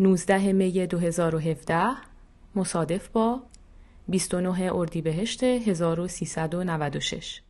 [0.00, 1.96] 19 می 2017
[2.54, 3.42] مصادف با
[4.08, 7.42] 29 اردیبهشت 1396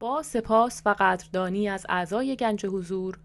[0.00, 3.18] با سپاس و قدردانی از اعضای گنج حضور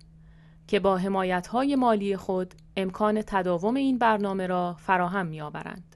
[0.68, 5.96] که با حمایت‌های مالی خود امکان تداوم این برنامه را فراهم می‌آورند.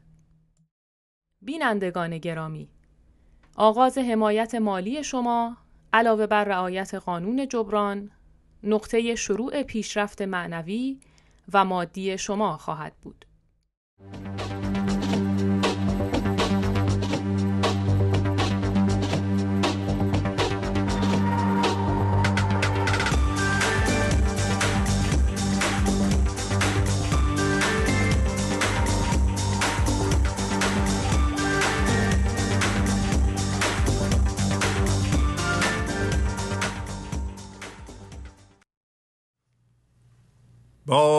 [1.42, 2.70] بینندگان گرامی
[3.55, 5.58] آغاز حمایت مالی شما
[5.94, 8.11] علاوه بر رعایت قانون جبران
[8.64, 10.99] نقطه شروع پیشرفت معنوی
[11.53, 13.25] و مادی شما خواهد بود.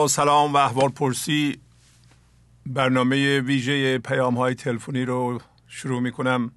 [0.07, 1.59] سلام و احوال پرسی
[2.65, 6.51] برنامه ویژه پیام های تلفنی رو شروع می کنم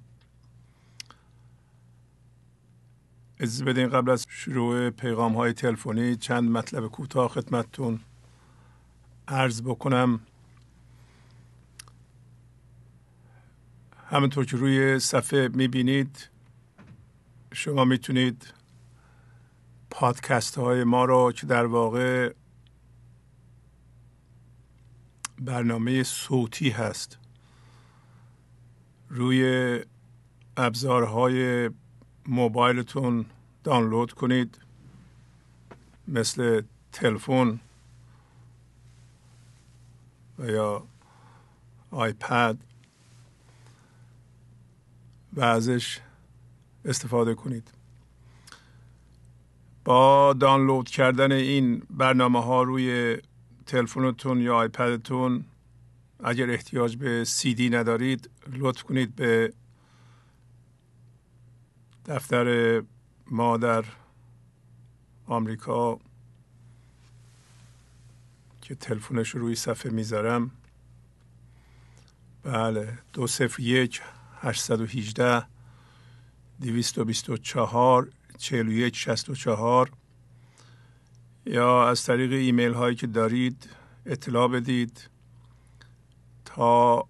[3.39, 7.99] از بدین قبل از شروع پیغام های تلفنی چند مطلب کوتاه خدمتتون
[9.27, 10.19] عرض بکنم.
[14.09, 16.29] همونطور که روی صفحه می‌بینید
[17.53, 18.53] شما می‌تونید
[19.89, 22.33] پادکست های ما رو که در واقع
[25.39, 27.17] برنامه صوتی هست.
[29.09, 29.79] روی
[30.57, 31.69] ابزارهای
[32.27, 33.25] موبایلتون
[33.63, 34.57] دانلود کنید.
[36.07, 36.61] مثل
[36.91, 37.59] تلفن
[40.39, 40.83] و یا
[41.91, 42.57] آیپد.
[45.33, 45.99] و ازش
[46.85, 47.71] استفاده کنید.
[49.85, 53.17] با دانلود کردن این برنامه ها روی
[53.69, 55.45] تلفنتون یا آیپدتون
[56.23, 59.53] اگر احتیاج به سی دی ندارید لطف کنید به
[62.05, 62.81] دفتر
[63.31, 63.85] ما در
[65.25, 65.99] آمریکا
[68.61, 70.51] که تلفنش روی صفحه می‌ذارم.
[72.43, 74.01] بله دو صفر یک
[74.41, 75.43] هشتصد و هیجده
[76.61, 79.91] دویست و بیست و چهار چهل و یک شست و چهار.
[81.49, 83.69] یا از طریق ایمیل هایی که دارید
[84.05, 85.09] اطلاع بدید
[86.45, 87.07] تا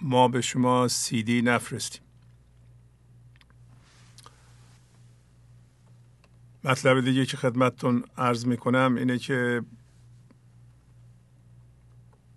[0.00, 2.02] ما به شما سی دی نفرستیم.
[6.64, 9.62] مطلب دیگه که خدمتتون عرض می کنم اینه که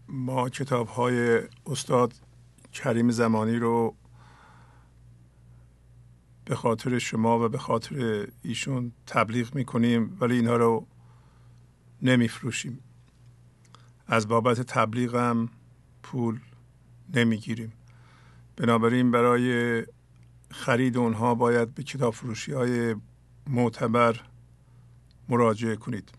[0.07, 2.13] ما کتاب های استاد
[2.73, 3.95] کریم زمانی رو
[6.45, 10.87] به خاطر شما و به خاطر ایشون تبلیغ می کنیم ولی اینها رو
[12.01, 12.79] نمیفروشیم.
[14.07, 15.49] از بابت تبلیغم
[16.03, 16.39] پول
[17.13, 17.73] نمی‌گیریم.
[18.57, 19.83] بنابراین برای
[20.51, 22.95] خرید اونها باید به کتاب فروشی های
[23.49, 24.21] معتبر
[25.29, 26.11] مراجعه کنید.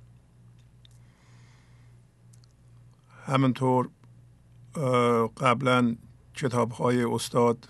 [3.26, 3.88] همینطور
[5.37, 5.97] قبلا
[6.34, 7.69] کتاب های استاد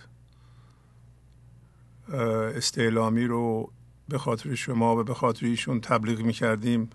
[2.55, 3.73] استعلامی رو
[4.09, 6.91] به خاطر شما و به خاطر ایشون تبلیغ می کردیم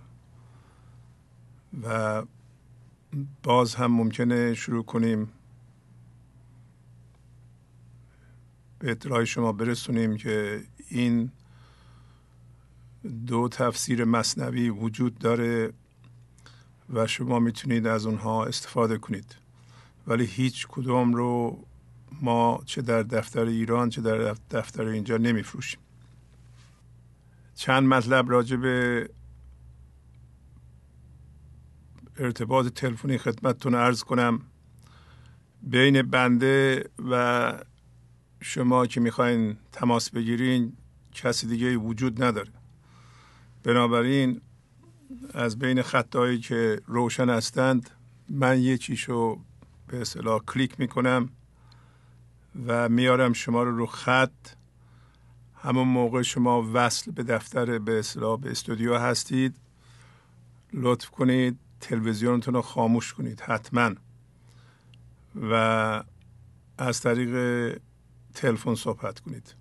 [1.83, 2.23] و
[3.43, 5.29] باز هم ممکنه شروع کنیم.
[8.79, 11.31] به اطلاع شما برسونیم که این
[13.27, 15.73] دو تفسیر مصنوی وجود داره
[16.89, 19.35] و شما می‌تونید از اونها استفاده کنید.
[20.07, 21.63] ولی هیچ کدوم رو
[22.21, 25.79] ما چه در دفتر ایران چه در دفتر اینجا نمیفروشیم.
[27.55, 29.09] چند مطلب راجع به
[32.17, 34.41] ارتباط تلفنی خدمتتون ارز کنم.
[35.63, 37.53] بین بنده و
[38.41, 40.73] شما که می‌خواین تماس بگیرین
[41.13, 42.51] کسی دیگه وجود نداره.
[43.63, 44.41] بنابراین
[45.33, 47.89] از بین خطایی که روشن هستند
[48.29, 49.39] من یه چیشو
[49.87, 51.29] به اصطلاح کلیک می‌کنم
[52.67, 54.31] و میارم شما رو رو خط.
[55.55, 59.55] همون موقع شما وصل به دفتر به اصطلاح به استودیو هستید.
[60.73, 61.59] لطف کنید.
[61.79, 63.91] تلویزیونتون رو خاموش کنید حتما.
[65.35, 66.03] و
[66.77, 67.77] از طریق
[68.33, 69.55] تلفن صحبت کنید.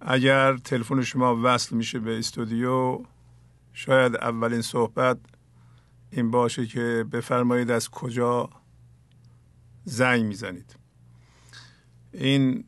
[0.00, 3.04] اگر تلفن شما وصل میشه به استودیو
[3.72, 5.18] شاید اولین صحبت
[6.10, 8.50] این باشه که بفرمایید از کجا
[9.84, 10.76] زنگ می‌زنید.
[12.12, 12.64] این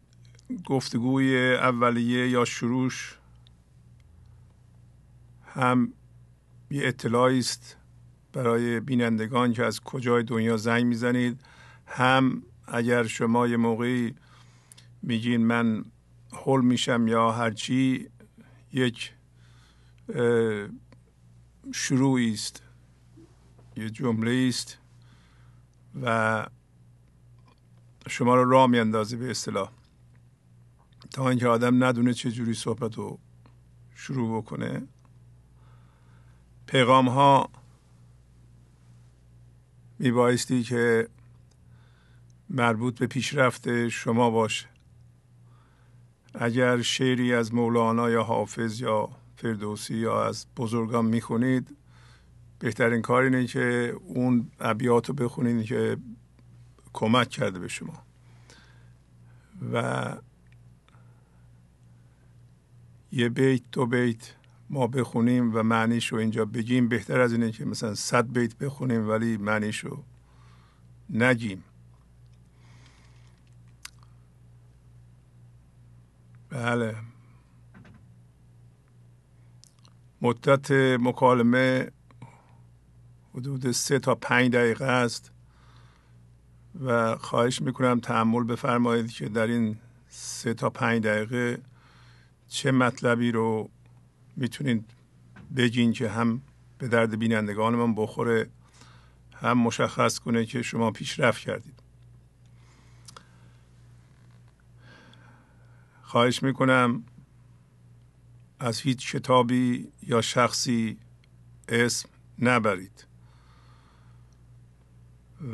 [0.64, 3.18] گفتگوی اولیه یا شروش
[5.46, 5.92] هم
[6.70, 7.76] یه اطلاعی است
[8.32, 11.40] برای بینندگان که از کجای دنیا زنگ می‌زنید.
[11.86, 14.14] هم اگر شما یه موقعی
[15.02, 15.84] میگین من
[16.32, 18.08] حل میشم یا هرچی
[18.72, 19.12] یک
[21.72, 22.62] شروعی است
[23.76, 24.78] یه جمله است
[26.02, 26.46] و
[28.08, 29.70] شما رو راه میاندازه به اصطلاح.
[31.10, 33.18] تا اینکه آدم ندونه چه جوری صحبت رو
[33.94, 34.82] شروع بکنه.
[36.66, 37.48] پیغام ها
[39.98, 41.08] میبایستی که
[42.50, 44.66] مربوط به پیشرفت شما باشه.
[46.34, 51.76] اگر شعری از مولانا یا حافظ یا فردوسی یا از بزرگان می‌خونید
[52.58, 55.96] بهترین کار اینه که اون ابیات بخونید که
[56.92, 58.02] کمک کرده به شما.
[59.72, 60.16] و
[63.12, 64.35] یه بیت دو بیت
[64.70, 66.88] ما بخونیم و معنیش رو اینجا بگیم.
[66.88, 70.04] بهتر از اینه که مثلا صد بیت بخونیم ولی معنیش رو
[71.10, 71.64] نگیم.
[76.50, 76.96] بله.
[80.22, 80.70] مدت
[81.00, 81.90] مکالمه
[83.34, 85.32] حدود سه تا پنج دقیقه است
[86.84, 89.76] و خواهش می‌کنم تحمل بفرمایید که در این
[90.08, 91.62] سه تا پنج دقیقه
[92.48, 93.70] چه مطلبی رو
[94.36, 94.90] می‌تونید
[95.56, 96.42] بگین که هم
[96.78, 98.50] به درد بینندگان من بخوره
[99.34, 101.82] هم مشخص کنه که شما پیشرفت کردید.
[106.02, 107.04] خواهش می‌کنم
[108.60, 110.98] از هیچ کتابی یا شخصی
[111.68, 113.06] اسم نبرید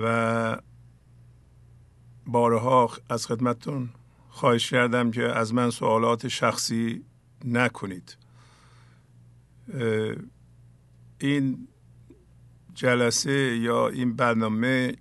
[0.01, 0.59] و
[2.27, 3.91] بارها از خدمتتون
[4.29, 7.05] خواهش کردم که از من سوالات شخصی
[7.45, 8.17] نکنید.
[11.19, 11.69] این
[12.75, 14.95] جلسه یا این برنامه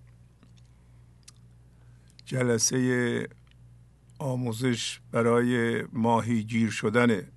[2.25, 3.27] جلسه
[4.19, 7.27] آموزش برای ماهی گیر شدنه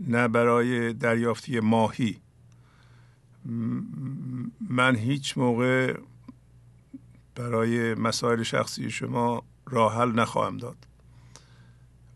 [0.00, 2.20] نه برای دریافتی ماهی.
[4.60, 5.98] من هیچ موقع
[7.34, 10.76] برای مسائل شخصی شما راه حل نخواهم داد.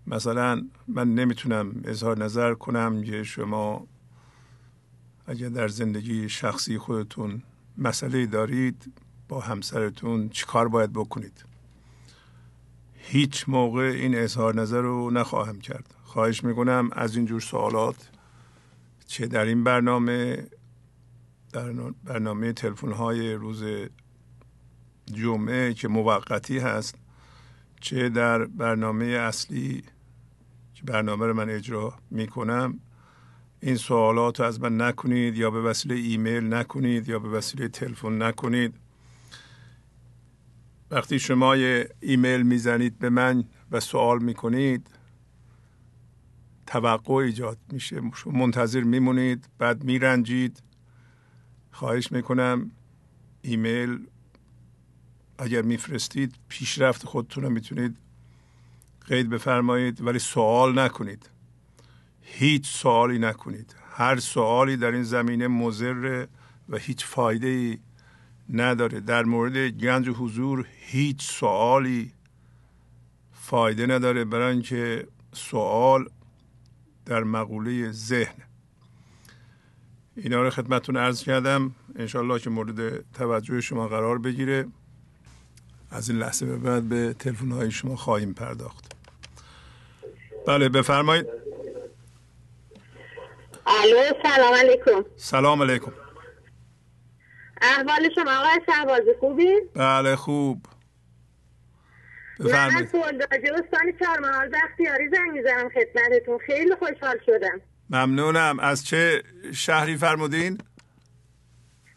[0.06, 3.86] مثلا من نمی‌تونم اظهار نظر کنم که شما
[5.26, 7.42] اگر در زندگی شخصی خودتون
[7.78, 8.92] مسئله دارید
[9.28, 11.44] با همسرتون چیکار باید بکنید؟
[12.94, 15.94] هیچ موقع این اظهار نظر رو نخواهم کرد.
[16.04, 18.10] خواهش می‌کنم از این جور سوالات
[19.06, 20.46] چه در این برنامه
[21.52, 21.72] در
[22.04, 23.64] برنامه تلفن های روز
[25.12, 26.94] جمعه که موقتی هست
[27.80, 29.82] چه در برنامه اصلی
[30.74, 32.80] که برنامه رو من اجرا می‌کنم
[33.60, 38.22] این سوالات رو از من نکنید یا به وسیله ایمیل نکنید یا به وسیله تلفن
[38.22, 38.74] نکنید.
[40.90, 44.90] وقتی شما یه ایمیل می‌زنید به من و سوال می‌کنید
[46.66, 48.00] توقع ایجاد میشه.
[48.26, 50.62] منتظر میمونید بعد میرنجید.
[51.72, 52.70] خواهش می‌کنم
[53.42, 54.06] ایمیل
[55.38, 57.96] اگر میفرستید پیشرفت خودتون رو می‌تونید
[59.06, 61.30] قید بفرمایید ولی سوال نکنید.
[62.28, 63.74] هیچ سوالی نکنید.
[63.90, 66.26] هر سوالی در این زمینه مضر
[66.68, 67.78] و هیچ فایده ای
[68.52, 69.00] نداره.
[69.00, 72.12] در مورد گنج حضور هیچ سوالی
[73.32, 76.08] فایده نداره برای اینکه سوال
[77.06, 78.34] در مقوله ذهن.
[80.16, 81.74] اینا رو خدمتتون عرض کردم.
[81.96, 84.66] انشالله که مورد توجه شما قرار بگیره.
[85.90, 88.92] از این لحظه به بعد به تلفن های شما خواهیم پرداخت.
[90.46, 91.45] بله بفرمایید.
[93.66, 95.04] الو سلام علیکم.
[95.16, 95.92] سلام علیکم.
[97.62, 100.66] احوال شما آقای شهبازی خوبی؟ بله خوب.
[102.38, 106.38] من از بلداجه استان چهارمحال بختیاری زنگ می‌زنم خدمتتون.
[106.46, 107.60] خیلی خوشحال شدم.
[107.90, 108.60] ممنونم.
[108.60, 109.22] از چه
[109.54, 110.58] شهری فرمودین؟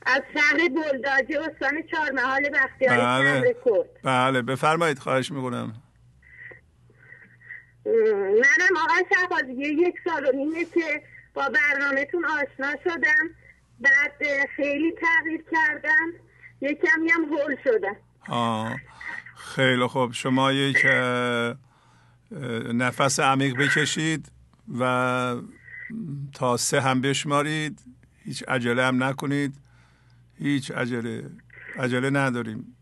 [0.06, 3.56] از شهر بلداجه استان چهارمحال بختیاری بله.
[4.04, 5.00] بله بفرمایید.
[5.00, 5.74] خواهش می‌کنم.
[7.86, 13.30] منم آقای شهبازی یک سال و نیمه که با برنامهتون آشنا شدم.
[13.80, 16.14] بعد خیلی تغییر کردم
[16.62, 17.96] یکمی هم هول شدم.
[18.28, 18.80] آه.
[19.36, 20.12] خیلی خوب.
[20.12, 20.86] شما یک
[22.74, 24.32] نفس عمیق بکشید
[24.80, 25.36] و
[26.34, 27.80] تا سه هم بشمارید.
[28.24, 29.56] هیچ عجله هم نکنید.
[30.40, 31.30] هیچ عجله
[31.80, 32.78] عجله نداریم.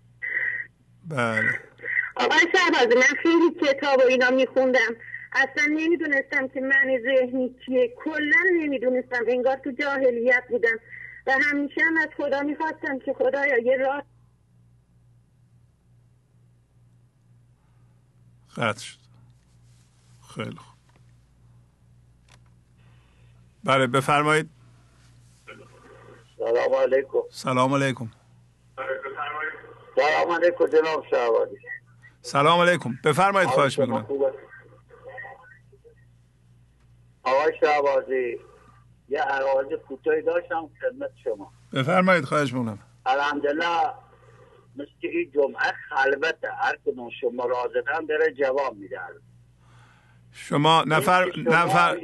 [1.05, 1.59] بله.
[2.15, 4.95] آقای شهبازی من خیلی کتاب و اینا میخوندم.
[5.37, 7.93] اصلا نمی‌دونستم که من ذهنی کیه.
[8.03, 9.23] کلا نمی‌دونستم.
[9.27, 10.79] انگار تو جاهلیت بودم.
[11.27, 14.03] و همیشه هم از خدا می‌خواستم که خدایا یه راه
[18.57, 18.97] قطع شد.
[20.35, 20.77] خیلی خوب.
[23.63, 24.49] بله بفرمایید.
[26.37, 27.19] سلام علیکم.
[27.31, 28.11] سلام علیکم.
[29.95, 31.57] سلام علیکم جناب شهبازی
[32.21, 32.99] سلام علیکم.
[33.03, 34.07] بفرمایید خواهش می‌کنم.
[37.27, 38.39] آقای شهبازی
[39.09, 41.51] یه عرایز کوتاهی داشتم خدمت شما.
[41.73, 42.79] بفرمایید خواهش می‌کنم.
[43.05, 43.93] الحمدلله
[44.75, 48.99] مثل این جمعه خلوته هر کدوم شما رازدن داره جواب میده.
[50.31, 51.97] شما نفر نفر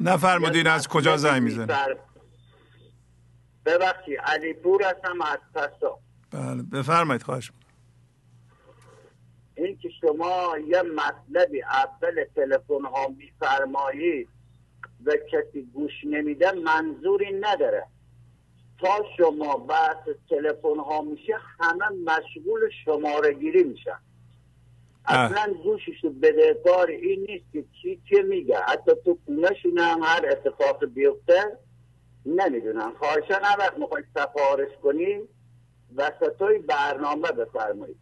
[0.00, 1.66] نفرمودین از کجا زنگ میزن
[3.66, 5.98] ببخشی علی پور هستم از پسا
[6.30, 7.52] بله بفرمایید خواهش
[9.54, 14.28] این که شما یه مطلبی اول تلفن ها میفرمایید
[15.04, 17.86] و کسی گوش نمیده منظوری نداره.
[18.80, 23.98] تا شما بحث تلفن ها میشه همه مشغول شماره گیری میشن
[25.06, 28.58] اصلا گوششو بدهکار این نیست که چی چه میگه.
[28.58, 31.58] حتی تو خونهشون هم هر اتفاق بیفته
[32.26, 32.92] نمی‌دونم.
[32.98, 35.28] خواهشان هم وقت می‌خواید سفارش کنیم
[35.96, 38.01] وسطای برنامه بفرمایید.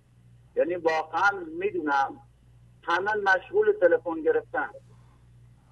[0.56, 2.20] یعنی واقعا می‌دونم
[2.82, 4.70] همه مشغول تلفن گرفتن.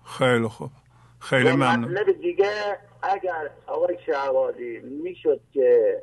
[0.05, 0.71] خیلی خوب.
[1.19, 1.99] خیلی ممنون.
[2.21, 6.03] دیگه اگر آقای شهوادی می‌شد که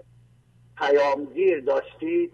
[0.77, 2.32] پیامگیر داشتید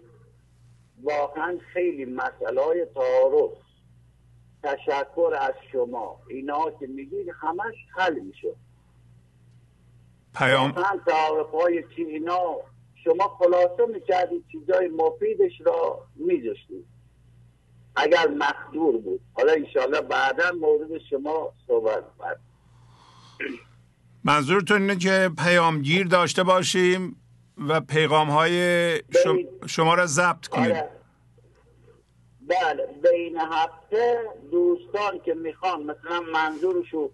[1.02, 3.50] واقعا خیلی مسئله های تعارف
[4.62, 6.20] تشکر از شما.
[6.30, 8.56] اینا که میگید همش حل می‌شد.
[10.34, 10.72] پیام
[11.06, 12.56] تعارف های چی اینا
[13.04, 16.86] شما خلاصه می‌کردید چیزای مفیدش را میذاشتید
[17.96, 19.20] اگر مقدور بود.
[19.32, 22.40] حالا انشاءالله بعدا مورد شما صحبت کرد
[24.24, 27.16] منظورتون اینه که پیامگیر داشته باشیم
[27.68, 29.02] و پیغام های
[29.66, 30.70] شما را ضبط کنیم.
[30.70, 30.88] آره.
[32.40, 34.18] بله بین هفته
[34.50, 37.10] دوستان که می‌خوان مثلا منظورشو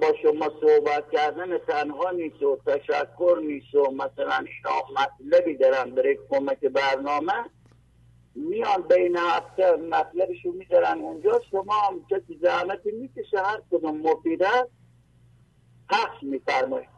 [0.00, 6.18] با شما صحبت کردن تنها نیست و تشکر نیست و مثلا اینا مطلبی دارن برای
[6.30, 7.32] کمک برنامه.
[8.34, 11.40] میان بین هفته مطلبشو می‌ذارن اونجا.
[11.50, 14.70] شما هم کسی زحمتی می‌کشه هر کدوم مفید است.
[15.90, 16.88] پخش میفرمایید.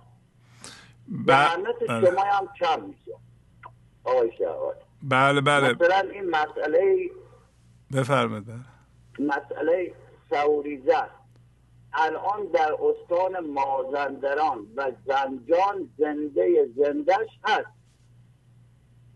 [1.27, 2.11] زحمت بله.
[2.11, 3.13] شما هم کم میشه.
[4.05, 4.31] آقای
[5.03, 5.73] بله بله.
[5.73, 7.11] مثلا این مسئله
[7.93, 8.57] بفرمایید بله.
[9.19, 9.95] مسئله
[10.31, 11.22] سوریزه
[11.95, 17.83] الان در استان مازندران و زنجان زنده زندش هست.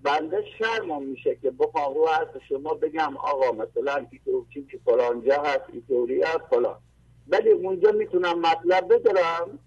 [0.02, 4.06] بنده شرمم میشه که بخوام رو حرف شما بگم آقا مثلا
[4.54, 6.76] این که فلانجا هست ایتوری هست فلان.
[7.28, 9.58] ولی اونجا می‌تونم مطلب بدارم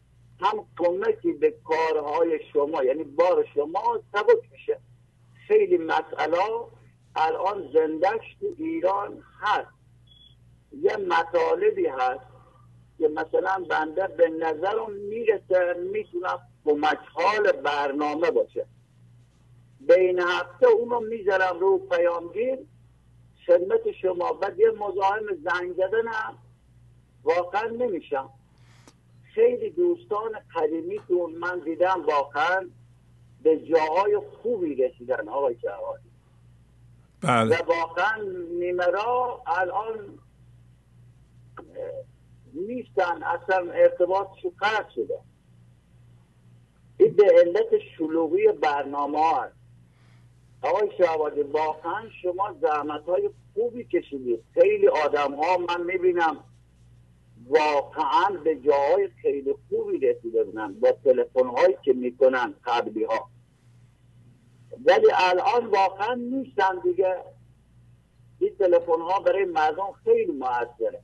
[0.41, 4.79] هم کمکی به کارهای شما یعنی بار شما سبک میشه.
[5.47, 6.37] خیلی مسئله
[7.15, 9.71] الان زندش تو ایران هست.
[10.81, 12.28] یه مطالبی هست
[12.99, 18.65] که مثلا بنده به نظرم می‌رسه می‌تونم کمک حال برنامه باشه.
[19.79, 22.59] بین هفته اونو می‌ذارم رو پیامگیر.
[23.45, 26.37] خدمت شما بعد یه مزاحم زنگ زدنم.
[27.23, 28.29] واقعا نمیشم.
[29.33, 32.69] خیلی دوستان قدیمیتون من دیدم واقعا
[33.43, 36.09] به جاهای خوبی رسیدن آقای جوادی.
[37.21, 37.57] بله.
[37.57, 38.23] و واقعا
[38.59, 40.19] نیمرا الان
[42.53, 45.19] نیستن اصلا ارتباطشو قطع شده.
[46.97, 49.55] این به علت شلوغی برنامه هست.
[50.61, 54.43] آقای شعبادی واقعا شما زحمت های خوبی کشیدید.
[54.53, 56.37] خیلی آدم ها من می‌بینم
[57.47, 60.73] واقعا به جاهای خیلی خوبی رسیده بودن.
[60.73, 63.29] با تلفن هایی که می‌کنن قبلی ها
[64.85, 67.15] ولی الان واقعا نیستن دیگه.
[68.39, 71.01] این تلفن ها برای مردم خیلی موثره.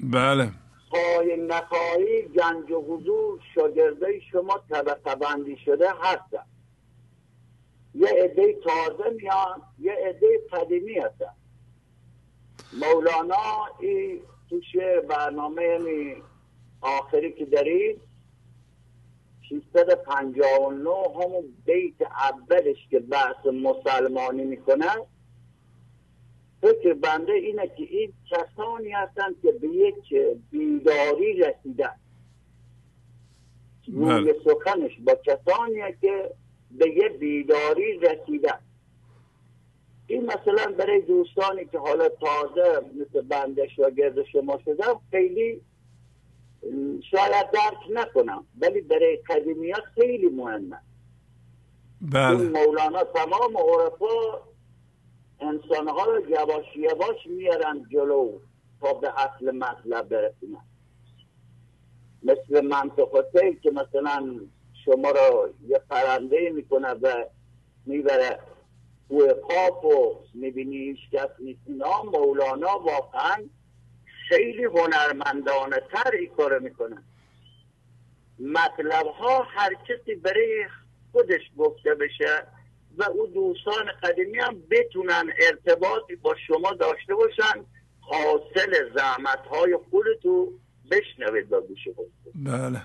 [0.00, 0.50] بله.
[0.88, 6.46] خواهی نخواهی گنج و حضور شاگرده شما طبقه بندی شده هستن.
[7.94, 11.34] یه عده تازه میان یه عده قدیمی هستن.
[12.72, 14.20] مولانا این
[14.50, 14.76] توش
[15.08, 16.22] برنامه یعنی
[16.80, 18.00] آخری که دارید
[19.48, 24.90] 659 همون بیت اولش که بحث مسلمانی می‌کنه
[26.64, 30.14] فکر بنده اینه که این کسانی هستند که به یک
[30.50, 31.94] بیداری رسیدن.
[33.86, 34.36] روی بله.
[34.44, 36.30] سخنش با کسانی که
[36.70, 38.58] به یه بیداری رسیدن.
[40.06, 45.60] این مثلا برای دوستانی که حالا تازه مثل بنده شاگرد شما شدم خیلی
[47.10, 50.78] شاید درک نکنم ولی برای قدیمیات خیلی مهمه.
[52.00, 52.36] بله.
[52.36, 54.53] مولانا تمام عرفا
[55.40, 58.38] انسانها رو یواش یواش میارن جلو
[58.80, 60.64] تا به اصل مطلب برسونن.
[62.22, 64.40] مثل منطقه که مثلا
[64.84, 67.24] شما رو یه پرنده می‌کنه و
[67.86, 68.38] می‌بره
[69.08, 71.60] توی قاف و می‌بینی هیچ کس نیست.
[71.66, 73.36] اینا مولانا واقعا
[74.28, 77.02] خیلی هنرمندانه تر این کارو می‌کنه
[78.38, 80.64] مطلب ها هر کسی برای
[81.12, 82.46] خودش گفته بشه
[82.98, 87.64] و او دوستان قدیمی هم بتونن ارتباطی با شما داشته باشن
[88.00, 90.52] حاصل زحمت های خودتو
[90.90, 92.82] بشنوید با گوش خودتون بله.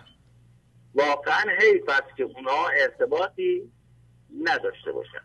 [0.96, 3.72] واقعا حیف است که اونا ارتباطی
[4.44, 5.22] نداشته باشن.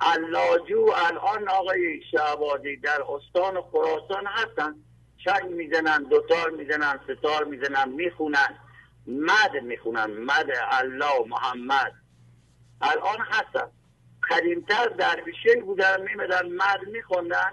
[0.00, 4.74] اللاجو الان آقای شعبادی در استان خراسان هستن.
[5.24, 8.58] چنگ می‌زنن دوتار می‌زنن ستار می‌زنن می‌خونن
[9.06, 10.06] مد می‌خونن.
[10.06, 11.92] مد الله محمد.
[12.80, 13.70] الان هستن.
[14.30, 17.50] قدیمتر درویشه بودن میمدن مد میخوندن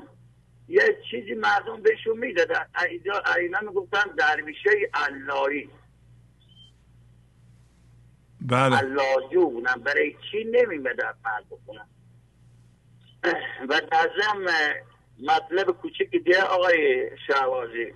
[0.68, 2.66] یه چیزی مردم بهشون می‌دادن.
[2.90, 5.70] اینجا اینا می‌گفتن درویشه اللهی.
[8.42, 8.77] بله.
[8.77, 9.75] اللاجو بودن.
[9.75, 11.88] برای چی نمیمدن مرد بخونن؟
[13.70, 13.81] و
[14.22, 14.74] ضمن
[15.24, 17.94] مطلب کوچک دیگه آقای شهوازی.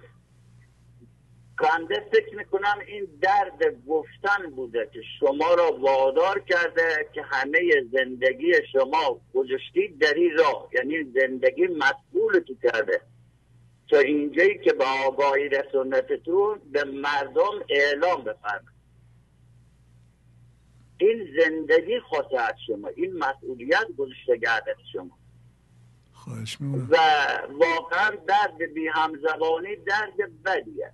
[1.58, 7.60] کنده فکر می‌کنم این درد گفتن بوده که شما را وادار کرده که همه
[7.92, 13.02] زندگی شما گذاشتید در این راه یعنی زندگی مسئول تو کرده.
[13.90, 18.76] تا اینجایی که به آگاهی رسونتتون به مردم اعلام بفرمایید.
[20.98, 25.18] این زندگی خواهد از شما این مسئولیت گذاشته گردد شما.
[26.14, 26.58] خواهش
[26.90, 26.98] و
[27.50, 30.92] واقعا درد بی همزبانی درد بدیه.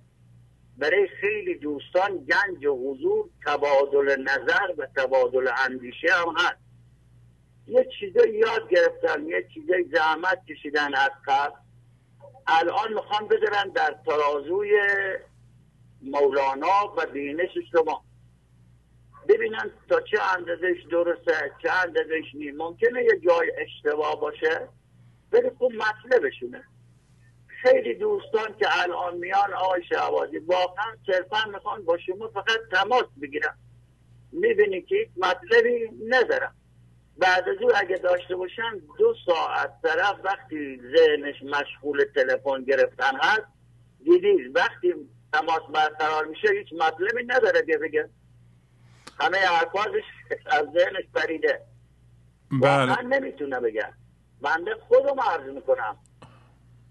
[0.82, 6.62] برای خیلی دوستان گنج و حضور تبادل نظر و تبادل اندیشه هم هست.
[7.66, 11.56] یه چیزایی یاد گرفتن یه چیزایی زحمت کشیدن از قبل.
[12.46, 14.80] الان می‌خوان بذارن در ترازوی
[16.02, 18.04] مولانا و بینش شما.
[19.28, 24.68] ببینن تا چه اندازش درسته چه اندازش نیم ممکنه یه جای اشتباه باشه
[25.32, 26.64] ولی خوب مطلبشونه.
[27.62, 33.54] خیلی دوستان که الان میان آقای شعبازی واقعا صرفا می‌خوان با شما فقط تماس بگیرن.
[34.32, 36.54] می‌بینی که هیچ مطلبی ندارم
[37.18, 43.46] بعد از او اگه داشته باشن دو ساعت طرف وقتی ذهنش مشغول تلفن گرفتن هست
[44.04, 44.94] دیدی وقتی
[45.32, 48.08] تماس برقرار میشه هیچ مطلبی نداره که بگه.
[49.20, 50.02] همه حرفازش
[50.46, 51.60] از ذهنش پریده.
[52.62, 53.02] بله.
[53.02, 53.88] نمی‌تونه بگه.
[54.40, 55.96] بنده خودم عرض می‌کنم.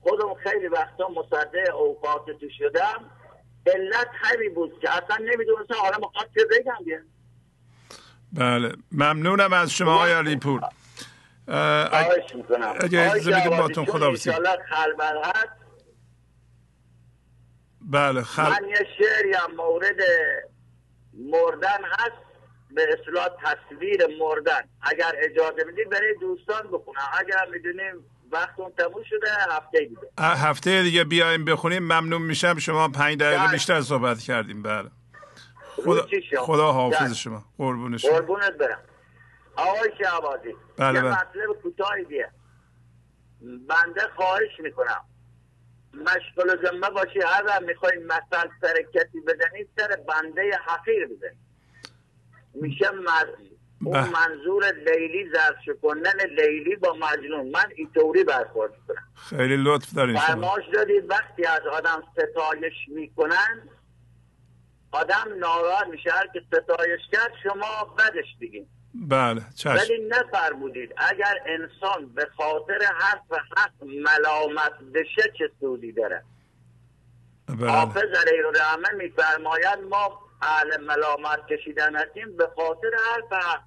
[0.02, 3.12] خودم خیلی وقتا مصدع اوقات تو شدم.
[3.68, 7.04] علت همین بود که اصلا نمی‌دونستم حالا مخواد چه بگم دیگه
[8.34, 10.62] بله ممنونم از شما آقای علی پور
[11.90, 12.76] خواهش می‌کنم.
[12.80, 13.36] اگه اجازه.
[13.36, 15.50] انشالله خلبر هست
[17.82, 18.50] بله خل...
[18.50, 20.00] من یه شعری هم مورد
[21.14, 22.22] مردن هست
[22.72, 24.62] به اصطلاح تصویر مردن.
[24.82, 27.10] اگر اجازه بدید برای دوستان بخونم.
[27.20, 30.02] اگر می‌دونیم وقتون تموم شده هفته دیگه.
[30.18, 32.58] هفته دیگه بیایم بخونیم ممنون میشم.
[32.60, 33.52] شما پنج دقیقه بله.
[33.52, 34.64] بیشتر صحبت کردیم.
[34.64, 34.90] بله.
[35.76, 36.08] خدا؟
[36.40, 37.14] خدا حافظ بله.
[37.14, 37.46] شما.
[37.58, 38.12] قربون شما.
[38.12, 38.80] قربونت برم.
[39.56, 41.12] آقای شعبازی بله، بله.
[41.12, 42.32] مطلب کوتاهی دیگه
[43.42, 45.02] بنده خواهش می‌کنم.
[45.94, 47.20] مشغول ذمه باشی.
[47.28, 51.38] هر می‌خوای مثل سر کسی بزنید سر بنده حقیر بزنید
[52.54, 53.51] میشه مز...
[53.84, 54.10] اون بله.
[54.10, 57.50] منظور لیلی زرد شکنن لیلی با مجنون.
[57.50, 59.08] من اینطوری برخورد می‌کنم.
[59.16, 60.26] خیلی لطف دارین شما.
[60.26, 63.70] فرماش دادید وقتی از آدم ستایش می‌کنن
[64.92, 66.12] آدم ناراحت میشه.
[66.12, 69.70] هر که ستایش کرد شما بدش بگین بله چشم.
[69.74, 76.24] ولی نفرمودید اگر انسان به خاطر حرف حق ملامت بشه چه سودی داره؟
[77.48, 77.72] بله.
[77.72, 83.62] حافظ علیه الرحمه میفرماید ما اهل ملامت کشیدن هستیم به خاطر حرف حق.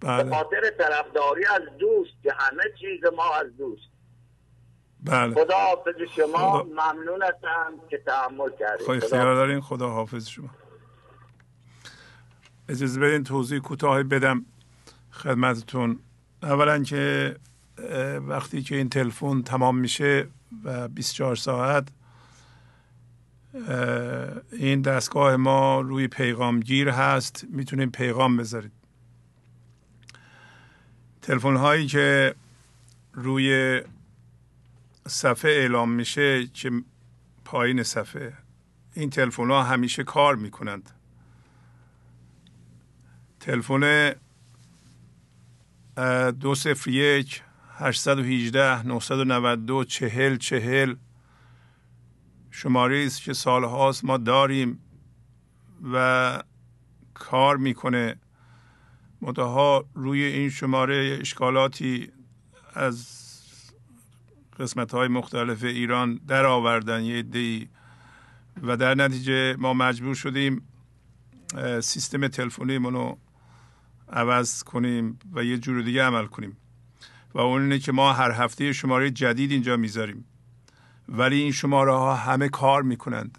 [0.00, 3.82] به بله خاطر طرفداری از دوست که همه چیز ما از دوست.
[5.04, 5.34] بله.
[5.34, 6.62] خدا حافظ شما.
[6.62, 8.84] خدا- ممنون هستم که تحمل کردید.
[8.84, 9.60] خواهی اختیار دارین.
[9.60, 10.50] خدا حافظ شما.
[12.68, 14.44] اجازه بدین توضیح کوتاهی بدم
[15.10, 15.98] خدمتتون.
[16.42, 17.36] اولا که
[18.28, 20.26] وقتی که این تلفن تمام میشه
[20.64, 21.88] و 24 ساعت
[24.52, 27.44] این دستگاه ما روی پیغامگیر هست.
[27.50, 28.72] می‌تونیم پیغام بذارید.
[31.24, 32.34] تلفن هایی که
[33.12, 33.80] روی
[35.06, 36.70] صفحه اعلام میشه که
[37.44, 38.32] پایین صفحه.
[38.94, 40.90] این تلفن ها همیشه کار می‌کنند.
[43.40, 44.14] تلفن
[46.40, 50.94] دو صفر یک 818 992 چهل چهل.
[52.50, 54.80] شماره است که سالهاست ما داریم
[55.92, 56.42] و
[57.14, 58.16] کار می‌کنه.
[59.24, 62.08] منتها روی این شماره اشکالاتی
[62.74, 63.08] از
[64.58, 67.68] قسمت های مختلف ایران در آوردن یه عده‌ای
[68.62, 70.68] و در نتیجه ما مجبور شدیم
[71.80, 73.16] سیستم تلفنی منو
[74.12, 76.56] عوض کنیم و یه جور دیگه عمل کنیم.
[77.34, 80.24] و اون اینه که ما هر هفته شماره جدید اینجا می‌ذاریم.
[81.08, 83.38] ولی این شماره ها همه کار می‌کنند.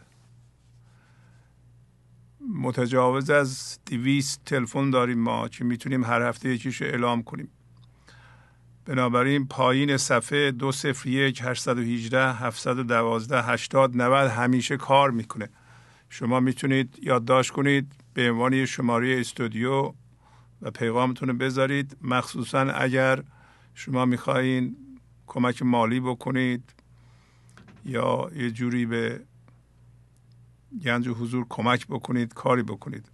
[2.53, 7.49] متجاوز از دویست تلفن داریم ما که می‌تونیم هر هفته یکیش اعلام کنیم.
[8.85, 15.49] بنابراین پایین صفحه دو صفر یک 818 712 80 90 همیشه کار می‌کنه.
[16.09, 19.93] شما می‌تونید یادداشت کنید به عنوان شماره استودیو
[20.61, 21.97] و پیغامتون رو بذارید.
[22.01, 23.23] مخصوصا اگر
[23.73, 24.77] شما می‌خواهید
[25.27, 26.73] کمک مالی بکنید
[27.85, 29.21] یا یه جوری به
[30.83, 33.05] گنج حضور کمک بکنید کاری بکنید.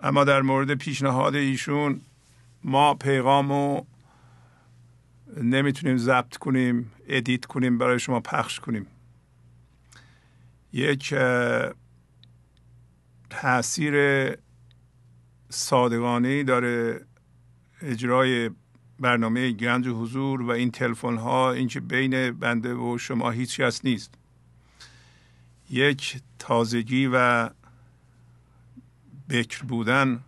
[0.00, 2.00] اما در مورد پیشنهاد ایشون
[2.64, 3.86] ما پیغام رو
[5.42, 8.86] نمی‌تونیم ضبط کنیم ادیت کنیم برای شما پخش کنیم.
[10.72, 11.14] یک
[13.30, 13.96] تاثیر
[15.48, 17.06] صادقانه داره
[17.82, 18.50] اجرای
[19.00, 24.14] برنامه گنج حضور و این تلفن ها اینکه بین بنده و شما هیچ کس نیست.
[25.72, 27.50] یک تازگی و
[29.28, 30.20] بکر بودن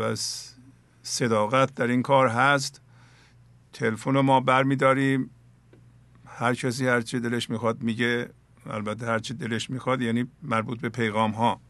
[0.00, 0.16] و
[1.02, 2.80] صداقت در این کار هست.
[3.72, 5.30] تلفن رو ما برمیداریم.
[6.26, 8.30] هر کسی هر چی دلش می‌خواد میگه.
[8.66, 11.60] البته هر چی دلش می‌خواد یعنی مربوط به پیغام ها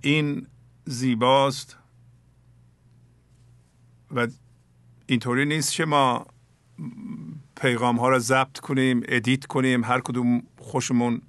[0.00, 0.46] این
[0.84, 1.76] زیباست
[4.14, 4.28] و
[5.06, 6.26] اینطوری نیست که ما
[7.60, 11.22] پیغام ها رو ضبط کنیم ادیت کنیم هر کدوم خوشمون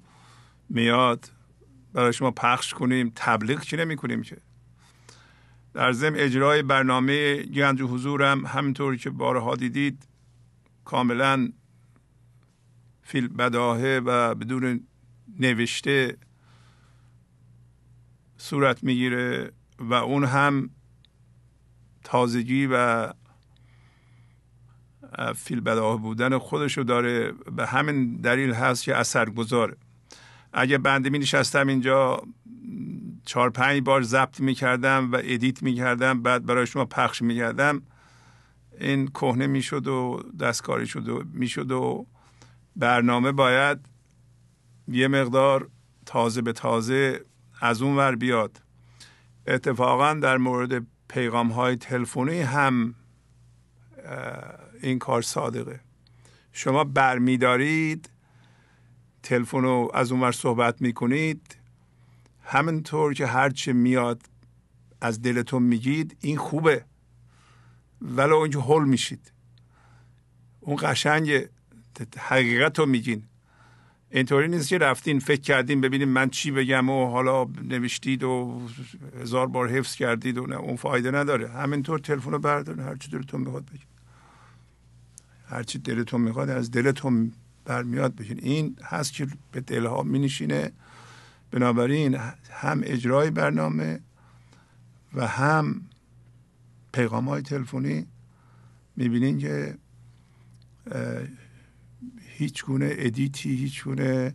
[0.68, 1.30] میاد
[1.92, 3.12] برای شما پخش کنیم.
[3.16, 4.36] تبلیغ که نمی کنیم که؟
[5.74, 10.08] در ضمن اجرای برنامه گنج و حضورم همینطور که بارها دیدید
[10.84, 11.52] کاملا
[13.02, 14.86] فیل بداهه و بدون
[15.38, 16.16] نوشته
[18.36, 20.70] صورت می‌گیره و اون هم
[22.04, 23.08] تازگی و
[25.36, 27.32] فیل بداهه بودن خودشو داره.
[27.56, 29.76] به همین دلیل هست که اثر گذاره
[30.52, 32.22] اگه بنده می نشستم اینجا
[33.24, 37.36] چهار پنج بار ضبط می کردم و ادیت می کردم بعد برای شما پخش می
[37.36, 37.82] کردم.
[38.80, 42.06] این کهنه می شد و دستکاری شد و می شد و
[42.76, 43.78] برنامه باید
[44.88, 45.68] یه مقدار
[46.06, 47.24] تازه به تازه
[47.60, 48.62] از اون ور بیاد.
[49.46, 52.94] اتفاقا در مورد پیغام های تلفنی هم
[54.82, 55.80] این کار صادقه.
[56.52, 58.10] شما برمیدارید
[59.22, 61.56] تلفن رو از اونور صحبت می‌کنید.
[62.44, 64.22] همینطور که هرچی میاد
[65.00, 66.84] از دلتون میگید این خوبه.
[68.02, 69.32] ولو اینکه هول میشید.
[70.60, 71.48] اون قشنگ
[72.18, 73.22] حقیقت رو میگین.
[74.10, 78.60] اینطوری نیست که رفتین فکر کردین ببینیم من چی بگم و حالا نوشتید و
[79.20, 81.48] هزار بار حفظ کردید و نه اون فایده نداره.
[81.48, 83.86] همینطور تلفن رو بردارین هرچی دلتون می‌خواد بگید.
[85.52, 87.32] هرچی دلتون می‌خواد از دلتون
[87.64, 90.72] برمیاد بگین این هست که به دلها مینشینه.
[91.50, 92.14] بنابراین
[92.50, 94.00] هم اجرای برنامه
[95.14, 95.82] و هم
[96.92, 98.06] پیغام های تلفنی.
[98.96, 99.78] می‌بینین که
[102.20, 104.34] هیچ گونه edit ی هیچ گونه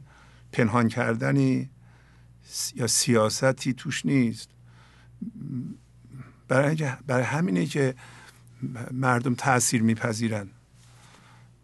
[0.52, 1.70] پنهان کردنی
[2.76, 4.50] یا سیاستی توش نیست.
[6.48, 7.96] برای, برای همینه که
[8.92, 10.48] مردم تاثیر میپذیرن.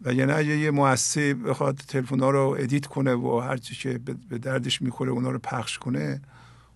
[0.04, 4.00] و یعنی اگه یه مؤسسه بخواد تلفن ها رو edit کنه و هر چی که
[4.28, 6.20] به دردش می‌خوره اونا رو پخش کنه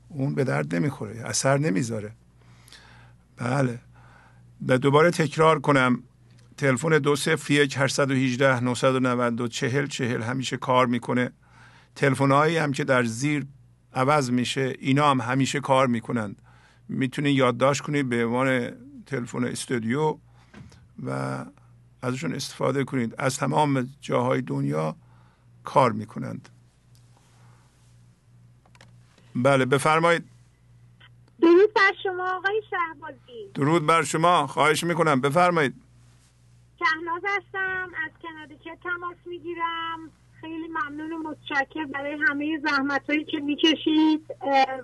[0.08, 2.12] اون به درد نمی‌خوره اثر نمی‌ذاره.
[3.36, 3.78] بله.
[4.68, 6.02] و دوباره تکرار کنم.
[6.56, 11.30] تلفن دو صفر یک 818 992 چهل چهل همیشه کار می‌کنه.
[11.94, 13.46] تلفن هایی هم که در زیر
[13.94, 16.42] عوض میشه اینا هم همیشه کار می‌کنند.
[16.88, 18.70] می‌تونید یادداشت کنید به عنوان
[19.06, 20.18] تلفن استودیو
[21.06, 21.44] و
[22.02, 23.14] ازشون استفاده کنید.
[23.18, 24.96] از تمام جاهای دنیا
[25.64, 26.48] کار می‌کنند.
[29.34, 30.24] بله بفرمایید.
[31.40, 33.50] درود بر شما آقای شهبازی.
[33.54, 35.20] درود بر شما خواهش می‌کنم.
[35.20, 35.74] بفرمایید.
[36.78, 40.10] شهناز هستم از کنادیکت تماس می‌گیرم.
[40.40, 44.26] خیلی ممنون و متشکر برای همه زحمت هایی که می‌کشید.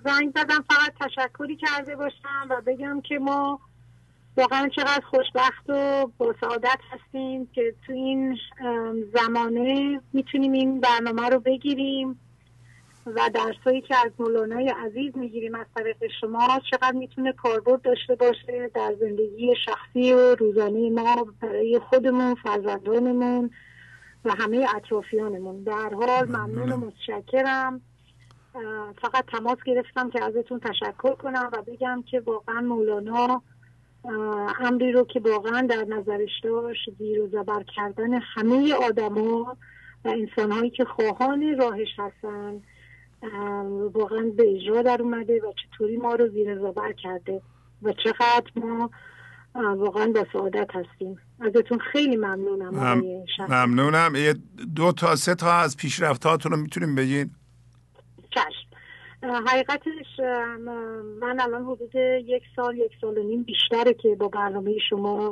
[0.05, 3.61] زنگ زدم فقط تشکری کرده باشم و بگم که ما
[4.37, 8.39] واقعا چقدر خوشبخت و با سعادت هستیم که تو این
[9.15, 12.21] زمانه می‌تونیم این برنامه رو بگیریم
[13.07, 18.71] و درسایی که از مولانای عزیز می‌گیریم از طریق شما چقدر می‌تونه کاربرد داشته باشه
[18.75, 23.51] در زندگی شخصی و روزانه ما برای خودمون فرزندانمون
[24.25, 25.63] و همه اطرافیانمون.
[25.63, 27.81] در حال ممنون و متشکرم.
[29.03, 33.43] فقط تماس گرفتم که ازتون تشکر کنم و بگم که واقعا مولانا
[34.61, 39.57] امری رو که واقعا در نظرش داشت زیر و زبر کردن همه آدما
[40.05, 42.63] و انسانهایی که خواهان راهش هستن
[43.95, 47.43] واقعا به اجرا در اومده و چطوری ما رو زیر زبر کرده
[47.83, 48.91] و چقدر ما
[49.55, 51.19] واقعا با سعادت هستیم.
[51.41, 53.03] ازتون خیلی ممنونم
[53.49, 54.13] ممنونم.
[54.77, 57.31] دو تا سه تا از پیشرفتاتون رو می‌تونیم بگین؟
[58.31, 58.64] چشم.
[59.31, 60.21] حقیقتش
[61.21, 65.31] من الان حدود یک سال یک سال و نیم بیشتره که با برنامه شما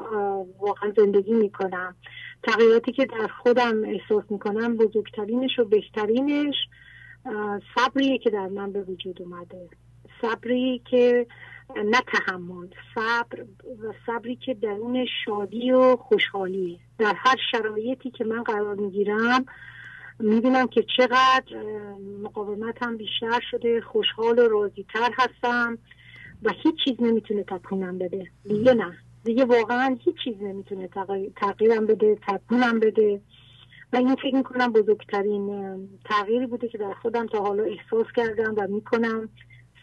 [0.60, 1.96] واقعا زندگی می‌کنم.
[2.42, 6.54] تغییراتی که در خودم احساس می‌کنم بزرگترینش و بهترینش
[7.74, 9.68] صبریه که در من به وجود اومده.
[10.22, 11.26] صبری که
[11.76, 13.42] نه تحمل صبر
[13.82, 19.44] و صبری که درون شادی و خوشحالی در هر شرایطی که من قرار می‌گیرم
[20.22, 21.56] می‌بینم که چقدر
[22.22, 25.78] مقاومتم بیشتر شده خوشحال و راضیتر هستم
[26.42, 28.30] و هیچ چیز نمی‌تونه تکونم بده.
[28.44, 28.92] دیگه نه.
[29.24, 30.88] دیگه واقعا هیچ چیز نمی‌تونه
[31.36, 33.20] تغییرم بده تکونم بده.
[33.92, 38.66] و این فکر می‌کنم بزرگترین تغییری بوده که در خودم تا حالا احساس کردم و
[38.68, 39.28] می‌کنم.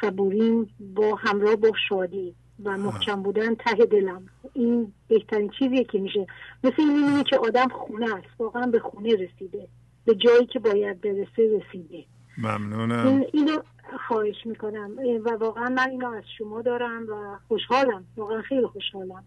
[0.01, 4.25] صبوریم با همراه با شادی و محکم بودن ته دلم.
[4.53, 6.27] این بهترین چیزیه که میشه.
[6.63, 8.27] مثل این که آدم خونه است.
[8.39, 9.67] واقعا به خونه رسیده.
[10.05, 12.05] به جایی که باید برسه رسیده.
[12.37, 13.07] ممنونم.
[13.07, 13.61] این اینو
[14.07, 14.91] خواهش می‌کنم.
[15.25, 18.05] و واقعا من اینو از شما دارم و خوشحالم.
[18.17, 19.23] واقعا خیلی خوشحالم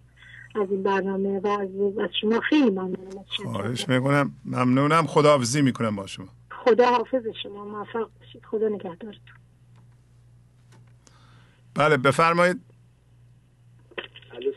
[0.55, 1.69] از این برنامه و از,
[2.21, 3.25] شما خیلی ممنونم.
[3.45, 4.35] خواهش می‌کنم.
[4.45, 5.07] ممنونم.
[5.07, 6.29] خداحافظی می‌کنم با شما.
[6.51, 7.65] خدا حافظ شما.
[7.65, 8.45] موفق باشید.
[8.45, 9.37] خدا نگهدارتون.
[11.75, 12.61] بله بفرمایید.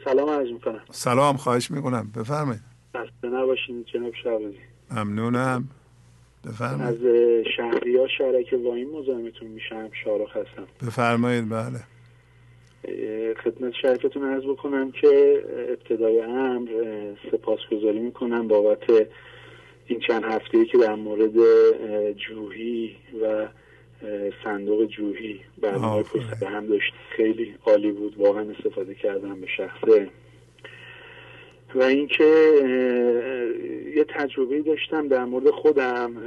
[0.06, 0.82] سلام عرض می‌کنم.
[0.92, 1.38] سلام.
[1.38, 2.12] خواهش می‌کنم.
[2.16, 2.62] بفرمایید.
[2.98, 4.58] خسته نباشید جناب شعبازی
[4.92, 5.70] ممنونم.
[6.48, 7.06] بفرمایید.
[7.06, 10.68] از شهری ها شرک واین مزاحمتون میشم شارخ هستم.
[10.88, 11.80] بفرمایید بله.
[13.44, 16.70] خدمت شرکتون عرض بکنم که ابتدای امر
[17.32, 18.84] سپاسگزاری می‌کنم بابت
[19.88, 21.34] این چند هفته که در مورد
[22.14, 23.48] جوهی و
[24.44, 28.18] صندوق جوهی برنامه پشت هم داشت خیلی عالی بود.
[28.18, 30.10] واقعا استفاده کردم به شخصه.
[31.76, 32.24] و اینکه
[33.96, 36.18] یه تجربه داشتم در مورد خودم.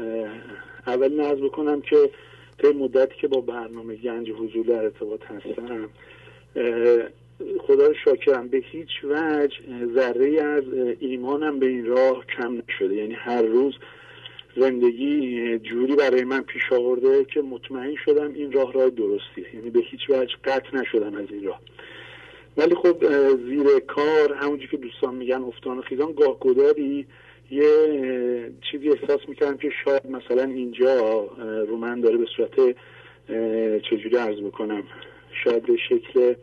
[0.87, 2.11] اول نرز بکنم که
[2.59, 5.89] طی مدتی که با برنامه گنج حضور در ارتباط هستم
[7.59, 9.57] خدا رو شاکرم به هیچ وجه
[9.95, 10.65] ذره از
[11.01, 12.95] ایمانم به این راه کم نشده.
[12.95, 13.75] یعنی هر روز
[14.57, 19.81] زندگی جوری برای من پیش آورده که مطمئن شدم این راه راه درستی یعنی به
[19.81, 21.61] هیچ وجه قطع نشدم از این راه.
[22.59, 22.97] ولی خب
[23.37, 27.07] زیر کار همونجور که دوستان میگن افتان و خیزان گاه گداری
[27.51, 31.25] یه چیزی احساس می‌کردم که شاید مثلا اینجا
[31.69, 32.77] رو من داره به صورت
[33.91, 34.83] چجوری عرض بکنم
[35.45, 36.35] شاید به شکل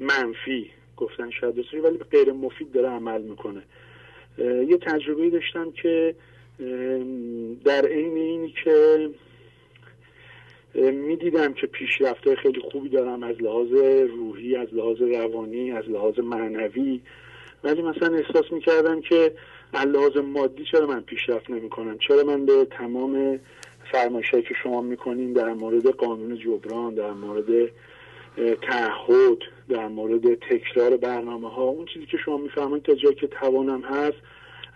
[0.00, 3.62] منفی گفتن شاید بسیاری ولی غیر مفید داره عمل می‌کنه.
[4.38, 6.14] یه تجربه داشتم که
[7.64, 9.08] در عین اینی که
[10.76, 13.72] می‌دیدم که پیشرفت خیلی خوبی دارم از لحاظ
[14.08, 17.00] روحی از لحاظ روانی از لحاظ معنوی.
[17.64, 19.32] ولی مثلا احساس می‌کردم که
[19.72, 23.40] از لحاظ مادی چرا من پیشرفت نمی‌کنم؟ چرا من به تمام
[23.92, 27.70] فرمایشهایی که شما می‌کنین در مورد قانون جبران در مورد
[28.62, 33.80] تعهد در مورد تکرار برنامه ها اون چیزی که شما می‌فهمید تا جایی که توانم
[33.80, 34.16] هست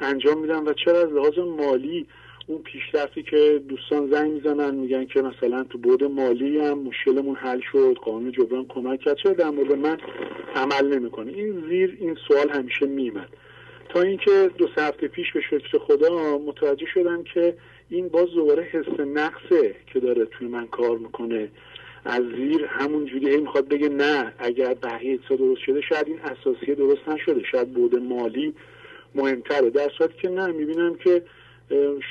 [0.01, 2.07] انجام میدم و چرا از لحاظ مالی
[2.51, 7.61] اون پیشرفتی که دوستان زنگ می‌زنن میگن که مثلا تو بود مالی هم مشکلمون حل
[7.73, 9.17] شد قانون جبران کمک کرد.
[9.17, 9.99] چرا در مورد من
[10.55, 13.29] عمل نمی‌کنه این زیر این سوال همیشه میمد
[13.89, 17.55] تا اینکه دو سه هفته پیش به شکر خدا متوجه شدم که
[17.91, 21.49] این باز دوباره حس نقصه که داره توی من کار می‌کنه.
[22.05, 27.09] از زیر همون جوری می‌خواد بگه نه اگر بهیه درست شده شاید این اساسیه درست
[27.09, 27.43] نشده.
[27.53, 28.55] شاید بود مالی
[29.15, 29.71] مهمتره.
[29.71, 31.23] در صورتی که نه می‌بینم که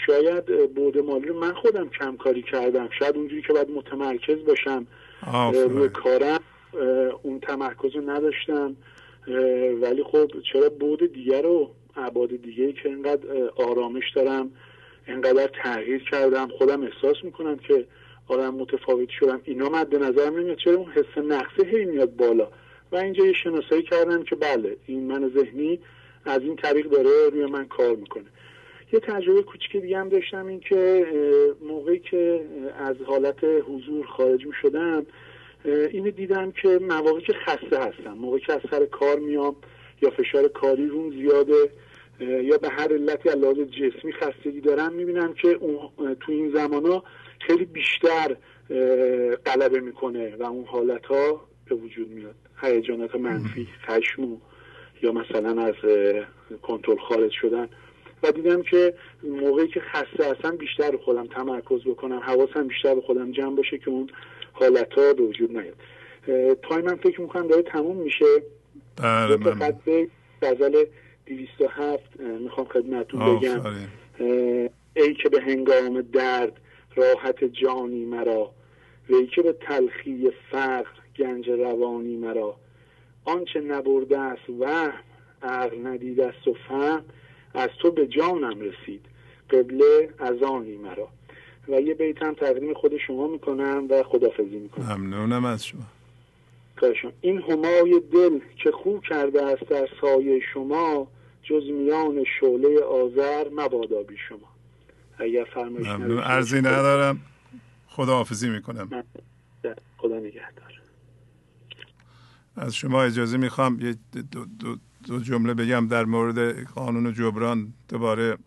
[0.05, 2.89] شاید بود مالی رو من خودم کم کاری کردم.
[2.99, 4.87] شاید اونجوری که باید متمرکز باشم
[5.53, 6.39] روی کارم
[7.23, 8.75] اون تمرکز رو نداشتم.
[9.81, 14.51] ولی خب چرا بود دیگر رو؟ عباد دیگه که اینقدر آرامش دارم
[15.07, 16.47] اینقدر تغییر کردم.
[16.57, 17.85] خودم احساس می‌کنم که
[18.27, 19.41] آدم متفاوت شدم.
[19.43, 22.47] اینا مد نظر نمیاد چرا اون حس نقصه هی میاد بالا.
[22.91, 25.79] و اینجا یه شناسایی کردم که بله این من ذهنی
[26.25, 28.25] از این طریق داره روی من کار می‌کنه.
[28.93, 31.05] یه تجربه کوچیک دیگه هم داشتم این که
[31.67, 32.45] موقعی که
[32.79, 35.05] از حالت حضور خارج می شدم
[35.65, 39.55] اینو دیدم که مواقعی که خسته هستم موقعی که از سر کار میام
[40.01, 41.69] یا فشار کاری روم زیاده
[42.19, 43.37] یا به هر علتی از
[43.71, 47.03] جسمی خستگی دارم می‌بینم که اون تو این زمان ها
[47.39, 48.35] خیلی بیشتر
[49.45, 52.35] غلبه می‌کنه و اون حالت ها به وجود میاد.
[52.61, 54.41] هیجانات منفی خشم
[55.01, 55.75] یا مثلا از
[56.61, 57.69] کنترل خارج شدن.
[58.23, 63.31] و دیدم که موقعی که خسته هستم بیشتر خودم تمرکز بکنم حواسم بیشتر به خودم
[63.31, 64.09] جمع باشه که اون
[64.53, 65.75] حالت ها به وجود نیاد.
[66.85, 68.25] من فکر می‌کنم داره تموم میشه.
[68.95, 69.73] بله من
[70.41, 70.85] غزل
[71.25, 73.61] 207 می‌خوام خدمتون بگم.
[74.93, 76.53] ای که به هنگام درد
[76.95, 78.51] راحت جانی مرا
[79.09, 82.55] وی که به تلخی فقر گنج روانی مرا.
[83.25, 84.91] آنچه نبرده است و
[85.43, 87.03] عقل ندیده است و فهم
[87.53, 89.05] از تو به جانم رسید.
[89.49, 91.07] قبله از آنی مرا
[91.67, 94.85] و یه بیت هم تقدیم خود شما می‌کنم و خدافزی می‌کنم.
[94.85, 95.81] ممنونم از شما.
[97.21, 101.07] این همای دل که خو کرده است در سایه شما
[101.43, 104.49] جز میان شعله آذر مبادا بی شما.
[105.17, 106.19] اگر فرمایش ممنون.
[106.19, 107.19] ارزی ندارم.
[107.87, 109.03] خداحافظی می‌کنم.
[109.97, 110.81] خدا نگهدار.
[112.55, 113.95] از شما اجازه می‌خوام یه
[114.31, 114.77] دو, دو,
[115.09, 117.73] دو جمله بگم در مورد قانون جبران.
[117.87, 118.37] دوباره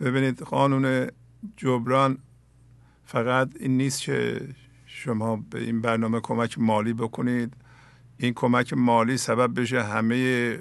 [0.00, 1.08] ببینید قانون
[1.56, 2.18] جبران
[3.04, 4.48] فقط این نیست که
[4.86, 7.52] شما به این برنامه کمک مالی بکنید.
[8.16, 10.58] این کمک مالی سبب بشه همه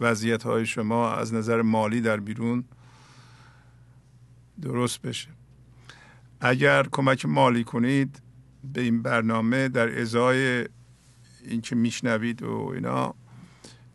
[0.00, 2.64] وضعیت های شما از نظر مالی در بیرون
[4.62, 5.28] درست بشه.
[6.40, 8.22] اگر کمک مالی کنید
[8.74, 10.66] به این برنامه در ازای
[11.44, 13.14] اینکه میشنوید و اینا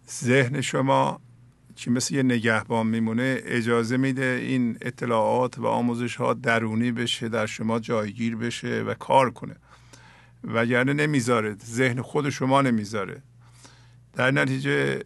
[0.10, 1.22] ذهن شما
[1.76, 7.46] چی مثل یه نگهبان میمونه اجازه میده این اطلاعات و آموزش ها درونی بشه در
[7.46, 9.56] شما جایگیر بشه و کار کنه.
[10.44, 13.22] وگرنه نمی‌ذاره ذهن خود شما نمی‌ذاره.
[14.14, 15.04] در نتیجه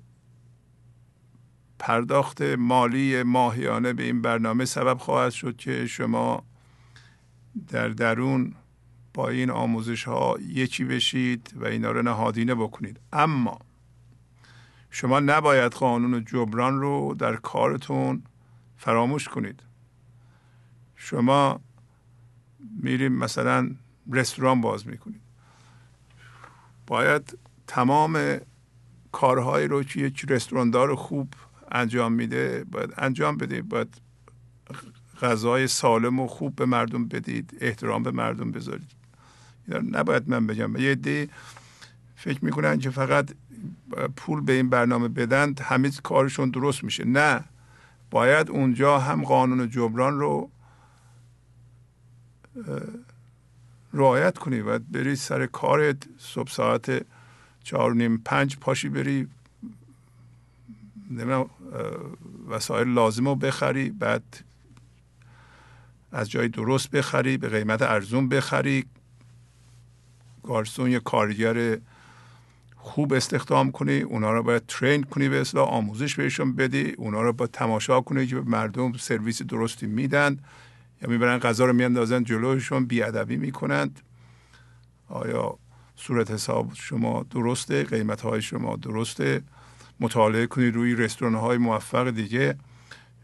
[1.79, 6.43] پرداخت مالی ماهیانه به این برنامه سبب خواهد شد که شما
[7.69, 8.55] در درون
[9.13, 12.99] با این آموزش ها یکی بشید و اینا رو نهادینه بکنید.
[13.13, 13.59] اما
[14.89, 18.23] شما نباید قانون جبران رو در کارتون
[18.77, 19.63] فراموش کنید.
[20.95, 21.61] شما
[22.81, 23.71] میریم مثلا
[24.11, 25.21] رستوران باز می‌کنید.
[26.87, 28.37] باید تمام
[29.11, 31.33] کارهایی رو که یک رستوراندار خوب
[31.71, 33.69] انجام میده باید انجام بدید.
[33.69, 34.01] باید
[35.21, 39.00] غذای سالم و خوب به مردم بدید احترام به مردم بذارید.
[39.79, 40.75] نباید من بگم.
[40.75, 41.29] یه دی
[42.15, 43.31] فکر می‌کنن که فقط
[44.15, 47.05] پول به این برنامه بدن همه کارشون درست میشه.
[47.05, 47.43] نه.
[48.11, 50.49] باید اونجا هم قانون جبران رو
[53.93, 54.59] رعایت کنی.
[54.59, 57.05] و بری سر کارت صبح ساعت
[57.63, 59.27] چهار نیم پنج پاشی بری
[61.09, 61.45] نمی‌دونم
[62.49, 64.23] وسایل لازم رو بخری بعد
[66.11, 68.85] از جای درست بخری به قیمت ارزون بخری.
[70.43, 71.77] گارسون یا کارگر
[72.75, 77.33] خوب استخدام کنی اونا رو باید ترین کنی به اصلاح آموزش بهشون بدی اونا رو
[77.33, 80.39] باید تماشا کنی که مردم سرویس درستی میدن.
[81.01, 83.99] یا می‌برن غذا رو میاندازن جلوشون بیادبی می‌کنند
[85.07, 85.57] آیا
[85.95, 89.41] صورت حساب شما درسته؟ قیمت های شما درسته؟
[89.99, 92.55] مطالعه کنید روی رستوران های موفق دیگه.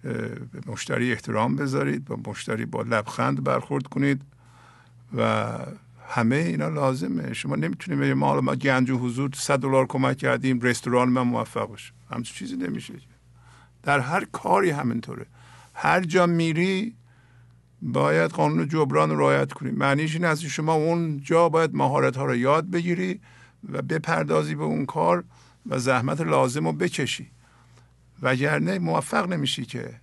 [0.03, 4.21] به مشتری احترام بذارید با مشتری با لبخند برخورد کنید
[5.17, 5.49] و
[6.09, 7.33] همه اینا لازمه.
[7.33, 11.65] شما نمی‌تونیم بگید ما ما گنج و حضور 100 دلار کمک کردیم رستوران من موفق
[11.65, 11.93] باشه.
[12.11, 12.93] همچین چیزی نمیشه.
[13.83, 15.25] در هر کاری همینطوره.
[15.73, 16.95] هر جا میری
[17.81, 19.71] باید قانون جبران رو رعایت کنی.
[19.71, 23.21] معنیش این است شما اون جا باید مهارت ها رو یاد بگیری
[23.71, 25.23] و بپردازی به اون کار
[25.65, 27.31] و زحمت لازم رو بکشی.
[28.21, 30.01] وگرنه موفق نمیشی که.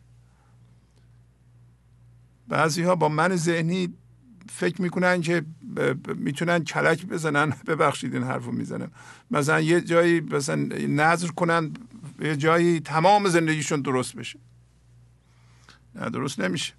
[2.48, 3.94] بعضی ها با من ذهنی
[4.50, 5.44] فکر می‌کنن که
[6.16, 7.50] می‌تونن کلک بزنن.
[7.68, 8.90] ببخشید این حرفو می‌زنم.
[9.30, 10.56] مثلا یه جایی مثلا
[10.88, 11.72] نظر کنن
[12.20, 14.38] یه جایی تمام زندگیشون درست بشه.
[15.94, 16.72] نه درست نمیشه.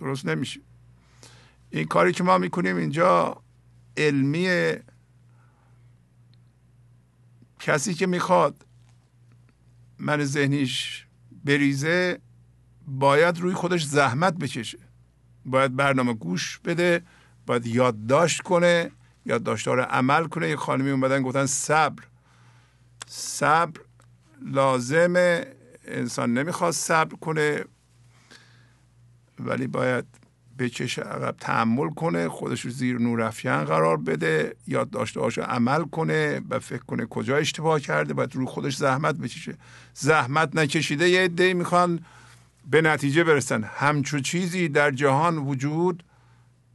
[0.00, 0.60] درست نمیشه.
[1.70, 3.42] این کاری که ما می‌کنیم اینجا
[3.96, 4.74] علمی
[7.60, 8.66] کسی که می‌خواد
[9.98, 11.06] من ذهنیش
[11.44, 12.20] بریزه
[12.86, 14.78] باید روی خودش زحمت بکشه.
[15.46, 17.02] باید برنامه گوش بده
[17.46, 18.90] باید یادداشت کنه
[19.26, 20.48] یادداشتها رو عمل کنه.
[20.48, 22.02] یه خانمی اومدن گفتن صبر
[23.06, 23.80] صبر
[24.42, 25.46] لازمه.
[25.84, 27.64] انسان نمی‌خواد صبر کنه
[29.38, 30.04] ولی باید
[30.58, 35.84] بکشه عقب تحمل کنه خودش رو زیر نور افیان قرار بده یاد داشته هاشو عمل
[35.84, 38.14] کنه و فکر کنه کجا اشتباه کرده.
[38.14, 39.54] باید روی خودش زحمت بکشه.
[39.94, 42.00] زحمت نکشیده یه عده می‌خوان
[42.66, 43.64] به نتیجه برسن.
[43.64, 46.02] همچو چیزی در جهان وجود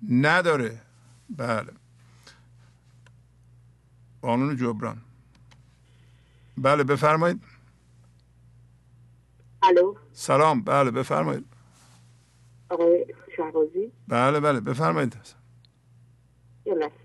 [0.09, 0.81] نداره.
[1.29, 1.71] بله.
[4.21, 5.01] قانون جبران.
[6.57, 7.41] بله بفرمایید.
[9.63, 9.95] الو.
[10.13, 10.61] سلام.
[10.61, 11.45] بله بفرمایید.
[12.69, 13.05] آقای
[13.37, 13.91] شهبازی.
[14.07, 15.17] بله بله بفرمایید.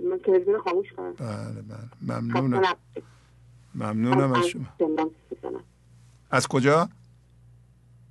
[0.00, 1.12] من تلویزیون خاموش کنم.
[1.12, 1.88] بله بله.
[2.02, 2.76] ممنونم.
[3.74, 4.66] ممنونم از شما.
[6.30, 6.88] از کجا؟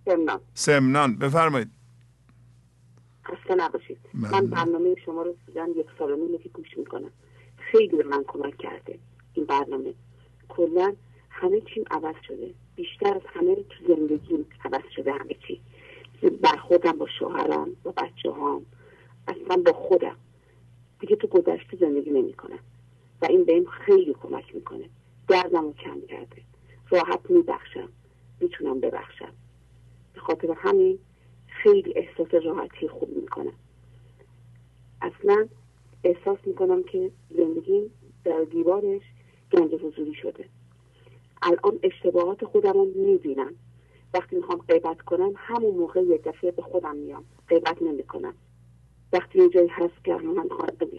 [0.06, 0.42] سمنان.
[0.54, 1.16] سمنان.
[1.16, 1.70] بفرمایید.
[3.26, 3.98] خسته نباشید.
[4.14, 7.12] من برنامه شما رو سیدن یک سال و نیمه که گوش می‌کنم.
[7.58, 9.00] خیلی به من کمک کرده
[9.34, 9.94] این برنامه.
[10.50, 10.94] کلا
[11.30, 12.54] همه چیم عوض شده.
[12.76, 15.62] بیشتر از همه تو زندگی عوض شده همه چی.
[16.42, 18.66] برخوردم با شوهرم با بچه هام
[19.28, 20.16] اصلا با خودم.
[21.00, 22.60] دیگه تو گذشته زندگی نمی‌کنم.
[23.22, 24.90] و این بهم خیلی کمک می‌کنه.
[25.28, 26.42] دردم رو کم کرده.
[26.90, 27.90] راحت میبخشم.
[28.40, 29.34] می‌تونم ببخشم.
[30.16, 31.00] به خاطر همین
[31.48, 33.54] خیلی احساس راحتی خوب می‌کنم.
[35.02, 35.48] اصلا
[36.04, 37.92] احساس می‌کنم که زندگی
[38.24, 39.02] در دیوارش
[39.52, 40.46] گنج حضوری شده.
[41.42, 43.54] الان اشتباهات خودم رو می‌بینم.
[44.14, 47.24] وقتی می‌خوام غیبت کنم همون موقع یک دفعه به خودم میام.
[47.48, 48.34] غیبت نمی‌کنم.
[49.14, 50.50] وقتی یه جایی هست که من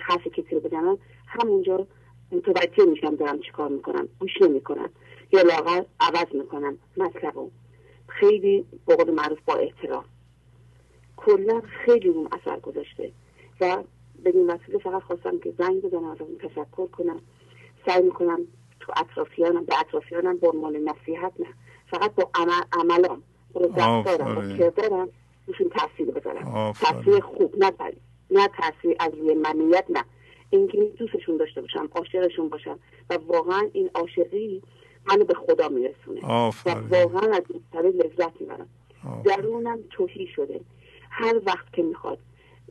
[0.00, 1.86] حرف کسی رو بزنم همونجا
[2.32, 4.08] متوجه میشم دارم چیکار می‌کنم.
[4.18, 4.90] گوش نمی‌کنم.
[5.32, 6.78] یا لاغر عوض می‌کنم.
[6.96, 7.38] مطلب
[8.20, 10.04] خیلی بقول معروف با احترام.
[11.16, 13.12] کلا خیلی روم اثر گذاشته
[13.60, 13.82] و
[14.22, 17.20] به این وسیله فقط خواستم که زنگ بزنم از اون تشکر کنم.
[17.86, 18.38] سعی می‌کنم
[18.80, 21.46] تو اطرافیانم به اطرافیانم به عنوان نصیحت نه
[21.90, 25.08] فقط با عمل عملام با رفتارم با کردارم
[25.46, 26.72] روشون تاثیر بذارم.
[26.72, 27.72] تاثیر خوب نه
[28.30, 30.04] نه تاثیر از روی منیت نه.
[30.50, 32.78] اینکه دوستشون داشته باشم عاشقشون باشم
[33.10, 34.62] و واقعا این عاشقی
[35.08, 36.20] منو به خدا میرسونه.
[36.64, 38.68] و واقعا از این لذت می‌برم.
[39.24, 40.60] درونم توهی شده.
[41.10, 42.18] هر وقت که می‌خواد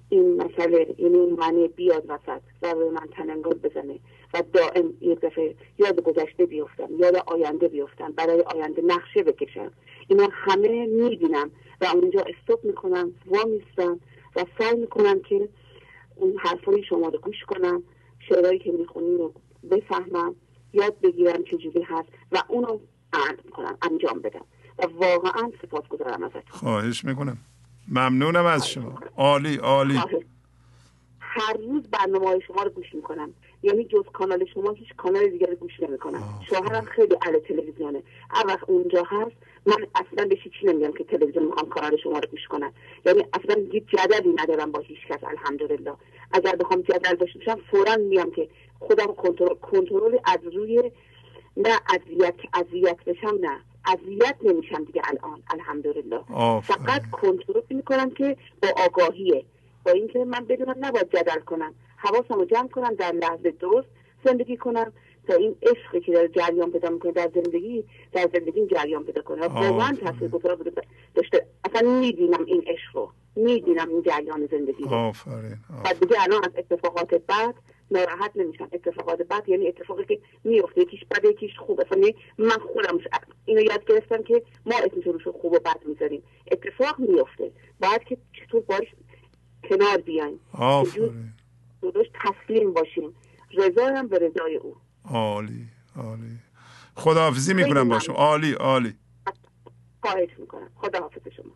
[0.10, 4.00] این مسئله یعنی اون منه بیاد وسط و به من تننگال بزنه
[4.34, 9.72] و دائم یک دفعه یاد گذشته بیفتم یاد آینده بیفتم برای آینده نقشه بکشم.
[10.08, 14.00] اینا همه می‌بینم و اونجا استوب می‌کنم وا میستم
[14.36, 15.50] و سعی می‌کنم که
[16.16, 17.84] اون حرفای شما رو گوش کنم
[18.30, 19.34] شعرهایی که می‌خونی رو
[19.72, 20.36] بفهمم.
[20.74, 22.80] یاد بگیرم چجوری هست و اونو
[23.14, 24.46] عمل می‌کنم انجام بدم.
[24.80, 26.42] و واقعا سپاس گذارم ازتون.
[26.50, 27.38] خواهش می‌کنم.
[27.88, 29.00] ممنونم از شما.
[29.18, 30.00] عالی عالی.
[31.20, 33.34] هر روز برنامه های شما رو گوش می‌کنم.
[33.64, 36.24] یعنی جز کانال شما هیچ کانال دیگر رو گوش نمی‌کنم.
[36.50, 38.04] شوهرم خیلی اهل تلویزیونه.
[38.30, 39.36] هر وقت اونجا هست
[39.66, 42.74] من اصلا به چی نمیگم که تلویزیون می‌خوام کانال شما رو گوش کنم
[43.06, 45.94] یعنی اصلا هیچ جدلی ندارم با هیچ کس الحمدلله.
[46.32, 48.50] اگر بخوام جدل داشته باشم فورا میام که
[48.96, 50.92] خودم کنترل کنترل از روی
[51.58, 53.60] نه اذیت اذیت بشم نه.
[53.88, 56.20] اذیت نمیشم دیگه الان الحمدلله.
[56.62, 59.46] فقط کنترل می‌کنم که با آگاهیه.
[59.86, 61.74] با اینکه من بدونم نباید جدل کنم.
[61.98, 63.88] حواسم رو جمع کنم در لحظه درست
[64.26, 64.94] زندگی کنم
[65.28, 69.48] تا این عشقی که در جریان پیدا می‌کنه در زندگی در زندگی جریان پیدا کنه.
[69.48, 70.72] واقعا تاثیر گذار بوده.
[71.16, 73.12] داشته اصلا میدینم این عشق رو.
[73.36, 74.94] میدینم این جریان زندگی رو.
[74.94, 77.56] آفرین و دیگه الان از اتفاقات بعد
[77.92, 78.70] ناراحت نمیشم.
[78.72, 80.82] اتفاقات بعد یعنی اتفاقی که میفته.
[80.82, 81.82] یکیش بده یکیش خوب.
[81.82, 83.00] اصلا یعنی من خودم
[83.46, 86.24] اینو یاد گرفتم که ما اسمش رو خوب و بد می‌ذاریم.
[86.52, 87.52] اتفاق میفته.
[87.80, 88.88] بعد که چطور باش
[89.70, 90.40] کنار بیایم.
[91.80, 93.16] خودش تسلیم باشیم.
[93.58, 94.76] رضا هم به رضای او.
[95.06, 96.40] عالی عالی.
[96.96, 98.16] خداحافظی می‌کنم با شما.
[98.16, 98.96] عالی عالی.
[100.04, 100.72] خواهش می‌کنم.
[100.76, 101.56] خداحافظ شما.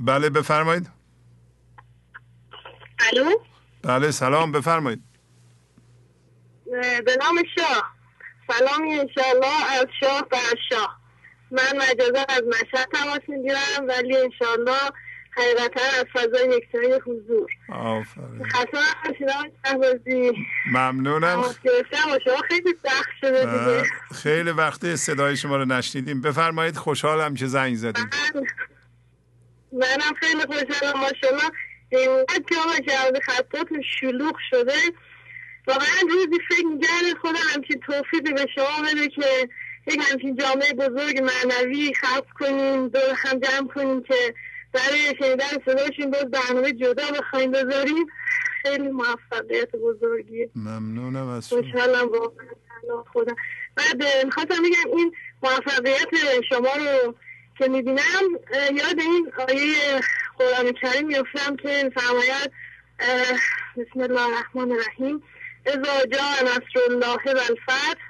[0.00, 1.01] بله بفرمایید.
[3.12, 3.30] الو؟
[3.82, 5.02] بله سلام بفرمایید.
[7.04, 7.94] به نام شاه.
[8.48, 10.38] سلامی انشالله از شاه بر
[10.70, 11.00] شاه.
[11.50, 14.90] من مجازا از مشهد تماس می‌گیرم ولی انشالله
[15.30, 17.50] حقیقتا از فضای یکتایی حضور.
[17.68, 18.48] آفرین.
[18.48, 18.78] خسته
[20.72, 21.42] ممنونم.
[21.92, 22.74] شما خیلی
[23.20, 23.82] شده
[24.14, 26.20] خیلی وقتی صدای شما رو نشنیدیم.
[26.20, 28.10] بفرمایید خوشحالم که زنگ زدیم.
[28.34, 28.42] من
[29.72, 31.50] منم خیلی خوشحالم ماشاءالله
[31.96, 34.74] اینقدر جامعه کرده خطاتون شلوغ شده
[35.66, 39.48] واقعا روزی فکر میگرد خودم همچین توفیقی به شما بده که
[39.86, 44.34] یک همچین جامعه بزرگ معنوی خلق کنیم دور هم جمع کنیم که
[44.72, 48.06] برای شنیدن صداشون باز برنامه جدا بخوایم بذاریم.
[48.62, 53.36] خیلی موفقیت بزرگیه ممنونم از خوشحالم واقعا خودم.
[53.76, 55.12] بعد می‌خواستم بگم این
[55.42, 56.08] موفقیت
[56.48, 57.14] شما رو
[57.62, 60.00] که می‌بینم یاد این آیه
[60.38, 62.52] قرآن کریم میفتم که فرماید
[63.76, 65.22] بسم الله الرحمن الرحیم
[65.66, 68.00] اذا جاء نصر الله والفتح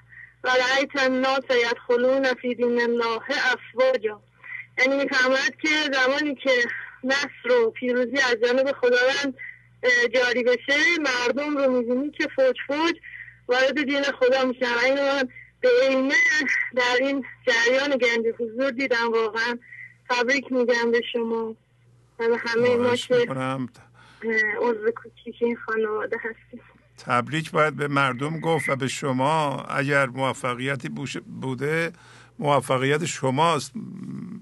[0.45, 3.23] و رأیت الناس یدخلون فی دین الله
[3.53, 4.21] افواجا.
[4.79, 6.51] یعنی می‌فهمد که زمانی که
[7.05, 9.35] نصر و پیروزی از جانب خداوند
[10.15, 12.95] جاری بشه مردم رو می‌بینی که فوج فوج
[13.49, 14.99] وارد دین خدا میشن.
[14.99, 15.25] و
[15.63, 16.15] به اینه
[16.77, 19.59] در این جریان گنج حضور دیدم واقعا.
[20.11, 21.57] تبریک میگم به شما.
[22.19, 23.27] و به همه ما که
[24.61, 26.61] عضو کوچیک این خانواده هستیم.
[26.99, 30.89] تبریک باید به مردم گفت و به شما اگر موفقیتی
[31.41, 31.93] بوده
[32.39, 33.73] موفقیت شماست.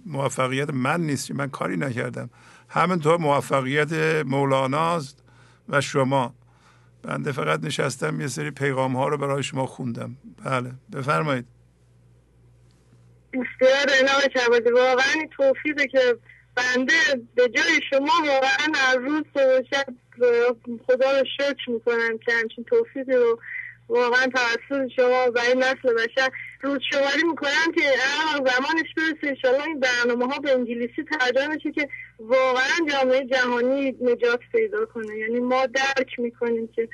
[0.07, 2.31] موفقیت من نیست من کاری نکردم.
[2.68, 3.93] همینطور موفقیت
[4.27, 5.23] مولاناست
[5.68, 6.35] و شما.
[7.03, 10.17] بنده فقط نشستم یه سری پیغام ها رو برای شما خوندم.
[10.45, 11.47] بله بفرمایید.
[13.33, 16.17] بسیار نام واقعا توفیقه که
[16.57, 16.93] بنده
[17.35, 19.25] به جای شما واقعا هر روز
[19.71, 19.87] شب
[20.87, 23.41] خدا رو شکر می‌کنم که همچین توفیقی رو
[23.89, 26.31] واقعا توسط شما برای نسل بشر
[26.63, 27.81] روز شماری می‌کنم که
[28.37, 31.89] زمانش برسه انشالله این برنامه ها به انگلیسی ترجمه بشه که
[32.19, 35.17] واقعا جامعه جهانی نجات پیدا کنه.
[35.19, 36.89] یعنی ما درک می‌کنیم که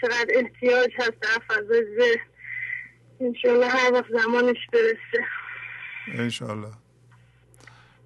[0.00, 2.26] چقدر احتیاج هست در فضای ذهن.
[3.20, 5.26] انشالله هر وقت زمانش برسه.
[6.14, 6.72] انشالله.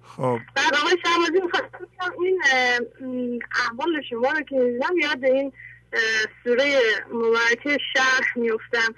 [0.03, 0.39] خب.
[0.55, 1.87] بعد آقای شهبازی می‌خواستم
[2.19, 2.41] این
[3.65, 5.53] احوال شما رو که دیدم یاد این
[6.43, 6.79] سوره
[7.11, 8.95] مبارکه شرح میفتم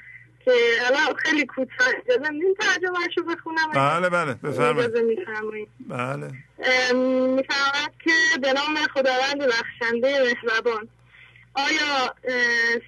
[0.85, 3.71] الان خیلی کوتاه اجازه این ترجمه رو بخونم.
[3.73, 5.69] بله بله بفرمایید.
[5.79, 6.31] بله.
[6.93, 10.87] میفرماید که به نام خداوند بخشنده مهربان
[11.53, 12.15] آیا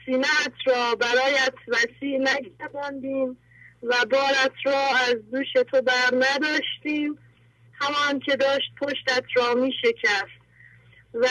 [0.06, 3.38] سینت را برایت وسیع نگرداندیم
[3.84, 7.18] و بارت را از دوش تو بر نداشتیم؟
[7.82, 10.42] همان که داشت پشتت را می شکست
[11.14, 11.28] و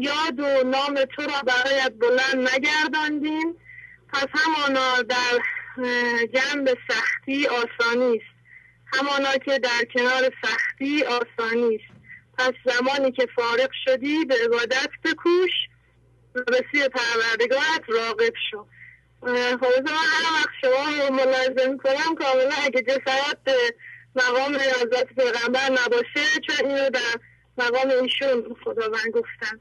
[0.00, 3.54] یاد و نام تو را برایت بلند نگرداندیم
[4.12, 5.38] پس همانا در
[6.26, 8.38] جنب سختی آسانی است.
[8.92, 11.98] همانا که در کنار سختی آسانی است.
[12.38, 15.50] پس زمانی که فارغ شدی به عبادت بکوش
[16.34, 18.66] و به سی پروردگارت راقب شو.
[19.60, 23.38] خب من هر وقت شما رو ملاحظه می‌کنم کاملا اگه جسارت
[24.16, 27.20] مقام ریاضت پیغمبر نباشه چون اینو در
[27.58, 29.60] مقام ایشون خداوند گفتن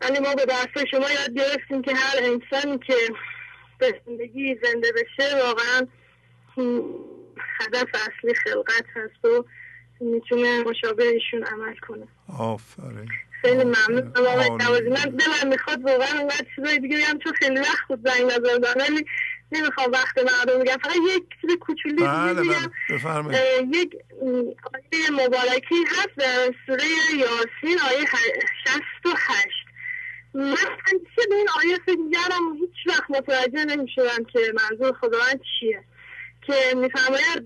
[0.00, 2.94] ولی ما به درس شما یاد گرفتیم که هر انسانی که
[3.92, 5.86] به زندگی زنده بشه واقعا
[7.60, 9.44] هدف اصلی خلقت هست و
[10.00, 12.08] می‌تونه مشابه ایشون عمل کنه.
[12.38, 13.08] آفرین.
[13.42, 14.12] خیلی ممنون.
[14.88, 19.04] من دلم می‌خواد واقعا اونقدر چیزایی دیگه بگم چون خیلی وقت خود زنگ نزدم ولی
[19.52, 20.76] نمی‌خوام وقت مردم بگم.
[20.76, 22.42] فقط یک چیز کوچولی بله
[23.04, 23.38] بله.
[23.72, 23.96] یک
[24.74, 26.84] آیه مبارکی هست در سوره
[27.18, 28.06] یاسین آیه
[28.64, 29.63] 68
[30.34, 30.56] من
[30.86, 31.98] همیشه به این آیه فکر
[32.60, 35.84] هیچ وقت متوجه نمی‌شدم که منظور خداوند چیه.
[36.46, 37.44] که میفرماید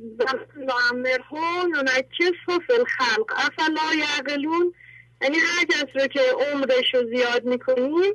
[0.56, 3.32] نعمرهم ننکسه فی الخلق.
[3.36, 4.74] افلا یعقلون؟
[5.22, 6.20] یعنی هر کس رو که
[6.52, 8.14] عمرش رو زیاد می‌کنیم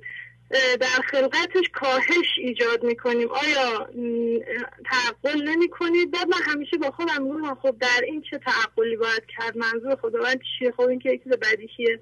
[0.79, 3.27] در خلقتش کاهش ایجاد می‌کنیم.
[3.31, 3.89] آیا
[4.85, 9.23] تعقل نمی کنید بعد من همیشه با خودم میگم خب در این چه تعقلی باید
[9.37, 11.99] کرد؟ منظور خداوند چیه؟ خب این که یک بدیهیه.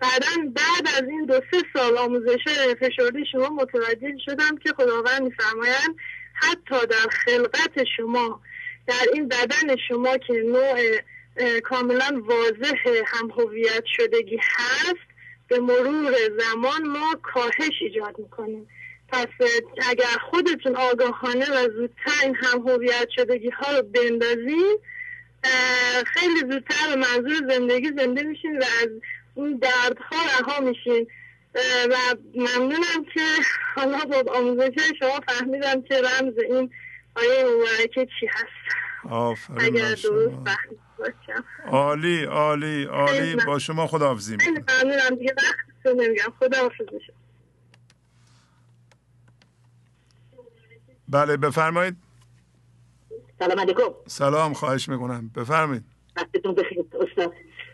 [0.00, 2.44] بعدا بعد از این دو سه سال آموزش
[2.80, 5.96] فشرده شما متوجه شدم که خداوند میفرمایند
[6.34, 8.40] حتی در خلقت شما
[8.86, 11.00] در این بدن شما که نوع
[11.60, 15.10] کاملا واضح هم هویت شدگی هست
[15.48, 18.68] به مرور زمان ما کاهش ایجاد می‌کنیم.
[19.08, 19.26] پس
[19.88, 24.78] اگر خودتون آگاهانه و زودتر این هم هویت شدگی ها رو بندازین
[26.06, 28.88] خیلی زودتر به منظور زندگی زنده میشین و از
[29.34, 31.06] اون دردها رها میشین
[31.90, 33.20] و ممنونم که
[33.74, 36.70] حالا با آموزش شما فهمیدم که رمز این
[37.16, 38.76] آیه مبارکه چی هست.
[39.10, 40.34] آفرین اگر درست
[40.98, 41.44] باشم.
[41.66, 43.36] عالی عالی عالی.
[43.46, 45.14] با شما خداحافظی می‌کنم ممنونم.
[45.18, 47.12] دیگه وقت نمیگم خدا میشه.
[51.08, 51.96] بله بفرمایید.
[53.38, 53.94] سلام علیکم.
[54.06, 55.30] سلام خواهش می‌کنم.
[55.36, 55.84] بفرمایید.
[56.16, 57.32] وقتتون بخیر استاد.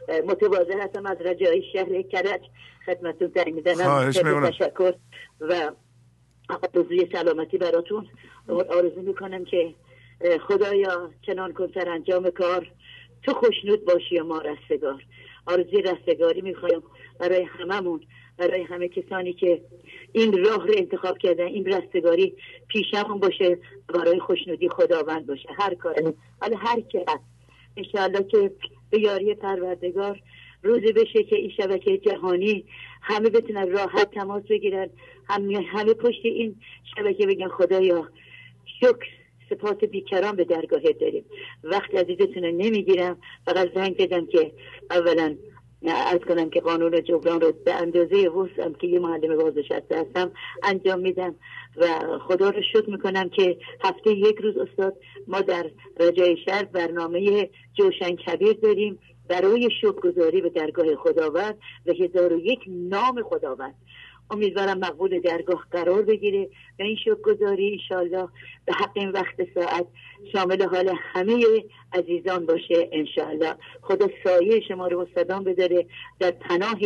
[0.09, 2.40] متواضع هستم از رجای شهر کرج.
[2.86, 4.11] خدمتتون در می‌زنم.
[4.50, 4.94] تشکر
[5.40, 5.72] و
[6.74, 8.07] آرزوی سلامتی براتون.
[8.48, 9.74] آرزو می‌کنم که
[10.48, 12.66] خدایا چنان کن سر انجام کار.
[13.22, 15.02] تو خوشنود باشی و ما رستگار.
[15.46, 16.82] آرزوی رستگاری می‌خوایم
[17.18, 18.00] برای هممون
[18.38, 19.62] برای همه کسانی که
[20.12, 22.36] این راه رو انتخاب کردن این رستگاری
[22.68, 25.48] پیشمون باشه برای خوشنودی خداوند باشه.
[25.59, 27.24] هر کار حالا هر که هست.
[27.76, 28.50] انشاءالله که
[28.97, 30.20] به یاری پروردگار.
[30.62, 32.64] روزی بشه که این شبکه جهانی
[33.03, 34.90] همه بتونن راحت تماس بگیرن.
[35.28, 36.57] همه, همه پشت این
[36.97, 38.09] شبکه بگن خدایا
[38.80, 39.07] شکر
[39.51, 41.24] سپاس بیکران به درگاهت داریم.
[41.64, 43.16] وقت عزیزتون رو نمی‌گیرم.
[43.47, 44.53] فقط زنگ بدم که
[44.90, 45.36] اولا
[45.86, 50.32] از کنم که قانون جبران رو به اندازه وسعم که یه معلم بازنشسته هستم
[50.62, 51.34] انجام میدم.
[51.76, 54.96] و خدا رو شکر می‌کنم که هفته یک روز استاد
[55.26, 55.70] ما در
[56.00, 58.98] رجای شهر برنامه جوشن کبیر داریم.
[59.28, 59.70] برای
[60.02, 63.74] گذاری به درگاه خداوند و هزار و یک نام خداوند.
[64.30, 66.48] امیدوارم مقبول درگاه قرار بگیره
[66.78, 68.28] و این گذاری ایشالله
[68.64, 69.86] به حق این وقت ساعت
[70.32, 73.54] شامل حال همه عزیزان باشه انشاءالله.
[73.82, 75.86] خدا سایه شما رو مستدام بداره
[76.20, 76.78] در پناه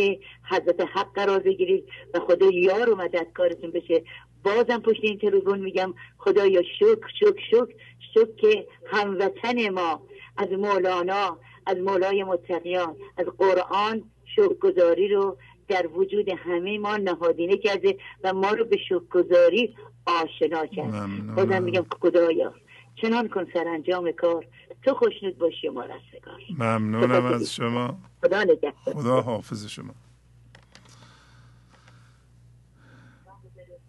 [0.49, 1.83] حضرت حق قرار بگیرید
[2.13, 4.03] و خدا یار و مددکارتون بشه.
[4.43, 7.73] بازم پشت این تلویزیون میگم خدایا شکر شکر شکر
[8.13, 10.01] شکر که هموطن ما
[10.37, 14.03] از مولانا از مولای متقیان از قرآن
[14.35, 15.37] شکرگزاری رو
[15.67, 19.75] در وجود همه ما نهادینه کرده و ما رو به شکرگزاری
[20.05, 22.53] آشنا کرد خودم میگم خدایا
[22.95, 24.45] چنان کن سرانجام کار.
[24.83, 26.41] تو خوشنود باشی و ما رستگار.
[26.57, 27.97] ممنونم از شما.
[28.23, 28.45] خدا
[28.85, 29.93] خدا حافظ شما.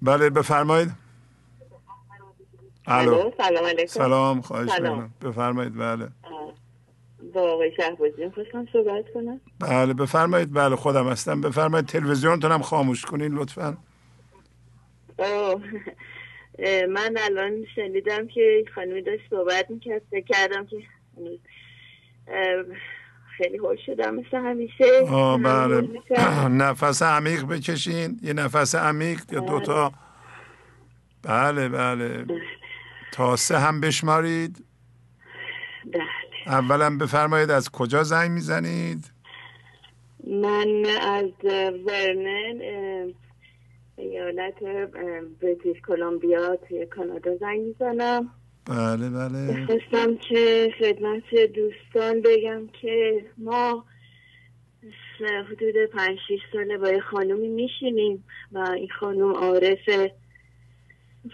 [0.03, 0.89] بله بفرمایید.
[2.87, 3.31] الو.
[3.39, 3.87] سلام علیکم.
[3.87, 4.71] سلام خواهش
[5.23, 6.09] بفرمایید بله.
[7.35, 9.41] با آقای شهبازی خواستم صحبت کنم.
[9.61, 10.53] بله بفرمایید.
[10.55, 11.41] بله خودم هستم.
[11.41, 13.77] بفرمایید تلویزیونتون هم خاموش کنین لطفا.
[16.89, 20.03] من الان شنیدم که خانمی داشت صحبت می‌کرد.
[20.29, 20.77] کردم که
[23.37, 25.03] خیلی حال شدم مثل همیشه.
[25.45, 25.89] بله.
[26.65, 29.93] نفس عمیق بکشین یه نفس عمیق یا دوتا
[31.23, 31.69] بله.
[31.69, 32.27] بله
[33.13, 34.65] تا سه هم بشمارید.
[35.85, 36.03] بله.
[36.47, 39.13] اولا بفرمایید از کجا زنگ می‌زنید؟
[40.27, 41.45] من از
[41.87, 42.61] ورنن
[43.97, 44.55] ایالت
[45.41, 48.31] بریتیش کلمبیا توی کانادا زنگ می‌زنم.
[48.67, 49.67] بله بله.
[49.67, 53.85] خواستم که خدمت دوستان بگم که ما
[55.51, 60.15] حدود پنج شیش ساله با یه خانومی میشینیم و این خانوم عارفه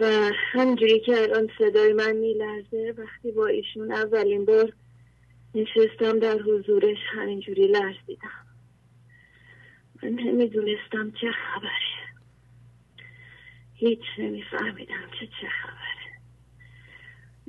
[0.00, 4.72] و همجوری که الان صدای من میلرزه وقتی با ایشون اولین بار
[5.54, 8.46] نشستم در حضورش همینجوری لرزیدم.
[10.02, 11.70] من نمی‌دونستم چه خبره.
[13.74, 15.77] هیچ نمیفهمیدم که چه خبره.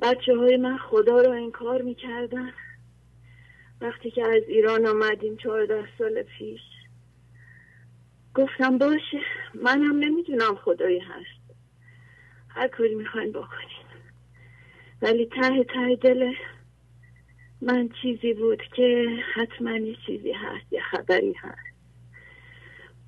[0.02, 2.52] بچه های من خدا رو انکار می‌کردن.
[3.80, 6.60] وقتی که از ایران آمدیم چهارده سال پیش
[8.34, 9.20] گفتم باشه
[9.54, 11.40] منم نمی‌دونم خدایی هست.
[12.48, 13.80] هر کاری می‌خواین بکنین
[15.02, 16.32] ولی ته ته دل
[17.62, 21.70] من چیزی بود که حتما یه چیزی هست یه خبری هست.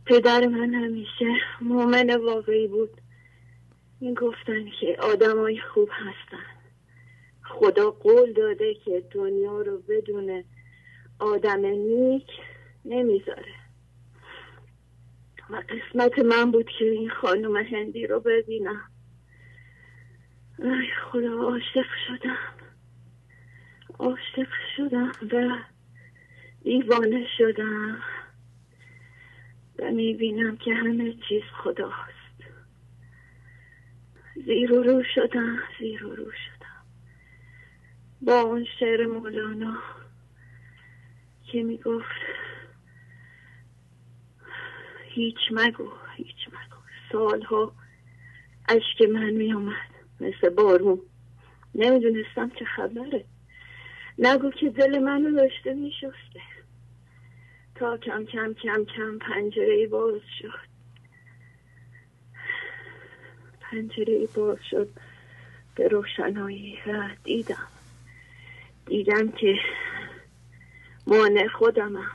[0.07, 1.27] پدر من همیشه
[1.61, 3.01] مؤمن واقعی بود.
[4.01, 6.52] این گفتن که آدمای خوب هستن.
[7.53, 10.45] خدا قول داده که دنیا رو بدون
[11.19, 12.29] آدم نیک
[12.85, 13.55] نمی‌ذاره.
[15.51, 18.91] و قسمت من بود که این خانم هندی رو ببینم.
[20.59, 22.39] ای خدا عاشق شدم.
[23.99, 25.59] عاشق شدم و
[26.63, 28.03] دیوانه شدم.
[29.79, 32.23] و می‌بینم که همه چیز خداست.
[34.47, 36.52] زیر و رو شدم زیر و رو شدم.
[38.27, 39.79] با اون شعر مولانا
[41.53, 42.07] که می‌گفت
[45.09, 46.77] هیچ مگو هیچ مگو
[47.13, 47.73] سالها
[48.69, 51.01] اشک من می آمد مثل بارون.
[51.75, 53.25] نمی‌دونستم چه خبره.
[54.19, 56.43] نگو که دل منو داشته می شسته
[57.75, 60.73] تا کم کم کم کم پنجره باز شد.
[63.61, 64.89] پنجره باز شد.
[65.75, 66.79] به روشنایی
[67.25, 67.82] دیدم.
[68.87, 69.59] دیدم که
[71.07, 72.11] مانع خودمم.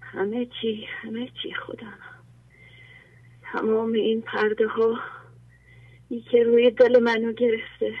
[0.00, 1.98] همه چی همه چی خودم
[3.52, 4.98] تمام این پرده ها
[6.08, 7.94] ای که روی دل منو گرفته.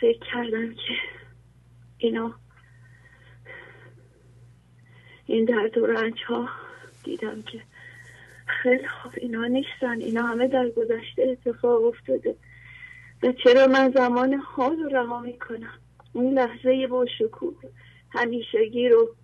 [0.00, 0.94] فکر کردم که
[1.98, 2.34] اینا
[5.26, 6.48] این درد و رنج ها
[7.04, 7.62] دیدم که
[8.46, 10.00] خیلی خوب اینا نیستن.
[10.00, 12.36] اینا همه در گذشته اتفاق افتاده.
[13.22, 15.78] و چرا من زمان حال رو رها می‌کنم؟
[16.12, 17.54] اون لحظه با شکوه
[18.10, 19.14] همیشگی رو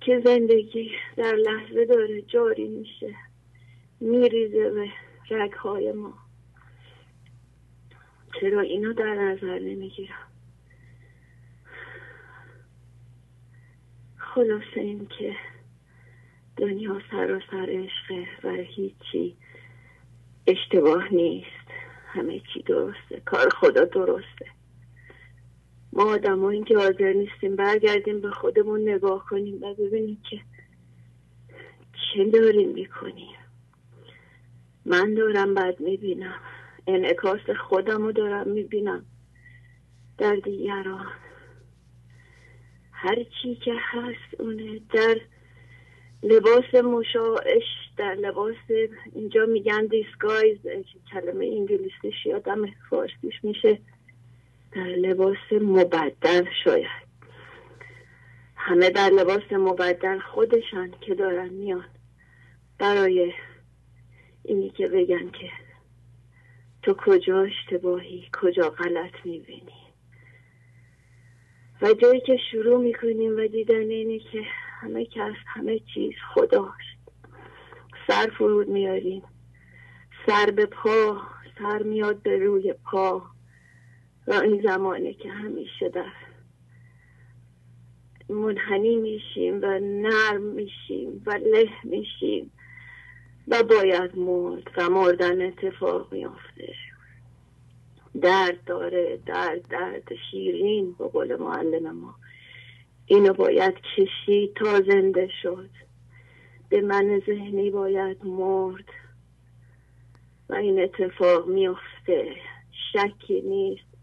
[0.00, 3.14] که زندگی در لحظه داره جاری میشه
[4.00, 4.90] میریزه به
[5.30, 6.14] رگهای ما.
[8.40, 10.28] چرا اینو در نظر نمی‌گیرم؟
[14.16, 15.36] خلاصه این که
[16.56, 19.36] دنیا سر و سر عشقه و هیچی
[20.46, 21.63] اشتباه نیست.
[22.14, 23.20] همه چی درسته.
[23.24, 24.46] کار خدا درسته.
[25.92, 27.56] ما آدم ها که حاضر نیستیم.
[27.56, 30.40] برگردیم به خودمون نگاه کنیم و ببینیم که
[31.92, 33.36] چه داریم می‌کنیم.
[34.86, 36.40] من دارم بد می‌بینم.
[36.86, 39.04] انعکاس خودم رو دارم می‌بینم.
[40.18, 41.06] در دیگران.
[42.92, 45.20] هر چی که هست اونه در
[46.22, 48.56] لباس مشاعش در لباس
[49.14, 50.58] اینجا میگن دیسگایز
[51.12, 53.78] کلمه انگلیسیش یادم فارسیش میشه.
[54.72, 57.04] در لباس مبدل شاید.
[58.56, 61.88] همه در لباس مبدل خودشان که دارن میان.
[62.78, 63.32] برای
[64.42, 65.50] اینی که بگن که
[66.82, 69.84] تو کجا اشتباهی کجا غلط می‌بینی.
[71.82, 74.42] و جایی که شروع می‌کنیم و دیدن اینه که
[74.80, 76.93] همه کس همه چیز خداست.
[78.06, 79.22] سر فرود میاریم.
[80.26, 81.22] سر به پا
[81.58, 83.22] سر میاد به روی پا.
[84.26, 86.12] و این زمانه که همیشه در
[88.28, 92.50] منحنی میشیم و نرم میشیم و له میشیم
[93.48, 96.74] و باید مرد و مردن اتفاق میافته.
[98.22, 102.14] درد داره درد درد شیرین به قول معلم ما.
[103.06, 105.70] اینو باید کشید تا زنده شد.
[106.68, 108.84] به من ذهنی باید مرد.
[110.48, 112.36] و این اتفاق میافته.
[112.92, 113.94] شکی نیست.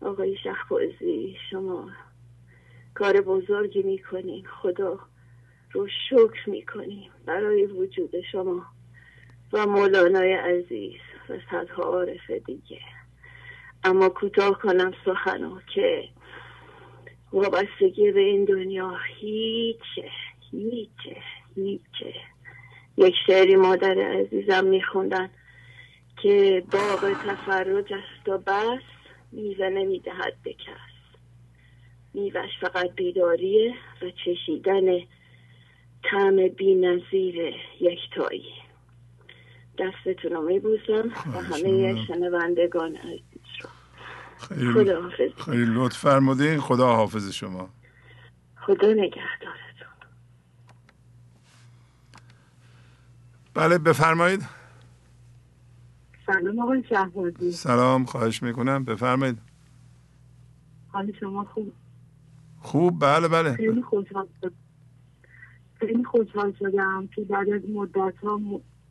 [0.00, 1.90] آقای شخبازی شما
[2.94, 4.46] کار بزرگی می‌کنین.
[4.46, 4.98] خدا
[5.72, 7.10] رو شکر می‌کنیم.
[7.26, 8.66] برای وجود شما
[9.52, 12.80] و مولانای عزیز و صدها عارف دیگه.
[13.84, 16.08] اما کوتاه کنم سخنو که
[17.32, 20.10] وابستگی به این دنیا هیچه
[20.50, 21.16] هیچه.
[21.54, 22.14] هیچه
[22.96, 25.30] یک شعری مادر عزیزم میخوندن
[26.22, 28.82] که باغ تفرج است و بس
[29.32, 30.94] میوه نمی‌دهد به کس.
[32.14, 34.98] میوش فقط بیداریه و چشیدن
[36.02, 38.52] طعم بی نظیر یکتایی
[39.78, 43.70] دستتون رو میبوسم و همه شنوندگان عزیز رو.
[44.48, 45.10] خیلی, خدا
[45.44, 46.60] خیلی لطف فرمودین.
[46.60, 47.68] خدا حافظ شما.
[48.56, 49.63] خدا نگهدارتون
[53.54, 54.42] بله بفرمایید.
[56.26, 57.52] سلام آقای شهبازی.
[57.52, 58.84] سلام خواهش می‌کنم.
[58.84, 59.38] بفرمایید.
[60.88, 61.72] حال شما خوب؟
[62.60, 63.52] خوب بله بله.
[63.52, 64.28] خیلی خوشحال
[65.74, 68.40] خیلی خوشحال شدم که بعد از مدت ها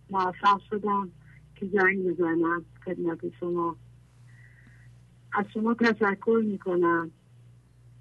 [0.10, 1.10] موفق شدم
[1.56, 3.76] که جنگ بزنم خدمت شما.
[5.34, 7.12] از شما تشکر می‌کنم.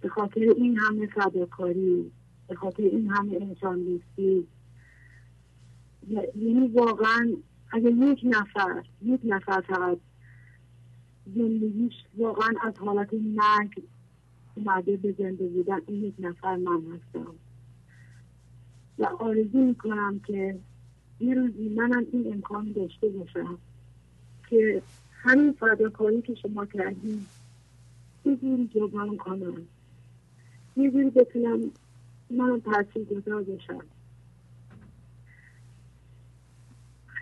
[0.00, 2.12] به خاطر این همه فداکاری
[2.48, 4.46] به خاطر این همه انسان دوستی
[6.08, 7.32] یعنی واقعا
[7.72, 9.98] اگر یک نفر یک نفر فقط
[11.26, 13.82] زندگیش واقعا از حالت مرگ
[14.54, 17.34] اومده به زنده بودن این یک نفر من هستم.
[18.98, 20.58] و آرزو می‌کنم که
[21.20, 23.58] یه روزی منم این امکان داشته باشم
[24.50, 24.82] که
[25.12, 27.26] همین فداکاری که شما کردیم
[28.24, 29.62] یه جوری جبران کنم.
[30.76, 31.60] یه جوری بتونم
[32.30, 33.84] من تاثیر گذار بشم.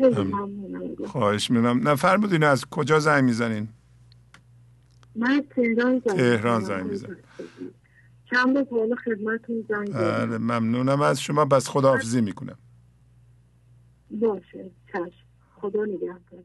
[0.01, 1.07] خیلی ممنونم.
[1.07, 1.89] خواهش می‌کنم.
[1.89, 3.69] نفرمودین از کجا زنگ می‌زنین؟
[5.17, 7.17] من تهران زنگ تهران زنگ می‌زنین
[8.31, 11.01] چند بار خدمتتون زنگ بله ممنونم.
[11.01, 12.59] از شما بس خداحافظی می‌کنم.
[14.11, 15.11] باشه چشم.
[15.55, 16.45] خدا نگهدار.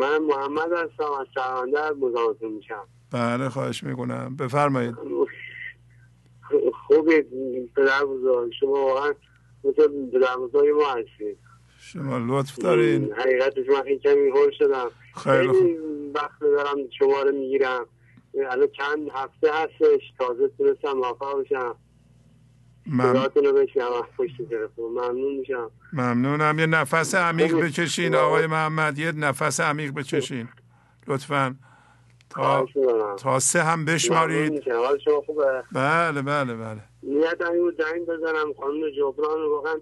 [0.00, 4.36] من محمد هستم از شهرانده مزاحمتون میشم بله خواهش می‌کنم.
[4.36, 4.94] بفرمایید.
[6.86, 7.26] خوبید
[7.76, 8.52] پدر بزرگ.
[8.60, 9.12] شما واقعا
[9.64, 11.38] مثل پدر بزرگ ما هستید.
[11.78, 13.12] شما لطف دارین.
[13.12, 14.90] حقیقتش من خیلی کمی هول شدم.
[15.16, 15.78] خیلی
[16.14, 17.86] وقت دارم شما رو می‌گیرم.
[18.50, 21.76] الان چند هفته هستش تازه تونستم موفق بشم.
[24.44, 24.82] تلفن.
[24.82, 26.58] ممنون میشم ممنونم.
[26.58, 28.98] یه نفس عمیق بکشین آقای محمد.
[28.98, 30.48] یه نفس عمیق بکشین.
[31.06, 31.56] لطفا.
[32.30, 32.66] تا,
[33.18, 34.64] تا سه هم بشمارید.
[35.72, 36.80] بله بله بله.
[37.02, 38.52] نیت این بود زنگ بزنم.
[38.60, 39.74] خانم جبران واقعا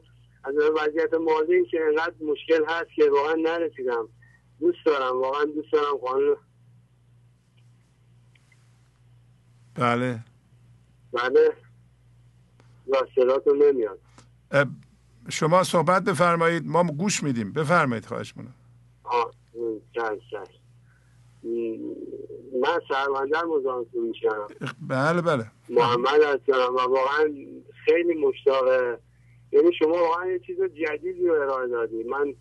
[0.45, 4.09] از وضعیت مالی که انقدر مشکل هست که واقعا نرسیدم.
[4.61, 6.37] دوست دارم واقعا دوست دارم خانم.
[9.75, 10.19] بله.
[11.13, 11.68] بله.
[13.15, 13.99] صداتون نمیاد.
[15.29, 16.67] شما صحبت بفرمایید.
[16.67, 17.53] ما گوش میدیم.
[17.53, 18.55] بفرمایید خواهش مونم
[22.63, 24.47] من سرمندر مزاحمتون میشم
[24.81, 25.47] بله بله.
[25.69, 27.35] محمد هستم و واقعا
[27.85, 28.99] خیلی مشتاقه.
[29.53, 32.05] یعنی شما واقعا یه چیز جدیدی رو ارائه دادی.
[32.05, 32.35] من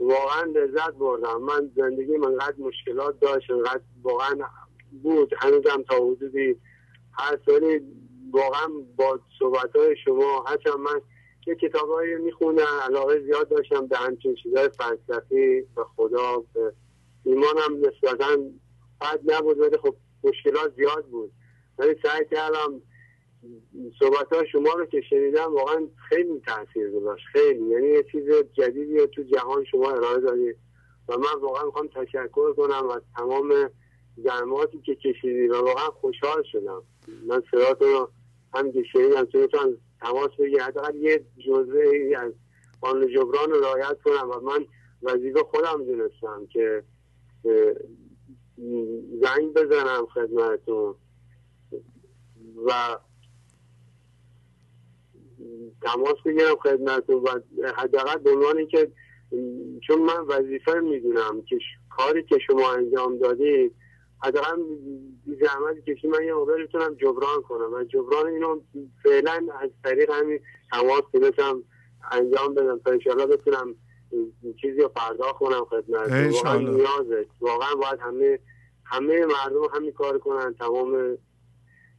[0.00, 1.42] واقعا لذت بردم.
[1.42, 4.34] من زندگی من قد مشکلات داشت انقدر واقعا
[5.02, 5.34] بود.
[5.38, 6.56] هنوزم تا حدودی
[7.12, 7.80] هر سالی
[8.34, 11.00] واقعا با صحبت های شما هرچند من
[11.46, 16.72] یه کتاب هایی می‌خونم علاقه زیاد داشتم به همچین چیزهای فلسفی به خدا به
[17.24, 18.36] ایمانم نسبتا
[19.00, 21.32] بد نبود ولی خب مشکلات زیاد بود.
[21.78, 22.82] ولی سعی کردم
[23.98, 27.70] صحبت های شما رو که شنیدم واقعا خیلی تاثیر گذاشت خیلی.
[27.70, 30.56] یعنی یه چیز جدیدی تو جهان شما ارائه دادید
[31.08, 33.70] و من واقعا می‌خوام تشکر کنم از تمام
[34.16, 36.82] زحماتی که کشیدی و واقعا خوشحال شدم.
[37.26, 38.10] من صداتون رو
[38.54, 41.82] هم که شنیدم تونستم تماس بگیر حداقل یه جزء
[42.18, 42.32] از
[42.80, 44.66] قانون جبران رو رعایت کنم و من
[45.02, 46.84] وظیفه خودم دونستم که
[49.22, 50.94] زنگ بزنم خدمتتون.
[52.66, 52.98] و
[55.82, 57.40] تماس بگیرم خدمتتون و
[57.76, 58.92] حداقل به عنوان که
[59.86, 61.58] چون من وظیفه می‌دونم که
[61.90, 63.74] کاری که شما انجام دادید
[64.24, 64.62] حداقل
[65.40, 67.72] زحمت کشی من یه موقع بتونم جبران کنم.
[67.72, 68.60] و جبران اینو
[69.02, 70.40] فعلا از طریق همین
[70.72, 71.62] تماس تونستم
[72.10, 73.74] انجام بدم تا انشاءالله بتونم
[74.60, 77.26] چیزی رو پرداخت کنم خدمت واقعا نیازه.
[77.40, 78.38] واقعا باید همه
[78.84, 81.18] همه مردم همین کار کنن تمام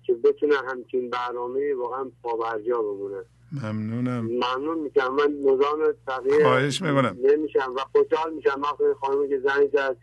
[0.06, 3.26] که بتونن همچین برنامه واقعا پابرجا بمونه
[3.64, 4.26] ممنونم.
[4.26, 7.18] ممنون میشم من نظام تغییر خواهش می‌کنم.
[7.24, 8.60] نمیشم و خوشحال میشم.
[8.60, 9.98] من خانمی که زنگ زد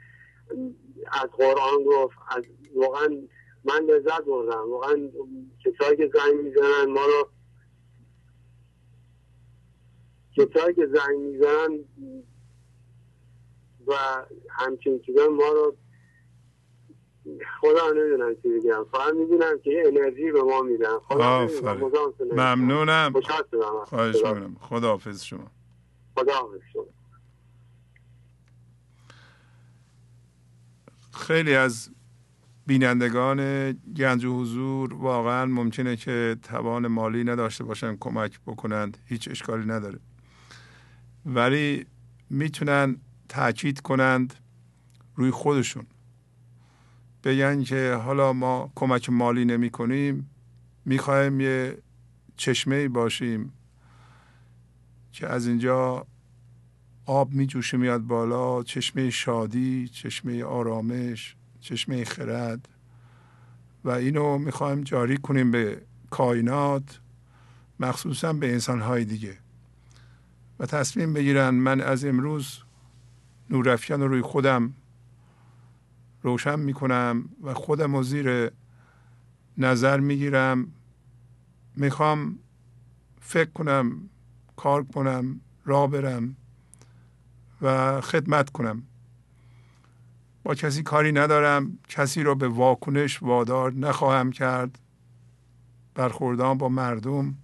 [1.12, 2.44] از قرآن گفت از
[2.74, 3.08] واقعا
[3.64, 4.70] من لذت بردم.
[4.70, 5.08] واقعا
[5.64, 7.28] کسایی که زنگ می‌زنن ما رو
[10.36, 11.78] کسایی که زنگ می‌زنن
[13.86, 13.94] و
[14.50, 15.76] همچین چیزا ما رو
[17.60, 18.84] خدا نمی‌دونم چی بگم.
[18.92, 20.98] فقط می‌دونم که یه انرژی به ما میدن.
[20.98, 21.48] خدا
[22.32, 23.12] ممنونم.
[23.84, 24.56] خواهش می‌کنم.
[24.60, 25.46] خدا حافظ شما.
[26.16, 26.86] خدا حافظ شما.
[31.22, 31.90] خیلی از
[32.66, 38.98] بینندگان گنج و حضور واقعا ممکنه که توان مالی نداشته باشن کمک بکنند.
[39.04, 39.98] هیچ اشکالی نداره.
[41.26, 41.86] ولی
[42.30, 42.96] می‌تونن
[43.28, 44.34] تاکید کنند
[45.14, 45.86] روی خودشون.
[47.24, 50.30] بگن که حالا ما کمک مالی نمی کنیم
[50.84, 51.78] می‌خوایم یه
[52.36, 53.52] چشمه باشیم
[55.12, 56.06] که از اینجا
[57.06, 62.68] آب می میاد بالا چشمه شادی چشمه آرامش چشمه خرد.
[63.84, 67.00] و اینو می‌خوایم جاری کنیم به کائنات
[67.80, 69.38] مخصوصا به انسانهای دیگه.
[70.58, 72.58] و تصمیم بگیرن من از امروز
[73.50, 74.72] نورافکن رو روی خودم
[76.22, 78.50] روشن می‌کنم و خودم رو زیر
[79.58, 80.72] نظر می‌گیرم.
[81.76, 82.38] می‌خوام
[83.20, 84.08] فکر کنم
[84.56, 86.36] کار کنم راه برم.
[87.62, 88.82] و خدمت کنم.
[90.42, 94.78] با کسی کاری ندارم کسی رو به واکنش وادار نخواهم کرد.
[95.94, 97.34] برخوردان با مردم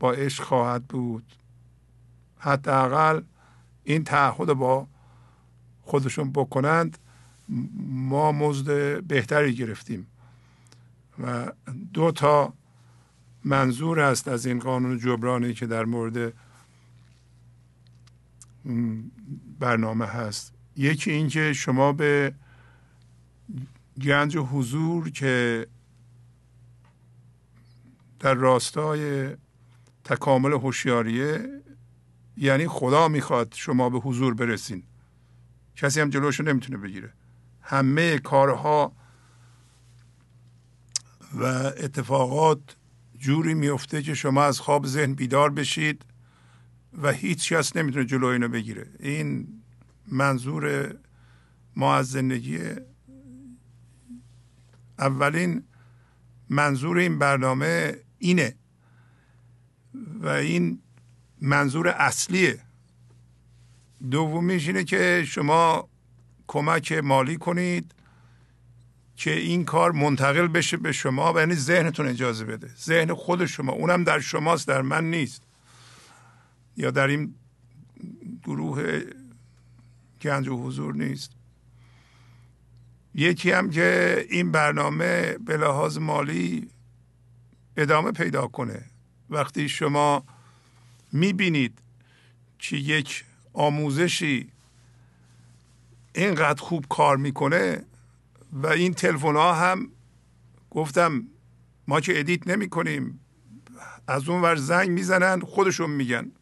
[0.00, 1.24] با عشق خواهد بود.
[2.38, 3.22] حداقل
[3.84, 4.86] این تعهد با
[5.82, 6.98] خودشون بکنند
[7.78, 10.06] ما مزد بهتری گرفتیم.
[11.22, 11.52] و
[11.92, 12.52] دو تا
[13.44, 16.32] منظور است از این قانون جبرانی که در مورد
[19.58, 20.54] برنامه هست.
[20.76, 22.34] یکی اینکه شما به
[24.02, 25.66] گنج حضور که
[28.20, 29.28] در راستای
[30.04, 31.62] تکامل هوشیاریه
[32.36, 34.82] یعنی خدا می‌خواد شما به حضور برسین.
[35.76, 37.12] کسی هم جلوشو نمی‌تونه بگیره.
[37.60, 38.92] همه کارها
[41.34, 42.76] و اتفاقات
[43.18, 46.04] جوری میفته که شما از خواب ذهن بیدار بشید.
[47.02, 48.86] و هیچ کس نمی‌تونه جلو اینو بگیره.
[49.00, 49.48] این
[50.08, 50.94] منظور
[51.76, 52.58] ما از زندگی
[54.98, 55.62] اولین
[56.48, 58.54] منظور این برنامه اینه
[60.20, 60.78] و این
[61.40, 62.60] منظور اصلیه.
[64.10, 65.88] دومیش اینه که شما
[66.46, 67.94] کمک مالی کنید
[69.16, 72.70] که این کار منتقل بشه به شما و یعنی ذهنتون اجازه بده.
[72.84, 75.42] ذهن خود شما اونم در شماست در من نیست.
[76.76, 77.34] یا در این
[78.44, 79.02] گروه
[80.20, 81.30] گنج و حضور نیست.
[83.14, 86.68] یکی هم که این برنامه به لحاظ مالی
[87.76, 88.84] ادامه پیدا کنه.
[89.30, 90.24] وقتی شما
[91.12, 91.78] می‌بینید
[92.58, 94.48] که یک آموزشی
[96.14, 97.84] اینقدر خوب کار می‌کنه
[98.52, 99.88] و این تلفن ها هم
[100.70, 101.22] گفتم
[101.88, 103.20] ما که ادیت نمی کنیم
[104.06, 106.32] از اون ور زنگ می‌زنن خودشون میگن.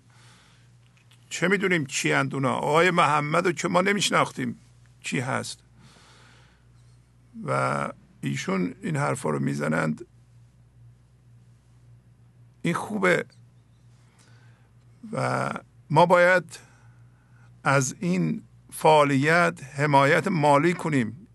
[1.32, 4.58] چه می‌دونیم چی اونا آقای محمد رو که ما نمیشناختیم.
[5.00, 5.58] چی هست؟
[7.44, 7.88] و
[8.20, 10.06] ایشون این حرفا رو می‌زنند.
[12.62, 13.24] این خوبه.
[15.12, 15.50] و
[15.90, 16.58] ما باید
[17.64, 21.26] از این فعالیت حمایت مالی کنیم.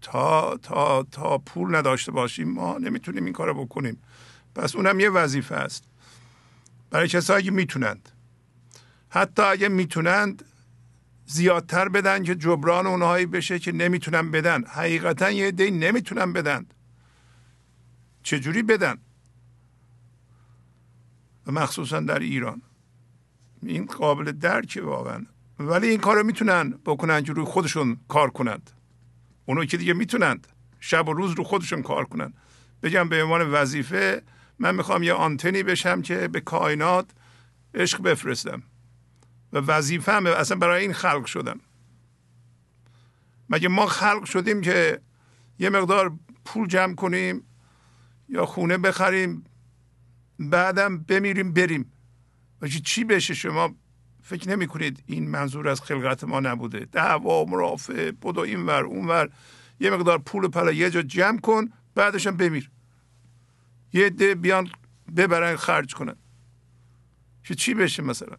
[0.00, 2.52] تا تا تا پول نداشته باشیم.
[2.52, 3.98] ما نمی‌تونیم این کارو بکنیم.
[4.54, 5.84] پس اونم یه وظیفه است.
[6.90, 8.08] برای کسایی که می‌تونند.
[9.14, 10.44] حتی اگه می‌تونند
[11.26, 14.64] زیادتر بدن که جبران اونهایی بشه که نمی‌تونن بدن.
[14.64, 16.66] حقیقتا یه دی نمی‌تونن بدن.
[18.22, 18.96] چجوری بدن؟
[21.46, 22.62] و مخصوصا در ایران.
[23.62, 25.26] این قابل درکه واقعا.
[25.58, 28.70] ولی این کار رو می‌تونن بکنن که روی خودشون کار کنند.
[29.46, 30.48] اونو که دیگه می‌تونند.
[30.80, 32.34] شب و روز رو خودشون کار کنند
[32.82, 34.22] بگم به عنوان وظیفه
[34.58, 37.10] من می‌خوام یه آنتنی بشم که به کائنات
[37.74, 38.62] عشق بفرستم.
[39.52, 41.60] و وظیفه هم اصلا برای این خلق شدم.
[43.48, 45.00] مگه ما خلق شدیم که
[45.58, 47.44] یه مقدار پول جمع کنیم
[48.28, 49.44] یا خونه بخریم
[50.38, 51.92] بعدم بمیریم بریم.
[52.60, 53.74] و چی بشه شما؟
[54.22, 56.88] فکر نمی کنید این منظور از خلقت ما نبوده.
[56.92, 59.30] دعوا مرافع بدو این ور اون ور
[59.80, 62.70] یه مقدار پول پلا یه جا جمع کن بعدش هم بمیر.
[63.92, 64.70] یه ده بیان
[65.16, 66.16] ببرن خرج کنن.
[67.56, 68.36] چی بشه مثلا؟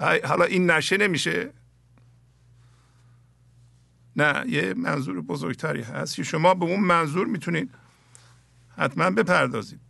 [0.00, 1.52] حالا این نشه نمیشه؟
[4.16, 7.74] نه یه منظور بزرگتری هست که شما به اون منظور می‌تونید
[8.76, 9.80] حتما بپردازید.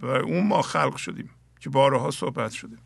[0.00, 1.30] برای اون ما خلق شدیم
[1.60, 2.76] که بارها صحبت شده.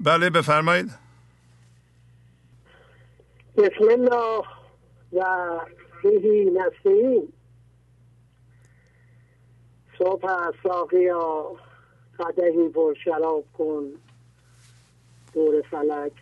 [0.00, 0.90] بله بفرمایید.
[3.56, 4.44] بسم الله
[5.12, 5.24] و
[6.02, 7.32] فیهی نستعین.
[9.98, 10.28] صبح
[10.62, 11.56] ساقیا.
[12.18, 13.92] قدهی پر شراب کن.
[15.32, 16.12] دور فلک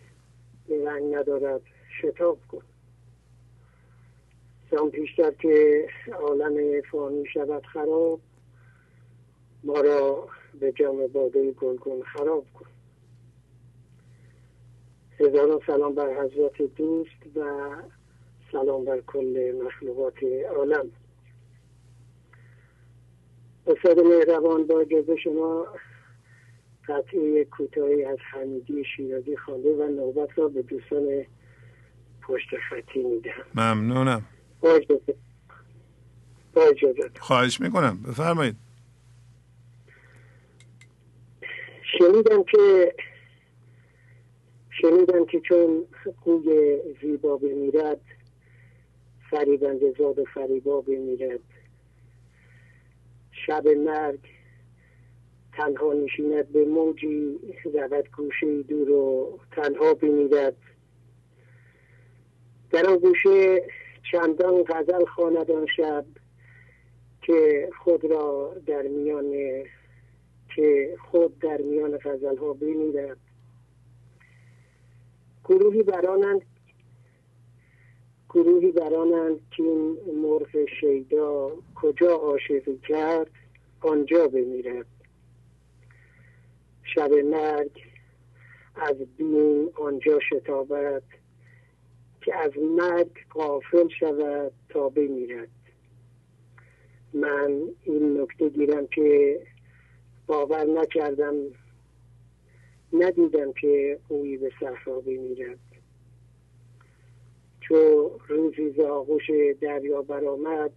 [0.69, 1.61] به رنگ ندارد.
[2.03, 2.63] شتاب کن.
[4.71, 5.87] زن پیشتر که
[6.21, 8.21] عالم فانی شود خراب
[9.65, 10.29] ما را
[10.61, 12.67] به جام باده گلگون خراب کن.
[15.21, 17.71] هزاران سلام بر حضرت دوست و
[18.53, 20.23] سلام بر کل مخلوقات
[20.57, 20.91] عالم.
[23.67, 25.67] استاد مهربان با اجازه شما
[26.89, 31.25] قطعه کوتاهی از حمیدی شیرازی خوانده و نوبت را به دوستان
[32.23, 33.45] پشت خطی می‌دهم.
[33.55, 34.23] ممنونم.
[34.61, 35.15] با اجازه
[36.53, 37.11] با اجازه.
[37.21, 38.03] خواهش می‌کنم.
[38.03, 38.57] بفرمایید.
[41.99, 42.95] شنیدم که
[44.71, 45.85] شنیدم که چون
[46.25, 48.01] قوی زیبا بمیرد
[49.31, 51.41] فریبنده زاد فریبا بمیرد.
[53.47, 54.21] شب مرگ.
[55.53, 60.57] تنها نشیند به موجی رود گوشه دور و تنها بمیرد
[62.71, 63.63] در آن گوشه
[64.13, 66.05] چندان غزل خواند شب
[67.23, 69.33] که خود را در میان
[70.57, 73.19] که خود در میان غزل ها بمیرد
[75.45, 76.43] گروهی برانند
[78.35, 83.31] گروهی برانند که این مرغ شیدا کجا عاشقی کرد
[83.81, 84.87] آنجا بمیرد.
[86.95, 87.83] شب مرگ
[88.77, 91.03] از بین آنجا شتابد
[92.21, 95.49] که از مرگ قافل شود تا بمیرد.
[97.15, 99.41] من این نکته گیرم که
[100.27, 101.35] باور نکردم
[102.93, 105.72] ندیدم که اوی به صحرا بمیرد.
[107.69, 110.73] چو روزی ز آغوش دریا برآمد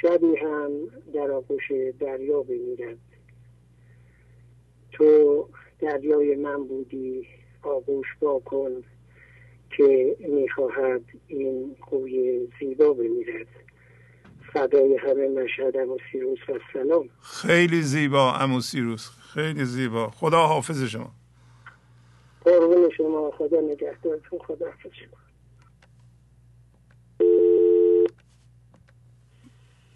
[0.00, 0.70] شبی هم
[1.14, 2.98] در آغوش دریا بمیرد.
[4.92, 5.48] تو
[5.78, 7.26] دریای من بودی
[7.62, 8.84] آغوش با کن
[9.76, 13.46] که می‌خواهد این قوی زیبا بمیرد.
[14.52, 17.08] فدای همه مشهد امو سیروس و سلام.
[17.22, 20.10] خیلی زیبا امو سیروس خیلی زیبا.
[20.10, 21.10] خدا حافظ شما.
[22.40, 25.25] قربون شما خدا نگهدارتون خدا حافظ شما.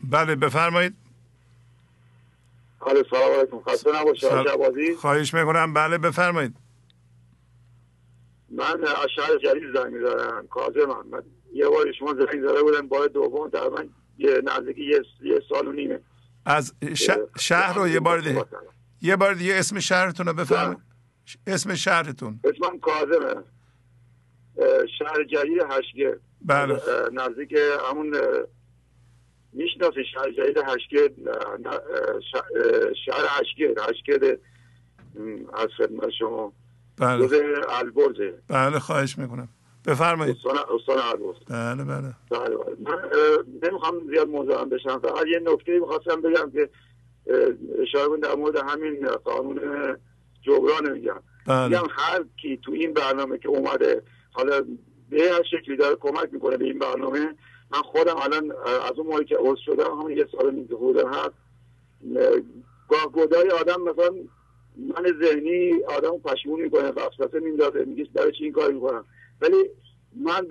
[0.04, 0.94] بله بفرمایید.
[2.78, 3.60] حال سلام علیکم.
[3.60, 4.28] خسته نباشه
[4.98, 5.74] خواهش می‌کنم.
[5.74, 6.56] بله بفرمایید.
[8.50, 11.06] من از شهر جدید زنگ میدارم کاظمم.
[11.10, 11.22] من
[11.52, 13.88] یه بار شما زنگ زده بودم بار دوم در من
[14.18, 16.00] یه نزدیک یه, یه سال و نیمه.
[16.46, 16.74] از
[17.38, 18.44] شهر رو یه بار دیگه
[19.02, 20.78] یه بار دیگه اسم شهرتون رو بفرمایید.
[21.46, 22.40] اسم شهرتون.
[22.44, 23.42] اسمم کاظمه
[24.98, 26.80] شهر جدید هشگه بله.
[27.12, 27.56] نزدیک
[27.90, 28.16] همون
[29.52, 31.14] می‌شناسی شهر جدید هشگه
[33.06, 34.38] شهر هشگه هشگه
[35.54, 36.52] از خدمت شما.
[36.96, 37.28] بله.
[37.68, 38.34] البرزه.
[38.48, 39.48] بله خواهش می‌کنم.
[39.86, 40.36] بفرمایید.
[40.36, 42.14] استان البرز بله بله.
[42.30, 42.76] بله بله.
[42.80, 42.98] من
[43.62, 46.68] نمی‌خوام زیاد موضوع بشم فقط یه نکته می‌خواستم بگم که
[47.82, 49.60] اشاره در مورد همین قانون
[50.42, 51.20] جبران میگم.
[51.46, 51.68] بله.
[51.68, 54.64] میگم هر کی تو این برنامه که اومده حالا
[55.10, 57.34] به هر شکلی داره کمک می‌کنه به این برنامه
[57.72, 58.52] من خودم الان
[58.90, 61.34] از اون موقعی که عضو شدم همون یه سال نیمه بودم هست
[62.88, 64.14] گاه گدای آدم مثلا
[64.76, 69.04] من ذهنی آدم پشیمون می‌کنه وسوسه میندازه میگه برای چی این کار می‌کنم؟
[69.40, 69.70] ولی
[70.16, 70.46] من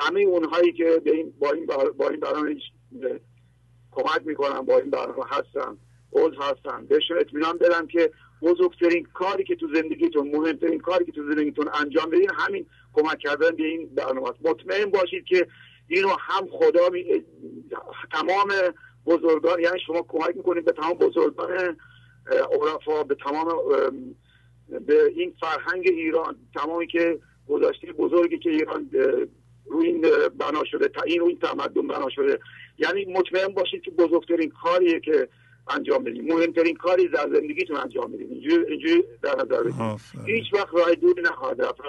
[0.00, 1.66] همه اونهایی که به این با این
[1.98, 2.56] با این برنامه
[3.92, 5.76] کمک می‌کنم با این برنامه هستن
[6.12, 8.10] عضو هستن بهشون اطمینان بدم که
[8.42, 13.50] بزرگترین کاری که تو زندگیتون مهمترین کاری که تو زندگیتون انجام بدین همین کمک کردن
[13.56, 14.38] به این برنامه است.
[14.42, 15.46] مطمئن باشید که
[15.88, 17.24] اینو هم خدا می...
[18.12, 18.48] تمام
[19.06, 21.76] بزرگان یعنی شما کمک می‌کنید به تمام بزرگان
[22.62, 23.46] عرفا به تمام
[24.86, 26.36] به این فرهنگ ایران.
[26.54, 27.18] تمامی که
[27.48, 28.90] گذاشته بزرگی که ایران
[29.66, 30.00] روی این
[30.38, 32.38] بنا شده تا این روی این تمدن بنا شده.
[32.78, 35.28] یعنی مطمئن باشید که بزرگترین کاریه که
[35.70, 36.24] انجام بدیم.
[36.24, 38.28] مهمترین کاری در زندگیتون انجام بدیم.
[38.30, 40.00] اینجوری در نظر بگیرید.
[40.26, 41.80] هیچ وقت راه دوری نخواهد رفت.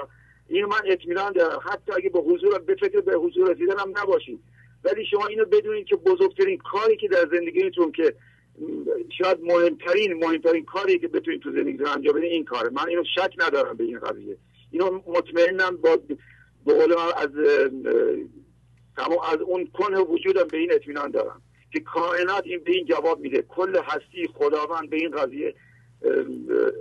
[0.48, 1.60] اینو من اطمینان دارم.
[1.64, 4.40] حتی اگه به حضور به فکر به حضور رسیدن هم نباشید.
[4.84, 8.16] ولی شما اینو بدونید که بزرگترین کاری که در زندگیتون که
[9.18, 12.70] شاید مهمترین مهمترین کاری که بتونید تو زندگیتون انجام بدین این کاره.
[12.70, 14.38] من اینو شک ندارم به این قضیه.
[14.72, 15.98] اینو مطمئنم با
[16.66, 17.30] به قول از
[18.98, 21.42] تمام از اون کنه وجودم به این اطمینان دارم
[21.74, 23.42] که کائنات این به این جواب میده.
[23.42, 25.56] کل هستی خداوند به این قضیه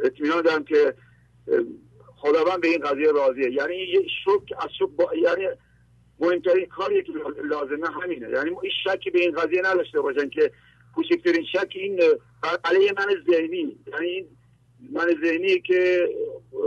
[0.05, 0.95] اطمینان دارم که
[2.25, 3.51] خداوند به این قضیه راضیه.
[3.53, 5.11] یعنی یه شک از شک با...
[5.15, 5.45] یعنی
[6.21, 7.13] مهمترین کاری که
[7.45, 8.29] لازمه همینه.
[8.31, 10.51] یعنی این شکی به این قضیه نداشته باشن که
[10.95, 12.01] کوچکترین شک این
[12.65, 13.77] علیه من ذهنی.
[13.93, 14.27] یعنی این
[14.93, 16.09] من ذهنی که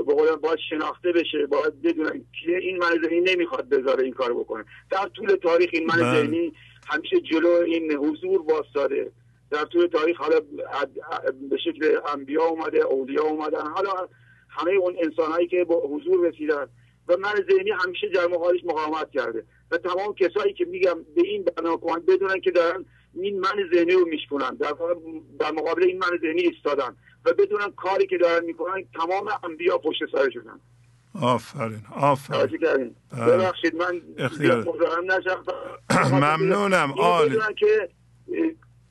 [0.05, 4.33] به قول باید شناخته بشه باید بدونن که این من ذهنی نمی‌خواد بذاره این کار
[4.33, 4.65] بکنه.
[4.91, 6.53] در طول تاریخ این من ذهنی
[6.87, 9.11] همیشه جلو این حضور باستاده
[9.51, 10.39] در طول تاریخ حالا
[11.49, 13.67] به شکل انبیا اومده اولیا اومدن.
[13.67, 13.91] حالا
[14.57, 16.67] همه اون انسان هایی که با حضور رسیدن
[17.07, 21.45] و من ذهنی همیشه در مقابلش مقاومت کرده و تمام کسایی که میگم به این
[21.81, 24.73] کمک بدونن که دارن این من ذهنی رو میشکنن در,
[25.39, 29.99] در مقابل این من ذهنی ایستادن و بدونن کاری که دارن می‌کنن تمام انبیا پشت
[30.11, 30.59] سرشونن
[31.21, 32.39] آفرین آفرین.
[33.11, 34.01] ببخشید من
[35.05, 35.43] نشم.
[36.15, 37.37] ممنونم عالی.
[37.57, 37.89] که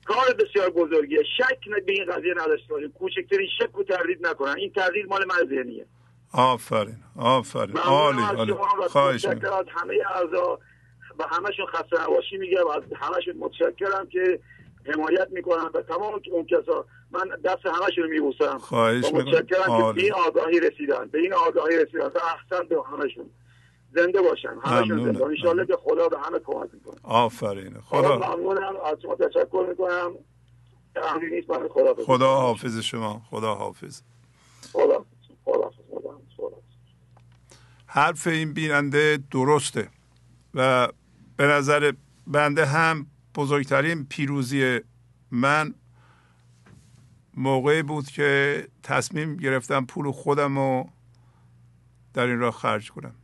[0.07, 1.23] کار بسیار بزرگیه.
[1.37, 4.55] شک به این قضیه نداشته باشیم کوچکترین شک و تردید نکنن.
[4.57, 5.85] این تردید مال من ذهنیه.
[6.33, 6.97] آفرین.
[7.19, 7.77] آفرین.
[7.77, 8.53] عالی عالی.
[8.89, 10.59] خواهش همه اعضا.
[11.19, 12.67] و همشون خسته نباشی میگم.
[12.67, 14.39] از همشون متشکرم که
[14.93, 16.85] حمایت می‌کنم و تمام اون کسا.
[17.11, 18.57] من دست همشون رو میبوسم.
[18.57, 21.07] خواهش متشکرم که به این آگاهی رسیدن.
[21.11, 22.03] به این آگاهی رسیدن.
[22.03, 23.29] احسن به همشون.
[23.97, 24.49] زنده باشن.
[24.63, 26.95] همشون زنده انشالله که خدا به همه کمک می‌کنه.
[27.03, 27.73] آفرین.
[27.81, 28.73] خدا ممنونم.
[28.85, 30.11] از شما تشکر می‌کنم.
[31.69, 33.21] خدا خدا حافظ شما.
[33.29, 34.01] خدا حافظ.
[34.73, 35.05] خدا
[35.45, 35.71] خدا
[37.85, 39.89] حرف این بیننده درسته
[40.53, 40.87] و
[41.37, 41.93] به نظر
[42.27, 44.79] بنده هم بزرگترین پیروزی
[45.31, 45.73] من
[47.33, 50.89] موقعی بود که تصمیم گرفتم پول خودم رو
[52.13, 53.15] در این راه خرج کنم.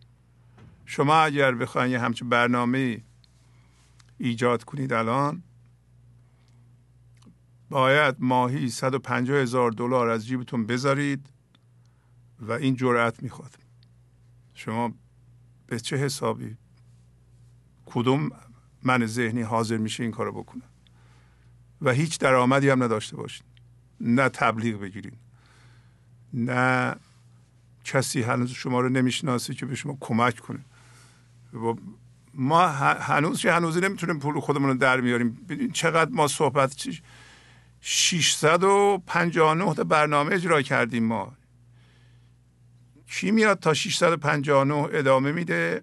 [0.94, 3.02] شما اگر بخواین یه همچین برنامه
[4.18, 5.44] ایجاد کنید الان
[7.70, 11.30] باید ماهی 150 هزار دلار از جیبتون بذارید
[12.40, 13.56] و این جرأت می‌خواد.
[14.53, 14.94] شما
[15.68, 16.57] به چه حسابی؟
[17.86, 18.30] کدوم
[18.84, 20.64] من ذهنی حاضر میشه این کارو بکنه؟
[21.82, 23.45] و هیچ درآمدی هم نداشته باشین.
[24.02, 25.18] نه تبلیغ بگیرین.
[26.34, 26.95] نه
[27.84, 30.60] کسی هنوز شما رو نمی‌شناسه که به شما کمک کنه.
[32.34, 35.45] ما هنوز که هنوزی نمی‌تونیم پول خودمون رو در میاریم.
[35.49, 36.88] ببین چقدر ما صحبت
[37.81, 41.34] 659 تا برنامه اجرا کردیم ما.
[43.07, 45.81] کی میاد تا 659 ادامه میده؟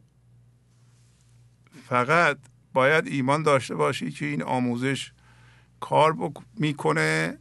[1.88, 2.38] فقط
[2.72, 5.12] باید ایمان داشته باشی که این آموزش
[5.80, 6.16] کار
[6.56, 7.38] می‌کنه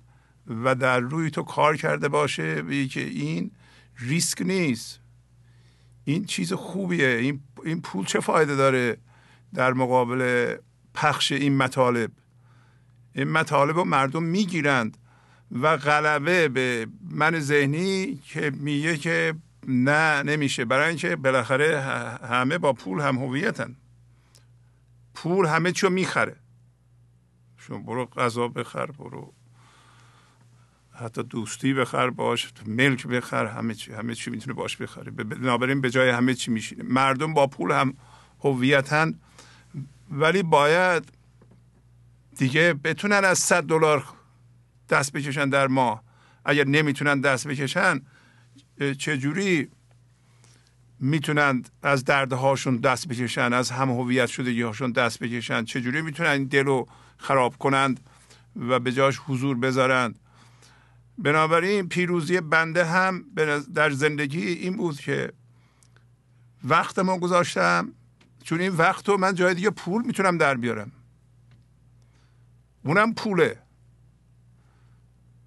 [0.48, 2.62] و در روی تو کار کرده باشه.
[2.62, 3.52] به که این
[3.98, 5.00] ریسک نیست.
[6.04, 7.08] این چیز خوبیه.
[7.08, 8.98] این, این پول چه فایده داره
[9.54, 10.56] در مقابل
[10.94, 12.12] پخش این مطالب؟
[13.14, 14.98] این مطالب رو مردم می‌گیرند
[15.52, 19.36] و غلبه به من ذهنی که میگه که
[19.68, 20.66] نه نمیشه.
[20.66, 21.82] برای اینکه بالاخره
[22.30, 23.76] همه با پول هم هویتن.
[25.14, 26.36] پول همه چیو می‌خره.
[27.58, 29.34] شما برو غذا بخر برو
[31.00, 35.12] حتی دوستی بخر باش ملک بخر همه چی همه چی می‌تونه باش بخره.
[35.12, 36.84] بنابراین به جای همه چی میشینه.
[36.84, 37.94] مردم با پول هم
[38.40, 39.20] هویتن.
[40.12, 41.12] ولی باید
[42.38, 44.04] دیگه بتونن از 100 دلار
[44.90, 46.04] دست بکشن در ماه.
[46.46, 48.02] اگر نمی‌تونن دست بکشن
[48.98, 49.70] چجوری
[51.00, 56.46] می‌تونن از دردهاشون دست بکشن؟ از هم هویت شدگی هاشون دست بکشن؟ چجوری می‌تونن این
[56.46, 58.00] دل رو خراب کنند
[58.56, 60.20] و به جاش حضور بذارند؟
[61.24, 63.26] بنابراین پیروزی بنده هم
[63.76, 65.34] در زندگی این بود که
[66.64, 67.94] وقت ما گذاشتم.
[68.44, 70.92] چون این وقت رو من جای دیگه پول می‌تونم در بیارم.
[72.84, 73.60] اونم پوله.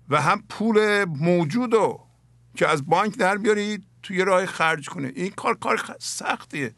[0.09, 2.07] و هم پول موجود رو
[2.55, 5.12] که از بانک در بیارید توی راه خرج کنه.
[5.15, 6.74] این کار کار سختیه.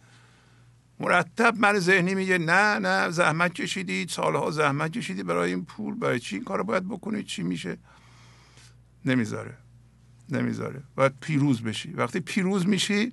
[1.01, 5.95] مرتب من ذهنی میگه نه نه زحمت کشیدید سالها زحمت کشیدید برای این پول.
[5.95, 7.79] برای چی این کار باید بکنید چی میشه؟
[9.05, 9.55] نمی‌ذاره.
[10.29, 10.83] نمی‌ذاره.
[10.95, 11.93] باید پیروز بشی.
[11.93, 13.13] وقتی پیروز میشی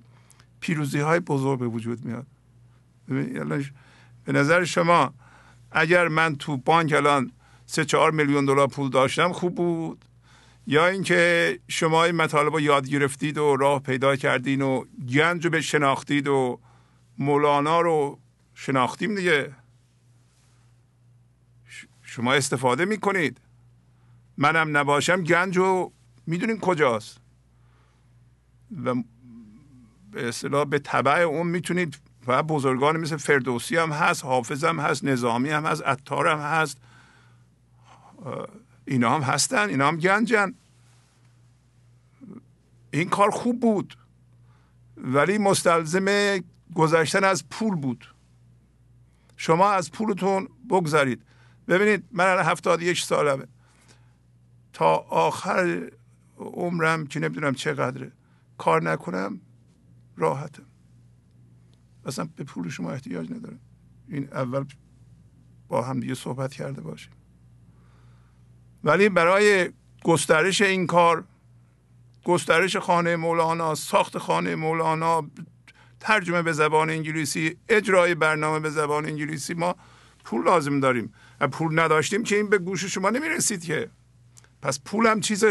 [0.59, 2.27] پیروزی های بزرگ به وجود میاد.
[4.26, 5.13] به نظر شما
[5.72, 7.31] اگر من تو بانک الان
[7.65, 10.05] سه چهار میلیون دلار پول داشتم خوب بود؟
[10.68, 15.51] یا اینکه شما این مطالب رو یاد گرفتید و راه پیدا کردین و گنج رو
[15.51, 16.59] به شناختید و
[17.18, 18.19] مولانا رو
[18.55, 19.55] شناختیم دیگه.
[22.03, 23.38] شما استفاده می‌کنید.
[24.41, 25.91] منم نباشم گنج رو
[26.27, 27.18] می‌دونین کجاست.
[28.85, 28.95] و
[30.11, 31.97] به اصطلاح به طبع اون می‌تونید
[32.27, 36.77] و بزرگان مثل فردوسی هم هست حافظ هم هست نظامی هم هست عطار هم هست.
[38.85, 40.53] اینا هم هستن اینا هم گنجن.
[42.91, 43.97] این کار خوب بود
[44.97, 46.39] ولی مستلزم
[46.76, 48.07] گذشتن از پول بود.
[49.38, 51.22] شما از پولتون بگذارید
[51.68, 53.47] ببینید من هفتاد یک سالمه.
[54.82, 55.91] تا آخر
[56.38, 58.12] عمرم که نمی‌دونم چقدره.
[58.58, 59.41] کار نکنم
[60.18, 60.64] راحتم.
[62.06, 63.60] اصلا به پول شما احتیاج ندارم.
[64.08, 64.66] این اول
[65.68, 67.12] با هم دیگه صحبت کرده باشیم.
[68.84, 69.72] ولی برای
[70.03, 71.24] گسترش این کار
[72.24, 75.30] گسترش خانه مولانا ساخت خانه مولانا
[75.99, 79.76] ترجمه به زبان انگلیسی اجرای برنامه به زبان انگلیسی ما
[80.24, 81.14] پول لازم داریم.
[81.52, 83.90] پول نداشتیم که این به گوش شما نمی‌رسید که.
[84.62, 85.44] پس پول هم چیز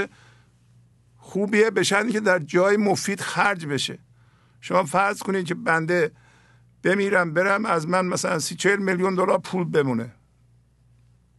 [1.16, 3.98] خوبیه به که در جای مفید خرج بشه.
[4.60, 6.12] شما فرض کنید که بنده
[6.82, 10.12] بمیرم برم از من مثلا سی چهل میلیون دلار پول بمونه.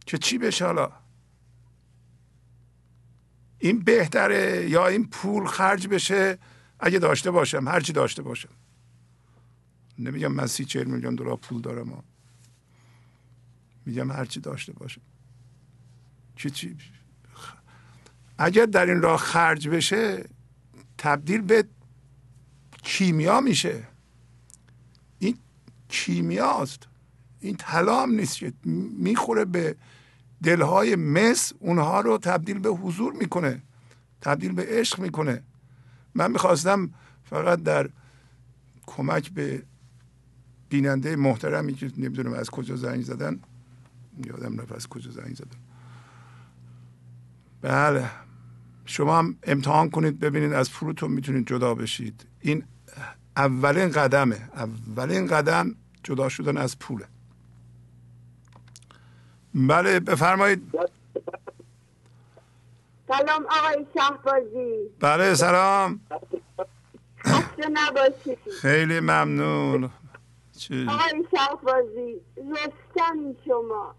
[0.06, 0.92] که چی بشه حالا؟
[3.58, 6.38] این بهتره یا این پول خرج بشه؟
[6.80, 8.48] اگه داشته باشم هرچی داشته باشم.
[9.98, 12.04] نمیگم من سی چهل میلیون دلار پول دارم
[13.86, 15.02] میگم هرچی داشته باشم.
[16.36, 16.76] چی چی؟
[18.38, 20.28] اگر در این راه خرج بشه
[20.98, 21.64] تبدیل به
[22.82, 23.82] کیمیا میشه.
[25.18, 25.38] این
[25.88, 26.88] کیمیاست.
[27.40, 28.36] این طلا هم نیست.
[28.36, 28.52] که
[28.98, 29.76] می‌خوره به
[30.42, 33.62] دلهای مس اونها رو تبدیل به حضور می‌کنه.
[34.20, 35.42] تبدیل به عشق می‌کنه.
[36.14, 36.90] من می‌خواستم
[37.24, 37.90] فقط در
[38.86, 39.62] کمک به
[40.68, 43.40] بیننده محترمی که نمی‌دونم از کجا زنگ زدن
[44.26, 45.61] یادم رفت از کجا زنگ زدن.
[47.62, 48.10] بله.
[48.84, 52.26] شما هم امتحان کنید ببینید از فروتون می‌تونید جدا بشید.
[52.40, 52.64] این
[53.36, 54.48] اولین قدمه.
[54.54, 57.04] اولین قدم جدا شدن از پوله.
[59.54, 60.72] بله بفرمایید.
[63.08, 64.90] سلام آقای شهبازی.
[65.00, 66.00] بله سلام.
[67.72, 68.38] نباشید.
[68.60, 69.90] خیلی ممنون؟
[70.88, 73.94] آقای شهبازی رستمی شما.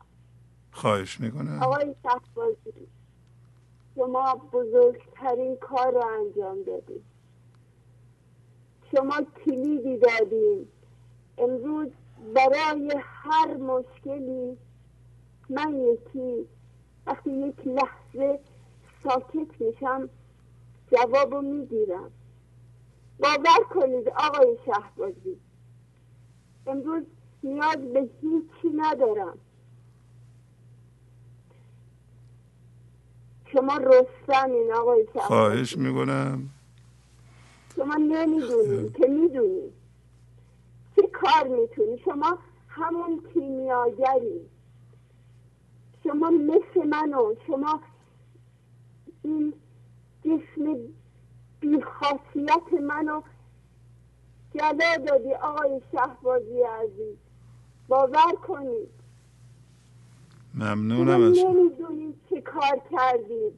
[0.72, 1.64] خواهش می‌کنم.
[1.64, 2.88] آقای شهبازی.
[3.96, 7.04] شما بزرگترین کار رو انجام دادید.
[8.92, 10.68] شما کلیدی دادین.
[11.38, 11.88] امروز
[12.36, 14.58] برای هر مشکلی
[15.50, 16.48] من یکی
[17.08, 18.40] وقتی یک لحظه
[19.04, 20.10] ساکت میشم
[20.92, 22.12] جوابو می‌گیرم.
[23.20, 25.40] باور کنید آقای شهبازی
[26.68, 27.04] امروز
[27.44, 29.40] نیاز به هیچی ندارم.
[33.54, 36.50] شما رستمین آقای شهبازی خواهش می‌کنم.
[37.76, 39.74] شما نمی‌دونید که می‌دونید
[40.96, 44.42] چه کار می‌تونی؟ شما همون کیمیاگری.
[46.04, 47.80] شما مثل منو شما
[49.24, 49.54] این
[50.26, 50.78] جسم
[51.60, 53.22] بیخاصیت منو
[54.56, 57.18] جلا دادی آقای شهبازی عزیز.
[57.88, 58.90] باور کنید.
[60.54, 63.54] ممنونم از نمی‌دونید چه کار کردید؟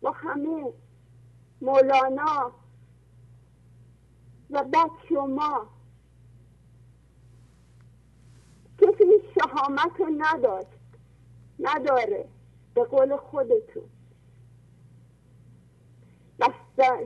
[0.00, 0.72] با همه
[1.60, 2.52] مولانا
[4.50, 5.66] و بعد شما
[8.78, 9.04] کسی
[9.34, 10.68] شهامت رو نداشت
[11.58, 12.28] نداره
[12.74, 13.84] به قول خودتون.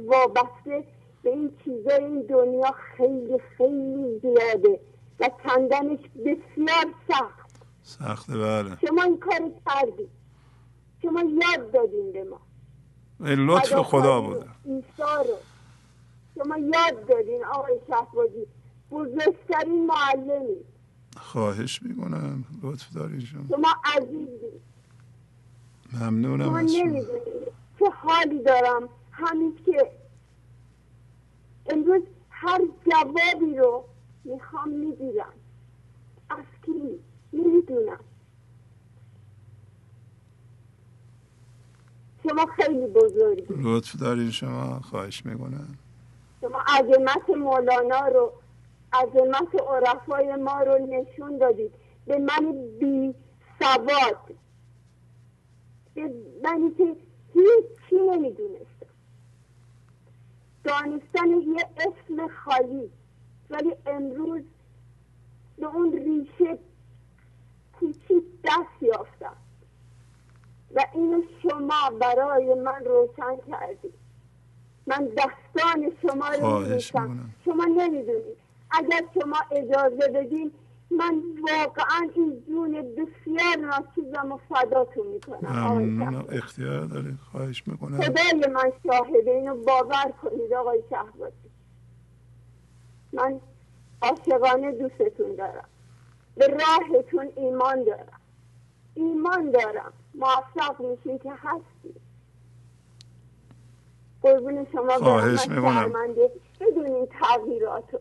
[0.07, 0.85] وابسته
[1.23, 4.81] به این چیزای این دنیا خیلی خیلی زیاده
[5.21, 7.67] و کندنش بسیار سخت.
[7.83, 8.77] سخته بله.
[8.87, 10.18] شما این کار کردید.
[11.03, 12.41] شما یاد دادین به ما.
[13.21, 14.47] لطف خدا بوده.
[14.65, 15.37] ایسا رو.
[16.35, 18.47] شما یاد دادین آقای شهبازی
[18.91, 20.57] بزرگترین معلمی.
[21.17, 22.45] خواهش می‌کنم.
[22.63, 23.45] لطف دارین شما.
[23.49, 24.61] شما عزیزی
[26.01, 27.01] ممنونم از شما.
[27.79, 28.89] چه حالی دارم.
[29.11, 29.91] همین که
[31.67, 33.85] امروز هر جوابی رو
[34.25, 35.33] می‌خوام می‌گیرم.
[36.31, 37.01] از کی
[37.33, 38.01] نمی‌دونم
[42.29, 43.55] شما خیلی بزرگی.
[43.63, 45.79] لطف دارین شما خواهش می‌کنم.
[46.41, 48.33] شما عظمت مولانا رو
[48.93, 51.73] عظمت عرفای ما رو نشون دادید.
[52.07, 53.15] به من بی
[53.59, 54.35] سواد
[55.95, 56.13] به
[56.45, 56.97] منی که
[57.35, 58.69] هیچی نمی‌دونستم.
[60.65, 62.91] دانستن یه اسم خالی.
[63.51, 64.43] ولی امروز
[65.59, 66.59] به اون ریشه
[67.81, 69.37] کوچیک دست یافتم.
[70.75, 73.95] و اینو شما برای من روشن کردید.
[74.87, 78.37] من دستان شما رو میبوسم شما نمی‌دونید.
[78.71, 80.53] اگر شما اجازه بدین
[80.91, 86.27] من واقعا این جون بسیار ناچیزم و فداتون می‌کنم.
[86.29, 88.01] اختیار دارید خواهش می‌کنم.
[88.01, 91.33] خدای من شاهده اینو باور کنید آقای شهبازی
[93.13, 93.41] من
[94.03, 95.69] عاشقانه دوستتون دارم.
[96.37, 98.21] به راهتون ایمان دارم.
[98.95, 99.93] ایمان دارم.
[100.19, 101.95] موفق میشین که هستی
[104.23, 105.93] قربون شما خواهش می‌کنم.
[106.61, 107.99] بدون تغییراتو.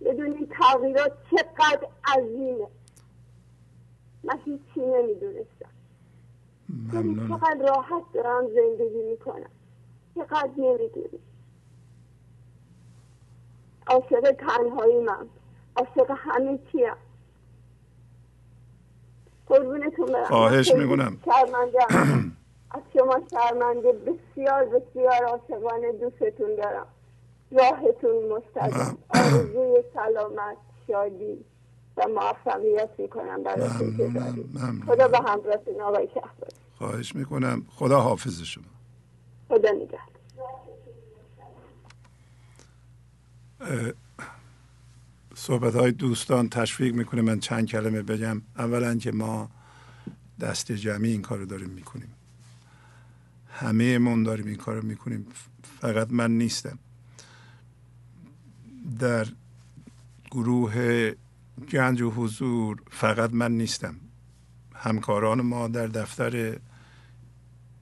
[0.00, 2.66] بدون این تغییرات چقدر عظیمه.
[4.24, 5.72] من هیچی نمی‌دونستم.
[7.28, 9.50] چقدر راحت دارم زندگی می‌کنم.
[10.14, 11.20] چقدر نمی‌دونی
[13.86, 15.28] عاشق تنهایی من.
[15.76, 16.94] عاشق همه چیم.
[19.52, 20.24] قربونتون برم.
[20.24, 21.78] خواهش می‌کنم شرمنده
[22.70, 26.86] از شما شرمنده بسیار بسیار عاشقانه دوستتون دارم.
[27.50, 28.98] راهتون مستقیم.
[29.08, 30.56] آرزوی سلامت
[30.86, 31.44] شادی
[31.96, 34.10] و موفقیت می‌کنم براتون که
[34.86, 37.66] خدا به همراهتون آقای شهبازی خواهش می‌کنم.
[37.76, 38.64] خدا حافظ شما.
[39.48, 40.12] خدا نگهدار.
[45.42, 48.42] صحبت های دوستان تشویق می‌کنه من چند کلمه بگم.
[48.58, 49.50] اولا که ما
[50.40, 52.14] دست جمعی این کار رو داریم می‌کنیم.
[53.48, 55.26] همه من داریم این کار رو می‌کنیم.
[55.80, 56.78] فقط من نیستم.
[58.98, 59.26] در
[60.30, 61.12] گروه
[61.72, 63.94] گنج و حضور فقط من نیستم.
[64.74, 66.58] همکاران ما در دفتر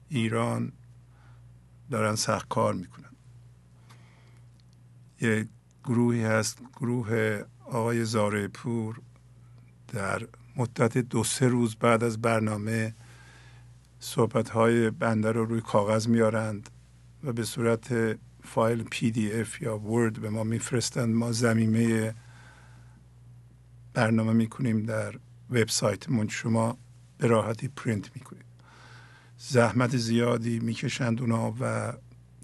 [0.09, 0.71] ایران
[1.91, 3.11] دارن سخت کار می‌کنن.
[5.21, 5.47] یه
[5.83, 6.59] گروهی هست.
[6.75, 9.01] گروه آقای زاره پور
[9.87, 12.95] در مدت دو سه روز بعد از برنامه
[13.99, 16.69] صحبت های بنده رو روی کاغذ میارند
[17.23, 21.15] و به صورت فایل PDF یا Word به ما میفرستند.
[21.15, 22.15] ما ضمیمه
[23.93, 25.15] برنامه می‌کنیم در
[25.49, 26.27] وبسایتمون.
[26.27, 26.77] شما
[27.17, 28.45] به راحتی پرینت می‌کنید.
[29.37, 31.93] زحمت زیادی می‌کشند اونا و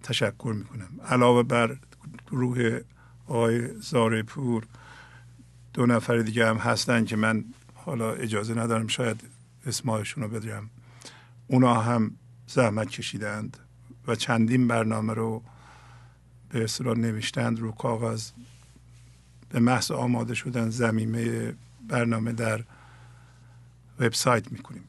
[0.03, 0.89] تشکر می‌کنم.
[1.05, 1.77] علاوه بر
[2.31, 2.81] گروه
[3.27, 4.67] آقای زاره پور
[5.73, 7.45] دو نفر دیگه هم هستن که من
[7.75, 9.23] حالا اجازه ندارم شاید
[9.65, 10.69] اسمایشون رو ببرم
[11.47, 12.11] اونا هم
[12.47, 13.57] زحمت کشیدند
[14.07, 15.43] و چندین برنامه رو
[16.49, 18.31] به اصطلاح نوشتند رو کاغذ.
[19.49, 21.53] به محض آماده شدن زمینه
[21.87, 22.63] برنامه در
[23.99, 24.83] وبسایت می‌کنیم.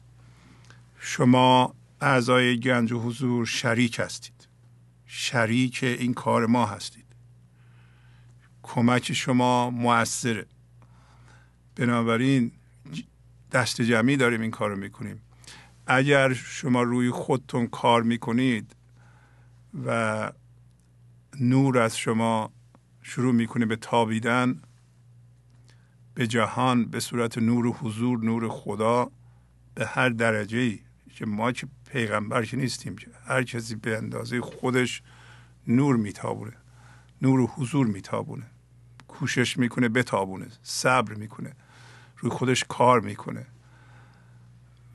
[0.99, 4.47] شما اعضای گنج و حضور شریک هستید.
[5.05, 6.98] شریک این کار ما هستید.
[8.71, 10.45] کمک شما موثره.
[11.75, 12.51] بنابراین
[13.51, 15.21] دست جمعی داریم این کار رو می‌کنیم.
[15.87, 18.75] اگر شما روی خودتون کار می‌کنید
[19.85, 20.31] و
[21.39, 22.51] نور از شما
[23.01, 24.61] شروع می‌کنه به تابیدن
[26.13, 29.11] به جهان به صورت نور و حضور نور خدا
[29.75, 30.79] به هر درجه ای
[31.09, 35.01] که ما که پیغمبر که نیستیم که هر کسی به اندازه خودش
[35.67, 36.53] نور میتابونه
[37.21, 38.45] نور و حضور میتابونه.
[39.19, 40.47] کوشش می‌کنه بتابونه.
[40.63, 41.53] صبر می‌کنه.
[42.17, 43.45] روی خودش کار می‌کنه.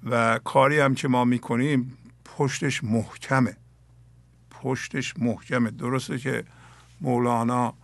[0.04, 3.56] و کاری هم که ما می‌کنیم پشتش محکمه.
[4.50, 5.70] پشتش محکمه.
[5.70, 6.44] درسته که
[7.00, 7.74] مولانا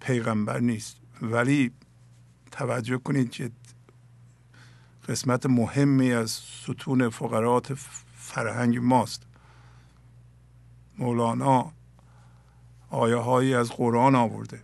[0.00, 0.96] پیغمبر نیست.
[1.22, 1.72] ولی
[2.50, 3.50] توجه کنید که
[5.08, 7.74] قسمت مهمی از ستون فقرات
[8.16, 9.22] فرهنگ ماست.
[10.98, 11.72] مولانا
[12.94, 14.60] آیه هایی از قرآن آورده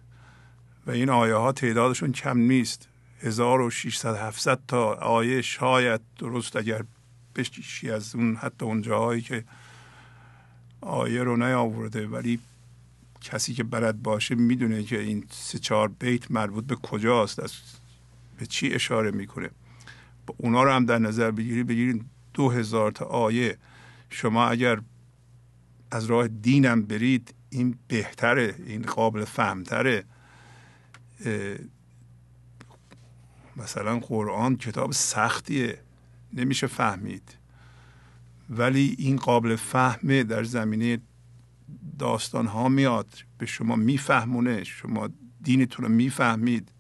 [0.87, 2.89] و این آیه ها تعدادشون کم نیست.
[3.23, 6.85] 1600 700 تا آیه شاید درست اگر
[7.37, 9.45] بشیشی از اون حتی اون جاهایی که
[10.81, 12.39] آیه رو نیاورده ولی
[13.21, 17.53] کسی که بلد باشه می‌دونه که این سه چهار بیت مربوط به کجاست از
[18.39, 19.51] به چی اشاره می‌کنه.
[20.37, 22.05] اونا رو هم در نظر بگیری بگیرید
[22.35, 23.59] دو هزار تا آیه.
[24.11, 24.81] شما اگر
[25.91, 30.05] از راه دینم برید این بهتره این قابل فهمتره.
[33.57, 35.79] مثلا قرآن کتاب سختیه
[36.33, 37.37] نمیشه فهمید.
[38.51, 40.99] ولی این قابل فهمه در زمینه
[41.99, 45.09] داستان ها میاد به شما میفهمونه شما
[45.43, 46.73] دینتون رو می‌فهمید.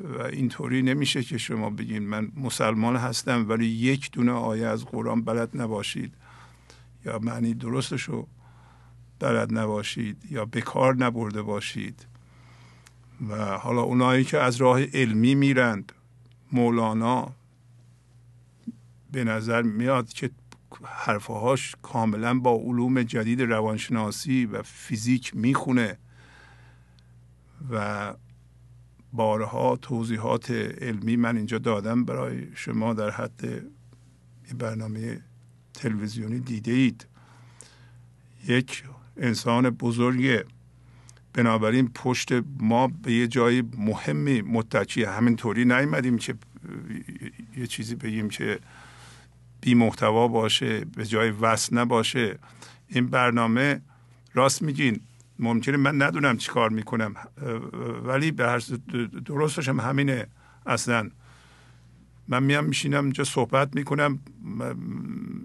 [0.00, 5.22] و اینطوری نمیشه که شما بگین من مسلمان هستم ولی یک دونه آیه از قرآن
[5.22, 6.14] بلد نباشید.
[7.04, 8.28] یا معنی درستش رو
[9.18, 12.06] بلد نباشید یا به کار نبرده باشید.
[13.28, 15.92] و حالا اونایی که از راه علمی میرند
[16.52, 17.32] مولانا
[19.12, 20.30] به نظر میاد که
[20.84, 25.98] حرفهاش کاملا با علوم جدید روانشناسی و فیزیک می‌خونه
[27.70, 28.14] و
[29.12, 33.64] بارها توضیحات علمی من اینجا دادم برای شما در حد
[34.58, 35.20] برنامه
[35.74, 37.06] تلویزیونی دیده اید
[38.46, 38.84] یک
[39.18, 40.44] انسان بزرگه.
[41.32, 42.28] بنابراین پشت
[42.60, 45.10] ما به یه جای مهمی متکیه.
[45.10, 46.34] همینطوری نیومدیم که
[47.56, 48.58] یه چیزی بگیم که
[49.60, 52.38] بی محتوا باشه به جای وصل نباشه.
[52.88, 53.80] این برنامه
[54.34, 55.00] راست میگین.
[55.38, 57.14] ممکنه من ندونم چی کار می‌کنم.
[58.04, 58.62] ولی به هر
[59.24, 60.26] درستش هم همینه.
[60.66, 61.10] اصلا
[62.28, 64.18] من میام میشینم اینجا صحبت می‌کنم.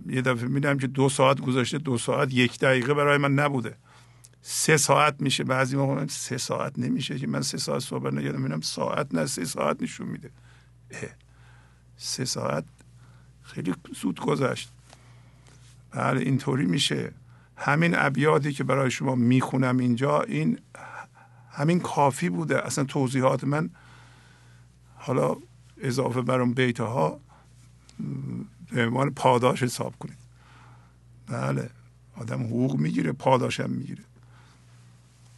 [0.07, 3.77] یه دفعه میدم که دو ساعت گذاشته دو ساعت یک دقیقه برای من نبوده.
[4.41, 5.43] سه ساعت میشه.
[5.43, 9.45] بعضی موقع سه ساعت نمیشه که من سه ساعت صحبت نگردم می‌بینم ساعت نه سه
[9.45, 10.31] ساعت نشون میده.
[11.97, 12.65] سه ساعت
[13.43, 14.69] خیلی زود گذشت.
[15.91, 17.11] بله اینطوری میشه.
[17.57, 20.59] همین ابیاتی که برای شما می‌خونم اینجا این
[21.51, 22.65] همین کافی بوده.
[22.65, 23.69] اصلا توضیحات من
[24.95, 25.35] حالا
[25.83, 27.19] اضافه بر اون بیت ها
[28.71, 30.17] به عنوان پاداش حساب کنید.
[31.27, 31.69] بله
[32.15, 34.03] آدم حقوق می‌گیره پاداش هم می‌گیره.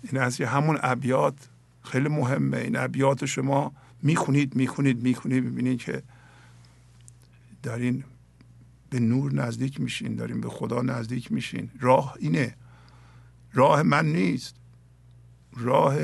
[0.03, 1.49] این از همون ابیات
[1.83, 2.57] خیلی مهمه.
[2.57, 3.71] این ابیات شما
[4.03, 6.03] می‌خونید می‌خونید می‌خونید می‌بینید که
[7.63, 8.03] دارین
[8.89, 11.71] به نور نزدیک میشین دارین به خدا نزدیک میشین.
[11.79, 12.55] راه اینه.
[13.53, 14.55] راه من نیست.
[15.57, 15.95] راه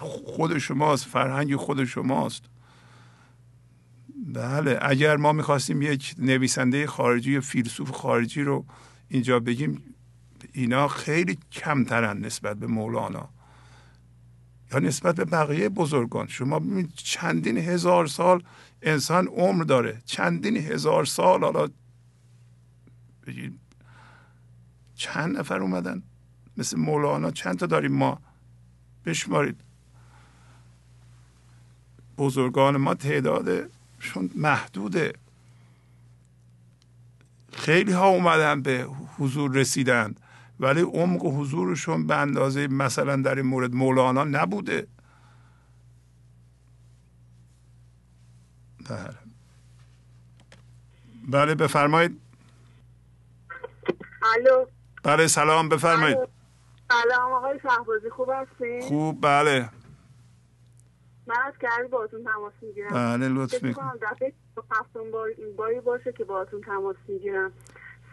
[0.00, 2.42] خود شماست فرهنگ خود شماست.
[4.26, 8.64] بله اگر ما می‌خواستیم یک نویسنده خارجی یا فیلسوف خارجی رو
[9.08, 9.94] اینجا بگیم
[10.52, 13.28] اینا خیلی کمترن نسبت به مولانا.
[14.72, 16.26] یا نسبت به بقیه بزرگان.
[16.26, 18.42] شما ببینید چندین هزار سال
[18.82, 20.02] انسان عمر داره.
[20.04, 21.68] چندین هزار سال حالا
[23.26, 23.58] بگید
[24.94, 26.02] چند نفر اومدن؟
[26.56, 28.20] مثل مولانا چند تا داریم ما؟
[29.04, 29.60] بشمارید.
[32.18, 32.94] بزرگان ما
[34.06, 35.12] تعدادشون محدوده.
[37.52, 38.86] خیلی ها اومدن به
[39.18, 40.20] حضور رسیدند
[40.60, 44.86] ولی عمق حضورشون به اندازه مثلا در این مورد مولانا نبوده.
[48.88, 49.14] بله
[51.28, 52.20] بله بفرمایید.
[54.34, 54.66] الو.
[55.02, 56.18] بله سلام بفرمایید.
[56.88, 59.70] سلام آقای شهبازی خوب هستین خوب بله.
[61.26, 62.90] من از کردی باهاتون تماس می‌گیرم.
[62.90, 63.98] بله لطف می‌کنم.
[64.02, 64.32] دفعه
[64.70, 65.10] هفتم
[65.56, 67.52] باری باشه که باهاتون تماس می‌گیرم.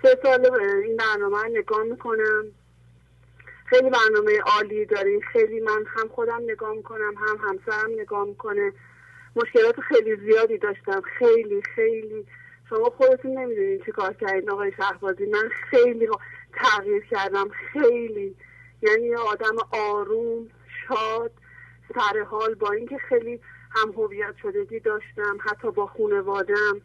[0.01, 0.53] سه ساله
[0.85, 2.45] این برنامه نگاه می‌کنم.
[3.65, 5.21] خیلی برنامه عالی دارین.
[5.21, 8.73] خیلی من هم خودم نگاه می‌کنم هم همسرم نگاه می‌کنه.
[9.35, 11.01] مشکلات خیلی زیادی داشتم.
[11.01, 12.25] خیلی خیلی.
[12.69, 15.25] شما خودتون نمی‌دونین چی کار کردین آقای شهبازی.
[15.25, 16.09] من خیلی
[16.53, 17.49] تغییر کردم.
[17.49, 18.35] خیلی.
[18.81, 20.47] یعنی آدم آروم
[20.87, 21.31] شاد.
[21.95, 23.39] سر حال با اینکه خیلی
[23.71, 26.81] هم هویت شدگی داشتم حتی با خانوادم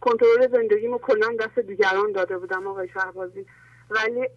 [0.00, 3.46] کنترل زندگیمو کلا دست دیگران داده بودم آقای شهبازی.
[3.90, 4.28] ولی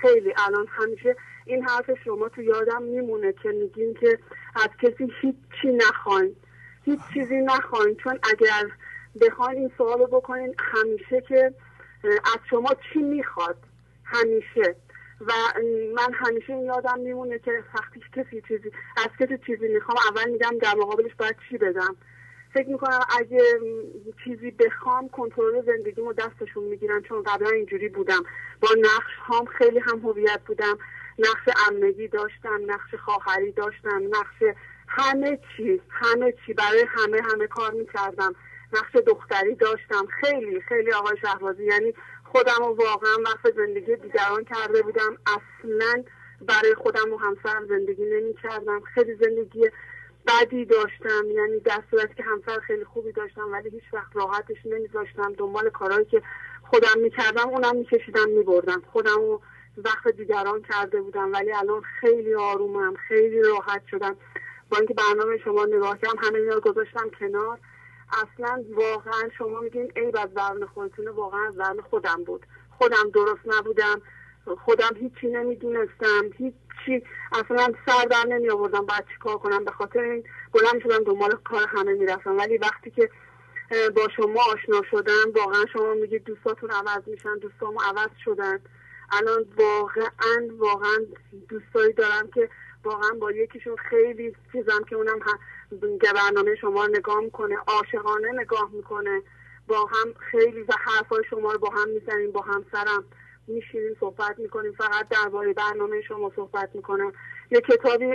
[0.00, 4.18] خیلی الان همیشه این حرف شما تو یادم میمونه که میگین که
[4.54, 6.36] از کسی هیچ چی نخواین.
[6.84, 7.96] هیچ چیزی نخواین.
[7.96, 8.70] چون اگر
[9.20, 11.54] بخواین این سوال بکنین همیشه که
[12.04, 13.56] از شما چی می‌خواد؟
[14.04, 14.76] همیشه.
[15.26, 15.32] و
[15.94, 20.74] من همیشه یادم میمونه که وقتی کسی چیزی از کسی چیزی می‌خوام اول میگم در
[20.74, 21.96] مقابلش باید چی بدم.
[22.54, 23.42] فکر می‌کنم اگه
[24.24, 28.22] چیزی بخوام کنترل زندگیمو دستشون می‌گیرن چون قبلا اینجوری بودم.
[28.60, 30.78] با نقش هام خیلی هم هویت بودم.
[31.18, 34.56] نقش امنگی داشتم نقش خواهری داشتم نقش
[34.88, 38.34] همه چی همه چی برای همه همه کار می‌کردم.
[38.72, 40.06] نقش دختری داشتم.
[40.20, 41.94] خیلی خیلی آقای شهبازی یعنی
[42.32, 45.18] خودم رو واقعا وقت زندگی دیگران کرده بودم.
[45.26, 46.04] اصلا
[46.40, 49.70] برای خودم و همسرم زندگی نمی کردم خیلی زندگی
[50.26, 51.24] بدی داشتم.
[51.30, 55.32] یعنی در صورتی که همسر خیلی خوبی داشتم ولی هیچ وقت راحتش نمیذاشتم.
[55.32, 56.22] دنبال کارهایی که
[56.70, 58.82] خودم می‌کردم اونم میکشیدم میبردم.
[58.92, 59.40] خودم رو
[59.76, 64.16] وقت دیگران کرده بودم ولی الان خیلی آرومم خیلی راحت شدم.
[64.70, 67.58] با اینکه برنامه شما نگاه کردم همه اینا گذاشتم کنار.
[68.12, 72.46] اصلا واقعا شما میگین ای از درون خودتونه واقعا از خودم بود.
[72.78, 74.02] خودم درست نبودم.
[74.64, 76.30] خودم هیچی نمی‌دونستم.
[76.38, 77.04] هیچی.
[77.32, 79.64] اصلا سر در نمی آوردم باید چی کار کنم.
[79.64, 82.38] به خاطر این بلند شدم دنبال کار همه می‌رفتم.
[82.38, 83.10] ولی وقتی که
[83.96, 88.60] با شما آشنا شدم واقعا شما میگید دوستاتون عوض میشن دوستامو عوض شدن.
[89.12, 91.06] الان واقعا واقعا
[91.48, 92.48] دوستایی دارم که
[92.84, 95.18] واقعا با یکیشون خیلی چیزم که اونم
[96.14, 99.22] برنامه شما رو نگاه می‌کنه عاشقانه نگاه می‌کنه.
[99.66, 103.04] با هم خیلی و حرفای شما رو با هم می‌زنیم با همسرم
[103.46, 104.72] میشینیم صحبت می‌کنیم.
[104.72, 107.12] فقط درباره برنامه شما صحبت می‌کنم.
[107.50, 108.06] یه کتابی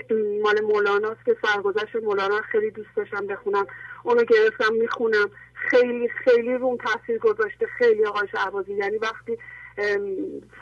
[0.43, 3.67] مال مولاناست که سرگذشت مولانا خیلی دوست داشتم بخونم.
[4.03, 5.29] اونو گرفتم می‌خونم.
[5.53, 7.65] خیلی خیلی روم تاثیر گذاشته.
[7.77, 9.37] خیلی آقای شعبازی یعنی وقتی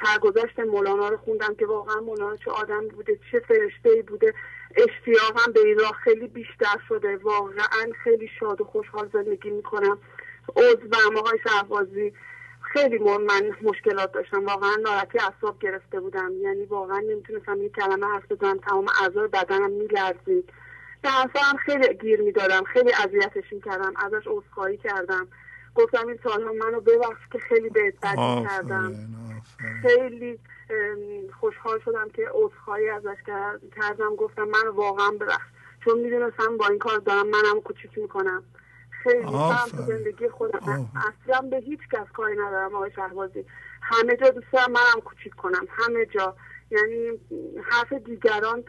[0.04, 4.34] سرگذشت مولانا رو خوندم که واقعا مولانا چه آدم بوده چه فرشته ای بوده
[4.76, 7.18] اشتیاقم به این راه خیلی بیشتر شده.
[7.18, 9.98] واقعا خیلی شاد و خوشحال زندگی می‌کنم.
[10.56, 12.14] عضوم آقای شهبازی
[12.62, 14.46] خیلی من مشکلات داشتم.
[14.46, 16.32] واقعا ناراحتی اعصاب گرفته بودم.
[16.42, 18.58] یعنی واقعا نمی‌تونستم یک کلمه حرف بزنم.
[18.58, 20.50] تمام اعضای بدنم میلرزید.
[21.02, 21.10] به
[21.42, 22.64] هم خیلی گیر می‌دادم.
[22.64, 23.94] خیلی اذیتش می‌کردم.
[23.96, 25.28] ازش عذرخواهی کردم.
[25.76, 28.96] گفتم این سالها منو ببخش که خیلی بهت بدی کردم
[29.82, 30.40] خیلی
[31.40, 33.18] خوشحال شدم که عذرخواهی ازش
[33.76, 34.16] کردم.
[34.16, 35.48] گفتم من واقعا ببخش
[35.86, 38.44] چون می‌دونستم با این کار دارم منم کوچیک می‌کنم.
[39.04, 39.26] خیلی
[39.72, 40.90] تو زندگی خودم.
[40.96, 43.46] اصلا به هیچ کس کاری ندارم آقای شهبازی.
[43.82, 45.68] همه جا دوست دارم منم کوچیک کنم.
[45.70, 46.36] همه جا.
[46.72, 47.20] یعنی
[47.64, 48.64] حرف دیگران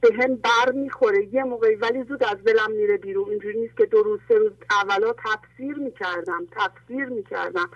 [0.00, 1.34] به هم بر می‌خوره.
[1.34, 3.30] یه موقعی ولی زود از دلم میره بیرون.
[3.30, 4.52] اینجوری نیست که دو روز سه روز
[4.82, 7.70] اولا تفسیر می‌کردم تفسیر می‌کردم.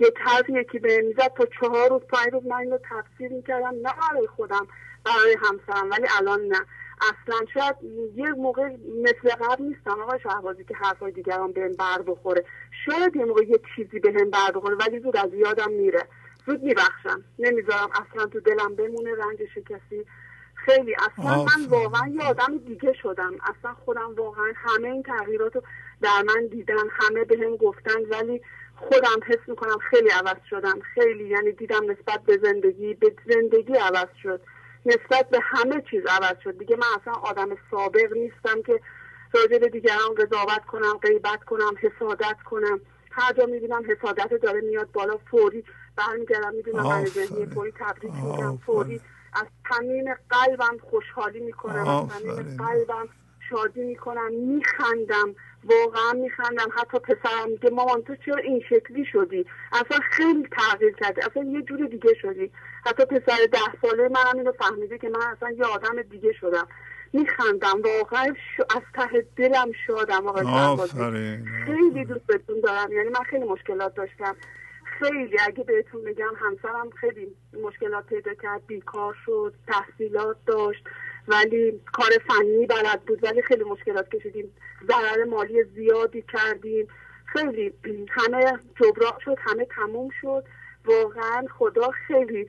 [0.00, 3.74] یه طرف یکی به می‌زد تا چهار روز پنج روز من اینو تفسیر می‌کردم.
[3.82, 4.66] نه برای خودم
[5.04, 6.60] برای همسرم ولی الان نه.
[7.00, 7.76] اصلا شاید
[8.14, 8.68] یه موقع
[9.02, 12.44] مثل قبل نیستم آقای شهبازی که حرفای دیگران بهم بر بخوره.
[12.86, 16.02] شاید یه موقع یه چیزی بهم بر بخوره ولی زود از یادم میره.
[16.46, 17.24] زود میبخشم.
[17.38, 20.06] نمی‌ذارم اصلا تو دلم بمونه رنج شکستی.
[20.64, 20.94] خیلی.
[20.94, 23.32] اصلا من واقعا یه آدم دیگه شدم.
[23.42, 25.62] اصلا خودم واقعا همه این تغییرات رو
[26.02, 28.42] در من دیدن همه به هم گفتن ولی
[28.76, 30.80] خودم حس می‌کنم خیلی عوض شدم.
[30.94, 31.28] خیلی.
[31.28, 34.40] یعنی دیدم نسبت به زندگی به زندگی عوض شد.
[34.86, 36.58] نسبت به همه چیز عوض شد.
[36.58, 38.80] دیگه من اصلا آدم سابق نیستم که
[39.32, 42.80] راجع به دیگران قضاوت کنم غیبت کنم حسادت کنم.
[43.12, 45.64] هر جا می‌بینم حسادت داره میاد بالا فوری
[45.96, 49.00] برمیگردم می‌دونم من ذهنی فوری تبریک میگم فوری
[49.32, 53.08] از تمیم قلبم خوشحالی می‌کنم از تمیم قلبم
[53.50, 55.34] شادی می‌کنم میخندم
[55.64, 56.68] واقعا میخندم.
[56.76, 61.62] حتی پسرم میگه مامان تو چرا این شکلی شدی؟ اصلا خیلی تغییر کردی اصلا یه
[61.62, 62.50] جور دیگه شدی.
[62.86, 66.66] حتی پسر ده ساله من اینو فهمیده که من اصلا یه آدم دیگه شدم.
[67.12, 68.34] میخندم واقعا
[68.76, 70.46] از ته دلم شادم آقای
[71.66, 74.36] خیلی دوستتون دارم یعنی من خیلی مشکلات داشتم.
[75.00, 75.36] خیلی.
[75.46, 80.84] اگه بهتون بگم همسرم خیلی مشکلات پیدا کرد بیکار شد تحصیلات داشت
[81.28, 84.54] ولی کار فنی بلد بود ولی خیلی مشکلات کشیدیم.
[84.88, 86.88] ضرر مالی زیادی کردیم.
[87.24, 87.72] خیلی
[88.10, 90.44] همه جبران شد همه تموم شد.
[90.84, 92.46] واقعا خدا خیلی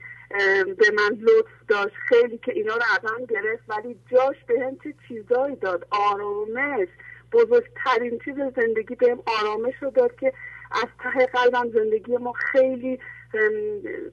[0.66, 1.94] به من لطف داشت.
[2.08, 6.88] خیلی که اینا رو ازم گرفت ولی جاش به هم چه چیزایی داد؟ آرامش.
[7.32, 10.32] بزرگترین چیز زندگی بهم آرامش رو داد که
[10.74, 12.98] از ته قلبم زندگی ما خیلی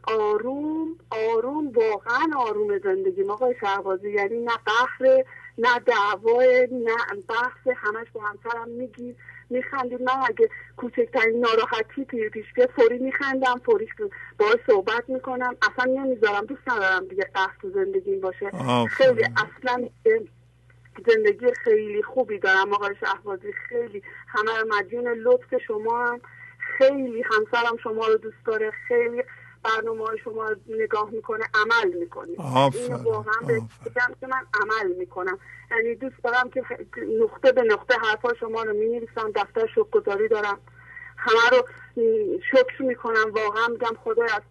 [0.04, 4.12] آروم آروم واقعا آروم زندگی ما آقای شهبازی.
[4.12, 5.26] یعنی نه قهر
[5.58, 9.16] نه دعوا نه بحث همش با همسرم میگی
[9.50, 10.00] میخندیم.
[10.02, 13.88] من اگه کوچکترین ناراحتی پیش بیاد فوری میخندم فوری
[14.38, 15.56] باهاش صحبت می‌کنم.
[15.62, 18.52] اصلا نمی‌ذارم دوست ندارم دیگه قهر تو زندگی باشه.
[18.90, 19.90] خیلی اصلا
[21.08, 23.54] زندگی خیلی خوبی دارم آقای شهبازی.
[23.54, 26.22] خیلی همه مدیون لطف شما هم.
[26.80, 29.24] خیلی همسرم شما رو دوست داره خیلی
[29.64, 32.30] برنامه های شما رو نگاه می‌کنه عمل می‌کنه.
[32.74, 33.42] این واقعا
[33.86, 35.40] بگم که من عمل می‌کنم.
[35.72, 36.64] یعنی دوست دارم که
[37.22, 40.60] نقطه به نقطه حرفا شما رو می‌نویسم دفتر شکرگزاری دارم.
[41.18, 41.68] همه رو
[42.52, 44.42] شکر می‌کنم واقعا میگم خدای از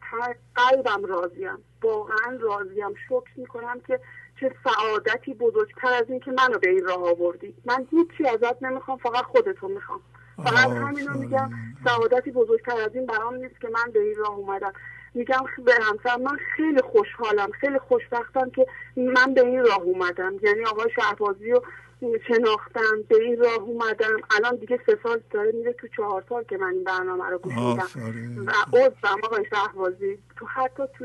[0.54, 1.58] قلبم راضیم.
[1.82, 2.94] واقعا راضیم.
[3.08, 4.00] شکر می‌کنم که
[4.40, 7.54] چه سعادتی بزرگتر از این که منو به این راه آوردی.
[7.64, 10.00] من هیچی ازت نمی‌خوام فقط خودتو می‌خوام.
[10.44, 11.50] فقط همینو میگم
[11.84, 14.72] سعادتی بزرگتر از این برام نیست که من به این راه اومدم.
[15.14, 18.66] میگم به همسر من خیلی خوشحالم خیلی خوشبختم که
[18.96, 20.36] من به این راه اومدم.
[20.42, 21.62] یعنی آقای شهبازی رو
[22.28, 24.16] شناختم به این راه اومدم.
[24.36, 27.54] الان دیگه سه سال داره میره تو چهار سال که من این برنامه رو گوش
[27.54, 28.46] میدم.
[28.46, 30.18] و عضوم آقای شهبازی.
[30.36, 31.04] تو حتی تو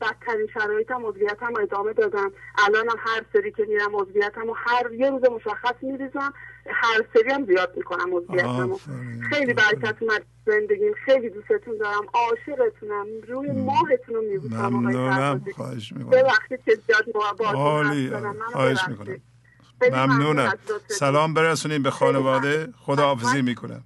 [0.00, 2.32] بدترین شرایطم عضویتم ادامه دادم.
[2.66, 6.34] الانم هر سری که میرم عضویتم و هر یه روز مشخص میریزم.
[6.66, 8.76] هر سری هم زیاد می‌کنم عضویتم
[9.30, 10.94] خیلی برکت اومد زندگیم.
[11.04, 12.02] خیلی دوستتون دارم.
[12.14, 13.06] عاشقتونم.
[13.28, 15.44] روی ماهتون رو میبوسم ممنونم.
[15.56, 16.10] خواهش می‌کنم.
[16.10, 17.04] ببخشید که زیاد
[17.54, 18.12] عالی.
[18.52, 19.16] خواهش می‌کنم.
[19.92, 20.52] ممنونم.
[20.88, 22.68] سلام برسونیم به خانواده.
[22.78, 23.84] خداحافظی می‌کنم.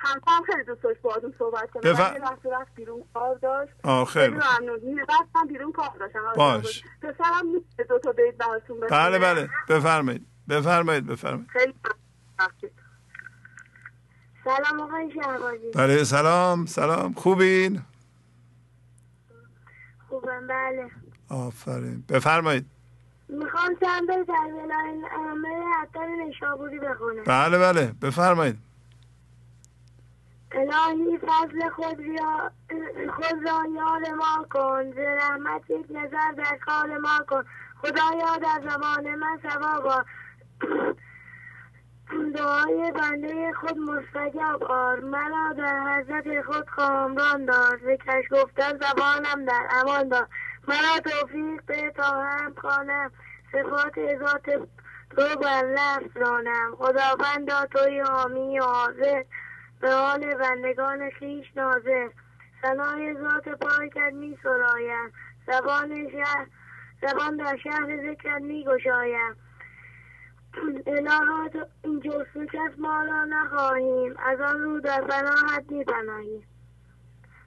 [0.00, 1.68] همسرم خیلی دوست داشت باهاتون صحبت.
[1.76, 3.72] ولی وقتی رفت بیرون کار داشت.
[3.82, 4.98] آه خیلی ممنون.
[4.98, 6.20] رفتم بیرون کار داشتم.
[6.36, 6.84] باش.
[7.02, 7.52] پسرم
[7.88, 9.48] دو تا بیت براتون بله بله.
[9.68, 10.26] بفرمایید.
[10.48, 11.48] بفرمایید بفرمایید.
[14.44, 15.70] سلام آقای شهبازی.
[15.74, 17.12] بله سلام سلام.
[17.12, 17.82] خوبین؟
[20.08, 20.90] خوبم بله.
[21.28, 22.04] آفرین.
[22.08, 22.66] بفرمایید.
[23.28, 27.24] می‌خوام چند بیت از الهی عطار نشابوری بخونم.
[27.24, 27.92] بله بله.
[28.02, 28.58] بفرمایید.
[30.52, 32.50] الهی فضل خود, ریا
[33.16, 34.92] خود را یاد ما کن.
[34.92, 37.44] ز رحمت یک نظر در کار ما کن.
[37.82, 40.04] خدایا در زمان من سوا
[42.34, 45.00] دعای بنده خود مستجاب آر.
[45.00, 47.80] مرا در حضرت خود کامران دار.
[47.84, 50.26] ز کش گفتن زبانم در امان دار.
[50.68, 53.10] مرا توفیق به تا هم خوانم.
[53.52, 54.68] صفات ذات
[55.10, 56.76] تو بر لفظ رانم.
[56.78, 59.24] خداوندا توی حامی حاضر.
[59.80, 62.10] به حال بندگان خیش نازه
[62.62, 65.12] سنای ذات پاکت می سرایم.
[65.46, 66.08] زبان
[67.02, 69.36] زبان در شهر ذکرت می گشایم.
[70.86, 71.52] الهات
[72.04, 74.14] جستو کس ما را نخواهیم.
[74.18, 76.42] از آن رو در پناهت می پناهیم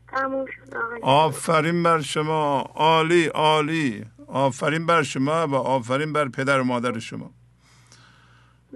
[0.08, 2.60] تموم شد آفرین بر شما.
[2.76, 4.06] عالی عالی.
[4.28, 7.32] آفرین بر شما و آفرین بر پدر و مادر شما.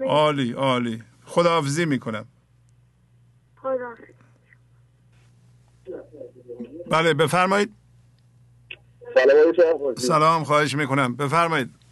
[0.06, 1.02] عالی عالی.
[1.24, 2.26] خداحافظی می‌کنم.
[3.56, 3.94] خدا
[6.90, 7.74] بله بفرمایید.
[9.14, 11.16] سلام سلام خواهش می‌کنم.
[11.16, 11.85] بفرمایید.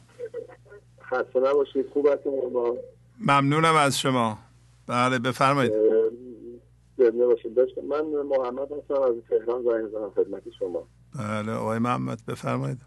[1.14, 1.86] خسته نباشید.
[1.92, 2.32] خوب هستیم
[3.20, 4.38] ممنونم از شما.
[4.86, 5.72] بله بفرمایید.
[7.88, 9.62] من محمد هستم از تهران.
[9.62, 10.88] زنگ زدم خدمت شما.
[11.18, 12.78] بله آقای محمد بفرمایید.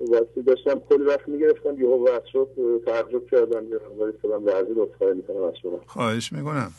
[0.00, 2.48] وقتی داشتم کلی وقت می‌گرفتم یه وقت شد
[2.86, 3.68] تعجب کردم.
[3.68, 5.80] یه مقداری سلام لرزی لطفا می‌کنم از شما.
[5.86, 6.72] خواهش می‌کنم.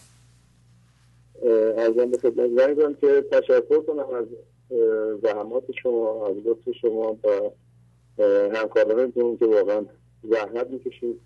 [1.77, 2.49] ارزم به خدمت.
[2.49, 4.25] زنگ زدم که تشکر کنم از
[5.23, 7.51] زحمات شما از لطف شما و
[8.55, 9.85] همکارانتون که واقعا
[10.31, 11.21] زحمت می‌کشید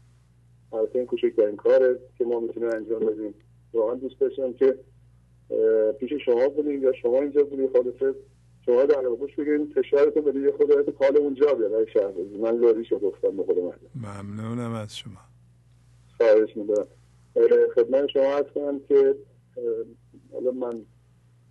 [0.73, 3.33] البته این کوچکترین کاره که ما می‌تونیم انجام بدیم.
[3.73, 4.77] واقعا دوست داشتم که
[5.99, 8.15] پیش شما بودیم یا شما اینجا بودیم خالصه.
[8.65, 12.99] شما در گوش بگیرین فشارتون بدید یه خود حال اونجا بیاد ای شهر من لوریشو
[12.99, 13.57] گفتم به خود
[13.95, 15.17] ممنونم از شما.
[16.17, 16.87] خواهش میدارم
[17.75, 19.15] خدمت شما هست کنم که
[20.33, 20.81] حالا من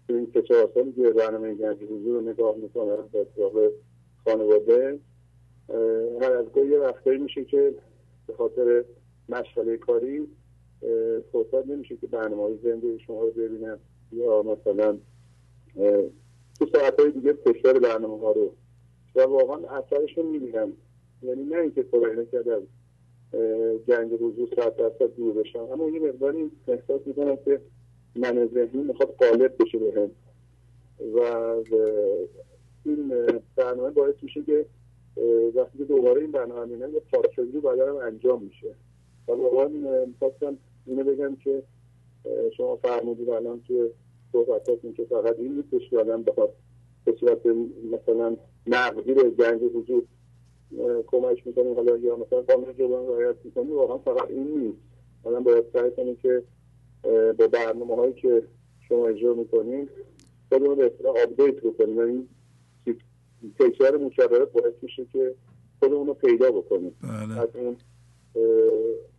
[0.08, 3.52] این سه چهار سالی که برنامه گنج حضور رو نگاه می‌کنم به اطراف
[4.24, 4.98] خانواده
[6.20, 7.74] هر از گاهی وقتایی میشه که
[8.26, 8.84] به خاطر
[9.28, 10.28] مشغله کاری
[11.32, 13.78] فرصت نمیشه که برنامه های زنده شما رو ببینم
[14.12, 14.98] یا مثلا
[16.58, 18.52] تو ساعت های دیگه فشار برنامه ها رو.
[19.14, 20.72] و واقعا اثرش رو می‌بینم.
[21.22, 22.62] یعنی نه اینکه خدای نکرد از
[23.88, 27.60] جنگ حضور صد درصد دور بشم اما یه مقداری احساس می‌کنم که
[28.16, 30.10] من ذهنی می‌خواد قالب بشه به هم
[31.14, 31.20] و
[32.84, 33.12] این
[33.56, 34.66] برنامه باعث میشه که
[35.54, 38.74] وقتی که دوباره این برنامه می‌بینم یه پارچگی بدنم انجام میشه.
[39.28, 39.68] و واقعا
[40.06, 41.62] می‌خواستم اینو بگم که
[42.56, 43.90] شما فرمودید الان توی
[44.32, 46.52] صحبتاتون که فقط این نیستش که بخواد.
[47.04, 47.46] به صورت
[47.92, 48.36] مثلا
[48.66, 50.08] نقدی به جنگ وجود
[51.06, 51.74] کمک می‌کنیم.
[51.74, 54.78] حالا یا مثلا قانون جبران رعایت می‌کنیم واقعا فقط این نیست.
[55.24, 56.42] آدم باید سعی کنیم که
[57.38, 58.42] با برنامه هایی که
[58.88, 59.88] شما اجرا می‌کنیم
[60.48, 61.98] خودمون به اصطلاح آپدیت بکنیم.
[61.98, 62.28] یعنی
[63.58, 65.34] تکرار مکررات باعث میشه که
[65.80, 66.96] خودمون رو پیدا بکنیم.
[67.02, 67.40] بله.
[67.40, 67.76] از اون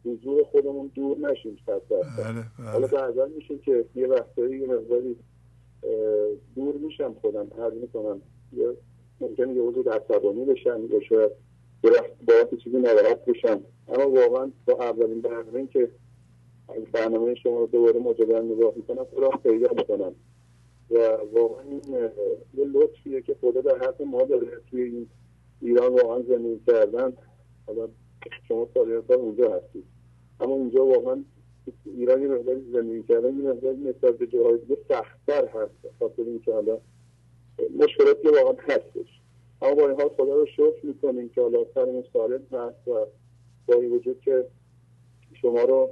[0.05, 2.69] حضور خودمون دور نشیم صد بله.
[2.69, 5.15] حالا بعضا میشه که یه وقتایی یه مقداری
[6.55, 8.21] دور میشم خودم حل می‌کنم.
[8.53, 8.75] یا
[9.21, 11.31] ممکنه یه حضور عصبانی بشم یا شاید
[11.83, 11.91] یه
[12.27, 13.61] باید چیزی ناراحت بشم.
[13.87, 15.91] اما واقعا با اولین برنامه که
[16.69, 20.15] از برنامه شما رو دوباره مجددا نگاه می‌کنم خودم پیدا می‌کنم.
[20.91, 21.81] و واقعا این
[22.53, 25.09] یه لطفیه که خدا در حق ما داره توی این
[25.61, 27.13] ایران واقعا زندگی کردن.
[27.67, 27.87] حالا
[28.47, 29.83] شما سالیان سال اونجا هستید.
[30.39, 31.23] اما اونجا واقعا
[31.85, 35.71] ایران یه مقداری زندگی کردن یه مقداری نسبت به جاهای دیگه سختتر هست.
[35.99, 36.77] خاطر اینکه حالا
[37.77, 39.21] مشکلاتی واقعا هستش.
[39.61, 43.05] اما با این حال خدا رو شکر می‌کنیم که حالا سرمون سالم هست و
[43.67, 44.45] با این وجود که
[45.41, 45.89] شما رو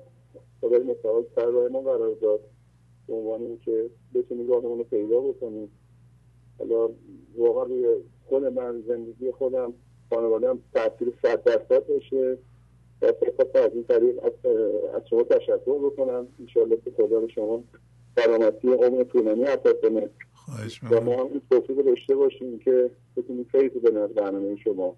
[0.62, 2.40] خدای متعال سر راه ما قرار داد.
[3.08, 5.72] به عنوان اینکه بتونیم راهمون رو پیدا بکنیم.
[6.60, 6.90] حالا
[7.38, 7.86] واقعا روی
[8.30, 9.74] خود من زندگی خودم
[10.10, 12.38] خانواده هم تاثیر صد درصد داشته.
[13.02, 13.06] و
[13.58, 14.24] از این طریق
[14.96, 16.28] از شما تشکر بکنم.
[16.40, 17.64] انشاءالله که خدا به شما
[18.16, 20.10] سلامتی عمر طولانی عطا کنه.
[20.92, 24.96] و ما هم این توفیق داشته باشیم که بتونیم فیض بدن از برنامه شما.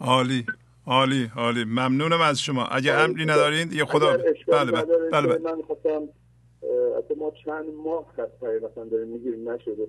[0.00, 0.46] عالی
[0.86, 1.64] عالی عالی.
[1.64, 2.64] ممنونم از شما.
[2.64, 4.16] اگه امری ندارین یه خدا
[4.48, 5.38] بله بله بله, بله.
[5.38, 6.08] من خواستم
[6.98, 9.88] حتی ما چند ماه هست مثلا داریم می‌گیریم نشده.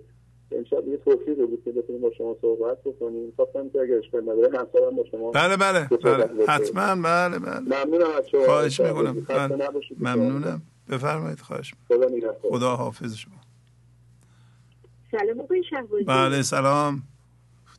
[0.52, 3.34] انشاءالله یه توفیق بود که بتونیم با شما صحبت بکنیم.
[3.35, 6.45] خواستم که اگر اشکال نداره همسرم با شما بله بله بله.
[6.47, 7.60] حتما بله بله.
[7.60, 8.45] ممنونم از شما.
[8.45, 9.26] خواهش می‌کنم.
[9.30, 9.72] بله.
[9.99, 10.61] ممنونم.
[10.89, 11.73] بفرمایید خواهش
[12.41, 13.34] خدا حافظ شما.
[15.11, 16.03] سلام آقای شهبازی.
[16.03, 17.03] بله سلام.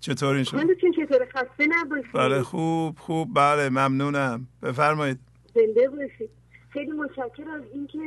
[0.01, 2.13] چطورین شما؟ حالتون چطور خسته نباشید.
[2.15, 3.29] بله خوب خوب.
[3.35, 4.47] بله ممنونم.
[4.63, 5.19] بفرمایید.
[5.55, 6.31] زنده باشید.
[6.77, 7.99] خیلی متشکرم از اینکه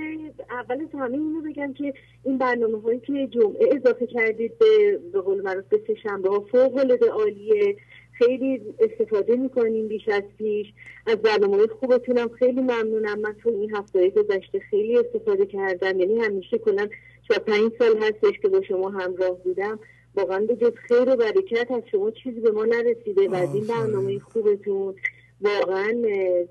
[0.50, 1.94] اول از همه اینو بگم که
[2.24, 6.40] این برنامه هایی که جمعه اضافه کردید به به قول معروف به سه شنبه ها
[6.40, 7.78] فوق العاده عالیه.
[8.12, 10.68] خیلی استفاده می‌کنیم بیش از پیش.
[11.08, 13.20] از برنامه های خوبتونم خیلی ممنونم.
[13.20, 16.00] من تو این هفته گذشته خیلی استفاده کردم.
[16.00, 16.90] یعنی همیشه کنن
[17.28, 19.80] چهار پنج سال هستش که با شما همراه بودم.
[20.16, 23.68] واقعا به جز خیر و برکت از شما چیزی به ما نرسیده و از این
[23.68, 24.96] برنامه خوبتون.
[25.42, 26.02] واقعا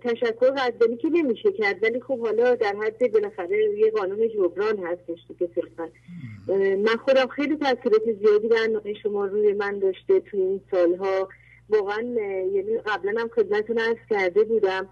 [0.02, 1.82] تشکر قدردانی که نمیشه کرد.
[1.82, 5.88] ولی خب حالا در حد بالاخره یه قانون جبران هستش که صرفا.
[6.76, 11.28] من خودم خیلی تاثیرات زیادی برنامه شما روی من داشته توی این سالها.
[11.70, 12.02] واقعا
[12.52, 14.88] یعنی قبلا هم خدمتتون عرض کرده بودم.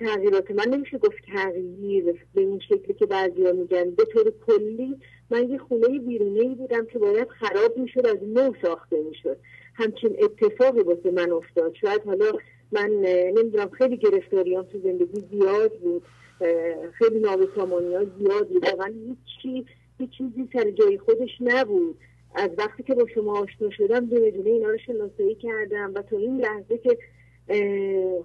[0.00, 3.90] تغییرات من نمیشه گفت تغییر به این شکلی که بعضی ها میگن.
[3.90, 4.96] به طور کلی
[5.30, 9.36] من یه خونه بیرونه ای بودم که باید خراب می‌شد از نو ساخته می‌شد.
[9.74, 11.74] همچین اتفاقی واسه من افتاد.
[11.80, 12.32] شاید حالا
[12.74, 12.90] من
[13.36, 16.02] نمی‌دونم خیلی گرفتاریام تو زندگی زیاد بود.
[16.92, 18.64] خیلی نابسامانی ها زیاد بود.
[18.64, 19.66] واقعا هیچی
[20.00, 21.96] وقتی چیزی سر جای خودش نبود.
[22.34, 26.16] از وقتی که با شما آشنا شدم دونه دونه اینا رو شناسایی کردم و تا
[26.16, 26.98] این لحظه که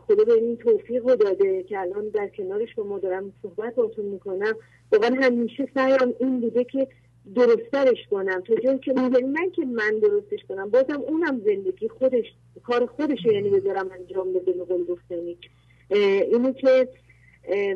[0.08, 4.54] خدا به این توفیق رو داده که الان در کنار شما دارم صحبت باتون می‌کنم
[4.92, 6.88] واقعا همیشه سعیم این بوده که
[7.36, 8.42] درسترش کنم.
[8.42, 12.26] تا جایی که من نه که من درستش کنم بازم اونم زندگی خودش
[12.64, 15.38] کار خودش یعنی بذارم انجام بده به قول گفتنی
[15.90, 16.88] اینو که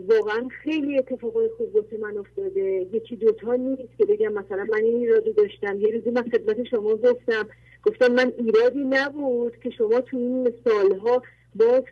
[0.07, 2.88] واقعا خیلی اتفاقای خوب واسه من افتاده.
[2.94, 5.80] یکی دوتا نیست که بگم مثلا من این ایرادی داشتم.
[5.80, 7.48] یه روزی من خدمت شما گفتم.
[7.86, 11.22] گفتم من ایرادی نبود که شما تو این سالها
[11.56, 11.84] باز,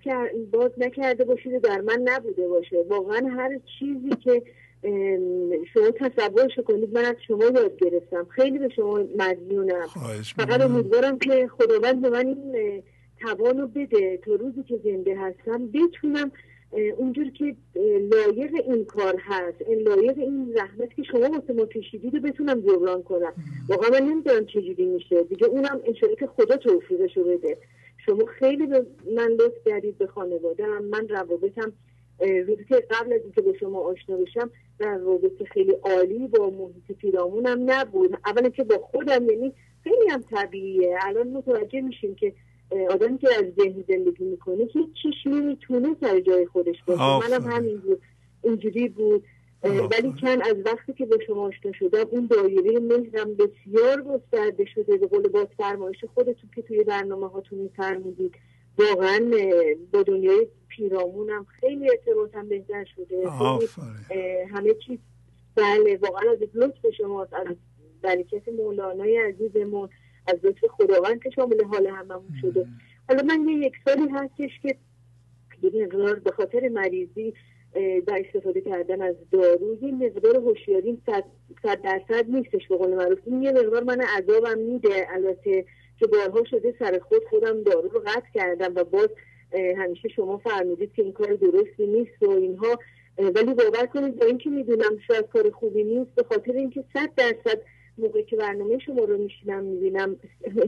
[0.51, 2.85] باز نکرده باشید و در من نبوده باشه.
[2.89, 4.43] واقعا هر چیزی که
[5.73, 8.27] شما تصورش کنید من از شما یاد گرفتم.
[8.29, 9.87] خیلی به شما مدیونم
[10.35, 12.83] فقط امیدوارم که خداوند به من این
[13.21, 16.31] توان رو بده تا روزی که زنده هستم بتونم
[16.97, 17.55] اونجور که
[18.11, 22.61] لایق این کار هست این لایق این زحمت که شما واسه ما کشیدید رو بتونم
[22.61, 23.33] جبران کنم.
[23.69, 25.23] واقعا من نمی‌دونم چجوری میشه.
[25.23, 27.57] دیگه اونم انشاءالله که خدا توفیقش رو بده.
[28.05, 28.85] شما خیلی به
[29.15, 31.73] من لطف کردید به خانواده من روابطم
[32.21, 34.49] روزی که قبل از اینکه به شما آشنا بشم
[34.79, 38.17] در رابطه خیلی عالی با محیط پیرامونم نبود.
[38.25, 39.53] اولا که با خودم یعنی
[39.83, 40.97] خیلی هم طبیعیه.
[41.01, 42.33] الان متوجه میشیم که
[42.89, 47.29] آدمی که از ذهن زندگی می‌کنه هیچ چیش نمی‌تونه سر جای خودش باشه.
[47.29, 47.97] منم همینجور
[48.43, 49.23] اینجوری بود.
[49.63, 54.97] ولی کن از وقتی که به شما آشنا شدم اون دایره مهرم بسیار گسترده شده.
[54.97, 58.35] به قول باز فرمایش خودتون که توی برنامه هاتون میفرمودید.
[58.89, 59.31] واقعا
[59.93, 63.29] با دنیای پیرامونم خیلی ارتباطم بهتر شده.
[64.49, 64.99] همه چیز
[65.55, 67.55] بله واقعا از لطف شماست از
[68.01, 69.89] برکت مولانای عزیزمون
[70.27, 72.67] از لطف خداوند که شامل حال هممون شده.
[73.09, 74.75] حالا من یه یک سالی هستش که
[75.63, 77.33] یه مقدار به خاطر مریضی
[78.07, 81.01] در استفاده کردن از دارو یه مقدار هوشیاری
[81.63, 83.19] صد درصد نیستش به قول معروف.
[83.25, 85.65] این یه مقدار من عذابم میده البته
[86.01, 89.09] که بارها شده سر خود خودم دارو رو قطع کردم و باز
[89.77, 92.79] همیشه شما فرمودید که این کار درستی نیست و اینها.
[93.17, 97.61] ولی باور کنید با اینکه می‌دونم شاید کار خوبی نیست به خاطر اینکه صد درصد
[97.97, 100.15] موقعی که برنامه شما رو میشینم می‌بینم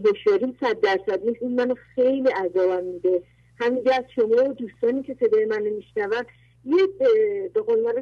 [0.05, 1.41] هوشیاری صد درصد نیست.
[1.41, 3.23] این منو خیلی عذابم میده.
[3.60, 6.26] همینجا از شما و دوستانی که صدای من میشنون
[6.65, 6.88] یه
[7.53, 8.01] به قول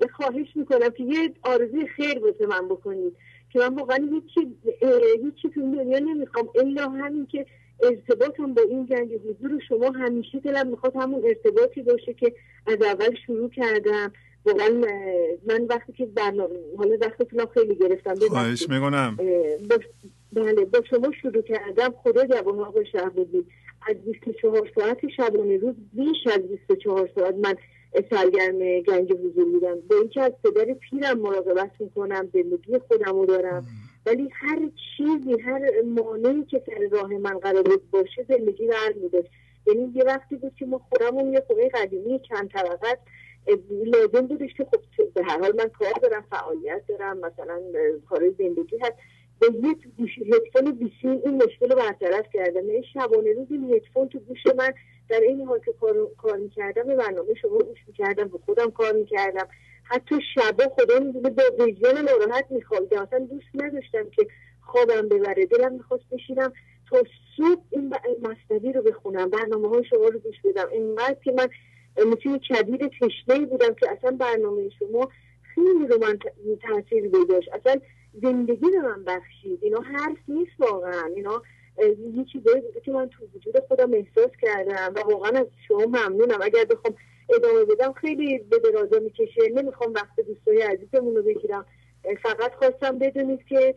[0.00, 3.16] به خواهش می‌کنم که یه آرزوی خیر واسه من بکنید.
[3.52, 4.56] که من واقعا هیچی
[5.22, 6.48] هیچی تو دنیا نمی‌خوام.
[6.54, 7.46] الا همین که
[7.82, 12.34] ارتباطم با این گنج حضور شما همیشه دلم می‌خواد همون ارتباطی باشه که
[12.66, 14.12] از اول شروع کردم.
[14.46, 14.68] واقعا
[15.46, 19.16] من وقتی که برنامه حالا وقتتونم خیلی گرفتم خواهش می‌کنم.
[20.32, 21.94] بله با شما شروع کردم.
[22.02, 23.46] خدا جوان آقای بود
[23.88, 27.54] از 24 ساعت شبانه روز بیش از 24 ساعت من
[28.10, 29.80] سرگرم گنج حضور بودم.
[29.88, 33.66] به اینکه از پدر پیرم مراقبت می‌کنم زندگی خودم رو دارم.
[34.06, 34.58] ولی هر
[34.96, 39.30] چیزی هر مانعی که سر راه من قرار باشه زندگی رو میداشت
[39.66, 42.98] یعنی یه وقتی بود که ما خودمون یه خونه قدیمی چند طبقه
[43.70, 47.60] لازم بودش که خب به هر حال من کار دارم فعالیت دارم مثلا
[48.08, 48.94] کار زندگی هست.
[49.40, 49.78] به یک
[50.32, 52.68] هدفون بیسیم این مشکل رو برطرف کردم.
[52.68, 54.72] یعنی شبانه روز این هدفون تو گوش من
[55.12, 58.92] در این حال که کار, کار می‌کردم به برنامه شما گوش می‌کردم به خودم کار
[58.92, 59.48] می‌کردم.
[59.84, 63.02] حتی شبا خدا می‌دونه با ویژن ناراحت میخوابیدم.
[63.02, 64.26] اصلا دوست نداشتم که
[64.60, 65.46] خوابم ببره.
[65.46, 66.52] دلم می‌خواست بشینم
[66.90, 67.02] تا
[67.36, 69.30] صبح این مصنوی رو بخونم.
[69.30, 70.68] برنامه های شما رو گوش بدم.
[70.72, 71.48] اینقدر که من
[71.98, 75.08] مثل کبیر تشنه بودم که اصلا برنامه شما
[75.54, 76.18] خیلی رو من
[76.62, 77.48] تاثیر گذاشت.
[77.52, 77.80] اصلا
[78.22, 79.58] زندگی رو من بخشید.
[79.62, 81.10] اینا حرف نیست واقعا.
[81.16, 81.42] اینا
[81.78, 86.38] یه چیزایی بوده که من تو وجود خودم احساس کردم و واقعا از شما ممنونم.
[86.42, 86.94] اگر بخوام
[87.28, 89.48] ادامه بدم خیلی به درازا می‌کشه.
[89.54, 91.66] نمی‌خوام وقت دوستای عزیزمون رو بگیرم.
[92.22, 93.74] فقط خواستم بدونید که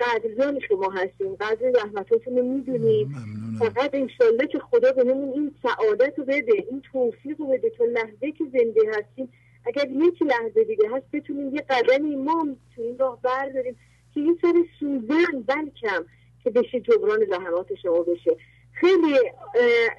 [0.00, 1.34] قدردان شما هستیم.
[1.34, 3.14] قدر زحمتاتون رو می‌دونیم.
[3.58, 7.70] فقط انشالله که خدا بهمون این سعادت رو بده این توفیق رو بده.
[7.70, 9.32] تا لحظه که زنده هستیم
[9.66, 13.76] اگر یک لحظه دیگه هست بتونیم یه قدمی ما تو این راه برداریم
[14.14, 16.04] که یه سر سوزن بلکم.
[16.44, 18.36] که بشه جبران زحمات شما بشه.
[18.72, 19.14] خیلی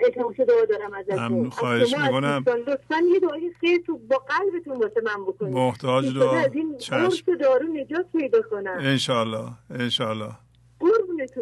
[0.05, 1.49] التماس دعا دارم ازتون.
[1.49, 2.43] خواهش می‌کنم.
[2.67, 5.53] لطفا یه دعای خیر تو با قلبتون واسه من بکنید.
[5.53, 6.39] محتاج دعا.
[6.39, 7.35] از این چشم.
[7.35, 8.77] دارو نجات پیدا کنم.
[8.79, 10.31] انشالله انشالله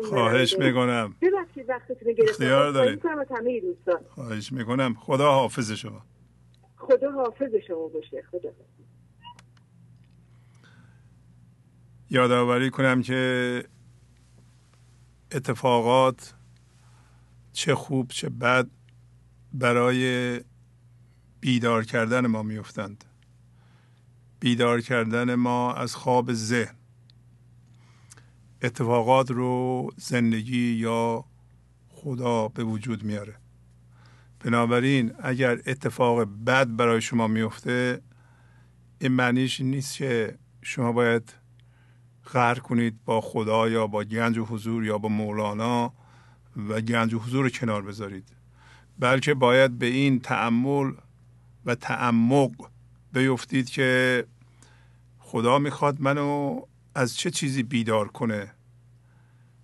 [0.10, 1.16] خواهش می‌کنم.
[1.22, 2.72] ببخشید وقتتون گرفتم.
[2.72, 3.02] دارید.
[4.10, 4.96] خواهش می‌کنم.
[5.00, 6.02] خدا حافظ شما.
[6.78, 8.24] خدا حافظ شما باشه.
[8.32, 8.50] خدا
[12.10, 13.64] یادآوری کنم که
[15.32, 16.34] اتفاقات
[17.54, 18.68] چه خوب چه بد
[19.54, 20.40] برای
[21.42, 23.06] بیدار کردن ما میفتند
[24.40, 26.76] بیدار کردن ما از خواب ذهن.
[28.62, 31.26] اتفاقات رو زندگی یا
[31.90, 33.36] خدا به وجود میاره.
[34.40, 38.02] بنابراین اگر اتفاق بد برای شما میفته
[39.00, 41.34] این معنیش نیست که شما باید
[42.34, 45.94] غر کنید با خدا یا با گنج و حضور یا با مولانا
[46.70, 48.28] و گنج و حضور رو کنار بذارید.
[49.00, 50.92] بلکه باید به این تعمل
[51.66, 52.52] و تعمق
[53.14, 54.26] بیفتید که
[55.20, 56.62] خدا می‌خواد منو
[56.96, 58.52] از چه چیزی بیدار کنه.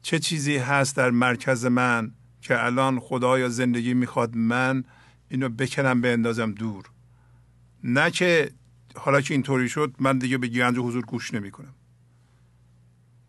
[0.01, 2.11] چه چیزی هست در مرکز من
[2.41, 4.83] که الان خدا یا زندگی می‌خواد من
[5.29, 6.85] اینو بکنم به اندازم دور.
[7.83, 8.51] نه که
[8.95, 11.73] حالا که اینطوری شد من دیگه به گنج و حضور گوش نمی کنم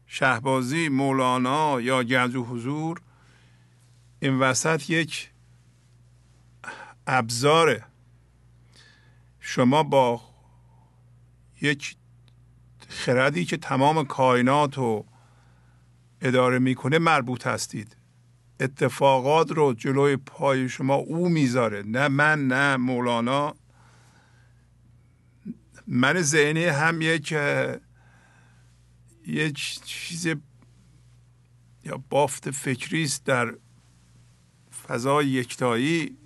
[0.06, 3.00] شهبازی مولانا یا گنج و حضور
[4.20, 5.30] این وسط یک
[7.06, 7.84] ابزاره.
[9.40, 10.20] شما با
[11.62, 11.96] یک
[12.88, 15.06] خردی که تمام کائنات رو
[16.20, 17.96] اداره می‌کنه مربوط هستید.
[18.60, 21.82] اتفاقات رو جلوی پای شما او می‌ذاره.
[21.82, 23.54] نه من نه مولانا.
[25.86, 27.34] من ذهنی هم یک
[29.26, 30.26] یک چیز
[31.84, 33.54] یا بافت فکری است در
[34.88, 36.16] فضای یکتایی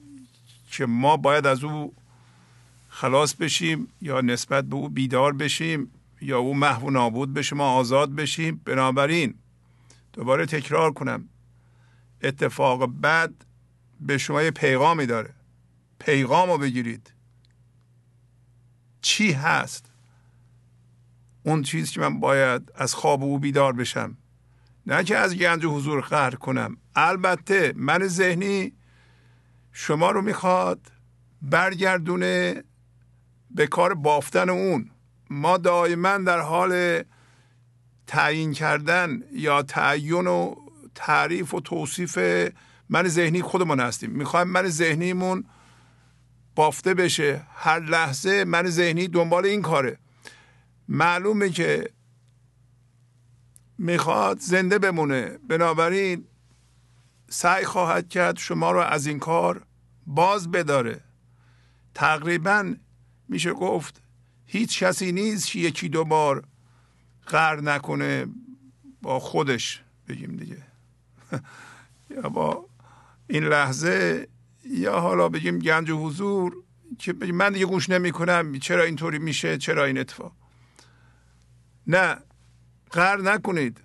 [0.70, 1.94] که ما باید از او
[2.88, 5.90] خلاص بشیم یا نسبت به او بیدار بشیم
[6.20, 8.60] یا او محو نابود بشه ما آزاد بشیم.
[8.64, 9.34] بنابراین
[10.12, 11.28] دوباره تکرار کنم
[12.22, 13.32] اتفاق بد
[14.00, 15.34] به شما یه پیغامی داره.
[15.98, 17.12] پیغام رو بگیرید.
[19.02, 19.89] چی هست؟
[21.42, 24.16] اون چیز که من باید از خواب او بیدار بشم.
[24.86, 26.76] نه که از گنج حضور قهر کنم.
[26.94, 28.72] البته من ذهنی
[29.72, 30.80] شما رو می‌خواد
[31.42, 32.64] برگردونه
[33.50, 34.90] به کار بافتن اون.
[35.30, 37.02] ما دائما در حال
[38.06, 40.54] تعیین کردن یا تعین و
[40.94, 42.18] تعریف و توصیف
[42.88, 44.10] من ذهنی خودمون هستیم.
[44.10, 45.44] می‌خوایم من ذهنیمون
[46.54, 47.42] بافته بشه.
[47.54, 49.98] هر لحظه من ذهنی دنبال این کاره.
[50.90, 51.90] معلومه که
[53.78, 55.38] می‌خواد زنده بمونه.
[55.48, 56.24] بنابراین
[57.28, 59.66] سعی خواهد کرد شما رو از این کار
[60.06, 61.00] باز بداره.
[61.94, 62.74] تقریبا
[63.28, 64.02] میشه گفت
[64.46, 66.44] هیچ کسی نیست که یکی دو بار
[67.26, 68.26] قر نکنه
[69.02, 70.62] با خودش بگیم دیگه.
[72.16, 72.68] یا با
[73.26, 74.28] این لحظه
[74.64, 76.56] یا حالا بگیم گنج و حضور
[76.98, 80.39] که من دیگه گوش نمی کنم چرا اینطوری میشه چرا این اتفاق؟
[81.90, 82.16] نه
[82.90, 83.80] قر نکنید.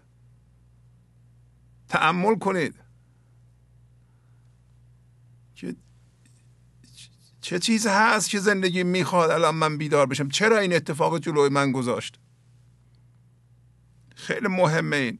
[1.89, 2.75] تعمل کنید.
[5.55, 5.75] که
[7.41, 11.71] چه چیز هست که زندگی می‌خواد الان من بیدار بشم؟ چرا این اتفاق جلوی من
[11.71, 12.19] گذاشت؟
[14.15, 15.19] خیلی مهمه این.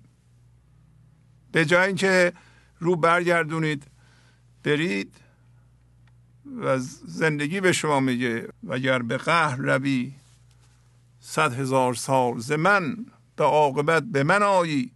[1.51, 2.33] به جای اینکه
[2.79, 3.83] رو برگردونید
[4.63, 5.15] برید
[6.61, 8.47] و زندگی به شما میگه.
[8.63, 10.13] وگر به قهر روی
[11.27, 14.91] صد هزار سال ز من به عاقبت به من آیی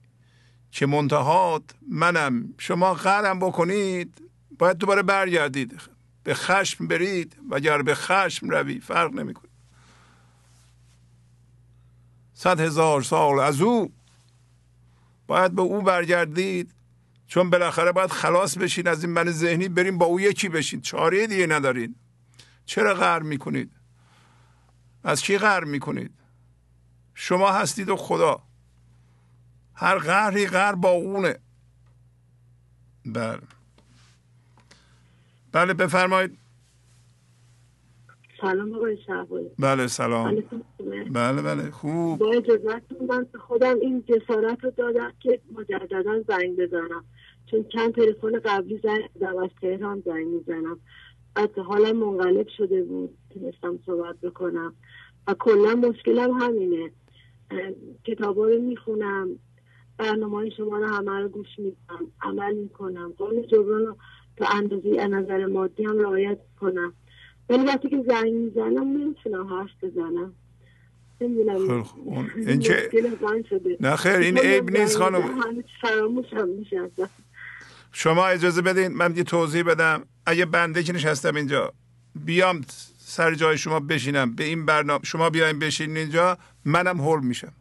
[0.71, 2.53] که منتهات منم.
[2.57, 4.21] شما قهرم بکنید.
[4.59, 5.81] باید دوباره برگردید.
[6.23, 7.35] به خشم برید.
[7.49, 9.49] وگر به خشم روی فرق نمی‌کنه
[12.33, 13.91] صد هزار سال از او
[15.27, 16.71] باید به او برگردید.
[17.27, 19.69] چون بالاخره باید خلاص بشین از این من ذهنی.
[19.69, 20.81] بریم با او یکی بشین.
[20.81, 21.95] چاره دیگه ندارین.
[22.65, 23.71] چرا غر می‌کنید؟
[25.03, 26.18] از کی غر می‌کنید؟
[27.21, 28.41] شما هستید و خدا.
[29.75, 31.39] هر قهری قهر با اونه.
[33.05, 33.39] بله.
[35.51, 36.37] بله بفرمایید.
[38.41, 38.97] سلام آقای
[39.59, 40.43] بله سلام.
[41.11, 42.19] بله بله خوب.
[42.19, 47.05] با اجازتون من خودم این جسارت رو دادم که مجددا زنگ بزنم.
[47.51, 50.79] چون چند تلفن قبلی زنگ زدم از تهران زنگ می‌زنم.
[51.35, 53.17] از حالا منقلب شده بود.
[53.29, 54.73] تونستم صحبت بکنم.
[55.27, 56.91] و کلا مشکلم همینه.
[58.03, 59.29] کتابا رو می‌خونم
[59.97, 63.97] برنامه های شما رو همه رو گوش میدم عمل می‌کنم قول جبران رو
[64.37, 66.93] تا اندازه نظر مادی هم رعایت کنم
[67.49, 70.33] ولی وقتی که زنگ می‌زنم نمی‌تونم حرف بزنم.
[71.21, 72.89] این که
[73.79, 75.21] نه خیر این عیب نیست خانم.
[77.91, 80.03] شما اجازه بدین من یه توضیح بدم.
[80.25, 81.73] اگه بنده که نشستم اینجا
[82.25, 82.61] بیام
[83.09, 87.53] سر جای شما بشینم به این برنامه شما بیاین بشین اینجا منم هول میشم.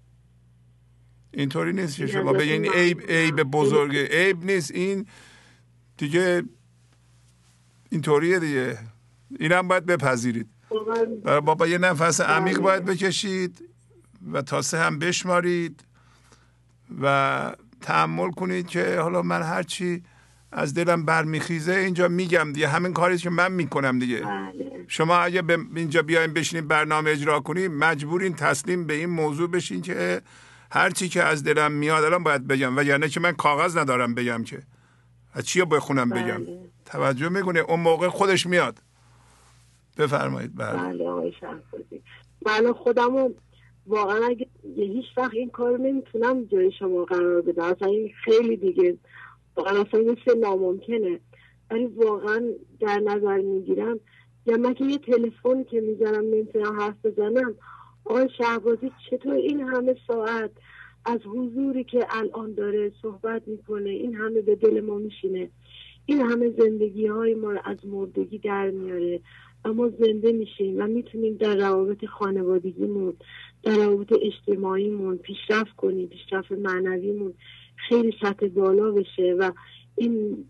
[1.30, 4.70] اینطوری نیست که شما بگین عیب عیب بزرگه عیب نیست.
[4.70, 5.06] این
[5.96, 6.42] دیگه
[7.90, 8.78] اینطوریه دیگه.
[9.38, 10.48] اینم باید بپذیرید.
[11.24, 12.62] بابا یه نفس عمیق بله.
[12.62, 13.64] باید بکشید
[14.32, 15.84] و تا سه هم بشمارید
[17.02, 20.02] و تحمل کنید که حالا من هرچی
[20.52, 22.68] از دلم برمیخیزه اینجا میگم دیگه.
[22.68, 24.20] همین کاری که من می‌کنم دیگه.
[24.20, 24.84] بله.
[24.88, 29.82] شما اگه به اینجا بیاین بشینید برنامه اجرا کنید مجبورین تسلیم به این موضوع بشین
[29.82, 30.20] که
[30.70, 32.78] هر چی که از دلم میاد الان باید بگم.
[32.78, 34.62] و یعنی که من کاغذ ندارم بگم که.
[35.34, 36.58] از چی بخونم بگم؟ بله.
[36.84, 38.78] توجه می‌کنه اون موقع خودش میاد.
[39.98, 40.56] بفرمایید.
[40.56, 40.78] بله.
[40.78, 41.32] بله آقای
[42.46, 43.30] من خودمو
[43.86, 44.46] واقعا اگه
[44.76, 47.62] هیچ وقت این کار نمی‌تونم جای شما قرار بدم.
[47.62, 48.96] اصلا این خیلی دیگه
[49.58, 51.20] واقعا اصلا مثل ناممکنه.
[51.70, 54.00] ولی واقعا در نظر می‌گیرم
[54.46, 57.54] یا من که یه تلفن که می‌زنم نمی‌تونم حرف بزنم
[58.04, 60.50] آقای شهبازی چطور این همه ساعت
[61.04, 65.50] از حضوری که الان داره صحبت می‌کنه این همه به دل ما میشینه.
[66.06, 69.20] این همه زندگی های ما رو از مردگی در میاره
[69.64, 73.14] اما زنده میشیم و می‌تونیم در روابط خانوادگیمون
[73.62, 77.34] در روابط اجتماعیمون پیشرفت کنیم پیشرفت معنویمون.
[77.88, 79.52] خیلی سطح بالا بشه و
[79.96, 80.44] این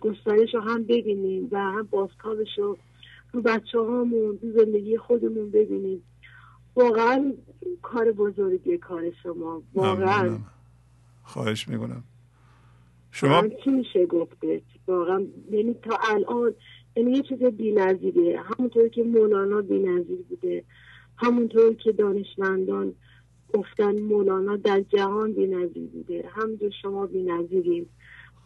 [0.00, 2.78] گسترش رو هم ببینیم و هم بازتابش رو
[3.32, 6.02] رو بچه هامون رو زندگی خودمون ببینیم.
[6.76, 7.32] واقعا
[7.82, 9.62] کار بزرگی کار شما.
[9.74, 10.38] واقعا.
[11.22, 12.04] خواهش می‌کنم.
[13.10, 16.54] شما؟ چی میشه گفته واقعا یعنی تا الان
[16.96, 20.64] یعنی یه چیز بی نظیره همونطور که مولانا بی نظیر بوده
[21.16, 22.94] همونطور که دانشمندان
[23.54, 26.28] گفتن مولانا در جهان بی بوده.
[26.32, 27.86] همونطور شما بی نظیریم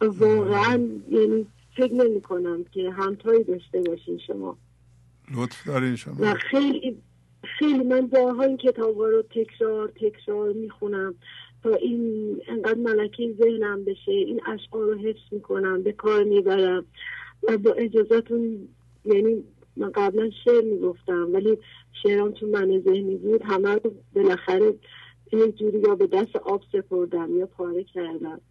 [0.01, 1.47] واقعا یعنی
[1.77, 4.57] فکر نمی کنم که همتایی داشته باشین شما.
[5.35, 6.15] لطف دارین شما.
[6.19, 6.97] و خیلی
[7.59, 11.15] خیلی من بارها این کتاب رو تکرار تکرار می‌خونم
[11.63, 16.85] تا این انقدر ملکه ذهنم بشه این اشعار رو حفظ می‌کنم به کار می‌برم
[17.43, 18.67] و با اجازتون
[19.05, 19.43] یعنی
[19.77, 21.57] من قبلا شعر می‌گفتم ولی
[22.03, 24.73] شعرام چون من ذهنی بود همه رو بالاخره
[25.33, 28.41] یک جوری یا به دست آب سپردم یا پاره کردم.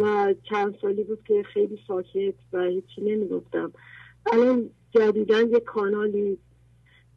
[0.00, 3.72] و چند سالی بود که خیلی ساکت و هیچی نمی‌گفتم.
[4.32, 6.38] الان جدیدن یک کانالی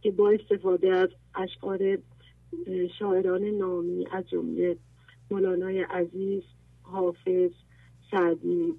[0.01, 1.97] که با استفاده از اشعار
[2.99, 4.77] شاعران نامی از جمله
[5.31, 6.43] مولانای عزیز
[6.81, 7.51] حافظ
[8.11, 8.73] سعدی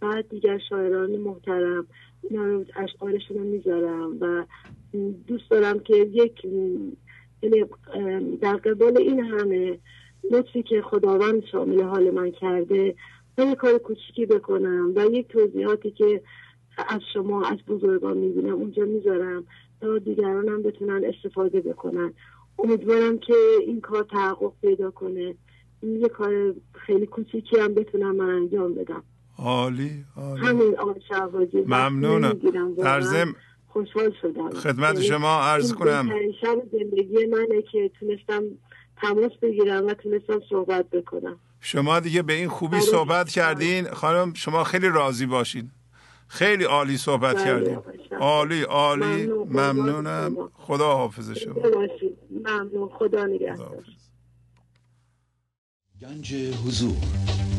[0.00, 1.86] بعد دیگر شاعران محترم
[2.30, 4.44] اینا رو اشعارشون می‌ذارم و
[5.26, 6.44] دوست دارم که یک
[7.42, 7.64] یعنی
[8.40, 9.78] در قبال این همه
[10.30, 12.94] لطفی که خداوند شامل حال من کرده
[13.38, 16.22] من یک کار کوچیکی بکنم و یک توضیحاتی که
[16.88, 19.44] از شما از بزرگان می‌بینم اونجا می‌ذارم
[19.80, 22.12] تا دیگران هم بتونن استفاده بکنن.
[22.58, 25.34] امیدوارم که این کار تحقق پیدا کنه.
[25.82, 29.02] این یه کار خیلی کوچیکی هم بتونم من انجام بدم.
[29.38, 30.46] عالی عالی.
[30.46, 32.40] همین آقای ممنونم.
[32.76, 33.34] در زم
[33.68, 34.50] خوشحال شدم.
[34.50, 36.08] خدمت یعنی شما عرض کنم.
[36.40, 38.42] شب زندگی منه که تونستم
[38.96, 41.38] تماس بگیرم و تونستم صحبت بکنم.
[41.60, 43.84] شما دیگه به این خوبی صحبت کردین.
[43.84, 45.70] خانم شما خیلی راضی باشین.
[46.28, 47.78] خیلی عالی صحبت بله، کردین.
[48.20, 49.26] عالی عالی.
[49.26, 50.50] ممنونم.
[50.54, 51.54] خدا حافظ شما.
[52.30, 53.84] ممنون خدا نگهدار.
[56.00, 56.34] گنج
[56.66, 56.96] حضور.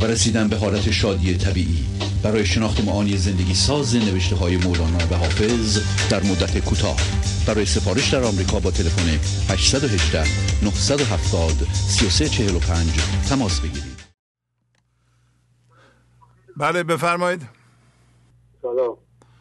[0.00, 1.86] و رسیدن به حالت شادی طبیعی.
[2.22, 5.78] برای شناخت معانی زندگی ساز نوشته های مولانا و حافظ
[6.10, 6.96] در مدت کوتاه.
[7.46, 9.08] برای سفارش در آمریکا با تلفن
[9.52, 10.24] 818
[10.64, 12.90] 970 3345
[13.28, 13.96] تماس بگیرید.
[16.56, 17.42] بله بفرمایید.
[18.62, 18.96] سلام.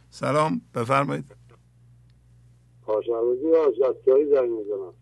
[0.10, 1.36] سلام بفرمایید.
[2.86, 3.56] کارشناسی
[3.88, 4.94] از زنگ می‌زنم.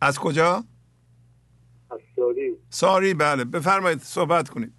[0.00, 0.64] از کجا؟
[2.18, 3.44] ساری ساری بله.
[3.44, 4.72] بفرمایید صحبت کنید.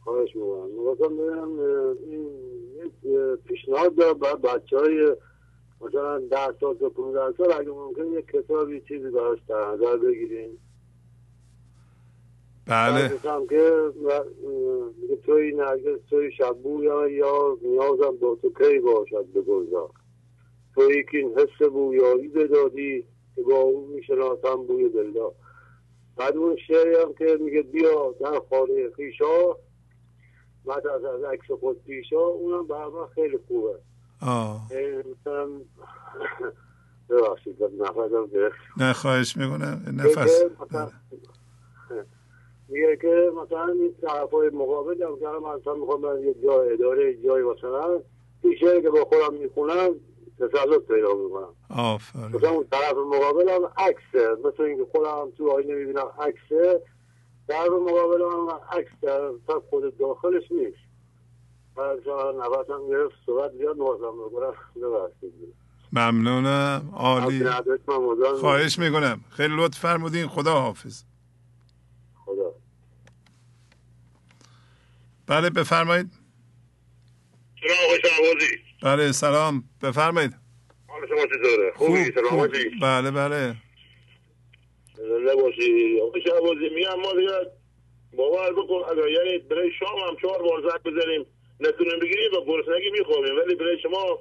[0.00, 0.68] خواهش می‌کنم.
[0.70, 1.58] می‌خواستم ببینم
[2.10, 2.28] این
[3.44, 5.16] پیشنهاد دارم برای بچه های
[5.80, 10.58] مثلا ده سال تا پونزده سال اگه ممکن یک کتابی چیزی براش در نظر بگیریم
[12.66, 13.08] بله.
[13.48, 13.92] که
[15.00, 19.90] میگه توی نرگس توی شبو یا یا نیازم با تو کی باشد بگذار
[20.74, 23.04] توی که این حس بویایی بدادی
[23.36, 25.32] که با اون می‌شناسم بوی دلدار.
[26.16, 29.52] بعد اون شعری هم که میگه بیا در خانه خیشا
[30.64, 33.78] بعد از از عکس خود پیشا اونم برای من خیلی خوبه.
[34.20, 34.66] آه.
[35.20, 35.48] مثلا
[37.10, 38.56] ببخشید نفسم گرفت.
[38.76, 39.82] نه خواهش می‌کنم.
[39.96, 40.42] نفس.
[42.68, 47.42] میگه که مثلا این طرف های مقابل هم که مثلا می‌خوام یه جای اداره جای
[47.42, 48.00] مثلا
[48.42, 49.94] این که با خودم می‌خونم
[50.38, 51.54] تسلط پیدا می‌کنم.
[51.68, 52.36] آفرین.
[52.36, 54.36] مثلا اون طرف مقابل هم عکسه.
[54.44, 56.82] مثل اینکه خودم تو آینه می‌بینم عکسه
[57.48, 60.78] طرف مقابل هم عکس در خود داخلش نیست.
[61.78, 64.54] نفسم گرفت صحبت زیاد نوازم بکنم
[65.92, 66.90] ممنونم.
[66.92, 67.44] عالی.
[68.40, 69.24] خواهش می‌کنم.
[69.30, 70.26] خیلی لطف فرمودین.
[70.26, 71.02] خدا حافظ
[72.24, 72.52] خدا.
[75.26, 76.10] بله بفرمایید.
[77.60, 79.64] سلام آقای شعبازی بله سلام.
[79.82, 80.34] بفرمایید.
[80.88, 83.54] حال شما چطوره؟ خوبی؟ سلامتی بله بله.
[84.96, 87.50] زنده باشی آقای شعبازی میگم ما دیگه
[88.16, 91.26] باور بکن اگر یعنی برای شام هم چهار بار زد بزنیم
[91.60, 93.36] نتونیم بگیریم و گرسنگی می‌خوریم.
[93.38, 94.18] ولی برای شما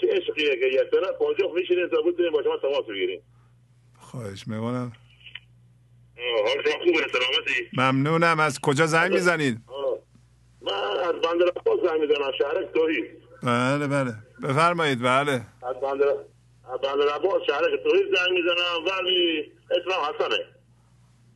[0.00, 3.22] چه عشقیه که یک طرف پاجخ میشینیم تا بتونیم با شما تماس بگیریم.
[3.98, 4.92] خواهش می‌کنم.
[6.44, 8.40] حال شما خوبه سلامتی؟ ممنونم.
[8.40, 9.58] از کجا زنگ می‌زنید؟
[10.62, 14.14] من از بندر عباس زنگ می‌زنم شهرک توحید بله بله.
[14.42, 15.32] بفرمایید بله.
[15.62, 15.76] از
[16.82, 18.84] بندر عباس شهرک توحید زنگ می‌زنم.
[18.86, 20.44] ولی اسمم حسنه.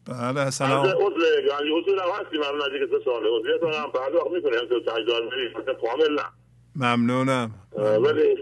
[0.09, 1.21] بله سلام از عضو
[1.51, 5.53] گنج حضور هم هستیم من نزدیک سه ساله عضویت هم پرداخت می‌کنیم تو تجدار میریم
[5.83, 6.25] کامل نه.
[6.77, 7.55] ممنونم.
[7.77, 8.37] ولی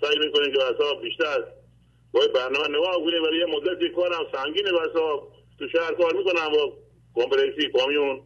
[0.00, 1.44] سعی می‌کنیم که بسا بیشتر.
[2.12, 4.72] با برنامه نگاه کنیم ولی یه مدتی کارم سنگینه.
[4.72, 6.48] بسا تو شهر کار می‌کنم.
[6.52, 6.72] با
[7.14, 8.20] کمپلیسی کامیون.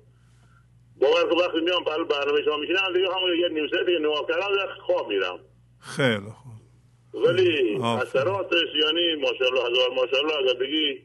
[1.01, 4.47] که وقتی میام پل برنامه شما میشینم دیگه همون یه نیم ساعت دیگه نگاه کردم
[4.87, 5.39] خواب میرم.
[5.81, 7.25] خیلی خوب.
[7.25, 11.03] ولی اثراتش یعنی ماشاءالله هزار ماشاءالله اگر بگی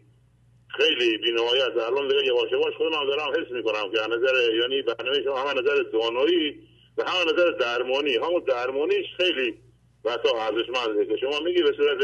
[0.78, 1.78] خیلی بینهایت.
[1.88, 5.84] الان دیگه یواش یواش خودم دارم حس می‌کنم که نظر یعنی برنامه شما همه نظر
[5.94, 6.60] دانایی
[6.98, 8.16] و همه نظر درمانی.
[8.16, 9.54] همون درمانیش خیلی
[10.06, 11.98] بسا ارزشمنده که شما میگی به صورت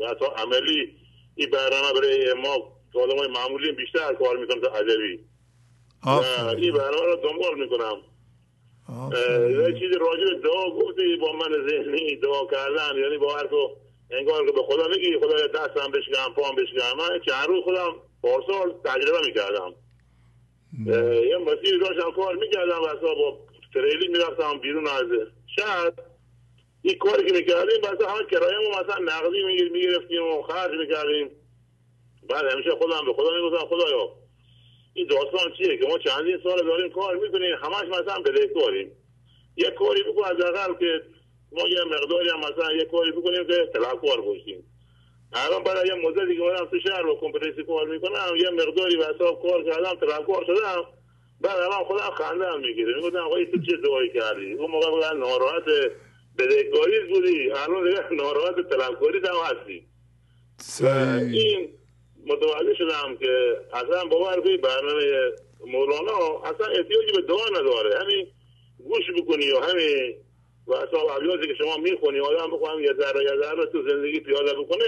[0.00, 0.96] بسا عملی
[1.34, 5.20] این برنامه برای ما آدم های معمولی بیشتر کار می‌کنم تا ادبی
[6.06, 7.96] این برنامه رو دنبال می‌کنم.
[9.50, 13.48] یه چیز راجع به دعا گفتی با من ذهنی دعا کردن یعنی با هر
[14.10, 18.74] انگار که به خدا میگی خدا دستم بشکم پام بشکم من چند روز خودم پارسال
[18.84, 19.74] تجربه می‌کردم.
[21.28, 23.38] یه مسیر داشتم کار می‌کردم و با
[23.74, 25.06] تریلی می‌رفتم بیرون از
[25.56, 25.92] شهر.
[26.82, 31.30] این کاری که می‌کردیم بس همه کرایمون مثلا نقدی می‌گرفتیم و خرج می‌کردیم.
[32.30, 34.23] بعد همیشه خودم به خدا می‌گفتم خدایا
[34.94, 38.92] این داستان چیه که ما چندین سال داریم کار می‌کنیم همش مثلا بدهکاریم
[39.56, 41.02] یه کاری بکن از اقل که
[41.52, 44.64] ما یه مقداری هم مثلا یه کاری بکنیم که طلبکار باشیم.
[45.32, 49.04] الان برای یه مدتی که من تو شهر با کمپلیسی کار می‌کنم یه مقداری به
[49.14, 50.84] حساب کار کردم طلبکار شدم.
[51.40, 55.16] بعد الان خودم خنده هم می‌گیره می‌گفتم آقای تو چه دعایی کردی؟ اون موقع بودن
[55.16, 55.64] ناراحت
[56.38, 57.50] بدهکاری بودی.
[57.50, 59.86] الان دیگه ناراحت طلبکاری هم هستی.
[61.32, 61.68] این
[62.26, 65.32] متوجه شدم که اصلا باور کنید برنامه
[65.66, 67.98] مولانا اصلا احتیاجی به دعا نداره.
[68.00, 68.26] همین
[68.78, 70.14] گوش بکنی و همین
[70.66, 74.52] و اصلا ابیاتی که شما می‌خونی آدم بخوام یه ذره یه ذره تو زندگی پیاده
[74.54, 74.84] بکنه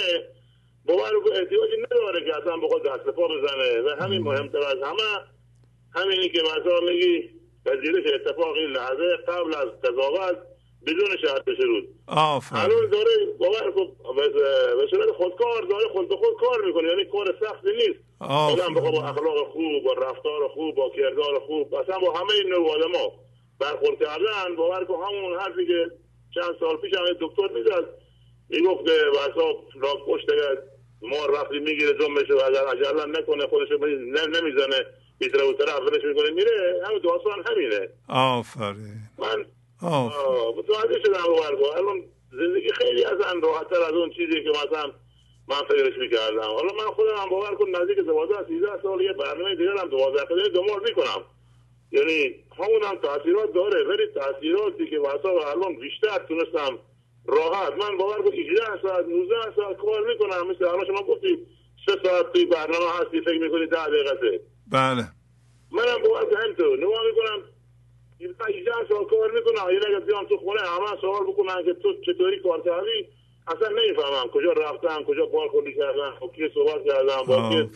[0.85, 3.81] باور کن احتیاجی نداره که اصلا بخواد دست پا بزنه.
[3.81, 5.21] و همین مهمتر از همه
[5.95, 7.31] همینی که مثلا میگی
[7.67, 10.39] پذیرش اتفاق این لحظه قبل از قضاوت
[10.87, 11.85] بدون شهادت شروط
[12.53, 13.11] الان داره
[14.77, 16.89] به صورت خودکار داره خود به خود کار می‌کنه.
[16.89, 18.01] یعنی کار سختی نیست.
[18.21, 21.75] آدم بخواد با اخلاق خوب با رفتار خوب با کردار خوب.
[21.75, 23.13] اصلا با همه این نوع آدم ها
[23.61, 24.57] برخورد کردن.
[24.57, 25.91] باور کن همون حرفی که
[26.35, 27.85] چند سال پیش همه دکتر می‌زد.
[28.49, 29.51] می‌گفت که بسا
[29.81, 30.27] را پشت
[31.03, 33.69] ما رفتی می‌گیره جنبش و اگر عجلا نکنه خودش
[34.41, 34.87] نمی‌زنه.
[35.19, 36.83] بیتره و طرف می‌کنه میره.
[36.87, 37.89] همون داستان همینه.
[38.09, 38.97] آفرین.
[39.19, 39.45] من
[39.82, 44.93] متوجه شدم باور الان زندگی خیلی از ان راحتتر از اون چیزی که مثلا
[45.48, 46.40] من فکرش می‌کردم.
[46.40, 50.19] حالا من خودم هم باور کن نزدیک 12 13 سال یه برنامه دیگر هم 12
[50.28, 51.24] سال دنبال می‌کنم.
[51.93, 56.78] یعنی همون هم تاثیرات داره ولی تاثیراتی که واسه الان بیشتر تونستم
[57.27, 57.73] راحت.
[57.73, 60.51] من باور کن 18 ساعت 19 ساعت کار می‌کنم.
[60.51, 61.39] مثل الان شما گفتی
[61.86, 64.40] سه ساعت توی برنامه هستی فکر می‌کنی 10 دقیقه.
[64.73, 65.05] بله.
[65.73, 66.78] منم باور همینطور.
[66.78, 67.43] نگاه می‌کنم
[68.21, 72.41] 18 سال کار می‌کنم یه اگر بیان تو خونه همه سوال بکنن که تو چطوری
[72.41, 73.09] کار کردی؟
[73.49, 74.31] اصلا نمی‌فهمم.
[74.33, 77.71] کجا رفتم کجا بار خودی کردم با کی صحبت کردم با کی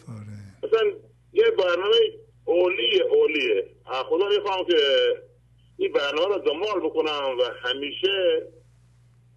[0.63, 0.93] مثلا
[1.33, 1.97] یه برنامه
[2.45, 3.67] اولیه اولیه.
[3.85, 4.77] خدا می‌خوام که
[5.77, 8.43] این برنامه رو دنبال بکنم و همیشه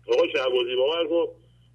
[0.07, 1.27] آقای شعبازی باور کن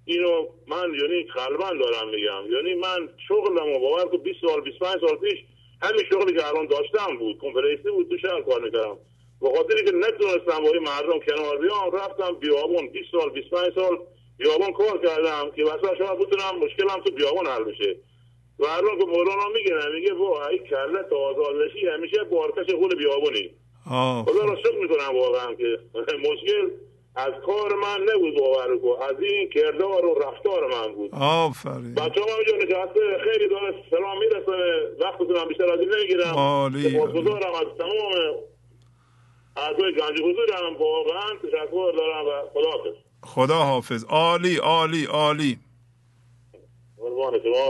[0.05, 2.55] اینو من یعنی قلبا دارم میگم.
[2.55, 5.39] یعنی من شغلم و باور کن 20 سال 25 سال پیش
[5.81, 8.97] همین شغلی که الان داشتم بود کنفرانسی بود تو شهر کار می‌کردم.
[9.41, 13.97] به خاطری که نتونستم با این مردم کنار بیام رفتم بیابون 20 سال 25 سال
[14.37, 17.95] بیابان کار کردم که واسه شاید بتونم مشکلم تو بیابان حل بشه.
[18.59, 23.49] و هر که مولانا میگه میگه با ای کله تا آزادشی همیشه بارکش خون بیابونی
[24.25, 25.79] خدا رو شکر می‌کنم واقعا که
[26.29, 26.69] مشکل
[27.15, 31.11] از کار من نبود باور کو از این کردار و رفتار من بود.
[31.21, 31.95] آفرین.
[31.95, 34.51] بچه هم اینجا نشسته خیلی داره سلام می‌رسه
[34.99, 36.33] وقتتون هم بیشتر از این نمی‌گیرم.
[36.83, 38.35] سپاسگزارم از تمام
[39.55, 42.95] گنج حضورم واقعا تشکر دارم و خدا حافظ.
[43.23, 44.03] خدا حافظ.
[44.03, 45.59] عالی عالی عالی.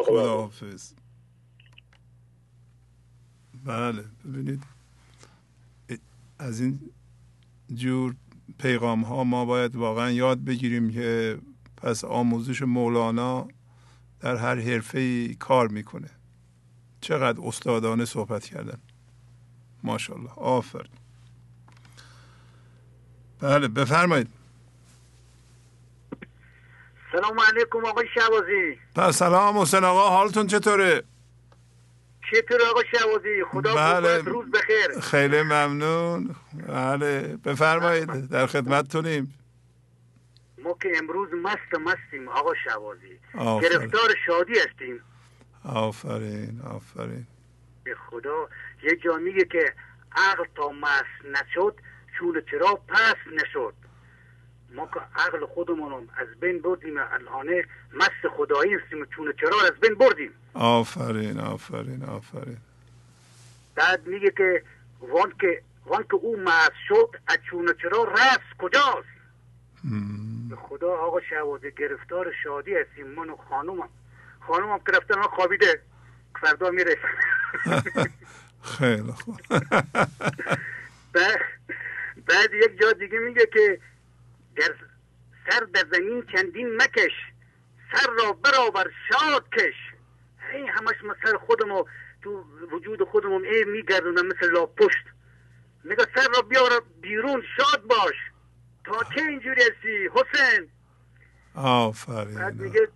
[0.05, 0.93] خدا حافظ.
[3.65, 4.63] بله ببینید.
[6.39, 6.79] از این
[7.73, 8.15] جور
[8.59, 11.37] پیغام ها ما باید واقعا یاد بگیریم که
[11.77, 13.47] پس آموزش مولانا
[14.19, 16.09] در هر حرفه کار می‌کنه.
[17.01, 18.81] چقدر استادانه صحبت کردن.
[19.83, 20.31] ماشاءالله.
[20.35, 20.98] آفرین.
[23.41, 24.27] بله بفرمایید.
[27.11, 28.79] سلام علیکم آقای شعبازی
[29.13, 31.03] سلام حسین آقا حالتون چطوره؟
[32.31, 34.17] چطور آقا شعبازی خدا بله.
[34.17, 34.99] روز بخیر.
[35.01, 36.35] خیلی ممنون.
[36.67, 38.29] بله بفرمایید.
[38.29, 39.33] در خدمتتونیم.
[40.63, 43.19] ما که امروز مست مستیم آقا شعبازی
[43.61, 44.99] گرفتار شادی هستیم.
[45.65, 47.27] آفرین آفرین.
[47.83, 48.49] به خدا
[48.83, 49.73] یه جا میگه که
[50.15, 51.75] عقل تا مست نشد
[52.19, 53.73] چون چرا پس نشد.
[54.75, 57.47] ما که عقل خودمون از بین بردیم الان
[57.93, 60.31] مست خدایی هستیم چون چرا از بین بردیم.
[60.53, 62.57] آفرین آفرین آفرین.
[63.75, 64.63] بعد میگه که
[65.01, 69.07] وان که وان که او مست شد از چون چرا رفت کجاست؟
[70.49, 73.89] به خدا آقا شهوازه گرفتار شادی هستیم من و خانومم.
[74.47, 75.81] خانومم که رفتن خوابیده.
[76.41, 76.97] فردا میره
[78.77, 79.39] خیلی خوب.
[82.29, 83.79] بعد یک جا دیگه میگه که
[84.55, 84.75] در
[85.49, 87.11] سر در زمین چندین مکش
[87.93, 89.73] سر را برابر شاد کش.
[90.51, 90.95] هی همش
[91.25, 91.85] سر خودمو
[92.21, 95.05] تو وجود خودمو ای میگردونم مثل لا پشت
[95.83, 98.15] میگه سر را بیار بیرون شاد باش.
[98.85, 100.69] تا چه اینجوری هستی؟ حسین.
[101.55, 102.35] آفرین.
[102.35, 102.87] بعد میگه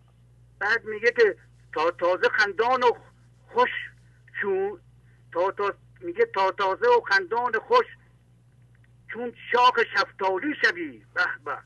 [0.60, 1.36] بعد میگه که
[1.74, 2.92] تا تازه خندان و
[3.48, 3.70] خوش
[4.42, 4.80] چون
[5.34, 7.86] تا تا میگه تا تازه و خندان خوش
[9.14, 11.02] چون شاخ شفتالی شوی.
[11.14, 11.58] به به.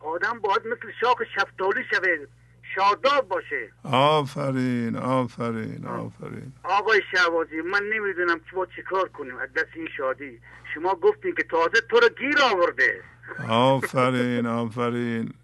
[0.00, 2.26] آدم باید مثل شاخ شفتالی شوه
[2.74, 3.72] شاداب باشه.
[3.84, 6.52] آفرین آفرین آفرین.
[6.62, 9.36] آقای شعبازی من نمی‌دونم با چی کار کنیم.
[9.36, 10.40] از دست این شادی.
[10.74, 13.02] شما گفتین که تازه تو رو گیر آورده.
[13.48, 15.34] آفرین آفرین.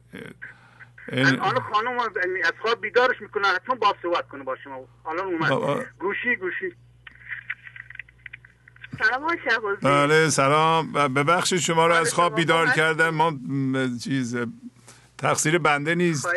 [1.13, 4.85] الان خانم از خواب بیدارش می‌کنن حتما با صحبت کنه با شما.
[5.07, 5.87] الان اومد.
[5.99, 6.77] گوشی گوشی.
[8.99, 10.93] سلام بله سلام.
[10.93, 13.11] ببخشید شما رو از خواب بیدار کردم.
[13.11, 13.33] ما
[14.05, 14.37] چیز
[15.19, 16.29] تقصیر بنده نیست.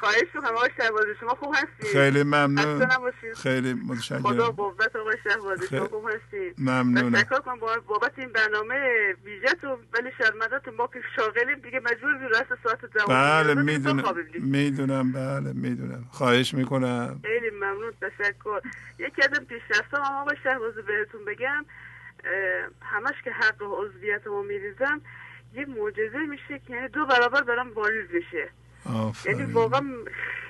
[0.00, 2.88] خواهش می‌کنم آقای شهبازی شما خوب هستید؟ خیلی ممنون.
[3.36, 4.22] خیلی متشکرم.
[4.22, 6.54] خدا بابت آقای شهبازی شما خوب هستید.
[6.58, 7.12] ممنونم.
[7.12, 8.76] تشکر کنم بابت این برنامه
[9.24, 14.14] ویژه تو ولی شرمنده ما که شاغلیم دیگه مجبور بی راست ساعت دوام بله می‌دونم
[14.34, 16.04] می‌دونم بله می‌دونم.
[16.10, 17.20] خواهش می‌کنم.
[17.24, 18.60] خیلی ممنون تشکر.
[18.98, 21.64] یکی از پیشرفتام آقای شهبازی بهتون بگم
[22.82, 25.00] همش که حق و عضویت ما میریزم
[25.54, 28.48] یه معجزه میشه که یعنی دو برابر برام واریز بشه
[29.24, 29.82] یعنی واقعا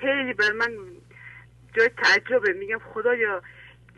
[0.01, 0.77] خیلی بر من
[1.77, 2.53] جای تعجبه.
[2.53, 3.41] میگم خدایا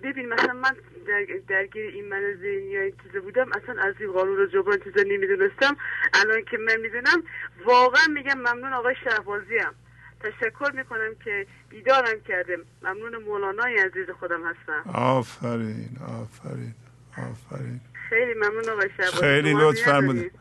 [0.03, 0.75] ببین مثلا من
[1.07, 5.03] در درگیر این من ذهنی یا این چیزا بودم اصلا از این قانون جبران چیزا
[5.07, 5.77] نمی‌دونستم.
[6.13, 7.23] الان که من می‌دونم
[7.65, 9.73] واقعا میگم ممنون آقای شهبازی هم
[10.19, 12.57] تشکر می‌کنم که بیدارم کرده.
[12.81, 14.89] ممنون مولانای عزیز خودم هستم.
[14.93, 16.73] آفرین آفرین
[17.17, 17.79] آفرین.
[18.09, 19.17] خیلی ممنون آقای شهبازی.
[19.17, 20.31] خیلی لطف فرمودید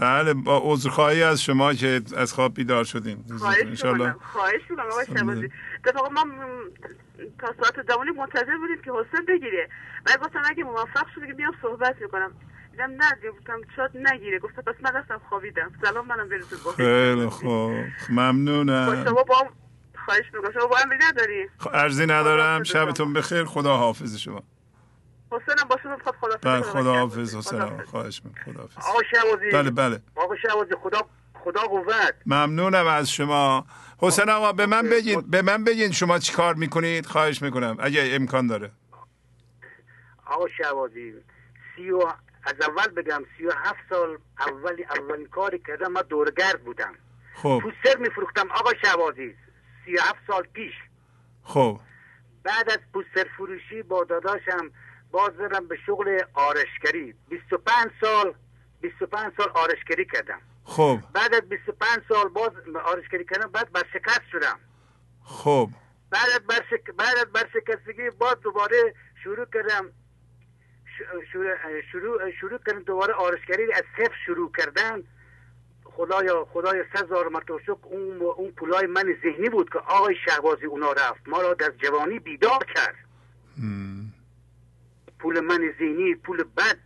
[0.00, 3.24] بله با عذرخواهی از شما که از خواب بیدار شدیم.
[3.38, 5.48] خواهش می‌کنم خواهش می‌کنم آقای شبازی
[6.14, 6.24] ما
[7.38, 9.68] تا ساعت دوانی منتظر بودیم که حسن بگیره.
[10.06, 12.32] و گفتم اگه موفق شده که بیام صحبت می‌کنم.
[12.72, 14.38] دیدم نه گفتم شاید نگیره.
[14.38, 15.72] گفتم پس من دستم خوابیدم.
[15.84, 17.72] سلام منم برسون خیلی خوب.
[18.10, 19.04] ممنونم.
[19.04, 19.48] شما با
[20.04, 22.62] خواهش می‌کنم شما با هم نداری ارزی ندارم.
[22.62, 23.44] شبتون بخیر.
[23.44, 24.42] خدا حافظ شما.
[25.32, 29.70] حسینم با شما خدا بله خدا حافظ حسین خواهش می‌کنم خدا حافظ آقا شعوازی بله
[29.70, 30.02] بله.
[30.14, 30.98] آقا شعوازی خدا
[31.44, 32.14] خدا قوت.
[32.26, 33.66] ممنونم از شما.
[33.98, 38.08] حسین آقا به من بگین به من بگین شما چی کار می‌کنید؟ خواهش می‌کنم اگه
[38.12, 38.70] امکان داره.
[40.26, 41.14] آقا شعوازی
[41.76, 42.02] سی و
[42.42, 46.94] از اول بگم سی و هفت سال اولی اولین کاری کردم من دورگرد بودم.
[47.34, 47.60] خب.
[47.62, 48.50] پوستر میفروختم.
[48.50, 49.34] آقا شعوازی
[49.84, 50.72] سی و هفت سال پیش.
[51.42, 51.80] خب.
[52.42, 54.70] بعد از پوستر فروشی با داداشم
[55.10, 58.34] باز برم به شغل آرشگری 25 سال
[58.80, 60.40] 25 سال آرشگری کردم.
[60.64, 60.98] خب.
[61.12, 62.50] بعد از 25 سال باز
[62.84, 64.58] آرشگری کردم بعد برشکست شدم.
[65.24, 65.68] خب.
[66.10, 66.90] بعد از برشک...
[66.96, 69.90] بعد از برشکستگی باز دوباره شروع کردم.
[71.32, 71.54] شروع
[71.92, 75.02] شروع, شروع کردم دوباره آرشگری از صفر شروع کردن.
[75.84, 81.28] خدایا خدایا سزار مرتوشک اون اون پولای من ذهنی بود که آقای شهبازی اونا رفت.
[81.28, 82.94] ما را در جوانی بیدار کرد.
[85.22, 86.78] پول من ذهنی پول بد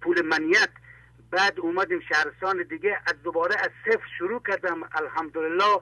[0.00, 0.68] پول منیت.
[1.30, 4.82] بعد اومدیم شهرستان دیگه از دوباره از صفر شروع کردم.
[4.94, 5.80] الحمدلله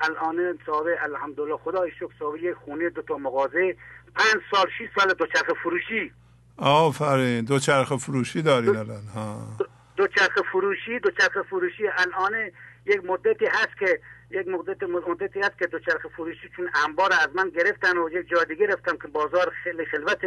[0.00, 3.76] الان صاحب الحمدلله خدای شکر صاحب یک خونه دو تا مغازه.
[4.14, 6.12] پنج سال شیش سال دوچرخه فروشی.
[6.56, 9.56] آفرین دوچرخه فروشی دارین الان ها.
[9.96, 11.82] دوچرخه فروشی دوچرخه فروشی.
[11.96, 12.50] الان
[12.88, 14.00] یک مدتی هست که
[14.30, 18.44] یک مدت مدتی هست که دوچرخه فروشی چون انبار از من گرفتن و یک جا
[18.44, 20.18] دیگه رفتم که بازار خیلی خلوت.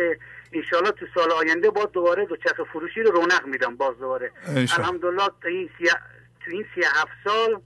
[0.52, 4.32] انشالله تو سال آینده با دوباره دوچرخه فروشی رو رونق میدم باز دوباره.
[4.48, 5.86] الحمدلله تو این سی
[6.46, 7.62] تو این سی هفت سال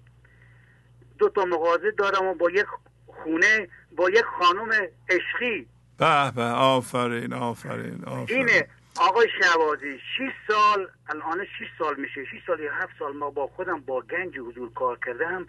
[1.17, 2.65] دو تا مغازه دارم و با یک
[3.07, 4.69] خونه با یک خانم
[5.09, 5.67] عشقی.
[5.99, 8.38] به به آفرین آفرین آفرین.
[8.38, 8.67] اینه.
[8.99, 13.47] آقای شهبازی 6 سال الان 6 سال میشه 6 سال یا 7 سال ما با
[13.47, 15.47] خودم با گنج حضور کار کردم.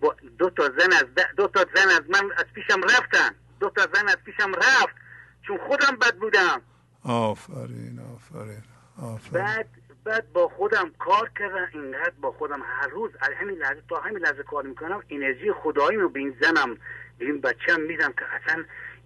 [0.00, 1.04] با دو تا زن از
[1.36, 3.34] دو تا زن از من از پیشم رفتن.
[3.60, 4.94] دو تا زن از پیشم رفت.
[5.42, 6.62] چون خودم بد بودم.
[7.04, 8.62] آفرین آفرین
[9.02, 9.44] آفرین.
[9.44, 9.68] بعد
[10.04, 11.68] بعد با خودم کار کردم.
[11.72, 13.10] اینقدر با خودم هر روز
[13.40, 15.02] همین لحظه تا همین لحظه کار می‌کنم.
[15.10, 16.74] انرژی خدایی رو به این زنم
[17.18, 18.64] به این بچم میدم که اصلا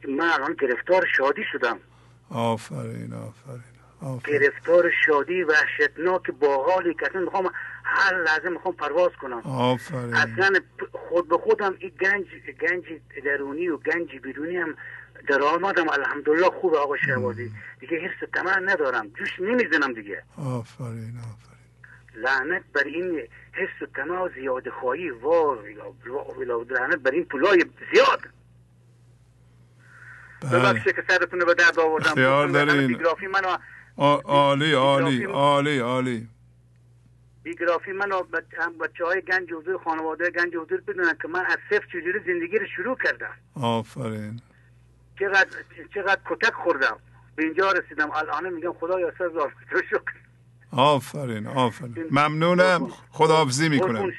[0.08, 1.80] من الان گرفتار شادی شدم.
[2.30, 4.40] آفرین آفرین آفرین.
[4.40, 7.50] گرفتار شادی وحشتناک با حالی که اصلا می‌خوام
[7.84, 9.40] هر لحظه می‌خوام پرواز کنم.
[9.44, 10.14] آفرین.
[10.14, 10.60] اصلا
[10.92, 12.26] خود به خودم این گنج
[12.60, 12.84] گنج
[13.24, 14.74] درونی و گنج بیرونی هم
[15.28, 17.50] در آمدم الحمدلله خوب آقا شهبازی
[17.80, 19.08] دیگه حرس طمع ندارم.
[19.08, 20.22] جوش نمی‌زنم دیگه.
[20.36, 21.58] آفرین آفرین.
[22.14, 23.22] لعنت بر این
[23.52, 25.58] حس و و زیاد خواهی وار
[26.70, 27.64] لعنت بر این پولای
[27.94, 28.20] زیاد.
[30.42, 32.14] ببخشید که سرتون به درد آوردم.
[32.52, 32.86] دارین.
[32.86, 33.56] بیگرافی منو
[34.24, 36.28] عالی عالی عالی عالی.
[37.42, 38.22] بیگرافی منو
[38.80, 42.66] بچه های گنج حضور خانواده گنج حضور بدونن که من از صفر چجوری زندگی رو
[42.76, 43.32] شروع کردم.
[43.54, 44.40] آفرین.
[45.20, 45.46] چقدر
[45.94, 46.96] چقدر کتک خوردم.
[47.36, 48.10] به اینجا رسیدم.
[48.10, 50.12] الان میگم خدا یا سزار تو شکر.
[50.72, 52.06] آفرین آفرین.
[52.10, 52.88] ممنونم.
[53.10, 54.12] خداحافظی می‌کنم.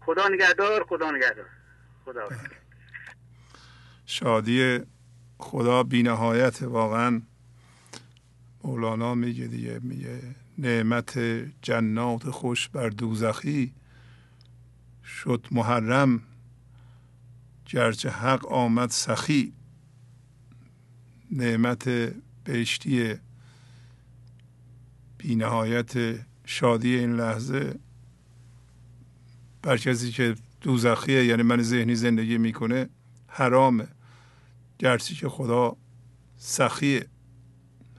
[0.00, 1.46] خدا نگهدار خدا نگهدار.
[2.04, 2.28] خدا
[4.06, 4.80] شادی
[5.42, 7.22] خدا بینهایت واقعا
[8.64, 10.20] مولانا میگه دیگه میگه
[10.58, 11.18] نعمت
[11.62, 13.72] جنات خوش بر دوزخی
[15.04, 16.22] شد محرم
[17.66, 19.52] گرچه حق آمد سخی.
[21.30, 21.88] نعمت
[22.44, 23.14] بهشتی
[25.18, 25.92] بینهایت
[26.44, 27.78] شادی این لحظه
[29.62, 32.88] بر کسی که دوزخیه یعنی من ذهنی زندگی می‌کنه
[33.26, 33.88] حرامه.
[34.82, 35.76] گرچه که خدا
[36.36, 37.06] سخیه.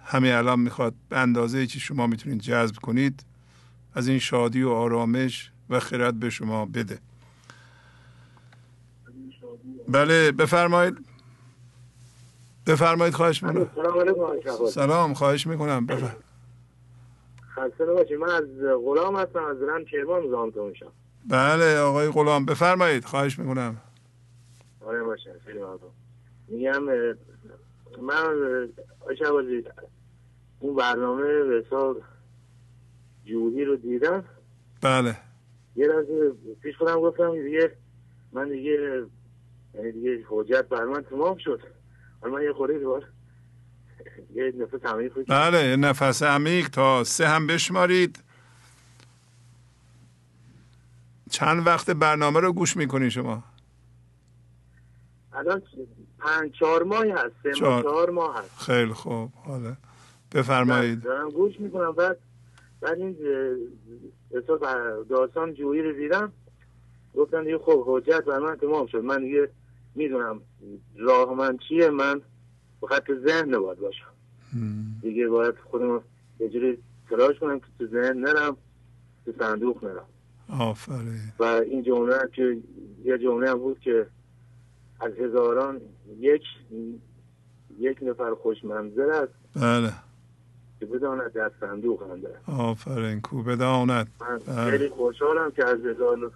[0.05, 3.25] همه الان می‌خواد به اندازه که شما می‌تونید جذب کنید
[3.93, 6.99] از این شادی و آرامش و خرد به شما بده.
[9.89, 11.05] بله بفرمایید.
[12.67, 13.69] بفرمایید خواهش می‌کنم.
[14.69, 15.85] سلام خواهش می‌کنم.
[15.85, 16.15] بفرم
[17.55, 18.17] خسته نباشید.
[18.17, 18.43] من از
[18.85, 20.91] غلام هستم از رم کرمان زامتون میشم.
[21.29, 22.45] بله آقای غلام.
[22.45, 23.77] بفرمایید خواهش می‌کنم.
[24.85, 25.31] آره باشه
[26.47, 26.83] میگم
[28.01, 29.71] من آشه بازید
[30.59, 32.01] اون برنامه به حساب
[33.25, 34.23] جوهی رو دیدم.
[34.81, 35.17] بله.
[35.75, 37.77] یه لحظه پیش خودم گفتم دیگه
[38.31, 39.05] من دیگه
[39.73, 41.61] یعنی دیگه حجت بر من تمام شد.
[42.21, 43.07] حالا من یه خورده دوباره
[44.35, 48.23] یه نفس عمیق بله نفس عمیق تا سه هم بشمارید.
[51.29, 53.43] چند وقت برنامه رو گوش می‌کنی شما؟
[55.33, 55.61] الان
[56.23, 58.59] پنج چهار ماه هست سه چهار, چهار ماه هست.
[58.59, 59.29] خیلی خوب.
[59.45, 59.75] حالا
[60.35, 61.01] بفرمایید.
[61.01, 61.91] دارم گوش می‌کنم.
[61.91, 62.17] بعد
[62.81, 63.17] بعد این
[65.09, 66.31] داستان جویی رو دیدم.
[67.15, 69.03] گفتم دیگه خب حجت بر من تمام شد.
[69.03, 69.49] من دیگه
[69.95, 70.41] می‌دونم
[70.97, 71.89] راه من چیه.
[71.89, 72.21] من
[72.81, 74.13] به خط ذهن نباید باشم.
[75.01, 76.01] دیگه باید خودم
[76.39, 76.77] یه جوری
[77.09, 78.57] تلاش کنم که تو ذهن نرم
[79.25, 80.05] تو صندوق نرم.
[80.59, 81.33] آفرین.
[81.39, 82.57] و این جمله که
[83.05, 84.07] یه جمله هم بود که
[85.05, 85.81] از هزاران
[86.19, 86.41] یک
[87.79, 89.33] یک نفر خوش منظر است.
[89.55, 89.91] بله.
[90.79, 92.21] که بداند در صندوق هم
[92.57, 94.07] آفرین کو بداند.
[94.21, 94.71] من بله.
[94.71, 96.31] خیلی خوشحالم که از هزار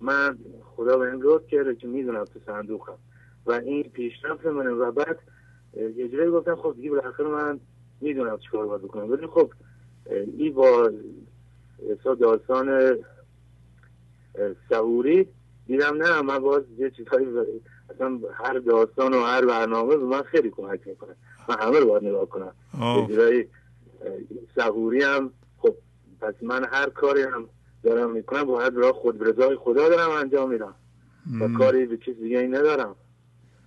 [0.00, 2.98] من خدا به این لطف کرده که می‌دونم تو صندوقم.
[3.46, 4.70] و این پیشرفت منه.
[4.70, 5.18] و بعد
[5.96, 7.60] یه جوری گفتم خب دیگه بالاخره من
[8.00, 9.10] می‌دونم چیکار باید بکنم.
[9.10, 9.52] ولی خب
[10.36, 10.90] این با
[12.20, 12.96] داستان
[14.68, 15.28] سهوری
[15.66, 17.26] دیدم نه من باز یه چیزهایی
[17.90, 21.16] اصلا هر داستان و هر برنامه به من خیلی کمک می‌کنه.
[21.48, 22.54] من همه رو باید نگاه کنم.
[23.04, 23.46] اجرای
[24.56, 25.74] سهوری هم خب
[26.20, 27.48] پس من هر کاری هم
[27.82, 30.74] دارم می‌کنم باید راه خود رضای خدا دارم انجام میدم.
[31.40, 32.96] و کاری به کسی دیگه ندارم.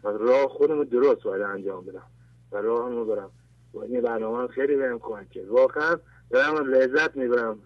[0.04, 2.08] و راه خودم درست باید انجام بدم.
[2.52, 3.32] و راه رو برم.
[3.74, 5.96] و این برنامه خیلی بهم کمک کرد واقعا
[6.30, 7.60] دارم لذت می‌برم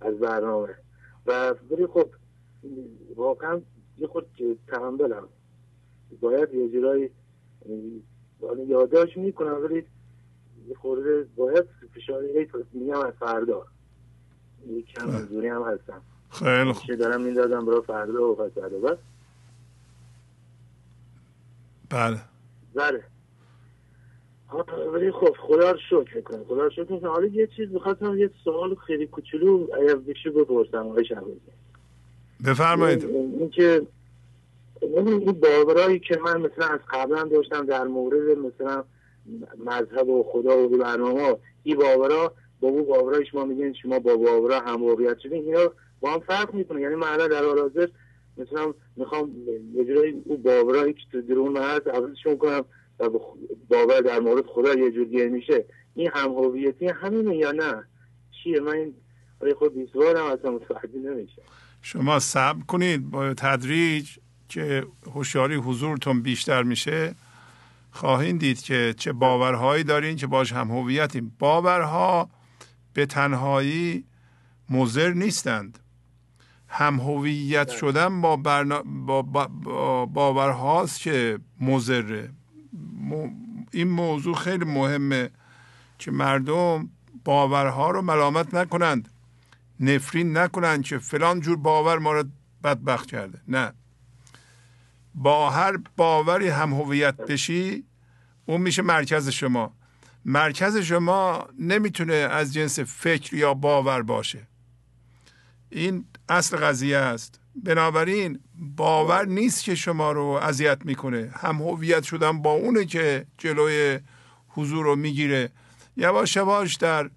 [0.00, 0.74] از برنامه.
[1.26, 2.10] و بری خب
[3.16, 3.60] واقعا
[3.98, 4.26] یه خود
[4.68, 5.28] تحملم.
[6.20, 7.10] باید یه جورایی
[8.68, 9.84] یادداشت می‌کنم ولی
[10.68, 11.64] یه خورده باید
[11.94, 13.66] فشاری میگم از فردا.
[14.96, 16.02] کم زوری هم هستم.
[16.30, 16.94] خیلی خوب.
[16.94, 18.98] دارم می‌دادم برای فردا و فردا بس
[21.90, 22.20] بله.
[22.74, 23.02] بله.
[24.92, 26.44] ولی خب خدا رو شکر می‌کنم.
[26.44, 27.10] خدا رو شکر می‌کنم.
[27.10, 31.40] حالا یه چیز می‌خواستم یه سوال خیلی کوچولو اگر بشه بپرسم آقای شهبازی.
[32.44, 33.04] بفرمایید.
[33.04, 33.86] این که
[34.82, 38.84] این باورایی که من مثلا از قبلا داشتم در مورد مثلا
[39.58, 44.82] مذهب و خدا و برنامه این باورا با باورای شما میگین شما با باورا هم
[44.82, 46.80] واقعیت شدین اینا با هم فرق می‌کنه.
[46.80, 47.88] یعنی من در حال حاضر
[48.36, 49.30] مثلا می‌خوام
[49.74, 52.64] یه جورایی اون باورایی که تو درون من هست عوضشون کنم
[53.00, 53.08] و
[53.68, 55.64] باور در مورد خدا یه جور میشه.
[55.94, 57.84] این هم هویتی همینه یا نه؟
[58.42, 61.42] چیه؟ من این خود بیسوارم اصلا متوجه نمیشه
[61.82, 64.18] شما صبر کنید با تدریج
[64.50, 67.14] که هوشیاری حضورتون بیشتر میشه
[67.90, 71.36] خواهید دید که چه باورهایی دارین که باش هم هویتیم.
[71.38, 72.30] باورها
[72.92, 74.04] به تنهایی
[74.70, 75.78] مضر نیستند.
[76.68, 77.76] هم هویت بله.
[77.76, 78.82] شدن با, برنا...
[78.82, 82.30] با, با باورهاست که مضره.
[83.72, 85.30] این موضوع خیلی مهمه
[85.98, 86.88] که مردم
[87.24, 89.08] باورها رو ملامت نکنند.
[89.80, 92.24] نفرین نکنند که فلان جور باور ما رو
[92.64, 93.40] بدبخت کرده.
[93.48, 93.72] نه.
[95.14, 97.84] با هر باوری هم هویت بشی
[98.46, 99.72] اون میشه مرکز شما.
[100.24, 104.46] مرکز شما نمی‌تونه از جنس فکر یا باور باشه.
[105.70, 107.40] این اصل قضیه است.
[107.54, 111.30] بنابراین باور نیست که شما رو اذیت می‌کنه.
[111.34, 113.98] هم هویت شدن با اونه که جلوی
[114.48, 115.50] حضور رو می‌گیره.
[115.96, 117.10] یواش یواش در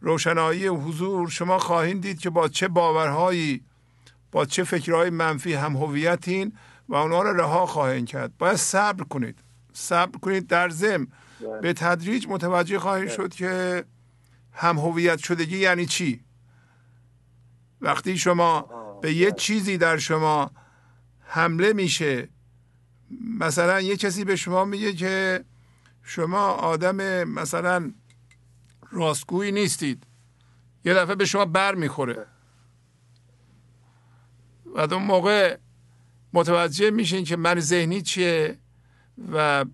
[0.00, 3.60] روشنایی حضور شما خواهید دید که با چه باورهایی
[4.32, 6.52] با چه فکرهای منفی هم هویتین.
[6.88, 8.36] و اونا رو رها خواهید کرد.
[8.38, 9.38] باید صبر کنید.
[9.72, 11.06] صبر کنید در زم
[11.40, 11.60] بله.
[11.60, 13.16] به تدریج متوجه خواهید بله.
[13.16, 13.84] شد که
[14.52, 16.24] هم هویت شدگی یعنی چی؟
[17.80, 18.60] وقتی شما
[19.02, 19.38] به یه بله.
[19.38, 20.50] چیزی در شما
[21.20, 22.28] حمله میشه
[23.38, 25.44] مثلا یه کسی به شما میگه که
[26.02, 27.92] شما آدم مثلا
[28.90, 30.04] راستگویی نیستید.
[30.84, 32.26] یه دفعه به شما بر می‌خوره.
[34.66, 35.58] و اون موقع
[36.32, 38.58] متوجه میشین که من ذهنی چیه
[39.32, 39.64] و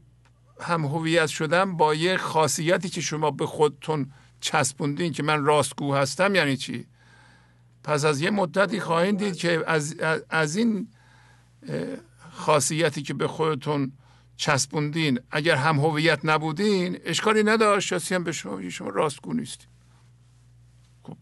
[0.61, 6.35] هم هویت شدن با یه خاصیتی که شما به خودتون چسبوندین که من راستگو هستم
[6.35, 6.87] یعنی چی؟
[7.85, 9.97] پس از یه مدتی خواهید دید که از,
[10.31, 10.89] از این
[12.31, 13.93] خاصیتی که به خودتون
[14.37, 19.69] چسبوندین اگر هم هویت نبودین اشکالی نداشت شاسی هم به شما شما راستگو نیستید
[21.03, 21.17] خب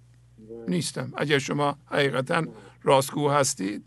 [0.68, 1.12] نیستم.
[1.16, 2.44] اگر شما حقیقتا
[2.82, 3.84] راستگو هستید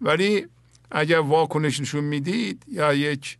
[0.00, 0.46] ولی
[0.90, 3.38] اگر واکنش نشون می‌دید یا یک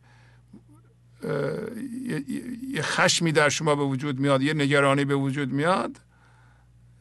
[2.68, 6.00] یه خشمی در شما به وجود میاد یه نگرانی به وجود میاد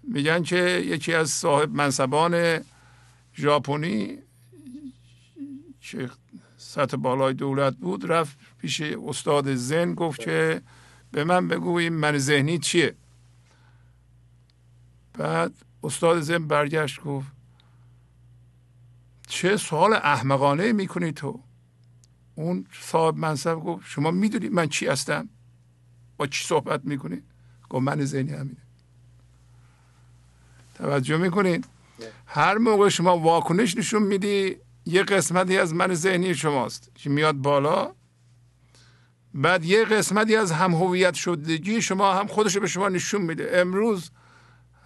[0.04, 2.60] میگن که یکی از صاحب منصبان
[3.36, 4.18] ژاپنی
[5.82, 6.10] که
[6.58, 10.62] سطح بالای دولت بود رفت پیش استاد زن گفت که
[11.12, 12.96] به من بگو این من ذهنی چیه.
[15.14, 15.54] بعد
[15.84, 17.37] استاد زن برگشت گفت
[19.28, 21.40] چه سوال احمقانه می‌کنی تو؟
[22.36, 25.30] اون صاحب منصب گفت شما می‌دونید من چی هستم؟
[26.18, 27.24] با چی صحبت می‌کنید
[27.70, 28.62] گفت من ذهنی همینه.
[30.76, 31.66] توجه می‌کنید
[32.26, 34.56] هر موقع شما واکنش نشون میدی
[34.86, 36.92] یه قسمتی از من ذهنی شماست.
[36.96, 37.94] که میاد بالا؟
[39.34, 43.52] بعد یه قسمتی از هم هویت شدگی شما هم خودش به شما نشون میده.
[43.54, 44.12] امروز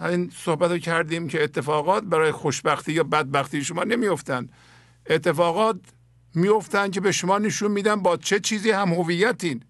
[0.01, 4.49] این صحبت رو کردیم که اتفاقات برای خوشبختی یا بدبختی شما نمیفتن
[5.09, 5.79] اتفاقات
[6.35, 9.63] میفتن که به شما نشون میدن با چه چیزی هم هویتین.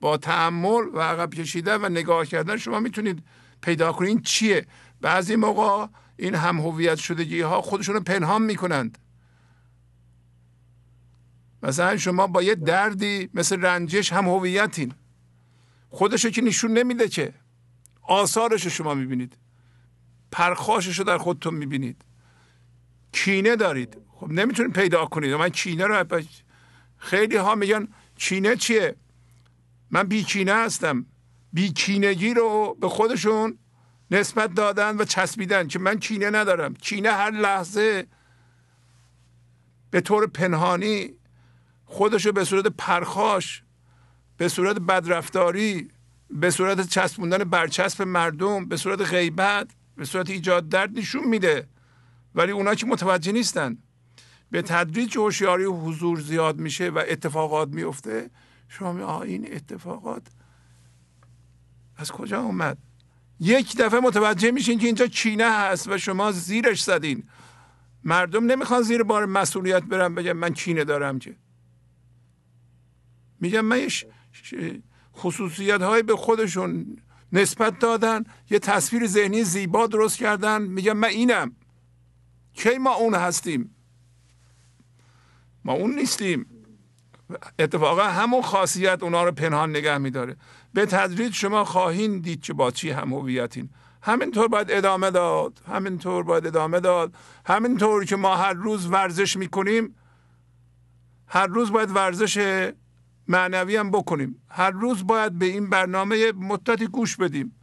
[0.00, 3.22] با تعمل و عقب کشیدن و نگاه کردن شما می‌تونید
[3.62, 4.22] پیدا کنید.
[4.22, 4.66] چیه؟
[5.00, 5.86] بعضی موقع
[6.16, 8.98] این هم هویت شدگی ها خودشون رو پنهان می‌کنند.
[11.62, 14.94] مثلا شما با یه دردی مثل رنجش هم هویتین.
[15.88, 17.34] خودشو که نشون نمیده که.
[18.10, 19.36] آثارش شما می‌بینید.
[20.32, 22.04] پرخاشش رو در خودتون می‌بینید.
[23.12, 23.96] کینه دارید.
[24.08, 25.34] خب نمی‌تونید پیدا کنید.
[25.34, 26.04] من کینه رو
[26.96, 28.96] خیلی ها میگن کینه چیه؟
[29.90, 31.06] من بیکینه هستم.
[31.52, 33.58] بیکینگی رو به خودشون
[34.10, 36.74] نسبت دادن و چسبیدن که من کینه ندارم.
[36.74, 38.06] کینه هر لحظه
[39.90, 41.10] به طور پنهانی
[41.84, 43.62] خودشو به صورت پرخاش
[44.36, 45.90] به صورت بدرفتاری
[46.32, 51.68] به صورت چسبوندن برچسب مردم به صورت غیبت به صورت ایجاد درد نشون میده.
[52.34, 53.78] ولی اونا که متوجه نیستن.
[54.50, 58.30] به تدریج هوشیاری و حضور زیاد میشه و اتفاقات میفته.
[58.68, 60.22] شما می این اتفاقات
[61.96, 62.78] از کجا اومد؟
[63.40, 67.24] یک دفعه متوجه میشین که اینجا چینه هست و شما زیرش زدین.
[68.04, 71.36] مردم نمی‌خوان زیر بار مسئولیت برن بگن من چینه دارم که.
[73.40, 73.88] میگم من
[75.16, 76.96] خصوصیت های به خودشون
[77.32, 81.56] نسبت دادن یه تصویر ذهنی زیبا درست کردن میگم من اینم.
[82.54, 83.74] کی ما اون هستیم؟
[85.64, 86.46] ما اون نیستیم.
[87.58, 90.36] اتفاقا همون خاصیت اونا رو پنهان نگه میداره.
[90.74, 93.70] به تدریج شما خواهین دید که با چی هم هویتین.
[94.02, 97.14] همینطور باید ادامه داد همینطور باید ادامه داد.
[97.46, 99.94] همینطور که ما هر روز ورزش می‌کنیم
[101.26, 102.70] هر روز باید ورزش
[103.30, 104.42] معنوی هم بکنیم.
[104.48, 107.56] هر روز باید به این برنامه مدتی گوش بدیم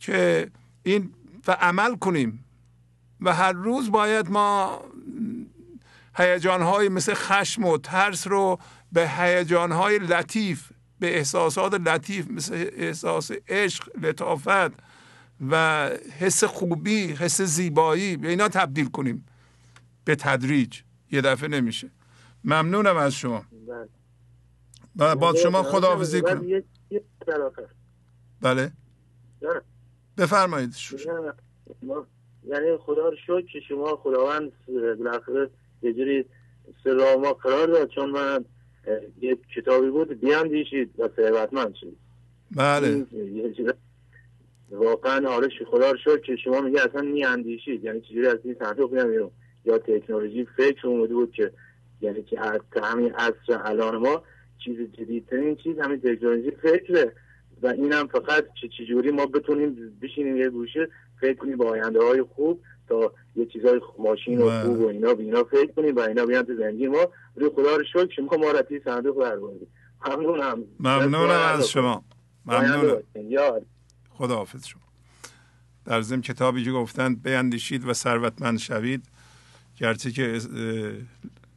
[0.00, 0.50] که
[0.82, 1.14] این
[1.48, 2.44] و عمل کنیم.
[3.20, 4.80] و هر روز باید ما
[6.16, 8.58] هیجانهای مثل خشم و ترس رو
[8.92, 14.72] به هیجانهای لطیف به احساسات لطیف مثل احساس عشق لطافت
[15.50, 15.86] و
[16.18, 19.26] حس خوبی حس زیبایی به اینا تبدیل کنیم.
[20.04, 20.80] به تدریج.
[21.12, 21.90] یه دفعه نمیشه.
[22.44, 23.44] ممنونم از شما.
[24.98, 26.62] و با شما خداحافظی کنم.
[28.42, 28.72] بله.
[30.18, 30.74] بفرمایید
[32.44, 34.52] یعنی خدا رو شکر که شما خداوند
[34.98, 35.50] بالاخره
[35.82, 36.24] یه جوری
[36.84, 38.44] سر ما قرار داد چون من
[39.20, 41.96] یه کتابی بود بیاندیشید و ثروتمند شید.
[42.56, 43.06] بله.
[44.70, 48.56] واقعا آره خدا رو شکر که شما میگه اصلا می اندیشید یعنی چجوری از این
[48.58, 49.30] صندوق بیرون؟
[49.64, 51.52] یا تکنولوژی فکر اومده بود که
[52.00, 54.22] یعنی که از همین عصر الان ما
[54.66, 57.12] چیز جدیدترین چیز همین تکنولوژی فکره.
[57.62, 58.44] و اینم فقط
[58.78, 60.88] چجوری ما بتونیم بشینیم یه گوشه
[61.20, 65.44] فکر کنیم با آینده های خوب تا یه چیزای ماشین و خوب و اینا بینا
[65.44, 67.08] فکر کنیم و اینا بیان تو زندگی ما.
[67.36, 69.68] روی خدا رو شکر شما ما رتی صندوق برگردیم
[70.06, 70.64] ممنونم.
[70.80, 72.04] ممنونم از شما.
[72.46, 73.02] ممنونم.
[74.10, 74.82] خدا حافظ شما.
[75.84, 79.08] در ضمن کتابی که گفتند بیندیشید و ثروتمند شوید.
[79.76, 80.40] گرچه که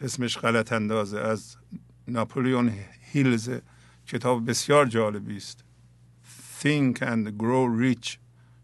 [0.02, 1.58] اسمش غلط اندازه از
[2.08, 2.72] ناپولیون
[3.12, 3.50] هیلز
[4.08, 5.64] کتاب بسیار جالبی است.
[6.62, 8.18] Think and Grow Rich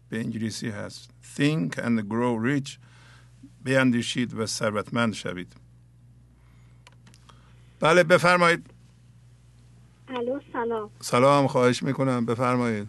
[0.08, 1.10] به انگلیسی هست.
[1.36, 2.70] Think and Grow Rich
[3.64, 5.52] بیندیشید و ثروتمند شوید.
[7.80, 8.70] بله بفرمایید.
[10.08, 10.90] الو سلام.
[11.00, 12.26] سلام خواهش می‌کنم.
[12.26, 12.88] بفرمایید.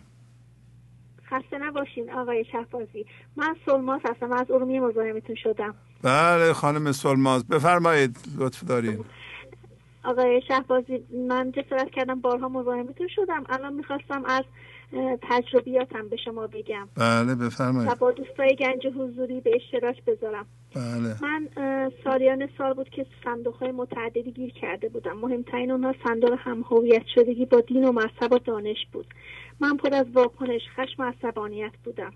[1.30, 3.06] خسته نباشین آقای شهبازی
[3.36, 4.32] من سلماس هستم.
[4.32, 5.76] از ارومیه مزاحمتون شدم.
[6.02, 7.44] بله خانم سلماس.
[7.44, 9.06] بفرمایید لطف دارید
[10.04, 14.44] آقای شهبازی من جسارت کردم بارها مزاحمتون شدم؟ الان می‌خواستم از
[15.22, 16.88] تجربیاتم به شما بگم.
[16.98, 17.92] بله بفرمایید.
[17.92, 20.46] و با دوستای گنج حضوری به اشتراک بذارم.
[20.76, 21.16] بله.
[21.22, 21.50] من
[22.04, 25.18] سالیان سال بود که صندوق های متعددی گیر کرده بودم.
[25.18, 29.06] مهمترین اونها صندوق هم هویت شدگی با دین و مذهب و دانش بود.
[29.60, 32.14] من پر از واکنش خشم و عصبانیت بودم.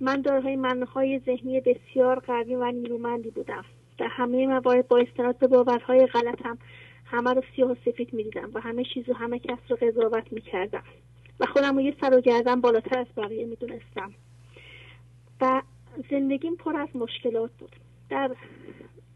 [0.00, 3.64] من دارهای منهای ذهنی بسیار قوی و نیرومندی بودم.
[3.98, 6.58] در همه موارد با استناد به باورهای غلطم
[7.06, 10.82] همه رو سیاه و سفید می‌دیدم و همه چیز و همه کس رو قضاوت می‌کردم.
[11.40, 14.12] و خودم رو یه سر و گردم بالاتر از بقیه می‌دونستم.
[15.40, 15.62] و
[16.10, 17.76] زندگیم پر از مشکلات بود.
[18.10, 18.30] در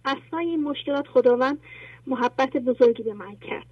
[0.04, 1.58] اصلا این مشکلات خداوند
[2.06, 3.66] محبت بزرگی به من کرد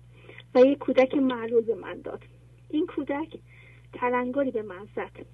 [0.54, 2.22] و یک کودک معلول به من داد.
[2.70, 3.38] این کودک
[3.92, 5.26] تلنگری به من زد.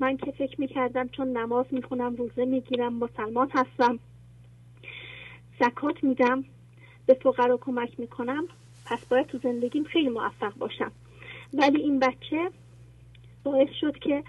[0.00, 3.98] من که فکر می‌کردم چون نماز می‌خونم روزه می‌گیرم مسلمان هستم
[5.60, 6.44] زکات میدم
[7.06, 8.48] به فقرا کمک می‌کنم
[8.86, 10.92] پس باید تو زندگیم خیلی موفق باشم.
[11.54, 12.50] ولی این بچه
[13.44, 14.24] باعث شد که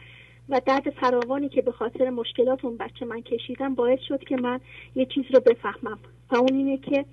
[0.49, 4.59] و درد فراوانی که به خاطر مشکلات اون بچه من کشیدم باعث شد که من
[4.95, 5.99] یه چیز رو بفهمم.
[6.31, 7.05] و اون اینه که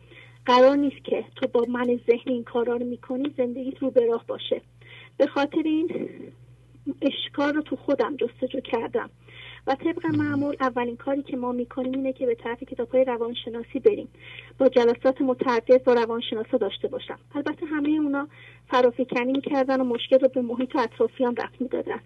[0.46, 4.24] قرار نیست که تو با من ذهنی این کارا رو می‌کنی زندگیت رو به راه
[4.26, 4.60] باشه.
[5.16, 6.08] به خاطر این
[7.02, 9.10] اشکار رو تو خودم جستجو کردم.
[9.66, 13.80] و طبق معمول اولین کاری که ما می‌کنیم اینه که به طرف کتاب های روانشناسی
[13.80, 14.08] بریم.
[14.58, 17.18] با جلسات متعدد با روانشناسا داشته باشم.
[17.34, 18.28] البته همه اونا
[18.70, 22.00] فرافکنی می‌کردن و مشکل رو به محیط و اطرافیان رفت می‌دادن.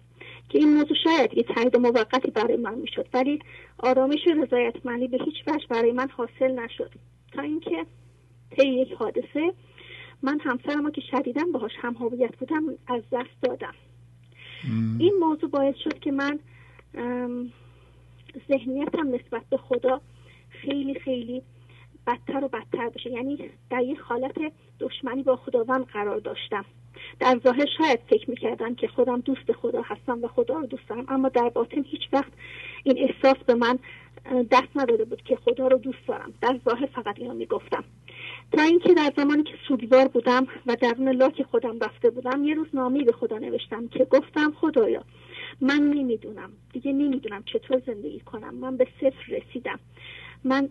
[0.49, 3.07] که این موضوع شاید یه تایید موقتی برای من می‌شد.
[3.13, 3.39] ولی
[3.79, 6.91] آرامش و رضایتمندی به هیچ وجه برای من حاصل نشد.
[7.31, 7.85] تا اینکه
[8.57, 9.53] طی یک حادثه
[10.23, 13.73] من همسرم که شدیدا باهاش هم هویت بودم از دست دادم.
[14.99, 16.39] این موضوع باعث شد که من
[18.49, 20.01] ذهنیتم نسبت به خدا
[20.49, 21.41] خیلی خیلی
[22.07, 24.35] بدتر و بدتر بشه یعنی در یک حالت
[24.79, 26.65] دشمنی با خداوند قرار داشتم.
[27.19, 31.05] در ظاهر شاید فکر می‌کردم که خودم دوست خدا هستم و خدا رو دوست دارم
[31.07, 32.31] اما در باطن هیچ وقت
[32.83, 33.79] این احساس به من
[34.51, 36.33] دست نداده بود که خدا رو دوست دارم.
[36.41, 37.83] در ظاهر فقط اینو می‌گفتم.
[38.51, 42.67] تا اینکه در زمانی که سوگوار بودم و درون لاک خودم رفته بودم یه روز
[42.73, 45.03] نامی به خدا نوشتم که گفتم خدایا
[45.61, 46.49] من نمی‌دونم.
[46.73, 48.55] دیگه نمی‌دونم چطور زندگی کنم.
[48.55, 49.79] من به صفر رسیدم.
[50.43, 50.69] من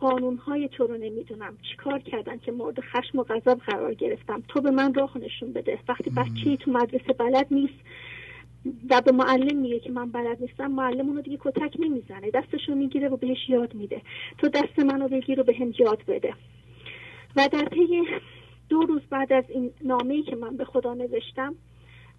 [0.00, 1.58] قانون های تو رو نمی‌دونم.
[1.70, 5.78] چیکار کردن که مورد خشم و غضب قرار گرفتم؟ تو به من راه نشون بده.
[5.88, 7.74] وقتی بچه تو مدرسه بلد نیست
[8.90, 12.30] و به معلم میگه که من بلد نیستم معلم اونو دیگه کتک نمی‌زنه.
[12.30, 14.02] دستشو می‌گیره و بهش یاد میده.
[14.38, 16.34] تو دست منو بگیر و به هم یاد بده.
[17.36, 18.02] و در طی
[18.68, 21.54] دو روز بعد از این نامه‌ای که من به خدا نوشتم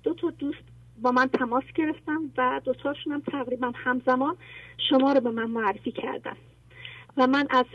[0.03, 4.37] دو تا دوست با من تماس گرفتم و دوتاشون هم تقریبا همزمان
[4.89, 6.35] شما رو به من معرفی کردن.
[7.17, 7.65] و من از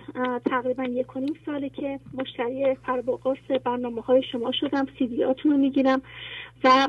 [0.44, 6.02] تقریبا یک و نیم ساله که مشتری فرباقاس برنامه های شما شدم سیدیاتون رو می‌گیرم
[6.64, 6.88] و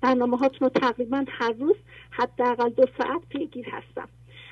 [0.00, 1.76] برنامه هاتون رو تقریبا هر روز
[2.10, 4.08] حداقل دو ساعت پیگیر هستم.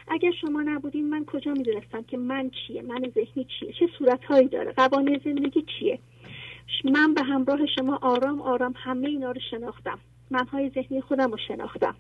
[0.09, 4.73] اگر شما نبودین من کجا می‌دونستم که من چیه من ذهنی چیه چه صورتهایی داره
[4.73, 5.99] قوانین زندگی چیه؟
[6.85, 9.99] من به همراه شما آرام آرام همه اینا رو شناختم.
[10.31, 11.95] منهای ذهنی خودم رو شناختم.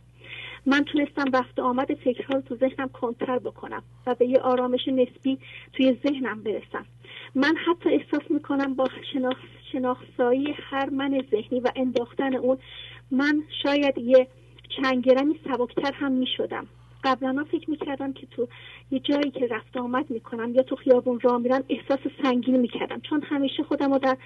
[0.67, 5.39] من تونستم رفت آمد فکرها رو تو ذهنم کنتر بکنم و به یه آرامش نسبی
[5.73, 6.87] توی ذهنم برسم.
[7.35, 9.37] من حتی احساس می‌کنم با شناخ...
[9.73, 12.59] شناخسایی هر من ذهنی و انداختن اون
[13.11, 14.29] من شاید یه
[14.69, 16.67] چنگرمی سبکتر هم می‌شدم.
[17.05, 18.49] قبلا فکر می‌کردم که تو
[18.91, 23.23] یه جایی که رفت آمد می‌کنم یا تو خیابون راه میرم احساس سنگین می‌کردم چون
[23.23, 24.17] همیشه خودم رو در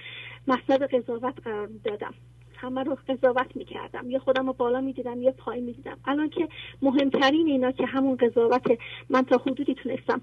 [0.48, 2.14] مصدر قضاوت قرار می‌دادم.
[2.60, 4.10] همه رو قضاوت می‌کردم.
[4.10, 5.96] یا خودم رو بالا می‌دیدم یا پای می‌دیدم.
[6.04, 6.48] الان که
[6.82, 8.78] مهمترین اینا که همون قضاوت
[9.10, 10.20] من تا حدودی تونستم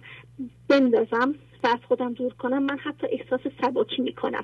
[0.69, 4.43] بندازم و از خودم دور کنم من حتی احساس سباکی می‌کنم.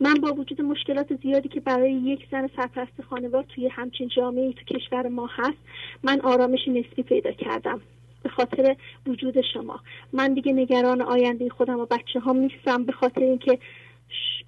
[0.00, 4.64] من با وجود مشکلات زیادی که برای یک زن سرپرست خانوار توی همچین جامعه تو
[4.64, 5.58] کشور ما هست
[6.02, 7.80] من آرامش نسبی پیدا کردم
[8.22, 9.80] به خاطر وجود شما.
[10.12, 13.58] من دیگه نگران آینده خودم و بچه ها نیستم به خاطر اینکه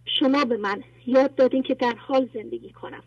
[0.05, 3.03] شما به من یاد دادین که در حال زندگی کنم.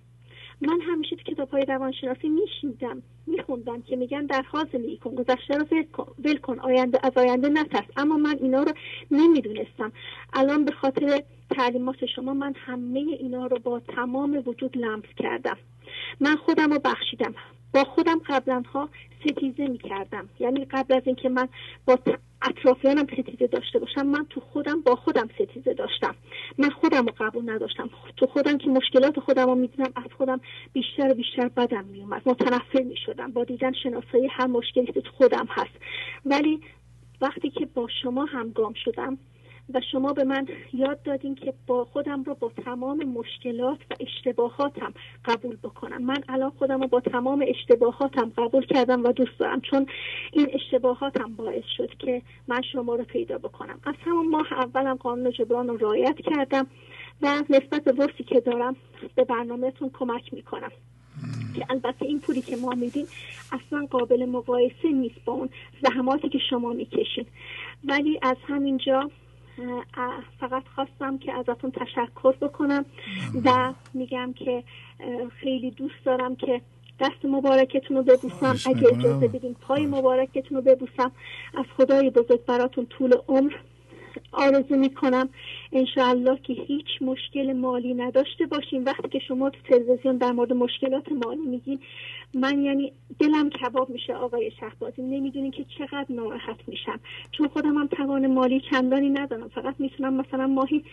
[0.62, 5.58] من همیشه تو کتاب های روانشناسی میشیدم میخوندم که میگن در حال زندگی کن گذشته
[5.58, 5.66] رو
[6.24, 7.86] ول کن آینده از آینده نترس.
[7.98, 8.74] اما من اینا رو
[9.12, 9.92] نمی‌دونستم.
[10.34, 15.58] الان به خاطر تعلیمات شما من همه اینا رو با تمام وجود لمس کردم.
[16.20, 17.36] من خودم رو بخشیدم.
[17.74, 21.48] با خودم قبلا ها ستیزه می کردم یعنی قبل از اینکه من
[21.86, 22.00] با
[22.42, 26.16] اطرافیانم ستیزه داشته باشم من تو خودم با خودم ستیزه داشتم.
[26.58, 27.90] من خودم رو قبول نداشتم.
[28.18, 30.42] تو خودم که مشکلات خودم رو می‌دیدم از خودم
[30.74, 35.12] بیشتر و بیشتر بدم میومد متنفر می شدم با دیدن شناسایی هر مشکلی که تو
[35.12, 35.76] خودم هست.
[36.26, 36.62] ولی
[37.22, 39.18] وقتی که با شما همگام شدم
[39.74, 44.94] و شما به من یاد دادین که با خودم رو با تمام مشکلات و اشتباهاتم
[45.26, 46.04] قبول بکنم.
[46.04, 49.86] من الان خودم رو با تمام اشتباهاتم قبول کردم و دوست دارم چون
[50.34, 53.80] این اشتباهاتم باعث شد که من شما رو پیدا بکنم.
[53.84, 56.68] از همون ماه اولم قانون جبران رو رعایت کردم
[57.22, 58.76] و نسبت به ورسی که دارم
[59.16, 60.72] به برنامهتون کمک می‌کنم.
[61.56, 63.06] که البته این پولی که ما میدیم
[63.52, 65.50] اصلا قابل مقایسه نیست با اون
[65.84, 67.26] زحماتی که شما می‌کشین.
[67.84, 69.12] ولی از همینجا
[70.40, 72.86] فقط خواستم که ازتون تشکر بکنم
[73.46, 74.64] و میگم که
[75.42, 76.62] خیلی دوست دارم که
[77.00, 78.56] دست مبارکتون رو ببوسم.
[78.66, 81.12] اگه اجازه بدین پای مبارکتون رو ببوسم.
[81.58, 83.54] از خدای بزرگ براتون طول عمر.
[84.32, 85.30] آرزو می‌کنم
[85.72, 88.86] انشاءالله که هیچ مشکل مالی نداشته باشیم.
[88.86, 91.80] وقتی که شما تو تلویزیون در مورد مشکلات مالی میگین
[92.34, 95.02] من یعنی دلم کباب میشه آقای شهبازی.
[95.02, 97.00] نمی‌دونین که چقدر ناراحت میشم.
[97.32, 99.48] چون خودم هم توان مالی چندانی ندارم.
[99.48, 100.84] فقط می‌تونم مثلا ماهی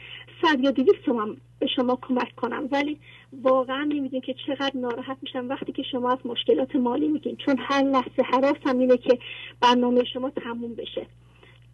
[0.43, 2.69] صد یا دویست تومن به شما کمک کنم.
[2.73, 2.99] ولی
[3.43, 7.37] واقعا نمی‌دونین که چقدر ناراحت میشم وقتی که شما از مشکلات مالی میگین.
[7.37, 9.19] چون هر لحظه حراسم اینه که
[9.61, 11.07] برنامه شما تموم بشه.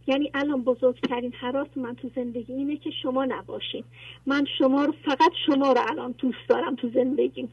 [0.06, 3.84] یعنی الان بزرگترین حراس من تو زندگی اینه که شما نباشین.
[4.26, 7.48] من شما رو فقط شما رو الان دوست دارم تو زندگیم.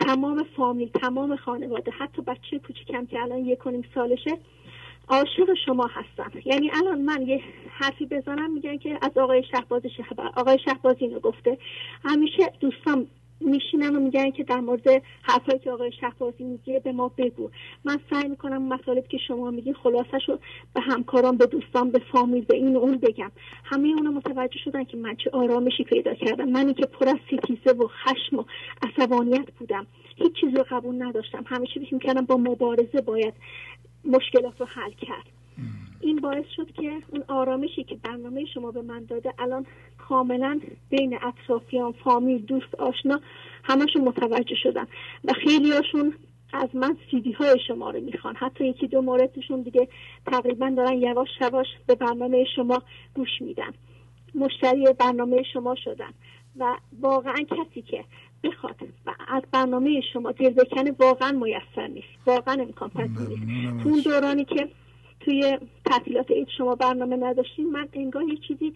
[0.00, 4.38] تمام فامیل تمام خانواده حتی بچه کوچیکم که الان یک و سالشه
[5.08, 10.30] عاشق شما هستم یعنی الان من یه حرفی بزنم میگن که از آقای شهباز شهبر
[10.36, 11.58] آقای شهباز اینو گفته.
[12.04, 13.06] همیشه دوستان
[13.44, 17.50] میشینن و میگن که در مورد حرفایی که آقای شهبازی میگه به ما بگو.
[17.84, 20.38] من سعی می‌کنم مطالب که شما میگین خلاصش رو
[20.74, 23.32] به همکاران به دوستان به فامیل به این و اون بگم.
[23.64, 26.48] همه اونا متوجه شدن که من چه آرامشی پیدا کردم.
[26.48, 28.44] منی که پر از ستیزه و خشم و
[28.82, 29.86] عصبانیت بودم.
[30.16, 31.44] هیچ چیزی رو قبول نداشتم.
[31.46, 33.34] همیشه فکر می‌کردم با مبارزه باید
[34.04, 35.26] مشکلات رو حل کرد.
[36.04, 39.66] این باعث شد که اون آرامشی که برنامه شما به من داده الان
[39.98, 40.60] کاملا
[40.90, 43.20] بین اطرافیان فامیل دوست آشنا
[43.64, 44.86] همشون متوجه شدن
[45.24, 46.14] و خیلی هاشون
[46.52, 48.36] از من سیدی های شما رو می‌خوان.
[48.36, 49.88] حتی یکی دو موردشون دیگه
[50.26, 52.82] تقریبا دارن یواش یواش به برنامه شما
[53.14, 53.70] گوش میدن.
[54.34, 56.10] مشتری برنامه شما شدن
[56.58, 58.04] و واقعا کسی که
[58.44, 58.76] بخواد
[59.06, 62.08] و از برنامه شما دل بکنه واقعا میسر نیست.
[62.26, 63.82] واقعا امکان پذیر نیست.
[63.82, 64.68] تو اون دورانی که
[65.24, 68.74] توی تعطیلات عید شما برنامه نداشتین من انگار یه چیزی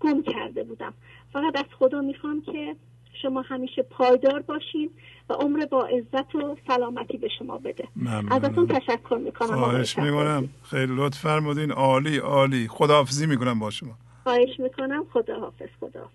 [0.00, 0.94] گم کرده بودم.
[1.32, 2.76] فقط از خدا می‌خوام که
[3.22, 4.90] شما همیشه پایدار باشین
[5.30, 7.88] و عمر با عزت و سلامتی به شما بده.
[8.30, 9.56] ازتون تشکر می‌کنم.
[9.56, 10.48] خواهش می‌کنم.
[10.62, 11.72] خیلی لطف فرمودین.
[11.72, 12.68] عالی عالی.
[12.68, 13.98] خداحافظی می‌کنم با شما.
[14.22, 15.04] خواهش می‌کنم.
[15.12, 16.12] خداحافظ خداحافظ.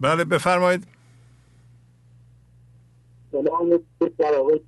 [0.00, 0.86] بله بفرمایید.
[3.34, 3.80] سلام
[4.18, 4.60] بر آقای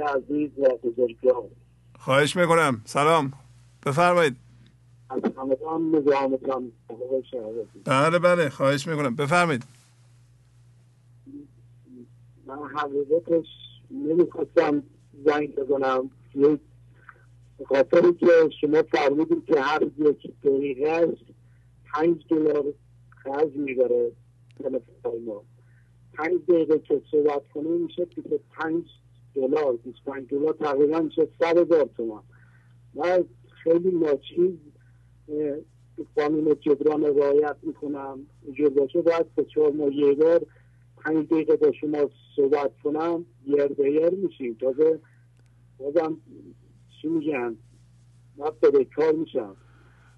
[0.00, 1.44] عزیز و بزرگوار.
[1.98, 2.82] خواهش می‌کنم.
[2.84, 3.32] سلام.
[3.86, 4.36] بفرمایید.
[5.10, 6.72] از همگان نظامتان
[7.84, 8.48] بله بله.
[8.48, 9.16] خواهش می‌کنم.
[9.16, 9.64] بفرمایید.
[12.46, 13.46] من حقیقتش
[13.90, 14.82] نمی‌خواستم
[15.24, 16.10] زنگ بزنم.
[17.68, 18.26] خاطری که
[18.60, 21.16] شما فرمودید که هر یک دقیقه
[21.94, 22.64] پنج دلار
[23.24, 24.12] خرج می‌بره.
[24.58, 25.42] تلفن ما
[26.14, 28.84] پنج دقیقه که صحبت کنیم میشه که پنج
[29.34, 29.76] دلار.
[29.76, 32.22] 25 دلار تقریبا میشه صد هزار تومان.
[32.94, 33.24] من
[33.62, 34.54] خیلی ناچیز
[36.16, 38.26] قانون جبران رعایت می‌کنم.
[38.42, 40.46] اینجور باشه باید به چهار ماه یه بار
[40.96, 43.24] پنج دقیقه با شما صحبت کنم.
[43.46, 44.54] یر به یر میشیم.
[44.60, 45.00] تازه
[45.78, 46.16] بازم
[47.02, 47.56] چی میگن؟
[48.36, 49.56] من به کار میشم.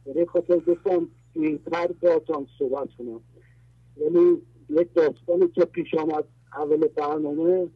[0.07, 2.23] برای خاطر گفتم این تر با
[2.59, 3.21] صحبت کنم.
[3.97, 6.25] یعنی یک داستانی که پیش آمد
[6.57, 7.69] اول برنامه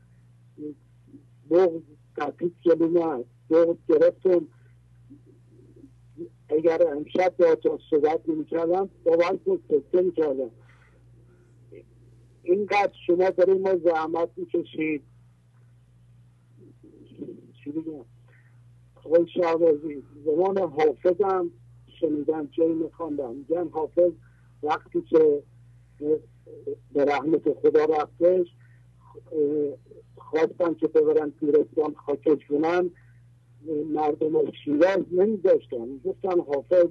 [1.50, 1.82] بغض
[2.16, 4.46] تحقیق کلمه بغض گرفتم.
[6.48, 10.50] اگر امشب با تو صحبت نمی کردم باور کن سکته می کردم
[12.42, 15.02] اینقدر شما برای ما زحمت می کشید
[17.64, 18.04] چی بگم
[19.04, 21.50] آقای شعبازی زمان حافظم
[22.00, 24.12] شنیدم جایی میخواندم میگن حافظ
[24.62, 25.42] وقتی که
[26.92, 28.46] به رحمت خدا رفتش.
[30.16, 32.90] خواستن که ببرن پیرستان خاکش کنن.
[33.86, 36.86] مردم شیراز نمیذاشتن گفتن حافظ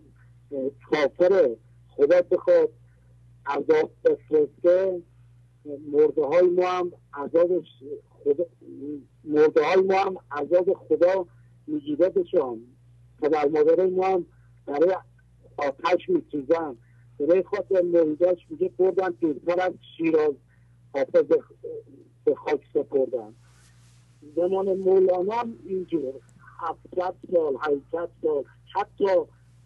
[0.91, 1.55] کافر
[1.89, 2.69] خدا بخواد
[3.45, 5.01] عذاب بفرسته.
[5.91, 7.63] مرده های ما هم عذاب
[8.09, 8.45] خدا
[9.23, 11.25] مرده های ما هم عذاب خدا
[11.67, 12.61] می‌گیره بشان
[13.21, 14.25] پدر مادرای ما هم
[14.65, 14.95] برای
[15.57, 16.77] آتش میسوزن.
[17.19, 19.13] برای خاطر مریداش میگه بردن
[19.61, 20.33] از شیراز
[20.93, 21.25] حافظ
[22.25, 23.33] به خاک سپردن.
[24.35, 26.13] زمان مولانا هم اینجور
[26.59, 28.43] هفتاد سال هشتصد سال
[28.75, 29.05] حتی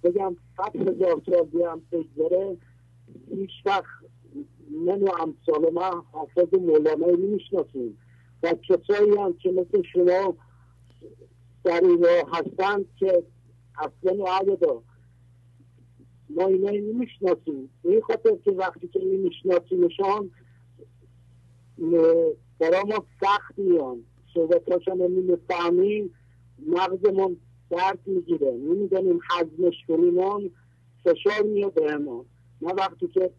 [0.03, 2.57] بگم صد هزار سال بیام بگذره
[3.29, 3.85] هیچ وقت
[4.85, 7.97] من و امثال من حافظ مولانا رو می‌شناسیم
[8.43, 10.35] و کسایی هم که مثل شما
[11.63, 13.23] در این هستند که
[13.77, 14.81] اصلا و عبدا
[16.35, 20.31] ما اینا نمی‌شناسیم به خاطر که وقتی که نمیشناسیمشان
[22.59, 24.03] برای ما سخت میان.
[24.33, 26.13] صحبتاشان نمی‌فهمیم
[26.67, 27.37] مغزمون
[27.69, 28.51] درد می‌گیره.
[28.51, 30.51] نمی‌دانیم حزمش کنیم
[31.03, 32.25] فشار میاد به ما.
[32.61, 33.31] من وقتی که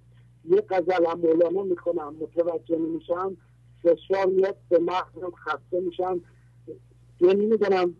[0.45, 3.37] یه قزل هم مولانا می‌کنم متوجه نمیشم
[3.83, 6.21] فشار میاد به مغزم خسته میشم
[7.21, 7.95] یه نمی‌دونم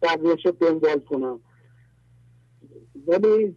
[0.00, 1.40] درش دنبال کنم.
[3.06, 3.56] ولی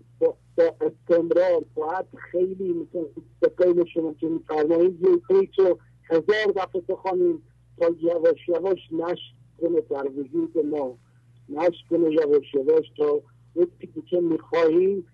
[0.57, 3.05] با, استمرار باید خیلی مثل
[3.39, 7.43] به قیل شما که میفرمایید یه پیچ رو هزار دفعه بخوانیم
[7.77, 10.97] تا یواش یواش نشت کنه در وجود ما.
[11.49, 13.21] نشت کنه یواش یواش تا
[13.53, 15.07] چیزی که می‌خواهیم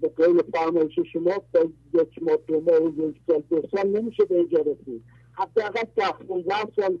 [0.00, 1.60] به قیل فرمایش شما با
[1.94, 5.04] یک ماه دو ماه و یک سال دو سال نمیشه به اینجا رسید.
[5.32, 6.98] حداقل ده پونزده سال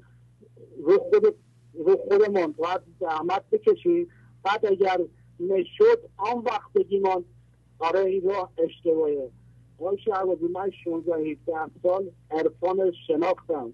[0.78, 1.34] رو خود
[1.74, 4.08] رو خودمان باید زحمت بکشیم.
[4.44, 4.98] بعد اگر
[5.40, 7.02] نشد آن وقت بگیم
[7.78, 9.30] آره این اشتباهه
[9.78, 13.72] آقای شعبازی من 16 17 سال عرفان شناختم.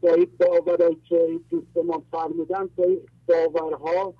[0.00, 4.14] با این باورهایی که دوست ما فرمودن با این باورها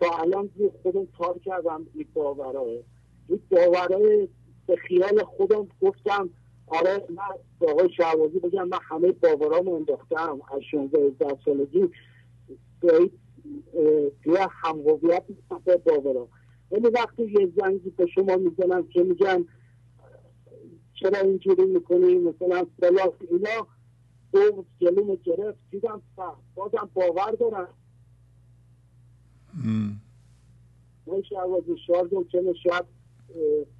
[0.00, 2.66] تا الان زیر خودم کار کردم این باورها.
[3.28, 4.28] این باورهای
[4.66, 6.30] به خیال خودم گفتم
[6.66, 11.88] آره من آقای شعبازی بگم من همه باورامو انداختم از 16 17 سالگی.
[12.80, 13.10] به
[14.24, 16.28] توی هم هویت نیستم با باورا
[16.70, 19.44] ولی وقتی یه زنگی به شما می‌زنم که میگن؟
[20.94, 23.66] چرا اینجوری می‌کنی؟ مثلا فلاس اینا.
[24.32, 26.02] دو جلوم گرفت دیدم
[26.54, 27.68] بازم باور دارم.
[31.06, 32.84] من شعبازی شارجم که شاید